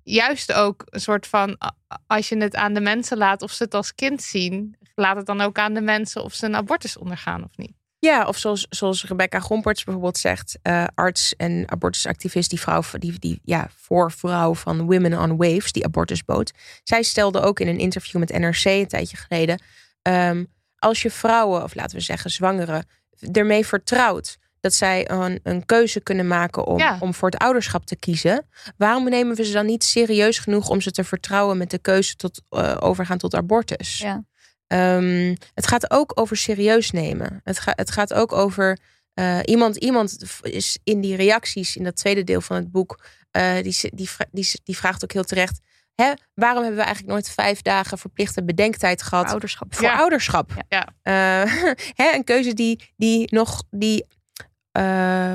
juist 0.03 0.53
ook 0.53 0.83
een 0.87 1.01
soort 1.01 1.27
van 1.27 1.59
als 2.07 2.29
je 2.29 2.37
het 2.37 2.57
aan 2.57 2.75
de 2.75 2.81
mensen 2.81 3.17
laat 3.17 3.43
of 3.43 3.53
ze 3.53 3.63
het 3.63 3.75
als 3.75 3.95
kind 3.95 4.23
zien, 4.23 4.77
laat 4.95 5.17
het 5.17 5.27
dan 5.27 5.41
ook 5.41 5.59
aan 5.59 5.75
de 5.75 5.81
mensen 5.81 6.25
of 6.25 6.35
ze 6.35 6.47
een 6.47 6.57
abortus 6.57 6.97
ondergaan 6.97 7.45
of 7.45 7.57
niet. 7.57 7.80
Ja, 8.01 8.27
of 8.27 8.39
zoals, 8.39 8.67
zoals 8.71 9.05
Rebecca 9.05 9.39
Gomperts 9.41 9.85
bijvoorbeeld 9.85 10.19
zegt, 10.19 10.59
eh, 10.63 10.85
arts 10.95 11.37
en 11.37 11.65
abortusactivist, 11.71 12.51
die 12.51 12.61
vrouw, 12.61 12.83
die, 12.99 13.19
die 13.19 13.41
ja, 13.45 13.69
voorvrouw 13.77 14.55
van 14.55 14.81
Women 14.87 15.19
on 15.19 15.37
Waves, 15.37 15.73
die 15.73 15.85
abortusboot. 15.85 16.53
Zij 16.85 17.03
stelde 17.03 17.41
ook 17.41 17.61
in 17.61 17.69
een 17.69 17.79
interview 17.79 18.21
met 18.21 18.39
NRC 18.39 18.65
een 18.65 18.87
tijdje 18.87 19.17
geleden, 19.17 19.63
ehm, 20.03 20.45
als 20.79 21.03
je 21.03 21.11
vrouwen, 21.11 21.63
of 21.63 21.75
laten 21.75 21.97
we 21.97 22.03
zeggen 22.03 22.31
zwangeren, 22.31 22.87
ermee 23.33 23.67
vertrouwt 23.67 24.39
dat 24.61 24.75
zij 24.75 25.11
een, 25.11 25.41
een 25.43 25.67
keuze 25.67 26.01
kunnen 26.01 26.27
maken 26.27 26.67
om, 26.67 26.79
Ja. 26.79 26.97
om 27.01 27.15
voor 27.15 27.31
het 27.31 27.41
ouderschap 27.41 27.87
te 27.87 27.97
kiezen, 27.97 28.47
waarom 28.77 29.09
nemen 29.09 29.37
we 29.37 29.45
ze 29.45 29.53
dan 29.53 29.67
niet 29.67 29.85
serieus 29.85 30.39
genoeg 30.39 30.69
om 30.69 30.81
ze 30.81 30.91
te 30.91 31.05
vertrouwen 31.05 31.57
met 31.57 31.71
de 31.71 31.79
keuze 31.79 32.17
tot 32.17 32.41
eh, 32.49 32.77
overgaan 32.81 33.19
tot 33.19 33.35
abortus? 33.35 33.99
Ja. 33.99 34.25
Ehm, 34.71 35.35
het 35.55 35.67
gaat 35.67 35.91
ook 35.91 36.13
over 36.15 36.37
serieus 36.37 36.91
nemen. 36.91 37.41
Het, 37.45 37.59
ga, 37.59 37.73
het 37.77 37.91
gaat 37.91 38.15
ook 38.15 38.33
over 38.33 38.79
eh, 39.15 39.39
iemand. 39.45 39.77
Iemand 39.77 40.17
is 40.43 40.79
in 40.85 41.01
die 41.01 41.17
reacties 41.17 41.77
in 41.77 41.85
dat 41.85 41.97
tweede 41.97 42.25
deel 42.25 42.41
van 42.41 42.57
het 42.57 42.71
boek. 42.71 43.01
eh, 43.31 43.55
die, 43.63 43.77
die, 43.95 44.09
die, 44.31 44.51
die, 44.65 44.77
vraagt 44.77 45.05
ook 45.05 45.13
heel 45.13 45.25
terecht. 45.25 45.61
Hè, 45.95 46.13
waarom 46.35 46.63
hebben 46.63 46.79
we 46.81 46.85
eigenlijk 46.85 47.13
nooit 47.15 47.31
vijf 47.31 47.63
dagen 47.63 47.99
verplichte 47.99 48.45
bedenktijd 48.45 49.03
gehad 49.03 49.29
Ouderschap. 49.31 49.75
voor 49.75 49.85
Ja. 49.85 49.99
ouderschap? 49.99 50.53
Ja. 50.69 50.89
Eh, 51.03 51.55
hè, 52.03 52.15
een 52.15 52.25
keuze 52.25 52.55
die, 52.55 52.93
die 52.97 53.35
nog, 53.35 53.63
die, 53.71 54.07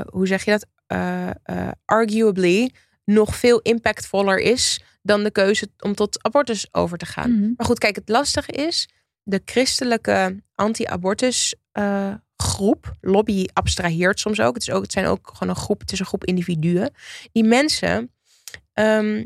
hoe 0.10 0.28
zeg 0.28 0.46
je 0.46 0.52
dat? 0.52 0.68
Arguably 1.86 2.72
nog 3.06 3.36
veel 3.36 3.60
impactvoller 3.60 4.40
is 4.40 4.82
dan 5.02 5.24
de 5.24 5.32
keuze 5.32 5.68
om 5.80 5.96
tot 5.96 6.24
abortus 6.24 6.68
over 6.72 6.98
te 6.98 7.06
gaan. 7.06 7.32
Mhm. 7.32 7.52
Maar 7.58 7.66
goed, 7.66 7.80
kijk, 7.80 7.96
het 7.96 8.10
lastige 8.10 8.52
is, 8.52 8.90
de 9.26 9.42
christelijke 9.46 10.44
anti-abortus 10.56 11.56
eh, 11.72 12.14
groep, 12.36 12.96
lobby 13.02 13.46
abstraheert 13.54 14.20
soms 14.20 14.40
ook. 14.40 14.54
Het, 14.54 14.64
is 14.64 14.72
ook. 14.72 14.82
het 14.82 14.92
zijn 14.92 15.06
ook 15.06 15.30
gewoon 15.34 15.50
een 15.56 15.62
groep, 15.62 15.80
het 15.80 15.92
is 15.92 16.00
een 16.00 16.06
groep 16.06 16.24
individuen. 16.26 16.94
Die 17.32 17.44
mensen, 17.44 18.12
ehm, 18.74 19.26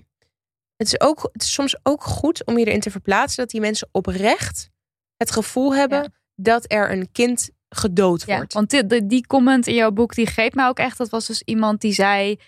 het, 0.75 0.87
is 0.87 0.99
ook, 0.99 1.29
het 1.31 1.41
is 1.41 1.53
soms 1.53 1.77
ook 1.83 2.03
goed 2.03 2.45
om 2.45 2.57
je 2.57 2.65
erin 2.65 2.79
te 2.79 2.91
verplaatsen 2.91 3.37
dat 3.43 3.51
die 3.51 3.61
mensen 3.61 3.89
oprecht 3.91 4.69
het 5.17 5.31
gevoel 5.31 5.75
hebben 5.75 6.01
Ja. 6.01 6.09
dat 6.35 6.65
er 6.67 6.91
een 6.91 7.11
kind 7.11 7.49
gedood 7.69 8.23
Ja, 8.25 8.35
wordt. 8.37 8.53
want 8.53 8.69
die, 8.69 8.85
die, 8.85 9.05
die 9.05 9.27
comment 9.27 9.67
in 9.67 9.75
jouw 9.75 9.91
boek, 9.91 10.15
die 10.15 10.25
greep 10.27 10.53
mij 10.53 10.67
ook 10.67 10.79
echt. 10.79 10.97
Dat 10.97 11.09
was 11.09 11.27
dus 11.27 11.41
iemand 11.41 11.81
die 11.81 11.93
zei... 11.93 12.39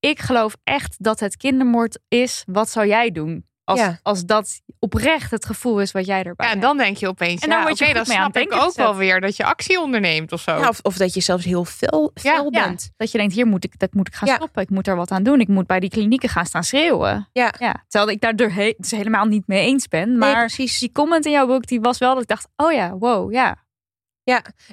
Ik 0.00 0.18
geloof 0.18 0.56
echt 0.64 0.96
dat 1.04 1.20
het 1.20 1.36
kindermoord 1.36 1.98
is. 2.08 2.42
Wat 2.46 2.70
zou 2.70 2.86
jij 2.86 3.10
doen? 3.10 3.46
Als, 3.68 3.78
Ja. 3.80 3.98
als 4.02 4.24
dat 4.24 4.60
oprecht 4.78 5.30
het 5.30 5.44
gevoel 5.46 5.80
is 5.80 5.92
wat 5.92 6.06
jij 6.06 6.22
erbij 6.22 6.46
Ja, 6.46 6.52
en 6.52 6.58
hebt. 6.58 6.62
dan 6.62 6.76
denk 6.76 6.96
je 6.96 7.08
opeens, 7.08 7.42
En 7.42 7.48
dan 7.48 7.58
ja, 7.58 7.64
word 7.64 7.78
je 7.78 7.84
goed 7.84 7.94
dan 7.94 8.04
mee 8.08 8.16
aan 8.18 8.30
snap 8.32 8.42
ik 8.42 8.52
ook 8.54 8.74
wel 8.74 8.96
weer 8.96 9.20
dat 9.20 9.36
je 9.36 9.44
actie 9.44 9.80
onderneemt 9.80 10.32
of 10.32 10.40
zo. 10.40 10.58
Ja, 10.58 10.68
of, 10.68 10.78
of 10.82 10.96
dat 10.96 11.14
je 11.14 11.20
zelfs 11.20 11.44
heel 11.44 11.64
fel, 11.64 12.10
fel 12.14 12.52
Ja, 12.52 12.64
bent. 12.66 12.90
dat 12.96 13.10
je 13.12 13.18
denkt, 13.18 13.34
hier 13.34 13.46
moet 13.46 13.64
ik, 13.64 13.78
dat 13.78 13.92
moet 13.94 14.08
ik 14.08 14.14
gaan 14.14 14.28
Ja. 14.28 14.34
stoppen. 14.34 14.62
Ik 14.62 14.70
moet 14.70 14.86
er 14.86 14.96
wat 14.96 15.10
aan 15.10 15.22
doen. 15.22 15.40
Ik 15.40 15.48
moet 15.48 15.66
bij 15.66 15.80
die 15.80 15.90
klinieken 15.90 16.28
gaan 16.28 16.46
staan 16.46 16.64
schreeuwen. 16.64 17.28
Ja. 17.32 17.52
ja 17.58 17.84
terwijl 17.88 18.10
ik 18.12 18.20
daar 18.20 18.52
he- 18.54 18.74
dus 18.78 18.90
helemaal 18.90 19.24
niet 19.24 19.46
mee 19.46 19.66
eens 19.66 19.88
ben. 19.88 20.08
Nee, 20.08 20.18
Maar 20.18 20.38
precies. 20.46 20.78
die 20.78 20.92
comment 20.92 21.24
in 21.26 21.32
jouw 21.32 21.46
boek, 21.46 21.66
die 21.66 21.80
was 21.80 21.98
wel 21.98 22.12
dat 22.14 22.22
ik 22.22 22.28
dacht, 22.28 22.48
oh 22.56 22.72
ja, 22.72 22.96
wow, 22.96 23.32
ja. 23.32 23.56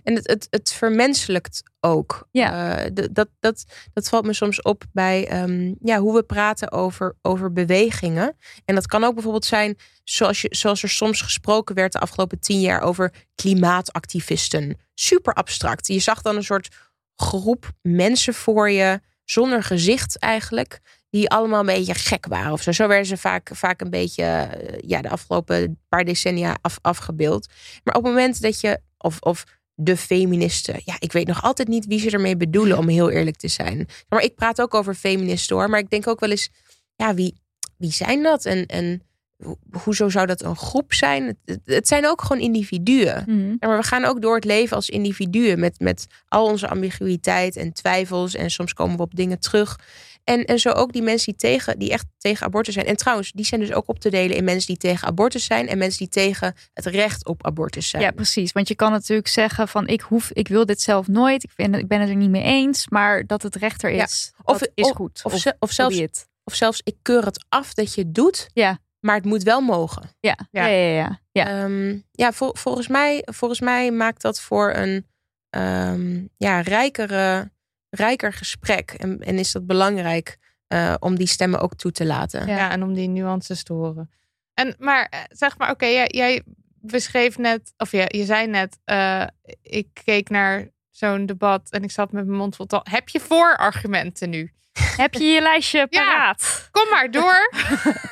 En 0.03 0.15
het, 0.15 0.27
het, 0.27 0.47
het 0.49 0.73
vermenselijkt 0.73 1.63
ook. 1.85 2.27
Ja. 2.31 2.77
Eh, 2.77 2.91
dat, 3.11 3.27
dat, 3.39 3.65
dat 3.93 4.09
valt 4.09 4.25
me 4.25 4.33
soms 4.33 4.61
op 4.61 4.83
bij 4.93 5.27
ehm, 5.27 5.73
ja, 5.81 5.99
hoe 5.99 6.15
we 6.15 6.23
praten 6.23 6.71
over, 6.71 7.15
over 7.21 7.53
bewegingen. 7.53 8.37
En 8.65 8.75
dat 8.75 8.87
kan 8.87 9.03
ook 9.03 9.13
bijvoorbeeld 9.13 9.45
zijn 9.45 9.77
zoals, 10.03 10.41
je, 10.41 10.47
zoals 10.51 10.83
er 10.83 10.89
soms 10.89 11.21
gesproken 11.21 11.75
werd 11.75 11.91
de 11.91 11.99
afgelopen 11.99 12.39
tien 12.39 12.59
jaar 12.59 12.81
over 12.81 13.13
klimaatactivisten. 13.35 14.77
Super 14.93 15.33
abstract. 15.33 15.87
Je 15.87 15.99
zag 15.99 16.21
dan 16.21 16.35
een 16.35 16.43
soort 16.43 16.75
groep 17.15 17.71
mensen 17.81 18.33
voor 18.33 18.69
je, 18.69 18.99
zonder 19.23 19.63
gezicht 19.63 20.19
eigenlijk. 20.19 20.79
Die 21.09 21.29
allemaal 21.29 21.59
een 21.59 21.65
beetje 21.65 21.93
gek 21.93 22.25
waren 22.25 22.51
of 22.51 22.61
zo. 22.61 22.71
Zo 22.71 22.87
werden 22.87 23.05
ze 23.05 23.17
vaak, 23.17 23.49
vaak 23.53 23.81
een 23.81 23.89
beetje 23.89 24.23
eh, 24.23 24.79
ja, 24.87 25.01
de 25.01 25.09
afgelopen 25.09 25.79
paar 25.89 26.05
decennia 26.05 26.57
af, 26.61 26.77
afgebeeld. 26.81 27.47
Maar 27.83 27.95
op 27.95 28.03
het 28.03 28.13
moment 28.13 28.41
dat 28.41 28.59
je, 28.59 28.79
of, 28.97 29.19
of 29.19 29.43
de 29.75 29.97
feministen, 29.97 30.81
ja, 30.85 30.95
ik 30.99 31.11
weet 31.11 31.27
nog 31.27 31.41
altijd 31.43 31.67
niet 31.67 31.85
wie 31.85 31.99
ze 31.99 32.09
ermee 32.09 32.37
bedoelen, 32.37 32.77
om 32.77 32.87
heel 32.87 33.09
eerlijk 33.09 33.37
te 33.37 33.47
zijn. 33.47 33.87
Maar 34.09 34.21
ik 34.21 34.35
praat 34.35 34.61
ook 34.61 34.73
over 34.73 34.93
feministen 34.95 35.55
hoor, 35.55 35.69
maar 35.69 35.79
ik 35.79 35.89
denk 35.89 36.07
ook 36.07 36.19
wel 36.19 36.29
eens, 36.29 36.49
ja, 36.95 37.13
wie, 37.13 37.33
wie 37.77 37.91
zijn 37.91 38.23
dat? 38.23 38.45
En, 38.45 38.65
en 38.65 39.01
ho- 39.43 39.57
hoezo 39.83 40.09
zou 40.09 40.25
dat 40.25 40.41
een 40.43 40.55
groep 40.55 40.93
zijn? 40.93 41.23
Het, 41.25 41.35
het- 41.45 41.59
het 41.65 41.87
zijn 41.87 42.07
ook 42.07 42.21
gewoon 42.21 42.41
individuen. 42.43 43.23
Mhm. 43.27 43.47
Ja, 43.49 43.67
maar 43.67 43.77
we 43.77 43.83
gaan 43.83 44.05
ook 44.05 44.21
door 44.21 44.35
het 44.35 44.45
leven 44.45 44.75
als 44.75 44.89
individuen 44.89 45.59
met, 45.59 45.79
met 45.79 46.07
al 46.27 46.45
onze 46.45 46.67
ambiguïteit 46.67 47.55
en 47.55 47.73
twijfels. 47.73 48.35
En 48.35 48.49
soms 48.51 48.73
komen 48.73 48.97
we 48.97 49.03
op 49.03 49.15
dingen 49.15 49.39
terug. 49.39 49.79
En, 50.25 50.45
en 50.45 50.59
zo 50.59 50.69
ook 50.69 50.93
die 50.93 51.01
mensen 51.01 51.25
die, 51.25 51.35
tegen, 51.51 51.79
die 51.79 51.91
echt 51.91 52.05
tegen 52.17 52.45
abortus 52.45 52.73
zijn. 52.73 52.85
En 52.85 52.95
trouwens, 52.97 53.31
die 53.31 53.45
zijn 53.45 53.61
dus 53.61 53.71
ook 53.73 53.87
op 53.89 53.99
te 53.99 54.09
delen 54.09 54.35
in 54.37 54.43
mensen 54.43 54.67
die 54.67 54.77
tegen 54.77 55.07
abortus 55.07 55.45
zijn. 55.45 55.67
En 55.67 55.77
mensen 55.77 55.99
die 55.99 56.07
tegen 56.09 56.55
het 56.73 56.85
recht 56.85 57.25
op 57.25 57.45
abortus 57.45 57.89
zijn. 57.89 58.03
Ja, 58.03 58.11
precies. 58.11 58.51
Want 58.51 58.67
je 58.67 58.75
kan 58.75 58.91
natuurlijk 58.91 59.27
zeggen 59.27 59.67
van 59.67 59.87
ik 59.87 60.01
hoef, 60.01 60.31
ik 60.31 60.47
wil 60.47 60.65
dit 60.65 60.81
zelf 60.81 61.07
nooit. 61.07 61.43
Ik 61.43 61.51
ben, 61.55 61.73
ik 61.73 61.87
ben 61.87 61.99
het 62.01 62.09
er 62.09 62.15
niet 62.15 62.29
mee 62.29 62.43
eens. 62.43 62.87
Maar 62.89 63.25
dat 63.27 63.41
het 63.43 63.55
rechter 63.55 63.93
Ja. 63.93 64.03
is, 64.03 64.31
Of- 64.43 64.57
dat 64.57 64.71
is 64.73 64.85
of- 64.89 64.95
goed. 64.95 65.21
Of, 65.23 65.33
of, 65.33 65.39
zelfs, 65.71 65.99
of 66.43 66.53
zelfs, 66.55 66.81
ik 66.83 66.95
keur 67.01 67.25
het 67.25 67.45
af 67.49 67.73
dat 67.73 67.93
je 67.95 68.01
het 68.01 68.15
doet. 68.15 68.47
Ja. 68.53 68.77
Maar 68.99 69.15
het 69.15 69.25
moet 69.25 69.43
wel 69.43 69.61
mogen. 69.61 70.09
Ja, 70.19 70.37
ja, 70.51 70.65
ja. 70.65 70.87
ja, 70.95 71.19
ja. 71.31 71.47
Ehm, 71.63 71.97
ja, 72.11 72.31
vol- 72.31 72.53
volgens, 72.57 72.87
mij, 72.87 73.21
volgens 73.25 73.59
mij 73.59 73.91
maakt 73.91 74.21
dat 74.21 74.41
voor 74.41 74.73
een 74.73 75.05
ehm, 75.49 76.23
ja, 76.37 76.61
rijkere, 76.61 77.51
rijker 77.95 78.33
gesprek. 78.33 78.91
En, 78.91 79.19
en 79.19 79.39
is 79.39 79.51
dat 79.51 79.65
belangrijk 79.65 80.37
eh, 80.67 80.93
om 80.99 81.15
die 81.15 81.27
stemmen 81.27 81.59
ook 81.59 81.75
toe 81.75 81.91
te 81.91 82.05
laten. 82.05 82.47
Ja. 82.47 82.71
en 82.71 82.83
om 82.83 82.93
die 82.93 83.07
nuances 83.07 83.63
te 83.63 83.73
horen. 83.73 84.11
En, 84.53 84.75
maar 84.79 85.07
eh, 85.09 85.19
zeg 85.29 85.57
maar, 85.57 85.71
oké, 85.71 85.85
jij, 85.85 86.07
jij 86.07 86.41
beschreef 86.81 87.37
net, 87.37 87.73
of 87.77 87.91
je, 87.91 88.05
je 88.07 88.25
zei 88.25 88.47
net, 88.47 88.79
eh, 88.83 89.27
ik 89.61 89.87
keek 90.03 90.29
naar 90.29 90.67
zo'n 90.89 91.25
debat 91.25 91.69
en 91.71 91.83
ik 91.83 91.91
zat 91.91 92.11
met 92.11 92.25
mijn 92.25 92.37
mond 92.37 92.55
vol 92.55 92.65
tanden. 92.65 92.91
Heb 92.91 93.09
je 93.09 93.19
voorargumenten 93.19 94.29
nu? 94.29 94.53
Heb 94.97 95.13
je 95.13 95.23
je 95.23 95.41
lijstje 95.41 95.87
paraat? 95.87 96.67
Kom 96.71 96.89
maar 96.89 97.11
door. 97.11 97.49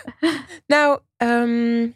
Nou, 0.66 1.00
ehm, 1.18 1.90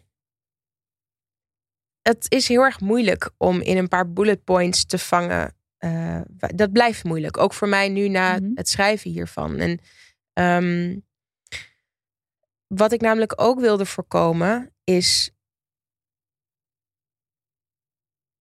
het 2.02 2.26
is 2.28 2.48
heel 2.48 2.62
erg 2.62 2.80
moeilijk 2.80 3.30
om 3.36 3.60
in 3.60 3.76
een 3.76 3.88
paar 3.88 4.12
bullet 4.12 4.44
points 4.44 4.86
te 4.86 4.98
vangen. 4.98 5.56
Eh, 5.78 6.20
dat 6.54 6.72
blijft 6.72 7.04
moeilijk. 7.04 7.36
Ook 7.36 7.52
voor 7.52 7.68
mij 7.68 7.88
nu 7.88 8.08
na 8.08 8.38
Mhm. 8.38 8.50
het 8.54 8.68
schrijven 8.68 9.10
hiervan. 9.10 9.56
En 9.58 9.80
ehm, 10.32 10.96
wat 12.66 12.92
ik 12.92 13.00
namelijk 13.00 13.40
ook 13.40 13.60
wilde 13.60 13.86
voorkomen 13.86 14.74
is. 14.84 15.30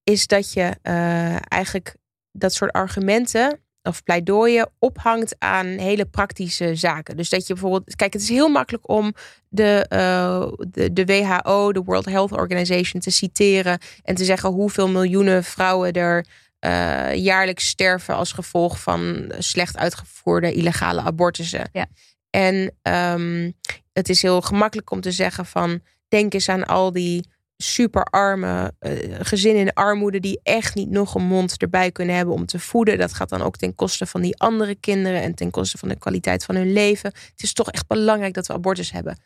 Is 0.03 0.27
dat 0.27 0.53
je 0.53 0.75
eh, 0.81 1.51
eigenlijk 1.51 1.95
dat 2.31 2.53
soort 2.53 2.71
argumenten 2.71 3.59
of 3.83 4.03
pleidooien 4.03 4.69
ophangt 4.79 5.35
aan 5.39 5.65
hele 5.65 6.05
praktische 6.05 6.75
zaken. 6.75 7.17
Dus 7.17 7.29
dat 7.29 7.47
je 7.47 7.53
bijvoorbeeld, 7.53 7.95
kijk, 7.95 8.13
het 8.13 8.21
is 8.21 8.29
heel 8.29 8.49
makkelijk 8.49 8.89
om 8.89 9.13
de, 9.49 9.85
eh, 9.89 10.51
de, 10.69 10.93
de 10.93 11.05
WHO, 11.05 11.71
de 11.71 11.83
World 11.83 12.05
Health 12.05 12.31
Organization, 12.31 13.01
te 13.01 13.11
citeren 13.11 13.79
en 14.03 14.15
te 14.15 14.25
zeggen 14.25 14.49
hoeveel 14.49 14.89
miljoenen 14.89 15.43
vrouwen 15.43 15.93
er 15.93 16.25
eh, 16.68 17.15
jaarlijks 17.15 17.68
sterven 17.68 18.15
als 18.15 18.32
gevolg 18.32 18.80
van 18.80 19.32
slecht 19.38 19.78
uitgevoerde 19.78 20.53
illegale 20.53 21.01
abortussen. 21.01 21.70
Ja. 21.72 21.86
En 22.30 22.76
ehm, 22.82 23.51
het 23.93 24.09
is 24.09 24.22
heel 24.22 24.41
gemakkelijk 24.41 24.91
om 24.91 25.01
te 25.01 25.11
zeggen 25.11 25.45
van 25.45 25.82
denk 26.07 26.34
eens 26.34 26.49
aan 26.49 26.65
al 26.65 26.91
die 26.91 27.30
superarme 27.57 28.74
eh, 28.80 28.91
gezinnen 29.20 29.61
in 29.61 29.74
armoede 29.74 30.20
die 30.20 30.39
echt 30.43 30.76
niet 30.76 30.89
nog 30.89 31.15
een 31.15 31.26
mond 31.26 31.61
erbij 31.61 31.91
kunnen 31.91 32.15
hebben 32.15 32.34
om 32.34 32.45
te 32.45 32.59
voeden. 32.59 32.97
Dat 32.97 33.13
gaat 33.13 33.30
dan 33.30 33.41
ook 33.41 33.57
ten 33.57 33.76
koste 33.76 34.05
van 34.05 34.22
die 34.22 34.38
andere 34.38 34.76
kinderen 34.76 35.22
en 35.22 35.36
ten 35.36 35.51
koste 35.51 35.78
van 35.78 35.89
de 35.89 35.97
kwaliteit 35.97 36.45
van 36.45 36.55
hun 36.55 36.74
leven. 36.74 37.11
Het 37.31 37.44
is 37.44 37.53
toch 37.53 37.72
echt 37.72 37.88
belangrijk 37.88 38.34
dat 38.34 38.48
we 38.48 38.53
abortus 38.53 38.91
hebben. 38.91 39.19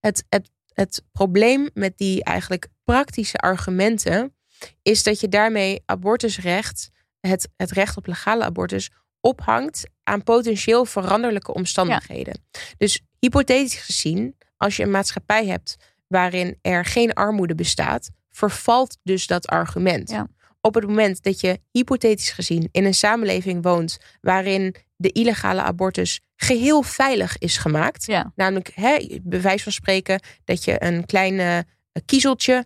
Het, 0.00 0.24
het, 0.28 0.50
het 0.72 1.02
probleem 1.12 1.68
met 1.74 1.98
die 1.98 2.24
eigenlijk 2.24 2.68
praktische 2.84 3.38
argumenten 3.38 4.35
is 4.82 5.02
dat 5.02 5.20
je 5.20 5.28
daarmee 5.28 5.82
abortusrecht, 5.86 6.90
het, 7.20 7.48
het 7.56 7.70
recht 7.70 7.96
op 7.96 8.06
legale 8.06 8.44
abortus, 8.44 8.90
ophangt 9.20 9.88
aan 10.02 10.22
potentieel 10.22 10.84
veranderlijke 10.84 11.54
omstandigheden. 11.54 12.40
Dus 12.78 13.00
hypothetisch 13.18 13.74
gezien, 13.74 14.36
als 14.56 14.76
je 14.76 14.82
een 14.82 14.90
maatschappij 14.90 15.46
hebt 15.46 15.76
waarin 16.06 16.58
er 16.62 16.84
geen 16.84 17.12
armoede 17.12 17.54
bestaat, 17.54 18.10
vervalt 18.30 18.98
dus 19.02 19.26
dat 19.26 19.46
argument. 19.46 20.10
Ja. 20.10 20.26
Op 20.60 20.74
het 20.74 20.86
moment 20.86 21.22
dat 21.22 21.40
je 21.40 21.60
hypothetisch 21.70 22.30
gezien 22.30 22.68
in 22.72 22.84
een 22.84 22.94
samenleving 22.94 23.62
woont 23.62 23.98
waarin 24.20 24.74
de 24.96 25.12
illegale 25.12 25.62
abortus 25.62 26.20
geheel 26.36 26.82
veilig 26.82 27.38
is 27.38 27.56
gemaakt, 27.56 28.06
Ja. 28.06 28.32
namelijk 28.34 28.70
hè, 28.74 29.18
bewijs 29.22 29.62
van 29.62 29.72
spreken 29.72 30.20
dat 30.44 30.64
je 30.64 30.82
een 30.84 31.06
klein 31.06 31.38
eh, 31.38 31.58
kiezeltje 32.04 32.64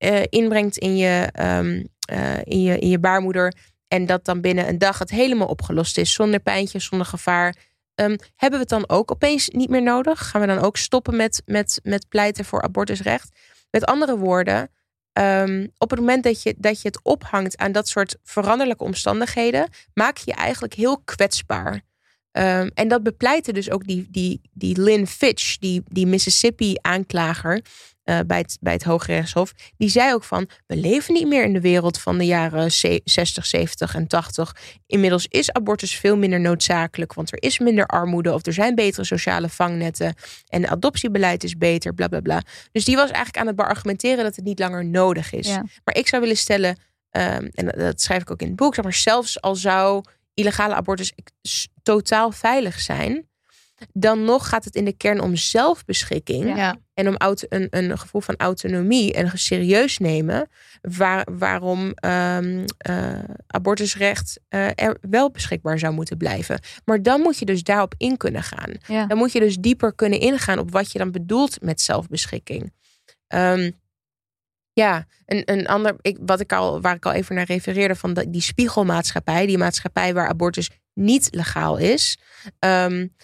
eh, 0.00 0.22
inbrengt 0.28 0.78
in 0.78 0.96
je, 0.96 1.28
ehm, 1.32 1.84
eh, 2.00 2.38
in, 2.44 2.62
je, 2.62 2.78
in 2.78 2.88
je 2.88 2.98
baarmoeder 2.98 3.54
en 3.88 4.06
dat 4.06 4.24
dan 4.24 4.40
binnen 4.40 4.68
een 4.68 4.78
dag 4.78 4.98
het 4.98 5.10
helemaal 5.10 5.46
opgelost 5.46 5.98
is, 5.98 6.12
zonder 6.12 6.40
pijntje, 6.40 6.78
zonder 6.78 7.06
gevaar. 7.06 7.56
Ehm, 7.94 8.16
hebben 8.36 8.58
we 8.58 8.64
het 8.64 8.68
dan 8.68 8.88
ook 8.88 9.10
opeens 9.10 9.48
niet 9.48 9.68
meer 9.68 9.82
nodig? 9.82 10.28
Gaan 10.28 10.40
we 10.40 10.46
dan 10.46 10.58
ook 10.58 10.76
stoppen 10.76 11.16
met, 11.16 11.42
met, 11.46 11.80
met 11.82 12.08
pleiten 12.08 12.44
voor 12.44 12.62
abortusrecht? 12.62 13.38
Met 13.70 13.84
andere 13.84 14.18
woorden, 14.18 14.70
ehm, 15.12 15.66
op 15.78 15.90
het 15.90 15.98
moment 15.98 16.24
dat 16.24 16.42
je, 16.42 16.54
dat 16.58 16.82
je 16.82 16.88
het 16.88 17.00
ophangt 17.02 17.56
aan 17.56 17.72
dat 17.72 17.88
soort 17.88 18.16
veranderlijke 18.22 18.84
omstandigheden, 18.84 19.68
maak 19.94 20.16
je 20.16 20.30
je 20.30 20.36
eigenlijk 20.36 20.74
heel 20.74 20.98
kwetsbaar. 21.04 21.82
Ehm, 22.32 22.68
en 22.74 22.88
dat 22.88 23.02
bepleitte 23.02 23.52
dus 23.52 23.70
ook 23.70 23.86
die, 23.86 24.06
die, 24.10 24.40
die 24.52 24.80
Lynn 24.80 25.06
Fitch, 25.06 25.58
die, 25.58 25.82
die 25.86 26.06
Mississippi-aanklager 26.06 27.62
uh, 28.04 28.18
bij, 28.26 28.38
het, 28.38 28.58
bij 28.60 28.72
het 28.72 28.82
Hoge 28.82 29.12
Rechtshof. 29.12 29.52
Die 29.76 29.88
zei 29.88 30.14
ook 30.14 30.24
van, 30.24 30.48
we 30.66 30.76
leven 30.76 31.14
niet 31.14 31.26
meer 31.26 31.44
in 31.44 31.52
de 31.52 31.60
wereld 31.60 32.00
van 32.00 32.18
de 32.18 32.24
jaren 32.24 32.72
60, 33.04 33.46
70 33.46 33.94
en 33.94 34.06
80. 34.06 34.56
Inmiddels 34.86 35.26
is 35.26 35.52
abortus 35.52 35.94
veel 35.94 36.16
minder 36.16 36.40
noodzakelijk, 36.40 37.14
want 37.14 37.32
er 37.32 37.42
is 37.42 37.58
minder 37.58 37.86
armoede 37.86 38.32
of 38.34 38.46
er 38.46 38.52
zijn 38.52 38.74
betere 38.74 39.04
sociale 39.04 39.48
vangnetten 39.48 40.14
en 40.46 40.68
adoptiebeleid 40.68 41.44
is 41.44 41.56
beter, 41.56 41.94
bla 41.94 42.08
bla 42.08 42.20
bla. 42.20 42.42
Dus 42.72 42.84
die 42.84 42.96
was 42.96 43.10
eigenlijk 43.10 43.36
aan 43.36 43.46
het 43.46 43.56
beargumenteren 43.56 44.24
dat 44.24 44.36
het 44.36 44.44
niet 44.44 44.58
langer 44.58 44.84
nodig 44.84 45.32
is. 45.32 45.46
Ja. 45.46 45.64
Maar 45.84 45.96
ik 45.96 46.08
zou 46.08 46.22
willen 46.22 46.36
stellen, 46.36 46.70
um, 47.10 47.50
en 47.54 47.66
dat 47.66 48.00
schrijf 48.00 48.22
ik 48.22 48.30
ook 48.30 48.40
in 48.40 48.46
het 48.46 48.56
boek, 48.56 48.74
zeg 48.74 48.84
maar 48.84 48.94
zelfs 48.94 49.40
al 49.40 49.54
zou 49.56 50.02
illegale 50.34 50.74
abortus 50.74 51.12
totaal 51.82 52.30
veilig 52.30 52.80
zijn, 52.80 53.28
dan 53.92 54.24
nog 54.24 54.48
gaat 54.48 54.64
het 54.64 54.74
in 54.74 54.84
de 54.84 54.96
kern 54.96 55.20
om 55.20 55.36
zelfbeschikking. 55.36 56.56
Ja. 56.56 56.76
En 56.94 57.08
om 57.08 57.16
auto, 57.16 57.46
een, 57.48 57.66
een 57.70 57.98
gevoel 57.98 58.20
van 58.20 58.36
autonomie 58.36 59.12
en 59.12 59.38
serieus 59.38 59.98
nemen. 59.98 60.48
Waar, 60.80 61.26
waarom 61.38 61.80
um, 61.80 62.64
uh, 62.88 63.18
abortusrecht 63.46 64.40
uh, 64.48 64.66
er 64.74 64.98
wel 65.00 65.30
beschikbaar 65.30 65.78
zou 65.78 65.92
moeten 65.92 66.16
blijven. 66.16 66.60
Maar 66.84 67.02
dan 67.02 67.20
moet 67.20 67.38
je 67.38 67.44
dus 67.44 67.62
daarop 67.62 67.94
in 67.96 68.16
kunnen 68.16 68.42
gaan. 68.42 68.72
Ja. 68.86 69.06
Dan 69.06 69.18
moet 69.18 69.32
je 69.32 69.40
dus 69.40 69.56
dieper 69.56 69.94
kunnen 69.94 70.20
ingaan 70.20 70.58
op 70.58 70.70
wat 70.70 70.92
je 70.92 70.98
dan 70.98 71.10
bedoelt 71.10 71.62
met 71.62 71.80
zelfbeschikking. 71.80 72.72
Um, 73.34 73.78
ja, 74.72 75.06
een, 75.26 75.42
een 75.44 75.66
ander, 75.66 75.96
ik, 76.00 76.18
wat 76.20 76.40
ik 76.40 76.52
al, 76.52 76.80
waar 76.80 76.94
ik 76.94 77.06
al 77.06 77.12
even 77.12 77.34
naar 77.34 77.44
refereerde, 77.44 77.94
van 77.94 78.26
die 78.28 78.42
spiegelmaatschappij, 78.42 79.46
die 79.46 79.58
maatschappij 79.58 80.14
waar 80.14 80.28
abortus 80.28 80.70
niet 80.94 81.28
legaal 81.30 81.76
is. 81.76 82.18
Um, 82.58 83.14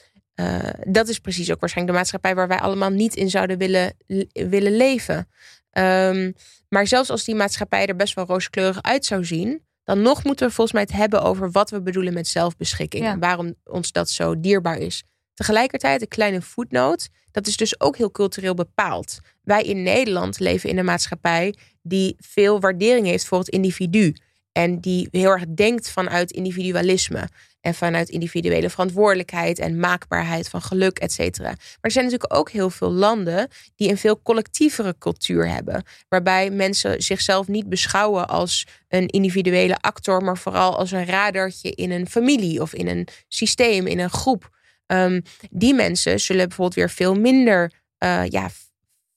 uh, 0.41 0.59
dat 0.87 1.09
is 1.09 1.19
precies 1.19 1.53
ook 1.53 1.61
waarschijnlijk 1.61 1.97
de 1.97 2.03
maatschappij 2.03 2.35
waar 2.35 2.49
wij 2.49 2.59
allemaal 2.59 2.91
niet 2.91 3.17
in 3.17 3.31
zouden 3.31 3.59
willen, 3.59 3.95
willen 4.33 4.77
leven. 4.77 5.29
Um, 5.73 6.35
maar 6.69 6.87
zelfs 6.87 7.11
als 7.11 7.25
die 7.25 7.35
maatschappij 7.35 7.87
er 7.87 7.97
best 7.97 8.15
wel 8.15 8.27
rooskleurig 8.27 8.83
uit 8.83 9.05
zou 9.05 9.25
zien, 9.25 9.65
dan 9.85 10.03
nog 10.03 10.25
moeten 10.25 10.47
we 10.47 10.53
volgens 10.53 10.77
mij 10.77 10.87
het 10.87 10.97
hebben 11.01 11.23
over 11.23 11.51
wat 11.51 11.71
we 11.71 11.83
bedoelen 11.83 12.13
met 12.13 12.29
zelfbeschikking 12.29 13.05
Ja. 13.05 13.11
en 13.11 13.19
waarom 13.19 13.55
ons 13.65 13.93
dat 13.93 14.11
zo 14.11 14.41
dierbaar 14.41 14.79
is. 14.79 15.03
Tegelijkertijd, 15.35 16.01
een 16.01 16.09
kleine 16.09 16.43
voetnoot, 16.43 17.09
dat 17.31 17.47
is 17.47 17.57
dus 17.57 17.81
ook 17.81 17.97
heel 17.97 18.11
cultureel 18.11 18.55
bepaald. 18.55 19.19
Wij 19.43 19.63
in 19.63 19.83
Nederland 19.83 20.39
leven 20.39 20.71
in 20.71 20.79
een 20.79 20.85
maatschappij 20.85 21.55
die 21.83 22.17
veel 22.19 22.61
waardering 22.61 23.07
heeft 23.07 23.25
voor 23.27 23.39
het 23.39 23.49
individu. 23.49 24.15
En 24.53 24.81
die 24.81 25.09
heel 25.11 25.31
erg 25.31 25.45
denkt 25.55 25.91
vanuit 25.91 26.31
individualisme. 26.31 27.29
En 27.67 27.75
vanuit 27.75 28.09
individuele 28.09 28.71
verantwoordelijkheid 28.71 29.59
en 29.59 29.79
maakbaarheid 29.79 30.49
van 30.49 30.63
geluk, 30.63 30.99
et 30.99 31.13
cetera. 31.13 31.49
Maar 31.49 31.77
er 31.81 31.91
zijn 31.91 32.05
natuurlijk 32.05 32.35
ook 32.35 32.51
heel 32.51 32.71
veel 32.71 32.91
landen 32.91 33.49
die 33.77 33.89
een 33.89 33.99
veel 33.99 34.23
collectievere 34.23 34.95
cultuur 34.99 35.49
hebben. 35.49 35.83
Waarbij 36.09 36.51
mensen 36.51 37.03
zichzelf 37.03 37.49
niet 37.49 37.69
beschouwen 37.69 38.29
als 38.29 38.67
een 38.89 39.07
individuele 39.07 39.77
actor, 39.81 40.23
maar 40.23 40.39
vooral 40.39 40.79
als 40.79 40.91
een 40.91 41.07
radertje 41.07 41.71
in 41.71 41.91
een 41.91 42.09
familie 42.09 42.61
of 42.61 42.75
in 42.75 42.89
een 42.89 43.09
systeem, 43.29 43.87
in 43.87 43.99
een 43.99 44.11
groep. 44.11 44.51
Um, 44.87 45.23
die 45.51 45.75
mensen 45.75 46.21
zullen 46.21 46.49
bijvoorbeeld 46.49 46.77
weer 46.77 46.91
veel 46.91 47.15
minder 47.15 47.73
uh, 48.05 48.23
ja, 48.29 48.51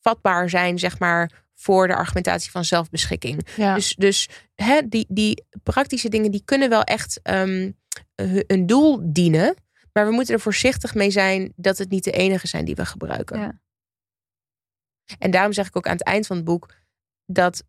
vatbaar 0.02 0.50
zijn, 0.50 0.80
zeg 0.80 1.00
maar, 1.00 1.32
voor 1.56 1.88
de 1.88 1.96
argumentatie 1.96 2.52
van 2.52 2.66
zelfbeschikking. 2.66 3.48
Ja. 3.56 3.76
Dus, 3.76 3.96
dus 3.96 4.30
hè, 4.56 4.82
die, 4.88 5.06
die 5.10 5.44
praktische 5.64 6.10
dingen 6.10 6.32
die 6.32 6.42
kunnen 6.46 6.70
wel 6.70 6.84
echt 6.84 7.20
um, 7.24 7.78
een 8.48 8.66
doel 8.66 9.14
dienen. 9.14 9.56
Maar 9.94 10.06
we 10.06 10.12
moeten 10.12 10.34
er 10.34 10.40
voorzichtig 10.40 10.96
mee 10.96 11.12
zijn 11.12 11.54
dat 11.56 11.78
het 11.78 11.90
niet 11.90 12.04
de 12.04 12.12
enige 12.12 12.48
zijn 12.48 12.66
die 12.66 12.76
we 12.76 12.86
gebruiken. 12.86 13.40
Ja. 13.40 13.62
En 15.20 15.32
daarom 15.32 15.54
zeg 15.54 15.68
ik 15.68 15.78
ook 15.78 15.88
aan 15.88 15.94
het 15.98 16.04
eind 16.04 16.28
van 16.28 16.36
het 16.36 16.46
boek 16.46 16.74
dat 17.26 17.64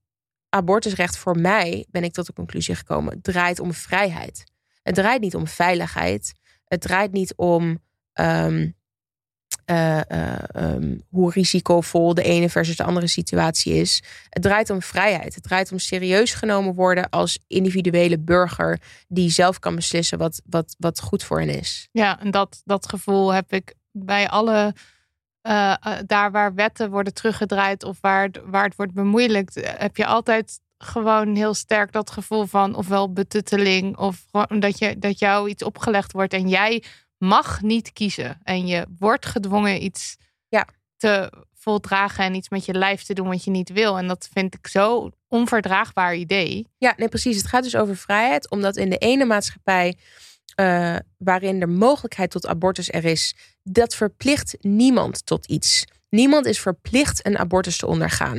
abortusrecht 0.49 1.17
voor 1.17 1.39
mij, 1.39 1.87
ben 1.91 2.05
ik 2.05 2.13
tot 2.13 2.27
de 2.27 2.33
conclusie 2.33 2.75
gekomen, 2.75 3.21
draait 3.23 3.61
om 3.61 3.73
vrijheid. 3.73 4.45
Het 4.83 4.95
draait 4.95 5.21
niet 5.21 5.35
om 5.35 5.47
veiligheid. 5.47 6.33
Het 6.65 6.81
draait 6.81 7.13
niet 7.13 7.35
om 7.35 7.83
um, 8.21 8.75
uh, 9.71 10.01
uh, 10.09 10.35
um, 10.57 11.03
hoe 11.09 11.31
risicovol 11.31 12.15
de 12.15 12.23
ene 12.23 12.51
versus 12.51 12.77
de 12.77 12.85
andere 12.85 13.07
situatie 13.07 13.75
is. 13.75 14.03
Het 14.29 14.43
draait 14.43 14.71
om 14.71 14.83
vrijheid. 14.83 15.35
Het 15.35 15.43
draait 15.43 15.73
om 15.73 15.79
serieus 15.79 16.35
genomen 16.35 16.75
worden 16.75 17.09
als 17.11 17.39
individuele 17.47 18.19
burger 18.19 18.79
die 19.09 19.31
zelf 19.31 19.59
kan 19.59 19.75
beslissen 19.75 20.19
wat, 20.19 20.43
wat, 20.45 20.75
wat 20.79 21.01
goed 21.01 21.25
voor 21.25 21.41
hen 21.41 21.59
is. 21.59 21.89
Ja, 21.93 22.21
en 22.21 22.31
dat, 22.31 22.63
dat 22.65 22.89
gevoel 22.89 23.33
heb 23.33 23.53
ik 23.53 23.75
bij 23.93 24.29
alle. 24.29 24.75
Uh, 25.43 25.75
daar 26.07 26.31
waar 26.31 26.55
wetten 26.55 26.91
worden 26.91 27.15
teruggedraaid 27.15 27.85
of 27.85 27.99
waar, 28.01 28.31
waar 28.45 28.65
het 28.65 28.77
wordt 28.77 28.93
bemoeilijkt, 28.93 29.75
heb 29.79 29.97
je 29.97 30.07
altijd 30.07 30.61
gewoon 30.79 31.37
heel 31.37 31.55
sterk 31.55 31.93
dat 31.93 32.11
gevoel 32.11 32.47
van 32.47 32.75
ofwel 32.75 33.13
betutteling 33.13 33.97
of 33.97 34.25
dat, 34.59 34.79
je, 34.79 34.99
dat 34.99 35.19
jou 35.19 35.49
iets 35.49 35.63
opgelegd 35.63 36.13
wordt 36.13 36.33
en 36.33 36.49
jij 36.49 36.83
mag 37.21 37.63
niet 37.63 37.93
kiezen. 37.93 38.41
En 38.43 38.67
je 38.67 38.87
wordt 38.99 39.27
gedwongen 39.27 39.85
iets 39.85 40.17
ja. 40.49 40.67
te 40.97 41.33
voldragen 41.55 42.25
en 42.25 42.35
iets 42.35 42.49
met 42.49 42.65
je 42.65 42.75
lijf 42.75 43.03
te 43.03 43.15
doen 43.15 43.29
wat 43.29 43.45
je 43.45 43.51
niet 43.51 43.73
wil. 43.73 43.99
En 43.99 44.07
dat 44.09 44.29
vind 44.33 44.55
ik 44.55 44.67
zo 44.67 45.11
onverdraagbaar 45.29 46.15
idee. 46.15 46.67
Ja, 46.79 46.95
nee, 46.97 47.09
precies. 47.09 47.37
Het 47.37 47.47
gaat 47.47 47.63
dus 47.63 47.77
over 47.77 47.97
vrijheid, 47.97 48.51
omdat 48.51 48.77
in 48.77 48.91
de 48.91 48.97
ene 48.97 49.25
maatschappij. 49.25 49.97
Uh, 50.61 50.97
waarin 51.19 51.61
de 51.61 51.67
mogelijkheid 51.67 52.31
tot 52.31 52.47
abortus 52.47 52.91
er 52.91 53.05
is, 53.05 53.35
dat 53.63 53.95
verplicht 53.95 54.57
niemand 54.61 55.27
tot 55.27 55.47
iets. 55.47 55.85
Niemand 56.09 56.47
is 56.47 56.61
verplicht 56.61 57.27
een 57.27 57.39
abortus 57.39 57.77
te 57.77 57.87
ondergaan. 57.87 58.39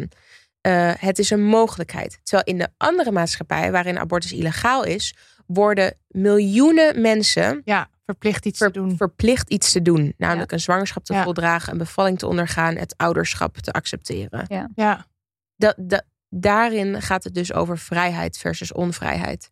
Uh, 0.67 0.91
het 0.97 1.19
is 1.19 1.29
een 1.29 1.43
mogelijkheid. 1.43 2.19
Terwijl 2.23 2.43
in 2.43 2.57
de 2.57 2.67
andere 2.77 3.11
maatschappij, 3.11 3.71
waarin 3.71 3.99
abortus 3.99 4.31
illegaal 4.31 4.83
is, 4.83 5.15
worden 5.45 5.97
miljoenen 6.07 7.01
mensen 7.01 7.61
ja, 7.65 7.89
verplicht 8.11 8.45
iets 8.45 8.57
ver, 8.57 8.71
te 8.71 8.79
doen. 8.79 8.97
Verplicht 8.97 9.49
iets 9.49 9.71
te 9.71 9.81
doen. 9.81 10.13
Namelijk 10.17 10.49
Ja. 10.49 10.55
een 10.57 10.63
zwangerschap 10.63 11.03
te 11.03 11.13
Ja. 11.13 11.23
voldragen, 11.23 11.71
een 11.71 11.77
bevalling 11.77 12.19
te 12.19 12.27
ondergaan, 12.27 12.75
het 12.75 12.93
ouderschap 12.97 13.57
te 13.57 13.71
accepteren. 13.71 14.45
Ja. 14.47 14.69
Ja, 14.75 15.05
daarin 16.29 17.01
gaat 17.01 17.23
het 17.23 17.33
dus 17.33 17.53
over 17.53 17.77
vrijheid 17.77 18.37
versus 18.37 18.71
onvrijheid. 18.73 19.51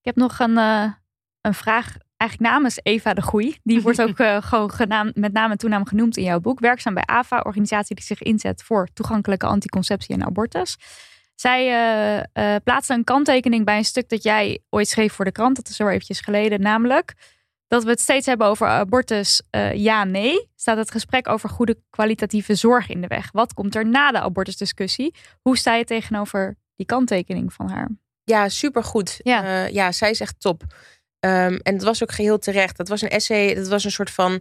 Ik 0.00 0.04
heb 0.04 0.16
nog 0.16 0.38
een, 0.38 0.56
uh, 0.56 0.92
een 1.40 1.54
vraag, 1.54 1.96
eigenlijk 2.16 2.50
namens 2.50 2.78
Eva 2.82 3.14
de 3.14 3.22
Goeie. 3.22 3.60
Die 3.62 3.82
wordt 3.82 4.02
ook 4.02 4.18
uh, 4.18 4.42
gewoon 4.50 5.10
met 5.14 5.32
naam 5.32 5.50
en 5.50 5.58
toenaam 5.58 5.86
genoemd 5.86 6.16
in 6.16 6.24
jouw 6.24 6.40
boek. 6.40 6.60
Werkzaam 6.60 6.94
bij 6.94 7.06
AVA, 7.06 7.40
organisatie 7.40 7.96
die 7.96 8.04
zich 8.04 8.22
inzet 8.22 8.62
voor 8.62 8.88
toegankelijke 8.92 9.46
anticonceptie 9.46 10.14
en 10.14 10.24
abortus. 10.24 10.76
Zij 11.34 11.66
uh, 12.32 12.56
plaatste 12.64 12.94
een 12.94 13.04
kanttekening 13.04 13.64
bij 13.64 13.76
een 13.76 13.84
stuk 13.84 14.08
dat 14.08 14.22
jij 14.22 14.60
ooit 14.70 14.88
schreef 14.88 15.12
voor 15.12 15.24
de 15.24 15.32
krant. 15.32 15.56
Dat 15.56 15.68
is 15.68 15.80
al 15.80 15.88
eventjes 15.90 16.20
geleden. 16.20 16.60
Namelijk 16.60 17.14
dat 17.68 17.84
we 17.84 17.90
het 17.90 18.00
steeds 18.00 18.26
hebben 18.26 18.46
over 18.46 18.66
abortus 18.66 19.42
ja-nee. 19.72 20.48
Staat 20.54 20.76
het 20.76 20.90
gesprek 20.90 21.28
over 21.28 21.48
goede 21.48 21.78
kwalitatieve 21.90 22.54
zorg 22.54 22.88
in 22.88 23.00
de 23.00 23.06
weg. 23.06 23.28
Wat 23.32 23.54
komt 23.54 23.74
er 23.74 23.86
na 23.86 24.10
de 24.10 24.20
abortusdiscussie? 24.20 25.14
Hoe 25.40 25.58
sta 25.58 25.74
je 25.74 25.84
tegenover 25.84 26.56
die 26.76 26.86
kanttekening 26.86 27.52
van 27.52 27.68
haar? 27.68 27.90
Ja, 28.24 28.48
supergoed. 28.48 29.20
Ja, 29.22 29.44
uh, 29.44 29.72
ja 29.72 29.92
zij 29.92 30.10
is 30.10 30.20
echt 30.20 30.40
top. 30.40 30.62
Um, 30.62 31.56
en 31.56 31.74
het 31.74 31.82
was 31.82 32.02
ook 32.02 32.12
geheel 32.12 32.38
terecht. 32.38 32.76
Dat 32.76 32.88
was 32.88 33.02
een 33.02 33.08
essay, 33.08 33.54
dat 33.54 33.68
was 33.68 33.84
een 33.84 33.90
soort 33.90 34.10
van 34.10 34.32
uh, 34.32 34.40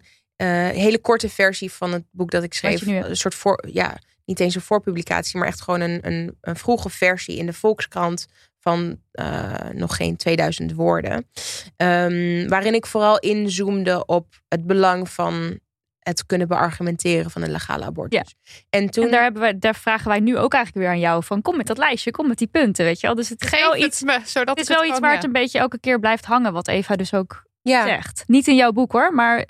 hele 0.68 1.00
korte 1.00 1.30
versie 1.30 1.72
van 1.72 1.94
het 1.94 2.04
boek 2.12 2.32
dat 2.32 2.44
ik 2.44 2.54
schreef. 2.54 2.88
Een 2.88 3.18
soort 3.18 3.36
voor, 3.36 3.64
ja, 3.68 3.98
niet 4.26 4.40
eens 4.40 4.56
een 4.56 4.62
voorpublicatie, 4.62 5.40
maar 5.40 5.48
echt 5.48 5.62
gewoon 5.62 5.82
een, 5.82 6.00
een, 6.08 6.38
een 6.42 6.56
vroege 6.56 6.90
versie 6.90 7.38
in 7.38 7.46
de 7.46 7.54
Volkskrant 7.54 8.28
van 8.68 9.00
uh, 9.14 9.54
nog 9.74 9.96
geen 9.96 10.16
2000 10.16 10.74
woorden. 10.74 11.14
Um, 11.78 12.48
waarin 12.48 12.74
ik 12.74 12.86
vooral 12.86 13.20
inzoomde 13.20 14.06
op 14.06 14.28
het 14.48 14.66
belang 14.66 15.10
van 15.10 15.60
het 16.00 16.26
kunnen 16.26 16.48
beargumenteren 16.48 17.32
van 17.32 17.42
een 17.42 17.52
legale 17.52 17.86
abortus. 17.86 18.20
Ja. 18.20 18.52
En, 18.70 18.90
toen... 18.90 19.04
en 19.04 19.12
daar, 19.12 19.24
hebben 19.24 19.42
we, 19.42 19.58
daar 19.58 19.76
vragen 19.76 20.08
wij 20.08 20.20
nu 20.20 20.38
ook 20.38 20.54
eigenlijk 20.54 20.86
weer 20.86 20.94
aan 20.96 21.00
jou 21.00 21.24
van 21.24 21.42
kom 21.42 21.58
met 21.58 21.68
dat 21.68 21.78
lijstje, 21.78 22.12
kom 22.12 22.28
met 22.28 22.38
die 22.38 22.48
punten, 22.48 22.86
weet 22.86 23.00
je 23.00 23.08
wel. 23.08 23.16
Dus 23.16 23.30
het 23.30 23.42
is 23.42 23.50
Geef 23.50 23.60
wel 23.60 23.72
het 23.72 23.80
iets, 23.80 24.04
me, 24.04 24.20
zodat 24.26 24.58
het 24.58 24.70
is 24.70 24.76
wel 24.76 24.82
het 24.82 24.90
iets 24.90 25.00
waar 25.00 25.10
ja. 25.10 25.16
het 25.16 25.26
een 25.26 25.32
beetje 25.32 25.60
elke 25.60 25.80
keer 25.80 26.00
blijft 26.00 26.26
hangen, 26.26 26.54
wat 26.54 26.68
Eva 26.68 26.96
dus 26.96 27.14
ook 27.14 27.44
ja. 27.62 27.86
zegt. 27.86 28.24
Niet 28.28 28.48
in 28.48 28.56
jouw 28.56 28.72
boek 28.72 28.92
hoor, 28.92 29.14
maar 29.14 29.48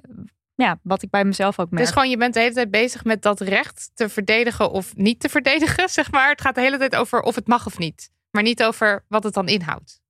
ja, 0.56 0.80
wat 0.84 1.02
ik 1.02 1.10
bij 1.10 1.26
mezelf 1.26 1.60
ook 1.60 1.69
merk. 1.69 1.84
Dus 1.84 1.94
gewoon, 1.94 2.10
je 2.10 2.18
bent 2.18 2.34
de 2.34 2.39
hele 2.39 2.53
tijd 2.53 2.72
bezig 2.72 3.03
met 3.03 3.22
dat 3.22 3.41
recht 3.41 3.91
te 3.94 4.10
verdedigen 4.10 4.72
of 4.72 4.95
niet 4.95 5.19
te 5.19 5.30
verdedigen, 5.30 5.89
zeg 5.99 6.11
maar. 6.11 6.30
Het 6.30 6.41
gaat 6.41 6.56
de 6.56 6.61
hele 6.61 6.77
tijd 6.77 6.95
over 6.95 7.22
of 7.22 7.35
het 7.35 7.48
mag 7.48 7.65
of 7.65 7.77
niet. 7.77 8.10
Maar 8.38 8.45
niet 8.45 8.64
over 8.64 9.03
wat 9.07 9.23
het 9.23 9.34
dan 9.34 9.47
inhoudt. 9.47 10.01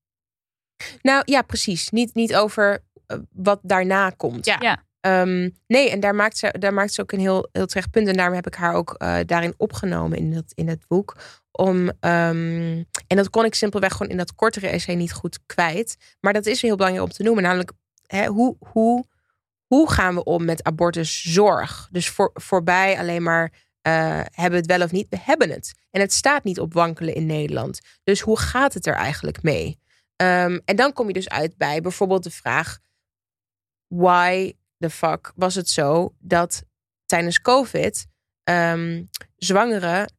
Nou 1.02 1.22
ja, 1.26 1.42
precies. 1.42 1.90
Niet, 1.90 2.14
niet 2.14 2.36
over 2.36 2.84
eh, 3.06 3.18
wat 3.32 3.60
daarna 3.62 4.10
komt. 4.10 4.46
Ja. 4.46 4.58
Ja. 4.60 4.84
Ehm, 5.00 5.50
nee, 5.68 5.90
en 5.90 6.00
daar 6.00 6.16
maakt, 6.16 6.38
ze, 6.38 6.56
daar 6.60 6.74
maakt 6.74 6.94
ze 6.94 7.02
ook 7.02 7.12
een 7.12 7.20
heel, 7.20 7.50
heel 7.52 7.66
terecht 7.66 7.92
punt. 7.92 8.08
En 8.08 8.16
daarom 8.16 8.36
heb 8.36 8.48
ik 8.48 8.56
haar 8.56 8.74
ook 8.74 8.94
eh, 8.94 9.18
daarin 9.26 9.54
opgenomen 9.58 10.18
in, 10.18 10.34
dat, 10.34 10.52
in 10.54 10.68
het 10.68 10.88
boek. 10.88 11.16
Om, 11.52 11.92
ehm, 12.00 12.84
en 13.08 13.16
dat 13.16 13.30
kon 13.30 13.46
ik 13.46 13.56
simpelweg 13.56 13.92
gewoon 13.92 14.12
in 14.12 14.18
dat 14.18 14.36
kortere 14.36 14.68
essay 14.68 14.96
niet 14.96 15.14
goed 15.14 15.40
kwijt. 15.46 15.98
Maar 16.20 16.34
dat 16.34 16.46
is 16.46 16.62
heel 16.62 16.76
belangrijk 16.76 17.08
om 17.08 17.14
te 17.14 17.24
noemen. 17.24 17.44
Namelijk, 17.44 17.72
hè, 18.06 18.26
hoe, 18.26 18.56
hoe, 18.60 19.06
hoe 19.66 19.92
gaan 19.92 20.16
we 20.16 20.24
om 20.24 20.46
met 20.46 20.64
abortuszorg? 20.64 21.88
Dus 21.92 22.10
voor, 22.10 22.32
voorbij 22.34 23.00
alleen 23.00 23.24
maar 23.24 23.52
eh, 23.88 24.22
hebben 24.32 24.60
het 24.60 24.66
wel 24.66 24.82
of 24.82 24.92
niet? 24.92 25.10
We 25.10 25.18
hebben 25.22 25.50
het. 25.50 25.74
En 25.92 26.02
het 26.02 26.14
staat 26.14 26.44
niet 26.44 26.60
op 26.60 26.74
wankelen 26.74 27.16
in 27.16 27.26
Nederland. 27.26 27.80
Dus 28.04 28.20
hoe 28.20 28.40
gaat 28.40 28.74
het 28.74 28.86
er 28.86 28.94
eigenlijk 28.94 29.44
mee? 29.44 29.80
Ehm, 30.16 30.60
en 30.66 30.76
dan 30.76 30.94
kom 30.94 31.08
je 31.08 31.14
dus 31.14 31.30
uit 31.30 31.58
bij 31.58 31.82
bijvoorbeeld 31.82 32.24
de 32.24 32.32
vraag: 32.32 32.80
why 33.88 34.54
the 34.80 34.90
fuck 34.90 35.32
was 35.36 35.56
het 35.56 35.70
zo 35.70 36.14
dat 36.20 36.64
tijdens 37.06 37.42
COVID 37.42 38.08
ehm, 38.44 39.04
zwangeren, 39.36 40.14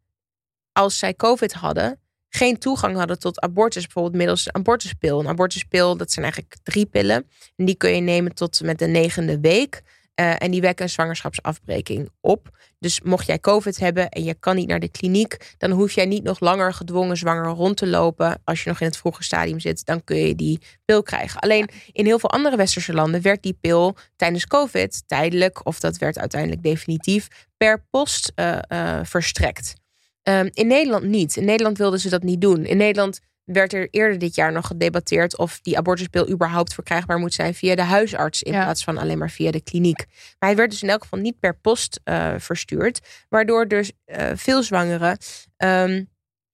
als 0.72 0.98
zij 0.98 1.14
COVID 1.14 1.52
hadden, 1.52 2.00
geen 2.28 2.58
toegang 2.58 2.96
hadden 2.96 3.18
tot 3.18 3.40
abortus, 3.40 3.82
bijvoorbeeld 3.82 4.16
middels 4.16 4.46
een 4.46 4.54
abortuspil. 4.54 5.20
Een 5.20 5.28
abortuspil, 5.28 5.96
dat 5.96 6.12
zijn 6.12 6.24
eigenlijk 6.24 6.56
drie 6.62 6.86
pillen. 6.86 7.30
En 7.56 7.64
die 7.64 7.76
kun 7.76 7.94
je 7.94 8.00
nemen 8.00 8.34
tot 8.34 8.62
met 8.62 8.78
de 8.78 8.86
negende 8.86 9.40
week. 9.40 9.82
Eh, 10.18 10.34
en 10.38 10.50
die 10.50 10.60
wekken 10.60 10.84
een 10.84 10.90
zwangerschapsafbreking 10.90 12.10
op. 12.20 12.58
Dus 12.78 13.00
mocht 13.00 13.26
jij 13.26 13.38
COVID 13.38 13.78
hebben 13.78 14.08
en 14.08 14.24
je 14.24 14.34
kan 14.34 14.56
niet 14.56 14.68
naar 14.68 14.80
de 14.80 14.88
kliniek, 14.88 15.54
dan 15.58 15.70
hoef 15.70 15.92
jij 15.92 16.06
niet 16.06 16.22
nog 16.22 16.40
langer 16.40 16.72
gedwongen 16.72 17.16
zwanger 17.16 17.46
rond 17.46 17.76
te 17.76 17.86
lopen. 17.86 18.40
Als 18.44 18.62
je 18.62 18.68
nog 18.68 18.80
in 18.80 18.86
het 18.86 18.96
vroege 18.96 19.22
stadium 19.22 19.60
zit, 19.60 19.84
dan 19.84 20.04
kun 20.04 20.16
je 20.16 20.34
die 20.34 20.60
pil 20.84 21.02
krijgen. 21.02 21.40
Alleen 21.40 21.68
in 21.92 22.04
heel 22.04 22.18
veel 22.18 22.30
andere 22.30 22.56
westerse 22.56 22.92
landen 22.92 23.22
werd 23.22 23.42
die 23.42 23.58
pil 23.60 23.96
tijdens 24.16 24.46
COVID 24.46 25.02
tijdelijk, 25.06 25.66
of 25.66 25.80
dat 25.80 25.98
werd 25.98 26.18
uiteindelijk 26.18 26.62
definitief, 26.62 27.28
per 27.56 27.84
post 27.90 28.32
eh, 28.34 29.00
verstrekt. 29.02 29.74
Um, 30.22 30.50
in 30.52 30.66
Nederland 30.66 31.04
niet. 31.04 31.36
In 31.36 31.44
Nederland 31.44 31.78
wilden 31.78 32.00
ze 32.00 32.08
dat 32.08 32.22
niet 32.22 32.40
doen. 32.40 32.64
In 32.64 32.76
Nederland 32.76 33.20
werd 33.52 33.72
er 33.72 33.88
eerder 33.90 34.18
dit 34.18 34.34
jaar 34.34 34.52
nog 34.52 34.66
gedebatteerd 34.66 35.38
of 35.38 35.60
die 35.60 35.76
abortuspil 35.78 36.28
überhaupt 36.28 36.74
verkrijgbaar 36.74 37.18
moet 37.18 37.34
zijn 37.34 37.54
via 37.54 37.74
de 37.74 37.82
huisarts 37.82 38.42
in 38.42 38.52
Ja. 38.52 38.62
plaats 38.62 38.84
van 38.84 38.98
alleen 38.98 39.18
maar 39.18 39.30
via 39.30 39.50
de 39.50 39.62
kliniek. 39.62 40.04
Maar 40.38 40.48
hij 40.48 40.56
werd 40.56 40.70
dus 40.70 40.82
in 40.82 40.88
elk 40.88 41.02
geval 41.02 41.18
niet 41.18 41.40
per 41.40 41.56
post 41.58 42.00
uh, 42.04 42.34
verstuurd, 42.38 43.00
waardoor 43.28 43.68
dus 43.68 43.92
uh, 44.06 44.30
veel 44.34 44.62
zwangeren 44.62 45.18
um, 45.56 46.08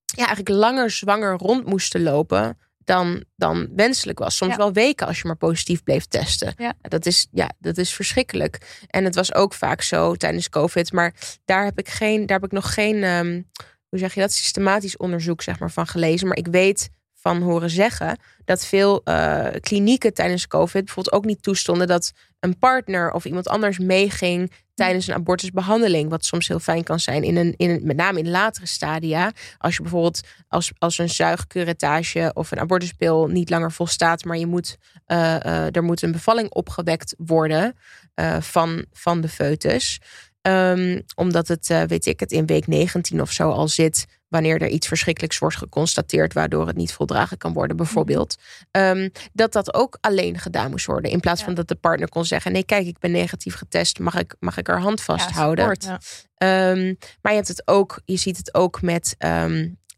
ja, 0.04 0.26
eigenlijk 0.26 0.48
langer 0.48 0.90
zwanger 0.90 1.36
rond 1.36 1.66
moesten 1.66 2.02
lopen 2.02 2.58
dan, 2.84 3.24
dan 3.36 3.68
wenselijk 3.76 4.18
was. 4.18 4.36
Soms 4.36 4.50
Ja. 4.50 4.56
wel 4.56 4.72
weken 4.72 5.06
als 5.06 5.20
je 5.20 5.26
maar 5.26 5.36
positief 5.36 5.82
bleef 5.82 6.04
testen. 6.06 6.54
Ja. 6.56 6.72
Dat, 6.80 7.06
is, 7.06 7.26
ja, 7.30 7.50
dat 7.58 7.78
is 7.78 7.92
verschrikkelijk. 7.94 8.80
En 8.86 9.04
het 9.04 9.14
was 9.14 9.34
ook 9.34 9.54
vaak 9.54 9.82
zo 9.82 10.14
tijdens 10.14 10.48
COVID. 10.48 10.92
Maar 10.92 11.14
daar 11.44 11.64
heb 11.64 11.78
ik, 11.78 11.88
geen, 11.88 12.26
daar 12.26 12.40
heb 12.40 12.46
ik 12.46 12.52
nog 12.52 12.74
geen, 12.74 13.02
um, 13.04 13.50
hoe 13.94 14.02
zeg 14.02 14.14
je 14.14 14.20
dat, 14.20 14.32
systematisch 14.32 14.96
onderzoek 14.96 15.42
zeg 15.42 15.58
maar, 15.58 15.70
van 15.70 15.86
gelezen. 15.86 16.28
Maar 16.28 16.36
ik 16.36 16.46
weet 16.46 16.90
van 17.14 17.42
horen 17.42 17.70
zeggen 17.70 18.18
dat 18.44 18.66
veel 18.66 19.00
uh, 19.04 19.46
klinieken 19.60 20.14
tijdens 20.14 20.46
COVID 20.46 20.84
bijvoorbeeld 20.84 21.14
ook 21.14 21.24
niet 21.24 21.42
toestonden 21.42 21.86
dat 21.86 22.12
een 22.40 22.58
partner 22.58 23.12
of 23.12 23.24
iemand 23.24 23.48
anders 23.48 23.78
meeging 23.78 24.52
tijdens 24.74 25.06
een 25.06 25.14
abortusbehandeling. 25.14 26.10
Wat 26.10 26.24
soms 26.24 26.48
heel 26.48 26.58
fijn 26.58 26.82
kan 26.82 27.00
zijn, 27.00 27.22
in 27.22 27.36
een, 27.36 27.54
in 27.56 27.80
met 27.82 27.96
name 27.96 28.18
in 28.18 28.30
latere 28.30 28.66
stadia. 28.66 29.32
Als 29.58 29.76
je 29.76 29.82
bijvoorbeeld 29.82 30.20
als, 30.48 30.72
als 30.78 30.98
een 30.98 31.08
zuigcurettage 31.08 32.30
of 32.34 32.50
een 32.50 32.60
abortuspil 32.60 33.26
niet 33.26 33.50
langer 33.50 33.72
volstaat, 33.72 34.24
maar 34.24 34.38
je 34.38 34.46
moet, 34.46 34.76
uh, 35.06 35.76
er 35.76 35.82
moet 35.82 36.02
een 36.02 36.12
bevalling 36.12 36.50
opgewekt 36.50 37.14
worden 37.18 37.76
van, 38.40 38.84
van 38.92 39.20
de 39.20 39.28
foetus. 39.28 40.00
Um, 40.48 41.02
omdat 41.14 41.48
het, 41.48 41.68
uh, 41.68 41.82
weet 41.82 42.06
ik 42.06 42.20
het, 42.20 42.32
in 42.32 42.46
week 42.46 42.66
19 42.66 43.20
of 43.20 43.32
zo 43.32 43.50
al 43.50 43.68
zit. 43.68 44.06
Wanneer 44.28 44.62
er 44.62 44.68
iets 44.68 44.86
verschrikkelijks 44.86 45.38
wordt 45.38 45.56
geconstateerd. 45.56 46.32
waardoor 46.32 46.66
het 46.66 46.76
niet 46.76 46.92
voldragen 46.92 47.36
kan 47.36 47.52
worden, 47.52 47.76
bijvoorbeeld. 47.76 48.36
Um, 48.70 49.10
dat 49.32 49.52
dat 49.52 49.74
ook 49.74 49.98
alleen 50.00 50.38
gedaan 50.38 50.70
moest 50.70 50.86
worden. 50.86 51.10
In 51.10 51.20
plaats 51.20 51.40
ja. 51.40 51.46
van 51.46 51.54
dat 51.54 51.68
de 51.68 51.74
partner 51.74 52.08
kon 52.08 52.24
zeggen: 52.24 52.52
Nee, 52.52 52.64
kijk, 52.64 52.86
ik 52.86 52.98
ben 52.98 53.10
negatief 53.10 53.54
getest. 53.54 53.98
Mag 53.98 54.18
ik, 54.18 54.36
mag 54.38 54.56
ik 54.56 54.68
er 54.68 54.80
hand 54.80 55.00
vasthouden? 55.00 55.76
Ja, 55.78 55.98
ja. 56.36 56.70
um, 56.70 56.98
maar 57.22 57.32
je 57.32 57.38
hebt 57.38 57.48
het 57.48 57.62
ook, 57.68 58.00
je 58.04 58.16
ziet 58.16 58.36
het 58.36 58.54
ook 58.54 58.82
met. 58.82 59.16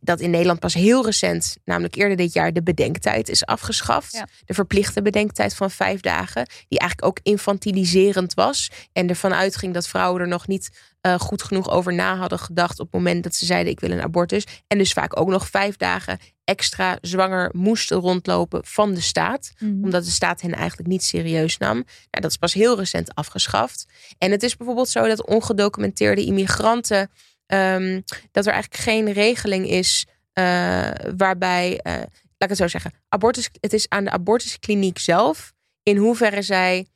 Dat 0.06 0.20
in 0.20 0.30
Nederland 0.30 0.60
pas 0.60 0.74
heel 0.74 1.04
recent, 1.04 1.56
namelijk 1.64 1.94
eerder 1.96 2.16
dit 2.16 2.32
jaar, 2.32 2.52
de 2.52 2.62
bedenktijd 2.62 3.28
is 3.28 3.46
afgeschaft. 3.46 4.12
Ja. 4.12 4.26
De 4.44 4.54
verplichte 4.54 5.02
bedenktijd 5.02 5.54
van 5.54 5.70
vijf 5.70 6.00
dagen, 6.00 6.48
die 6.68 6.78
eigenlijk 6.78 7.10
ook 7.10 7.20
infantiliserend 7.22 8.34
was. 8.34 8.70
En 8.92 9.08
ervan 9.08 9.34
uitging 9.34 9.74
dat 9.74 9.88
vrouwen 9.88 10.20
er 10.20 10.28
nog 10.28 10.46
niet 10.46 10.70
uh, 11.02 11.14
goed 11.18 11.42
genoeg 11.42 11.70
over 11.70 11.94
na 11.94 12.16
hadden 12.16 12.38
gedacht 12.38 12.80
op 12.80 12.86
het 12.86 12.94
moment 12.94 13.22
dat 13.22 13.34
ze 13.34 13.46
zeiden: 13.46 13.72
Ik 13.72 13.80
wil 13.80 13.90
een 13.90 14.02
abortus. 14.02 14.46
En 14.66 14.78
dus 14.78 14.92
vaak 14.92 15.20
ook 15.20 15.28
nog 15.28 15.48
vijf 15.48 15.76
dagen 15.76 16.18
extra 16.44 16.98
zwanger 17.00 17.50
moesten 17.52 17.96
rondlopen 17.96 18.64
van 18.64 18.94
de 18.94 19.00
staat. 19.00 19.52
Mhm. 19.58 19.84
Omdat 19.84 20.04
de 20.04 20.10
staat 20.10 20.40
hen 20.40 20.54
eigenlijk 20.54 20.88
niet 20.88 21.04
serieus 21.04 21.58
nam. 21.58 21.74
Nou, 21.74 21.86
dat 22.10 22.30
is 22.30 22.36
pas 22.36 22.54
heel 22.54 22.78
recent 22.78 23.14
afgeschaft. 23.14 23.86
En 24.18 24.30
het 24.30 24.42
is 24.42 24.56
bijvoorbeeld 24.56 24.88
zo 24.88 25.06
dat 25.06 25.26
ongedocumenteerde 25.26 26.24
immigranten. 26.24 27.10
Um, 27.46 28.02
dat 28.32 28.46
er 28.46 28.52
eigenlijk 28.52 28.82
geen 28.82 29.12
regeling 29.12 29.68
is 29.68 30.06
uh, 30.34 30.90
waarbij, 31.16 31.80
uh, 31.82 31.92
laat 31.92 32.08
ik 32.38 32.48
het 32.48 32.56
zo 32.56 32.68
zeggen, 32.68 32.92
abortus, 33.08 33.48
het 33.60 33.72
is 33.72 33.88
aan 33.88 34.04
de 34.04 34.10
abortuskliniek 34.10 34.98
zelf 34.98 35.52
in 35.82 35.96
hoeverre 35.96 36.42
zij 36.42 36.86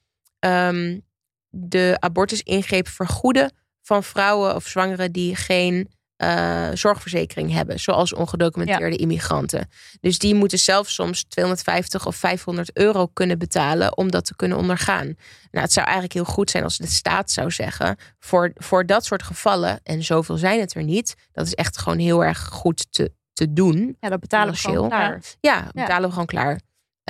um, 0.40 1.02
de 1.48 1.96
abortusingreep 1.98 2.88
vergoeden 2.88 3.52
van 3.82 4.04
vrouwen 4.04 4.54
of 4.54 4.66
zwangeren 4.66 5.12
die 5.12 5.36
geen 5.36 5.90
uh, 6.22 6.68
zorgverzekering 6.74 7.52
hebben, 7.52 7.80
zoals 7.80 8.14
ongedocumenteerde 8.14 8.96
ja. 8.96 9.02
immigranten. 9.02 9.68
Dus 10.00 10.18
die 10.18 10.34
moeten 10.34 10.58
zelf 10.58 10.88
soms 10.88 11.24
250 11.24 12.06
of 12.06 12.16
500 12.16 12.76
euro 12.76 13.06
kunnen 13.06 13.38
betalen 13.38 13.96
om 13.96 14.10
dat 14.10 14.24
te 14.24 14.36
kunnen 14.36 14.58
ondergaan. 14.58 15.06
Nou, 15.50 15.64
het 15.64 15.72
zou 15.72 15.86
eigenlijk 15.86 16.14
heel 16.14 16.24
goed 16.24 16.50
zijn 16.50 16.64
als 16.64 16.76
de 16.76 16.86
staat 16.86 17.30
zou 17.30 17.50
zeggen: 17.50 17.96
voor, 18.18 18.50
voor 18.54 18.86
dat 18.86 19.04
soort 19.04 19.22
gevallen, 19.22 19.80
en 19.82 20.02
zoveel 20.02 20.36
zijn 20.36 20.60
het 20.60 20.74
er 20.74 20.84
niet, 20.84 21.14
dat 21.32 21.46
is 21.46 21.54
echt 21.54 21.78
gewoon 21.78 21.98
heel 21.98 22.24
erg 22.24 22.46
goed 22.46 22.86
te, 22.92 23.12
te 23.32 23.52
doen. 23.52 23.96
Ja, 24.00 24.08
dat 24.08 24.20
betalen 24.20 24.54
we 24.54 24.60
gewoon 24.60 24.88
klaar. 24.88 25.22
Ja, 25.40 25.68
betalen 25.72 26.04
we 26.04 26.10
gewoon 26.10 26.26
klaar. 26.26 26.60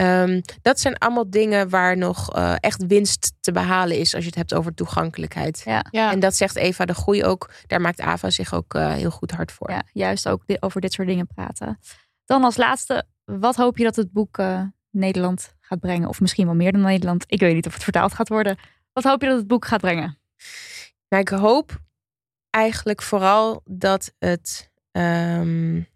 Um, 0.01 0.40
dat 0.62 0.81
zijn 0.81 0.98
allemaal 0.98 1.31
dingen 1.31 1.68
waar 1.68 1.97
nog 1.97 2.36
uh, 2.36 2.55
echt 2.60 2.86
winst 2.86 3.32
te 3.40 3.52
behalen 3.52 3.98
is 3.98 4.14
als 4.14 4.22
je 4.22 4.28
het 4.28 4.39
hebt 4.39 4.55
over 4.55 4.74
toegankelijkheid. 4.74 5.62
Ja. 5.64 5.85
Ja. 5.90 6.12
En 6.12 6.20
dat 6.20 6.36
zegt 6.36 6.56
Eva 6.56 6.85
de 6.85 6.94
Groei 6.94 7.24
ook. 7.24 7.51
Daar 7.66 7.81
maakt 7.81 8.01
Ava 8.01 8.31
zich 8.31 8.55
ook 8.55 8.74
uh, 8.74 8.93
heel 8.93 9.10
goed 9.10 9.31
hard 9.31 9.52
voor. 9.52 9.70
Ja, 9.70 9.82
juist 9.93 10.28
ook 10.28 10.44
over 10.60 10.81
dit 10.81 10.93
soort 10.93 11.09
dingen 11.09 11.27
praten. 11.27 11.78
Dan 12.24 12.44
als 12.44 12.56
laatste, 12.56 13.05
wat 13.24 13.56
hoop 13.56 13.78
je 13.78 13.85
dat 13.85 13.97
het 13.97 14.12
boek 14.12 14.39
uh, 14.39 14.62
Nederland 14.90 15.55
gaat 15.60 15.81
brengen? 15.81 16.09
Of 16.09 16.20
misschien 16.20 16.47
wel 16.47 16.55
meer 16.55 16.72
dan 16.72 16.81
Nederland. 16.81 17.24
Ik 17.27 17.40
weet 17.40 17.55
niet 17.55 17.66
of 17.66 17.74
het 17.74 17.82
vertaald 17.82 18.14
gaat 18.14 18.28
worden. 18.28 18.59
Wat 18.93 19.05
hoop 19.05 19.20
je 19.20 19.28
dat 19.28 19.39
het 19.39 19.47
boek 19.47 19.66
gaat 19.66 19.81
brengen? 19.81 20.18
Nou, 21.09 21.22
ik 21.22 21.28
hoop 21.28 21.81
eigenlijk 22.51 23.02
vooral 23.02 23.62
dat 23.64 24.14
het. 24.18 24.70
Um, 24.93 25.89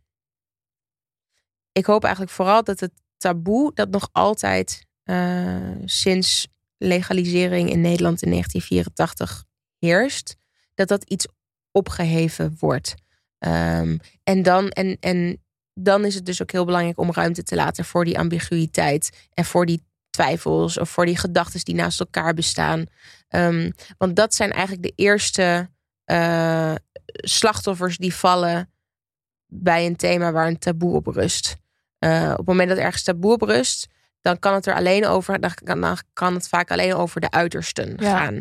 ik 1.73 1.87
hoop 1.87 2.03
eigenlijk 2.03 2.33
vooral 2.33 2.63
dat 2.63 2.81
het 2.81 2.93
taboe 3.25 3.71
dat 3.75 3.91
nog 3.91 4.09
altijd 4.13 4.87
uh, 5.05 5.71
sinds 5.85 6.49
legalisering 6.79 7.71
in 7.71 7.81
Nederland 7.81 8.23
in 8.23 8.31
1984 8.31 9.45
heerst, 9.79 10.37
dat 10.75 10.89
dat 10.89 11.05
iets 11.05 11.27
opgeheven 11.71 12.57
wordt. 12.59 12.95
Um, 13.39 14.01
en, 14.23 14.43
dan, 14.43 14.69
en, 14.69 14.97
en 15.01 15.43
dan 15.75 16.05
is 16.05 16.15
het 16.15 16.27
dus 16.27 16.43
ook 16.43 16.51
heel 16.51 16.65
belangrijk 16.65 16.99
om 16.99 17.13
ruimte 17.13 17.43
te 17.43 17.55
laten 17.55 17.85
voor 17.85 18.05
die 18.05 18.19
ambiguïteit 18.19 19.29
en 19.35 19.45
voor 19.45 19.67
die 19.67 19.83
twijfels 20.11 20.79
of 20.79 20.91
voor 20.91 21.07
die 21.07 21.19
gedachten 21.19 21.65
die 21.65 21.75
naast 21.75 22.01
elkaar 22.01 22.35
bestaan. 22.35 22.85
Um, 23.29 23.73
want 23.99 24.17
dat 24.17 24.35
zijn 24.35 24.53
eigenlijk 24.53 24.83
de 24.83 24.93
eerste 25.03 25.71
uh, 26.07 26.75
slachtoffers 27.07 27.97
die 27.97 28.15
vallen 28.15 28.73
bij 29.47 29.87
een 29.87 29.97
thema 29.97 30.33
waar 30.33 30.47
een 30.47 30.59
taboe 30.59 30.95
op 30.95 31.07
rust. 31.07 31.63
Uh, 32.01 32.29
op 32.31 32.37
het 32.37 32.47
moment 32.47 32.69
dat 32.69 32.79
ergens 32.79 33.03
taboe 33.03 33.33
op 33.33 33.43
rust, 33.43 33.87
dan 34.21 34.39
kan 34.39 34.55
het 34.55 34.67
er 34.67 34.75
alleen 34.75 35.07
over, 35.07 35.41
dan 35.41 35.55
kan, 35.55 35.81
dan 35.81 35.99
kan 36.13 36.35
het 36.35 36.49
vaak 36.49 36.71
alleen 36.71 36.95
over 36.95 37.21
de 37.21 37.31
uitersten 37.31 37.97
Ja. 37.99 38.19
gaan. 38.19 38.35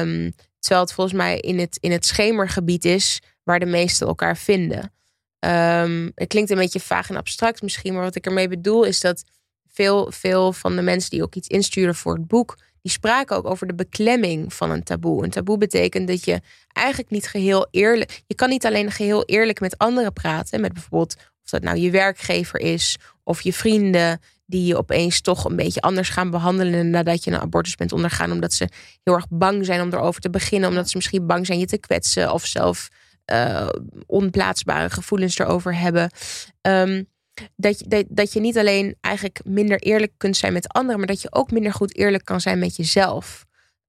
Um, 0.00 0.32
terwijl 0.58 0.84
het 0.84 0.92
volgens 0.92 1.16
mij 1.16 1.38
in 1.38 1.58
het, 1.58 1.76
in 1.80 1.92
het 1.92 2.06
schemergebied 2.06 2.84
is 2.84 3.20
waar 3.42 3.58
de 3.60 3.66
meesten 3.66 4.06
elkaar 4.06 4.36
vinden. 4.36 4.92
Um, 5.40 6.12
het 6.14 6.28
klinkt 6.28 6.50
een 6.50 6.56
beetje 6.56 6.80
vaag 6.80 7.10
en 7.10 7.16
abstract 7.16 7.62
misschien, 7.62 7.94
maar 7.94 8.02
wat 8.02 8.14
ik 8.14 8.26
ermee 8.26 8.48
bedoel 8.48 8.84
is 8.84 9.00
dat 9.00 9.24
veel, 9.68 10.12
veel 10.12 10.52
van 10.52 10.76
de 10.76 10.82
mensen 10.82 11.10
die 11.10 11.22
ook 11.22 11.34
iets 11.34 11.48
insturen 11.48 11.94
voor 11.94 12.14
het 12.14 12.26
boek, 12.26 12.58
die 12.82 12.92
spraken 12.92 13.36
ook 13.36 13.46
over 13.46 13.66
de 13.66 13.74
beklemming 13.74 14.54
van 14.54 14.70
een 14.70 14.82
taboe. 14.82 15.24
Een 15.24 15.30
taboe 15.30 15.58
betekent 15.58 16.08
dat 16.08 16.24
je 16.24 16.40
eigenlijk 16.72 17.10
niet 17.10 17.26
geheel 17.28 17.68
eerlijk, 17.70 18.22
je 18.26 18.34
kan 18.34 18.48
niet 18.48 18.66
alleen 18.66 18.90
geheel 18.90 19.24
eerlijk 19.24 19.60
met 19.60 19.78
anderen 19.78 20.12
praten, 20.12 20.60
met 20.60 20.72
bijvoorbeeld 20.72 21.16
of 21.44 21.50
dat 21.50 21.62
nou 21.62 21.78
je 21.78 21.90
werkgever 21.90 22.60
is 22.60 22.96
of 23.22 23.40
je 23.40 23.52
vrienden, 23.52 24.20
die 24.46 24.66
je 24.66 24.76
opeens 24.76 25.20
toch 25.20 25.44
een 25.44 25.56
beetje 25.56 25.80
anders 25.80 26.08
gaan 26.08 26.30
behandelen 26.30 26.90
nadat 26.90 27.24
je 27.24 27.30
een 27.30 27.40
abortus 27.40 27.74
bent 27.74 27.92
ondergaan. 27.92 28.32
Omdat 28.32 28.52
ze 28.52 28.68
heel 29.02 29.14
erg 29.14 29.26
bang 29.30 29.64
zijn 29.64 29.80
om 29.80 29.92
erover 29.92 30.20
te 30.20 30.30
beginnen. 30.30 30.68
Omdat 30.68 30.90
ze 30.90 30.96
misschien 30.96 31.26
bang 31.26 31.46
zijn 31.46 31.58
je 31.58 31.66
te 31.66 31.78
kwetsen 31.78 32.32
of 32.32 32.46
zelf 32.46 32.88
uh, 33.32 33.68
onplaatsbare 34.06 34.90
gevoelens 34.90 35.38
erover 35.38 35.78
hebben. 35.78 36.10
Ehm, 36.60 37.02
dat, 37.56 37.78
je, 37.78 37.88
dat, 37.88 38.04
dat 38.08 38.32
je 38.32 38.40
niet 38.40 38.58
alleen 38.58 38.96
eigenlijk 39.00 39.40
minder 39.44 39.78
eerlijk 39.78 40.12
kunt 40.16 40.36
zijn 40.36 40.52
met 40.52 40.68
anderen, 40.68 40.98
maar 40.98 41.08
dat 41.08 41.22
je 41.22 41.32
ook 41.32 41.50
minder 41.50 41.72
goed 41.72 41.96
eerlijk 41.96 42.24
kan 42.24 42.40
zijn 42.40 42.58
met 42.58 42.76
jezelf. 42.76 43.44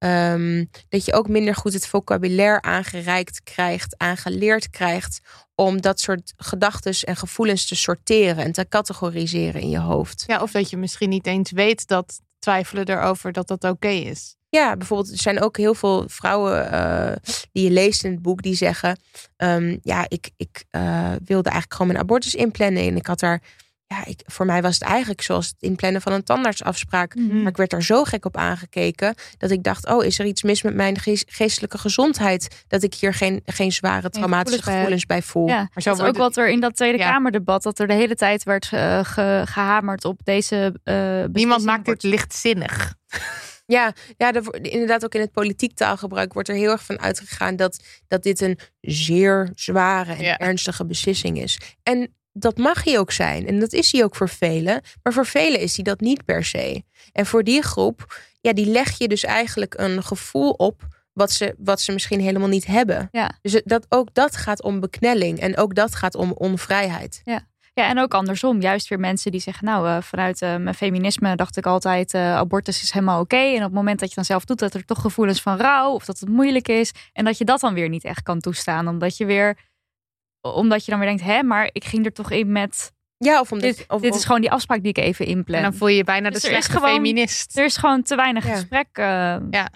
Ehm, 0.06 0.64
dat 0.88 1.04
je 1.04 1.12
ook 1.12 1.28
minder 1.28 1.54
goed 1.54 1.72
het 1.72 1.86
vocabulaire 1.86 2.62
aangereikt 2.62 3.42
krijgt, 3.42 3.94
aangeleerd 3.98 4.70
krijgt 4.70 5.20
om 5.54 5.80
dat 5.80 6.00
soort 6.00 6.32
gedachten 6.36 6.94
en 7.00 7.16
gevoelens 7.16 7.66
te 7.66 7.76
sorteren 7.76 8.44
en 8.44 8.52
te 8.52 8.68
categoriseren 8.68 9.60
in 9.60 9.70
je 9.70 9.78
hoofd. 9.78 10.24
Ja, 10.26 10.42
of 10.42 10.50
dat 10.50 10.70
je 10.70 10.76
misschien 10.76 11.08
niet 11.08 11.26
eens 11.26 11.50
weet 11.50 11.86
dat 11.86 12.20
twijfelen 12.38 12.88
erover 12.88 13.32
dat 13.32 13.48
dat 13.48 13.64
oké 13.64 13.88
is. 13.88 14.36
Ja, 14.48 14.76
bijvoorbeeld, 14.76 15.12
er 15.12 15.20
zijn 15.20 15.42
ook 15.42 15.56
heel 15.56 15.74
veel 15.74 16.04
vrouwen 16.06 16.72
uh, 16.72 17.12
die 17.52 17.64
je 17.64 17.70
leest 17.70 18.04
in 18.04 18.10
het 18.10 18.22
boek 18.22 18.42
die 18.42 18.54
zeggen: 18.54 18.98
um, 19.36 19.78
Ja, 19.82 20.04
ik, 20.08 20.30
ik 20.36 20.64
uh, 20.70 21.10
wilde 21.24 21.50
eigenlijk 21.50 21.72
gewoon 21.72 21.86
mijn 21.86 22.02
abortus 22.02 22.34
inplannen. 22.34 22.82
En 22.82 22.96
ik 22.96 23.06
had 23.06 23.20
daar 23.20 23.42
ja, 23.88 24.04
ik, 24.04 24.20
voor 24.26 24.46
mij 24.46 24.62
was 24.62 24.74
het 24.74 24.82
eigenlijk 24.82 25.20
zoals 25.22 25.46
het 25.46 25.56
inplannen 25.58 26.00
van 26.00 26.12
een 26.12 26.22
tandartsafspraak. 26.22 27.14
Mm 27.14 27.38
Maar 27.42 27.50
ik 27.50 27.56
werd 27.56 27.72
er 27.72 27.82
zo 27.82 28.04
gek 28.04 28.24
op 28.24 28.36
aangekeken 28.36 29.14
dat 29.38 29.50
ik 29.50 29.62
dacht: 29.62 29.86
oh, 29.86 30.04
is 30.04 30.18
er 30.18 30.26
iets 30.26 30.42
mis 30.42 30.62
met 30.62 30.74
mijn 30.74 30.98
geestelijke 31.26 31.78
gezondheid? 31.78 32.64
Dat 32.68 32.82
ik 32.82 32.94
hier 32.94 33.14
geen, 33.14 33.42
geen 33.44 33.72
zware 33.72 34.10
traumatische 34.10 34.62
gevoelens, 34.62 35.06
bij 35.06 35.22
voel. 35.22 35.48
Ja, 35.48 35.68
maar 35.74 35.82
zo 35.82 35.90
dat 35.90 36.00
is 36.00 36.06
ook 36.06 36.16
wat 36.16 36.36
er 36.36 36.48
in 36.48 36.60
dat 36.60 36.76
Tweede 36.76 36.98
Kamerdebat, 36.98 37.62
dat 37.62 37.78
er 37.78 37.86
de 37.86 37.94
hele 37.94 38.14
tijd 38.14 38.42
werd 38.42 38.70
uh, 38.74 39.00
gehamerd 39.44 40.04
op 40.04 40.20
deze. 40.24 40.74
Uh, 40.84 41.24
Niemand 41.32 41.64
maakt 41.64 41.84
dit 41.84 42.02
lichtzinnig. 42.02 42.94
Ja, 43.68 43.92
ja 44.16 44.32
inderdaad 44.62 45.04
ook 45.04 45.14
in 45.14 45.20
het 45.20 45.32
politiek 45.32 45.74
taalgebruik 45.74 46.32
wordt 46.32 46.48
er 46.48 46.54
heel 46.54 46.70
erg 46.70 46.84
van 46.84 47.00
uitgegaan 47.00 47.56
dat, 47.56 47.84
dat 48.08 48.22
dit 48.22 48.40
een 48.40 48.58
zeer 48.80 49.50
zware 49.54 50.12
en 50.12 50.36
ernstige 50.36 50.86
beslissing 50.86 51.42
is. 51.42 51.60
En 51.82 52.14
dat 52.38 52.56
mag 52.56 52.84
hij 52.84 52.98
ook 52.98 53.12
zijn. 53.12 53.46
En 53.46 53.60
dat 53.60 53.72
is 53.72 53.92
hij 53.92 54.04
ook 54.04 54.16
voor 54.16 54.28
velen. 54.28 54.80
Maar 55.02 55.12
voor 55.12 55.26
velen 55.26 55.60
is 55.60 55.74
hij 55.74 55.84
dat 55.84 56.00
niet 56.00 56.24
per 56.24 56.44
se. 56.44 56.82
En 57.12 57.26
voor 57.26 57.44
die 57.44 57.62
groep, 57.62 58.18
ja, 58.40 58.52
die 58.52 58.66
leg 58.66 58.98
je 58.98 59.08
dus 59.08 59.24
eigenlijk 59.24 59.74
een 59.76 60.02
gevoel 60.02 60.50
op 60.50 60.82
wat 61.12 61.32
ze, 61.32 61.54
wat 61.58 61.80
ze 61.80 61.92
misschien 61.92 62.20
helemaal 62.20 62.48
niet 62.48 62.66
hebben. 62.66 63.08
Ja. 63.12 63.38
Dus 63.42 63.60
dat, 63.64 63.86
ook 63.88 64.14
dat 64.14 64.36
gaat 64.36 64.62
om 64.62 64.80
beknelling. 64.80 65.40
En 65.40 65.56
ook 65.56 65.74
dat 65.74 65.94
gaat 65.94 66.14
om 66.14 66.32
onvrijheid. 66.32 67.20
Ja. 67.24 67.46
Ja, 67.74 67.88
en 67.88 67.98
ook 67.98 68.14
andersom. 68.14 68.60
Juist 68.60 68.88
weer 68.88 69.00
mensen 69.00 69.30
die 69.30 69.40
zeggen, 69.40 69.64
nou, 69.64 69.88
uh, 69.88 70.00
vanuit 70.00 70.42
uh, 70.42 70.56
mijn 70.56 70.74
feminisme 70.74 71.36
dacht 71.36 71.56
ik 71.56 71.66
altijd, 71.66 72.14
uh, 72.14 72.34
abortus 72.34 72.82
is 72.82 72.90
helemaal 72.90 73.20
oké. 73.20 73.36
En 73.36 73.56
op 73.56 73.62
het 73.62 73.72
moment 73.72 74.00
dat 74.00 74.08
je 74.08 74.14
dan 74.14 74.24
zelf 74.24 74.44
doet, 74.44 74.58
dat 74.58 74.74
er 74.74 74.84
toch 74.84 75.00
gevoelens 75.00 75.42
van 75.42 75.56
rouw 75.56 75.90
of 75.92 76.04
dat 76.04 76.20
het 76.20 76.28
moeilijk 76.28 76.68
is. 76.68 76.92
En 77.12 77.24
dat 77.24 77.38
je 77.38 77.44
dat 77.44 77.60
dan 77.60 77.74
weer 77.74 77.88
niet 77.88 78.04
echt 78.04 78.22
kan 78.22 78.40
toestaan. 78.40 78.88
Omdat 78.88 79.16
je 79.16 79.24
weer 79.24 79.56
omdat 80.54 80.84
je 80.84 80.90
dan 80.90 81.00
weer 81.00 81.08
denkt, 81.08 81.24
hè, 81.24 81.42
maar 81.42 81.68
ik 81.72 81.84
ging 81.84 82.04
er 82.04 82.12
toch 82.12 82.30
in 82.30 82.52
met. 82.52 82.92
Ja, 83.18 83.40
of 83.40 83.52
omdat. 83.52 83.76
Dit, 83.76 83.84
of, 83.88 84.00
dit 84.00 84.14
is 84.14 84.24
gewoon 84.24 84.40
die 84.40 84.50
afspraak 84.50 84.80
die 84.80 84.88
ik 84.88 84.98
even 84.98 85.26
inplan. 85.26 85.56
En 85.56 85.62
dan 85.62 85.74
voel 85.74 85.88
je 85.88 85.96
je 85.96 86.04
bijna 86.04 86.30
dus 86.30 86.42
de 86.42 86.48
slechte 86.48 86.80
feminist. 86.80 87.58
Er 87.58 87.64
is 87.64 87.76
gewoon 87.76 88.02
te 88.02 88.16
weinig 88.16 88.44
gesprek 88.44 88.98
uh, 88.98 89.04
ja. 89.50 89.70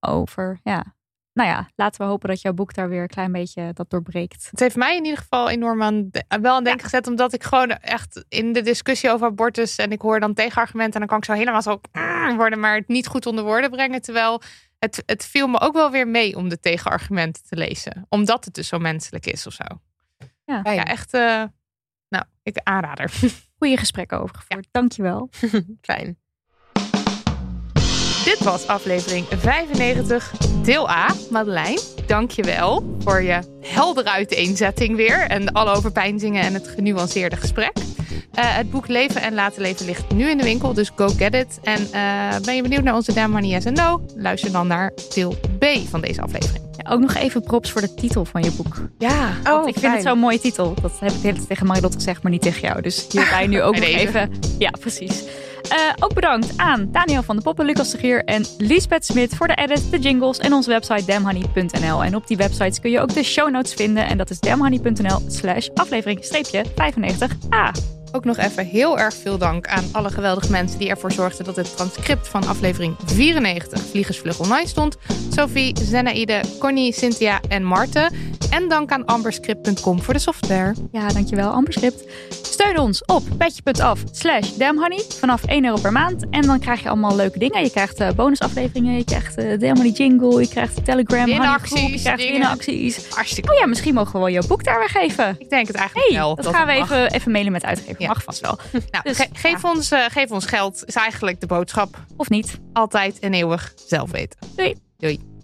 over. 0.00 0.60
Ja. 0.62 0.96
Nou 1.38 1.50
ja, 1.50 1.70
laten 1.76 2.00
we 2.00 2.06
hopen 2.06 2.28
dat 2.28 2.40
jouw 2.40 2.52
boek 2.52 2.74
daar 2.74 2.88
weer 2.88 3.02
een 3.02 3.08
klein 3.08 3.32
beetje 3.32 3.70
dat 3.72 3.90
doorbreekt. 3.90 4.48
Het 4.50 4.60
heeft 4.60 4.76
mij 4.76 4.96
in 4.96 5.04
ieder 5.04 5.18
geval 5.18 5.50
enorm 5.50 5.82
aan, 5.82 6.10
wel 6.40 6.54
aan 6.54 6.64
denken 6.64 6.84
gezet. 6.84 7.06
Omdat 7.06 7.32
ik 7.32 7.42
gewoon 7.42 7.70
echt 7.70 8.24
in 8.28 8.52
de 8.52 8.62
discussie 8.62 9.10
over 9.10 9.26
abortus. 9.26 9.76
En 9.76 9.92
ik 9.92 10.00
hoor 10.00 10.20
dan 10.20 10.34
tegenargumenten. 10.34 10.92
En 10.92 10.98
dan 10.98 11.08
kan 11.08 11.18
ik 11.18 11.24
zo 11.24 11.32
helemaal 11.32 11.62
zo 11.62 11.80
worden. 12.36 12.60
Maar 12.60 12.74
het 12.74 12.88
niet 12.88 13.06
goed 13.06 13.26
onder 13.26 13.44
woorden 13.44 13.70
brengen. 13.70 14.02
Terwijl 14.02 14.42
het, 14.78 15.02
het 15.06 15.26
viel 15.26 15.46
me 15.46 15.60
ook 15.60 15.74
wel 15.74 15.90
weer 15.90 16.08
mee 16.08 16.36
om 16.36 16.48
de 16.48 16.60
tegenargumenten 16.60 17.42
te 17.48 17.56
lezen. 17.56 18.06
Omdat 18.08 18.44
het 18.44 18.54
dus 18.54 18.68
zo 18.68 18.78
menselijk 18.78 19.26
is 19.26 19.46
of 19.46 19.52
zo. 19.52 19.64
Ja, 20.48 20.72
ja 20.72 20.84
echt. 20.84 21.14
Uh, 21.14 21.42
nou, 22.08 22.24
ik 22.42 22.60
aanrader. 22.62 23.10
Goede 23.58 23.76
gesprekken 23.76 24.20
over 24.20 24.36
gevoerd. 24.36 24.64
Ja. 24.64 24.80
Dankjewel. 24.80 25.28
Fijn. 25.80 26.18
Dit 28.24 28.38
was 28.38 28.66
aflevering 28.66 29.26
95, 29.28 30.30
deel 30.62 30.90
A. 30.90 31.14
Madeleine, 31.30 31.80
dankjewel 32.06 32.96
voor 32.98 33.22
je 33.22 33.58
heldere 33.60 34.10
uiteenzetting 34.10 34.96
weer. 34.96 35.20
En 35.20 35.52
alle 35.52 35.70
overpeinzingen 35.70 36.42
en 36.42 36.54
het 36.54 36.68
genuanceerde 36.68 37.36
gesprek. 37.36 37.72
Uh, 38.10 38.56
het 38.56 38.70
boek 38.70 38.88
Leven 38.88 39.22
en 39.22 39.34
Laten 39.34 39.62
Leven 39.62 39.86
ligt 39.86 40.14
nu 40.14 40.30
in 40.30 40.36
de 40.36 40.44
winkel, 40.44 40.74
dus 40.74 40.90
go 40.96 41.08
get 41.08 41.34
it. 41.34 41.58
En 41.62 41.80
uh, 41.80 42.38
ben 42.44 42.56
je 42.56 42.62
benieuwd 42.62 42.82
naar 42.82 42.94
onze 42.94 43.12
Damn 43.12 43.32
Money 43.32 43.48
Yes 43.48 43.64
No? 43.64 44.04
Luister 44.16 44.52
dan 44.52 44.66
naar 44.66 44.92
deel 45.14 45.34
B 45.58 45.64
van 45.88 46.00
deze 46.00 46.20
aflevering. 46.20 46.64
Ja, 46.76 46.90
ook 46.90 47.00
nog 47.00 47.14
even 47.14 47.42
props 47.42 47.70
voor 47.70 47.80
de 47.80 47.94
titel 47.94 48.24
van 48.24 48.42
je 48.42 48.50
boek. 48.50 48.76
Ja, 48.98 49.32
oh, 49.44 49.68
ik 49.68 49.78
vind 49.78 49.92
het 49.94 50.02
zo'n 50.02 50.18
mooie 50.18 50.40
titel. 50.40 50.74
Dat 50.82 50.92
heb 51.00 51.12
ik 51.12 51.22
hele 51.22 51.46
tegen 51.46 51.66
Marilot 51.66 51.94
gezegd, 51.94 52.22
maar 52.22 52.32
niet 52.32 52.42
tegen 52.42 52.60
jou. 52.60 52.82
Dus 52.82 53.06
hierbij 53.10 53.46
nu 53.46 53.62
ook 53.62 53.74
nog 53.78 53.84
even. 53.84 54.30
Ja, 54.58 54.70
precies. 54.70 55.24
Uh, 55.72 55.76
ook 55.98 56.14
bedankt 56.14 56.52
aan 56.56 56.88
Daniel 56.92 57.22
van 57.22 57.36
de 57.36 57.42
Poppen, 57.42 57.66
Lucas 57.66 57.90
de 57.90 57.98
Gier 57.98 58.24
en 58.24 58.44
Liesbeth 58.58 59.04
Smit 59.04 59.34
voor 59.34 59.46
de 59.46 59.54
edit, 59.54 59.90
de 59.90 59.98
jingles 59.98 60.38
en 60.38 60.52
onze 60.52 60.70
website 60.70 61.04
damhoney.nl. 61.04 62.04
En 62.04 62.14
op 62.14 62.26
die 62.26 62.36
websites 62.36 62.80
kun 62.80 62.90
je 62.90 63.00
ook 63.00 63.14
de 63.14 63.22
show 63.22 63.50
notes 63.50 63.74
vinden. 63.74 64.06
En 64.06 64.18
dat 64.18 64.30
is 64.30 64.40
damhoney.nl 64.40 65.20
slash 65.26 65.68
aflevering 65.74 66.24
95a. 66.24 67.97
Ook 68.12 68.24
nog 68.24 68.36
even 68.36 68.66
heel 68.66 68.98
erg 68.98 69.14
veel 69.14 69.38
dank 69.38 69.66
aan 69.66 69.84
alle 69.92 70.10
geweldige 70.10 70.50
mensen 70.50 70.78
die 70.78 70.88
ervoor 70.88 71.12
zorgden 71.12 71.44
dat 71.44 71.56
het 71.56 71.76
transcript 71.76 72.28
van 72.28 72.46
aflevering 72.46 72.96
94 73.04 73.80
Vliegensvlug 73.80 74.40
online 74.40 74.68
stond. 74.68 74.96
Sophie, 75.30 75.76
Zenaide, 75.82 76.40
Connie, 76.58 76.92
Cynthia 76.92 77.40
en 77.48 77.64
Marten. 77.64 78.12
En 78.50 78.68
dank 78.68 78.90
aan 78.90 79.04
amberscript.com 79.04 80.02
voor 80.02 80.14
de 80.14 80.20
software. 80.20 80.74
Ja, 80.92 81.08
dankjewel 81.08 81.50
Amberscript. 81.50 82.04
Steun 82.50 82.78
ons 82.78 83.04
op 83.04 83.22
petje.af 83.38 84.02
slash 84.10 84.50
damhoney 84.56 85.04
vanaf 85.08 85.44
1 85.44 85.64
euro 85.64 85.80
per 85.80 85.92
maand. 85.92 86.24
En 86.30 86.42
dan 86.42 86.60
krijg 86.60 86.82
je 86.82 86.88
allemaal 86.88 87.16
leuke 87.16 87.38
dingen. 87.38 87.62
Je 87.62 87.70
krijgt 87.70 88.00
uh, 88.00 88.10
bonusafleveringen, 88.10 88.96
je 88.96 89.04
krijgt 89.04 89.38
uh, 89.38 89.58
Damhoney 89.58 89.90
jingle, 89.90 90.40
je 90.40 90.48
krijgt 90.48 90.84
Telegram 90.84 91.28
Inacties, 91.28 91.92
je 91.92 92.00
krijgt 92.00 92.22
inacties. 92.22 93.08
Hartstikke 93.08 93.50
Oh 93.52 93.58
ja, 93.58 93.66
misschien 93.66 93.94
mogen 93.94 94.12
we 94.12 94.18
wel 94.18 94.30
jouw 94.30 94.46
boek 94.46 94.64
daar 94.64 94.78
weggeven. 94.78 95.36
Ik 95.38 95.50
denk 95.50 95.66
het 95.66 95.76
eigenlijk 95.76 96.08
hey, 96.08 96.18
wel. 96.18 96.34
Dat, 96.34 96.44
dat 96.44 96.54
gaan 96.54 96.66
we 96.66 96.72
even, 96.72 97.10
even 97.10 97.32
mailen 97.32 97.52
met 97.52 97.64
uitgever. 97.64 98.02
Ja. 98.02 98.08
Mag 98.08 98.22
vast 98.22 98.40
wel. 98.40 98.58
Nou, 98.90 99.04
dus, 99.04 99.16
ge 99.16 99.26
geef, 99.32 99.62
ja. 99.62 99.70
ons, 99.70 99.92
uh, 99.92 100.04
geef 100.08 100.30
ons 100.30 100.46
geld 100.46 100.82
is 100.86 100.94
eigenlijk 100.94 101.40
de 101.40 101.46
boodschap. 101.46 102.04
Of 102.16 102.28
niet. 102.28 102.58
Altijd 102.72 103.18
en 103.18 103.34
eeuwig 103.34 103.72
zelf 103.86 104.10
weten. 104.10 104.38
Doei. 104.56 104.74
Doei. 104.98 105.37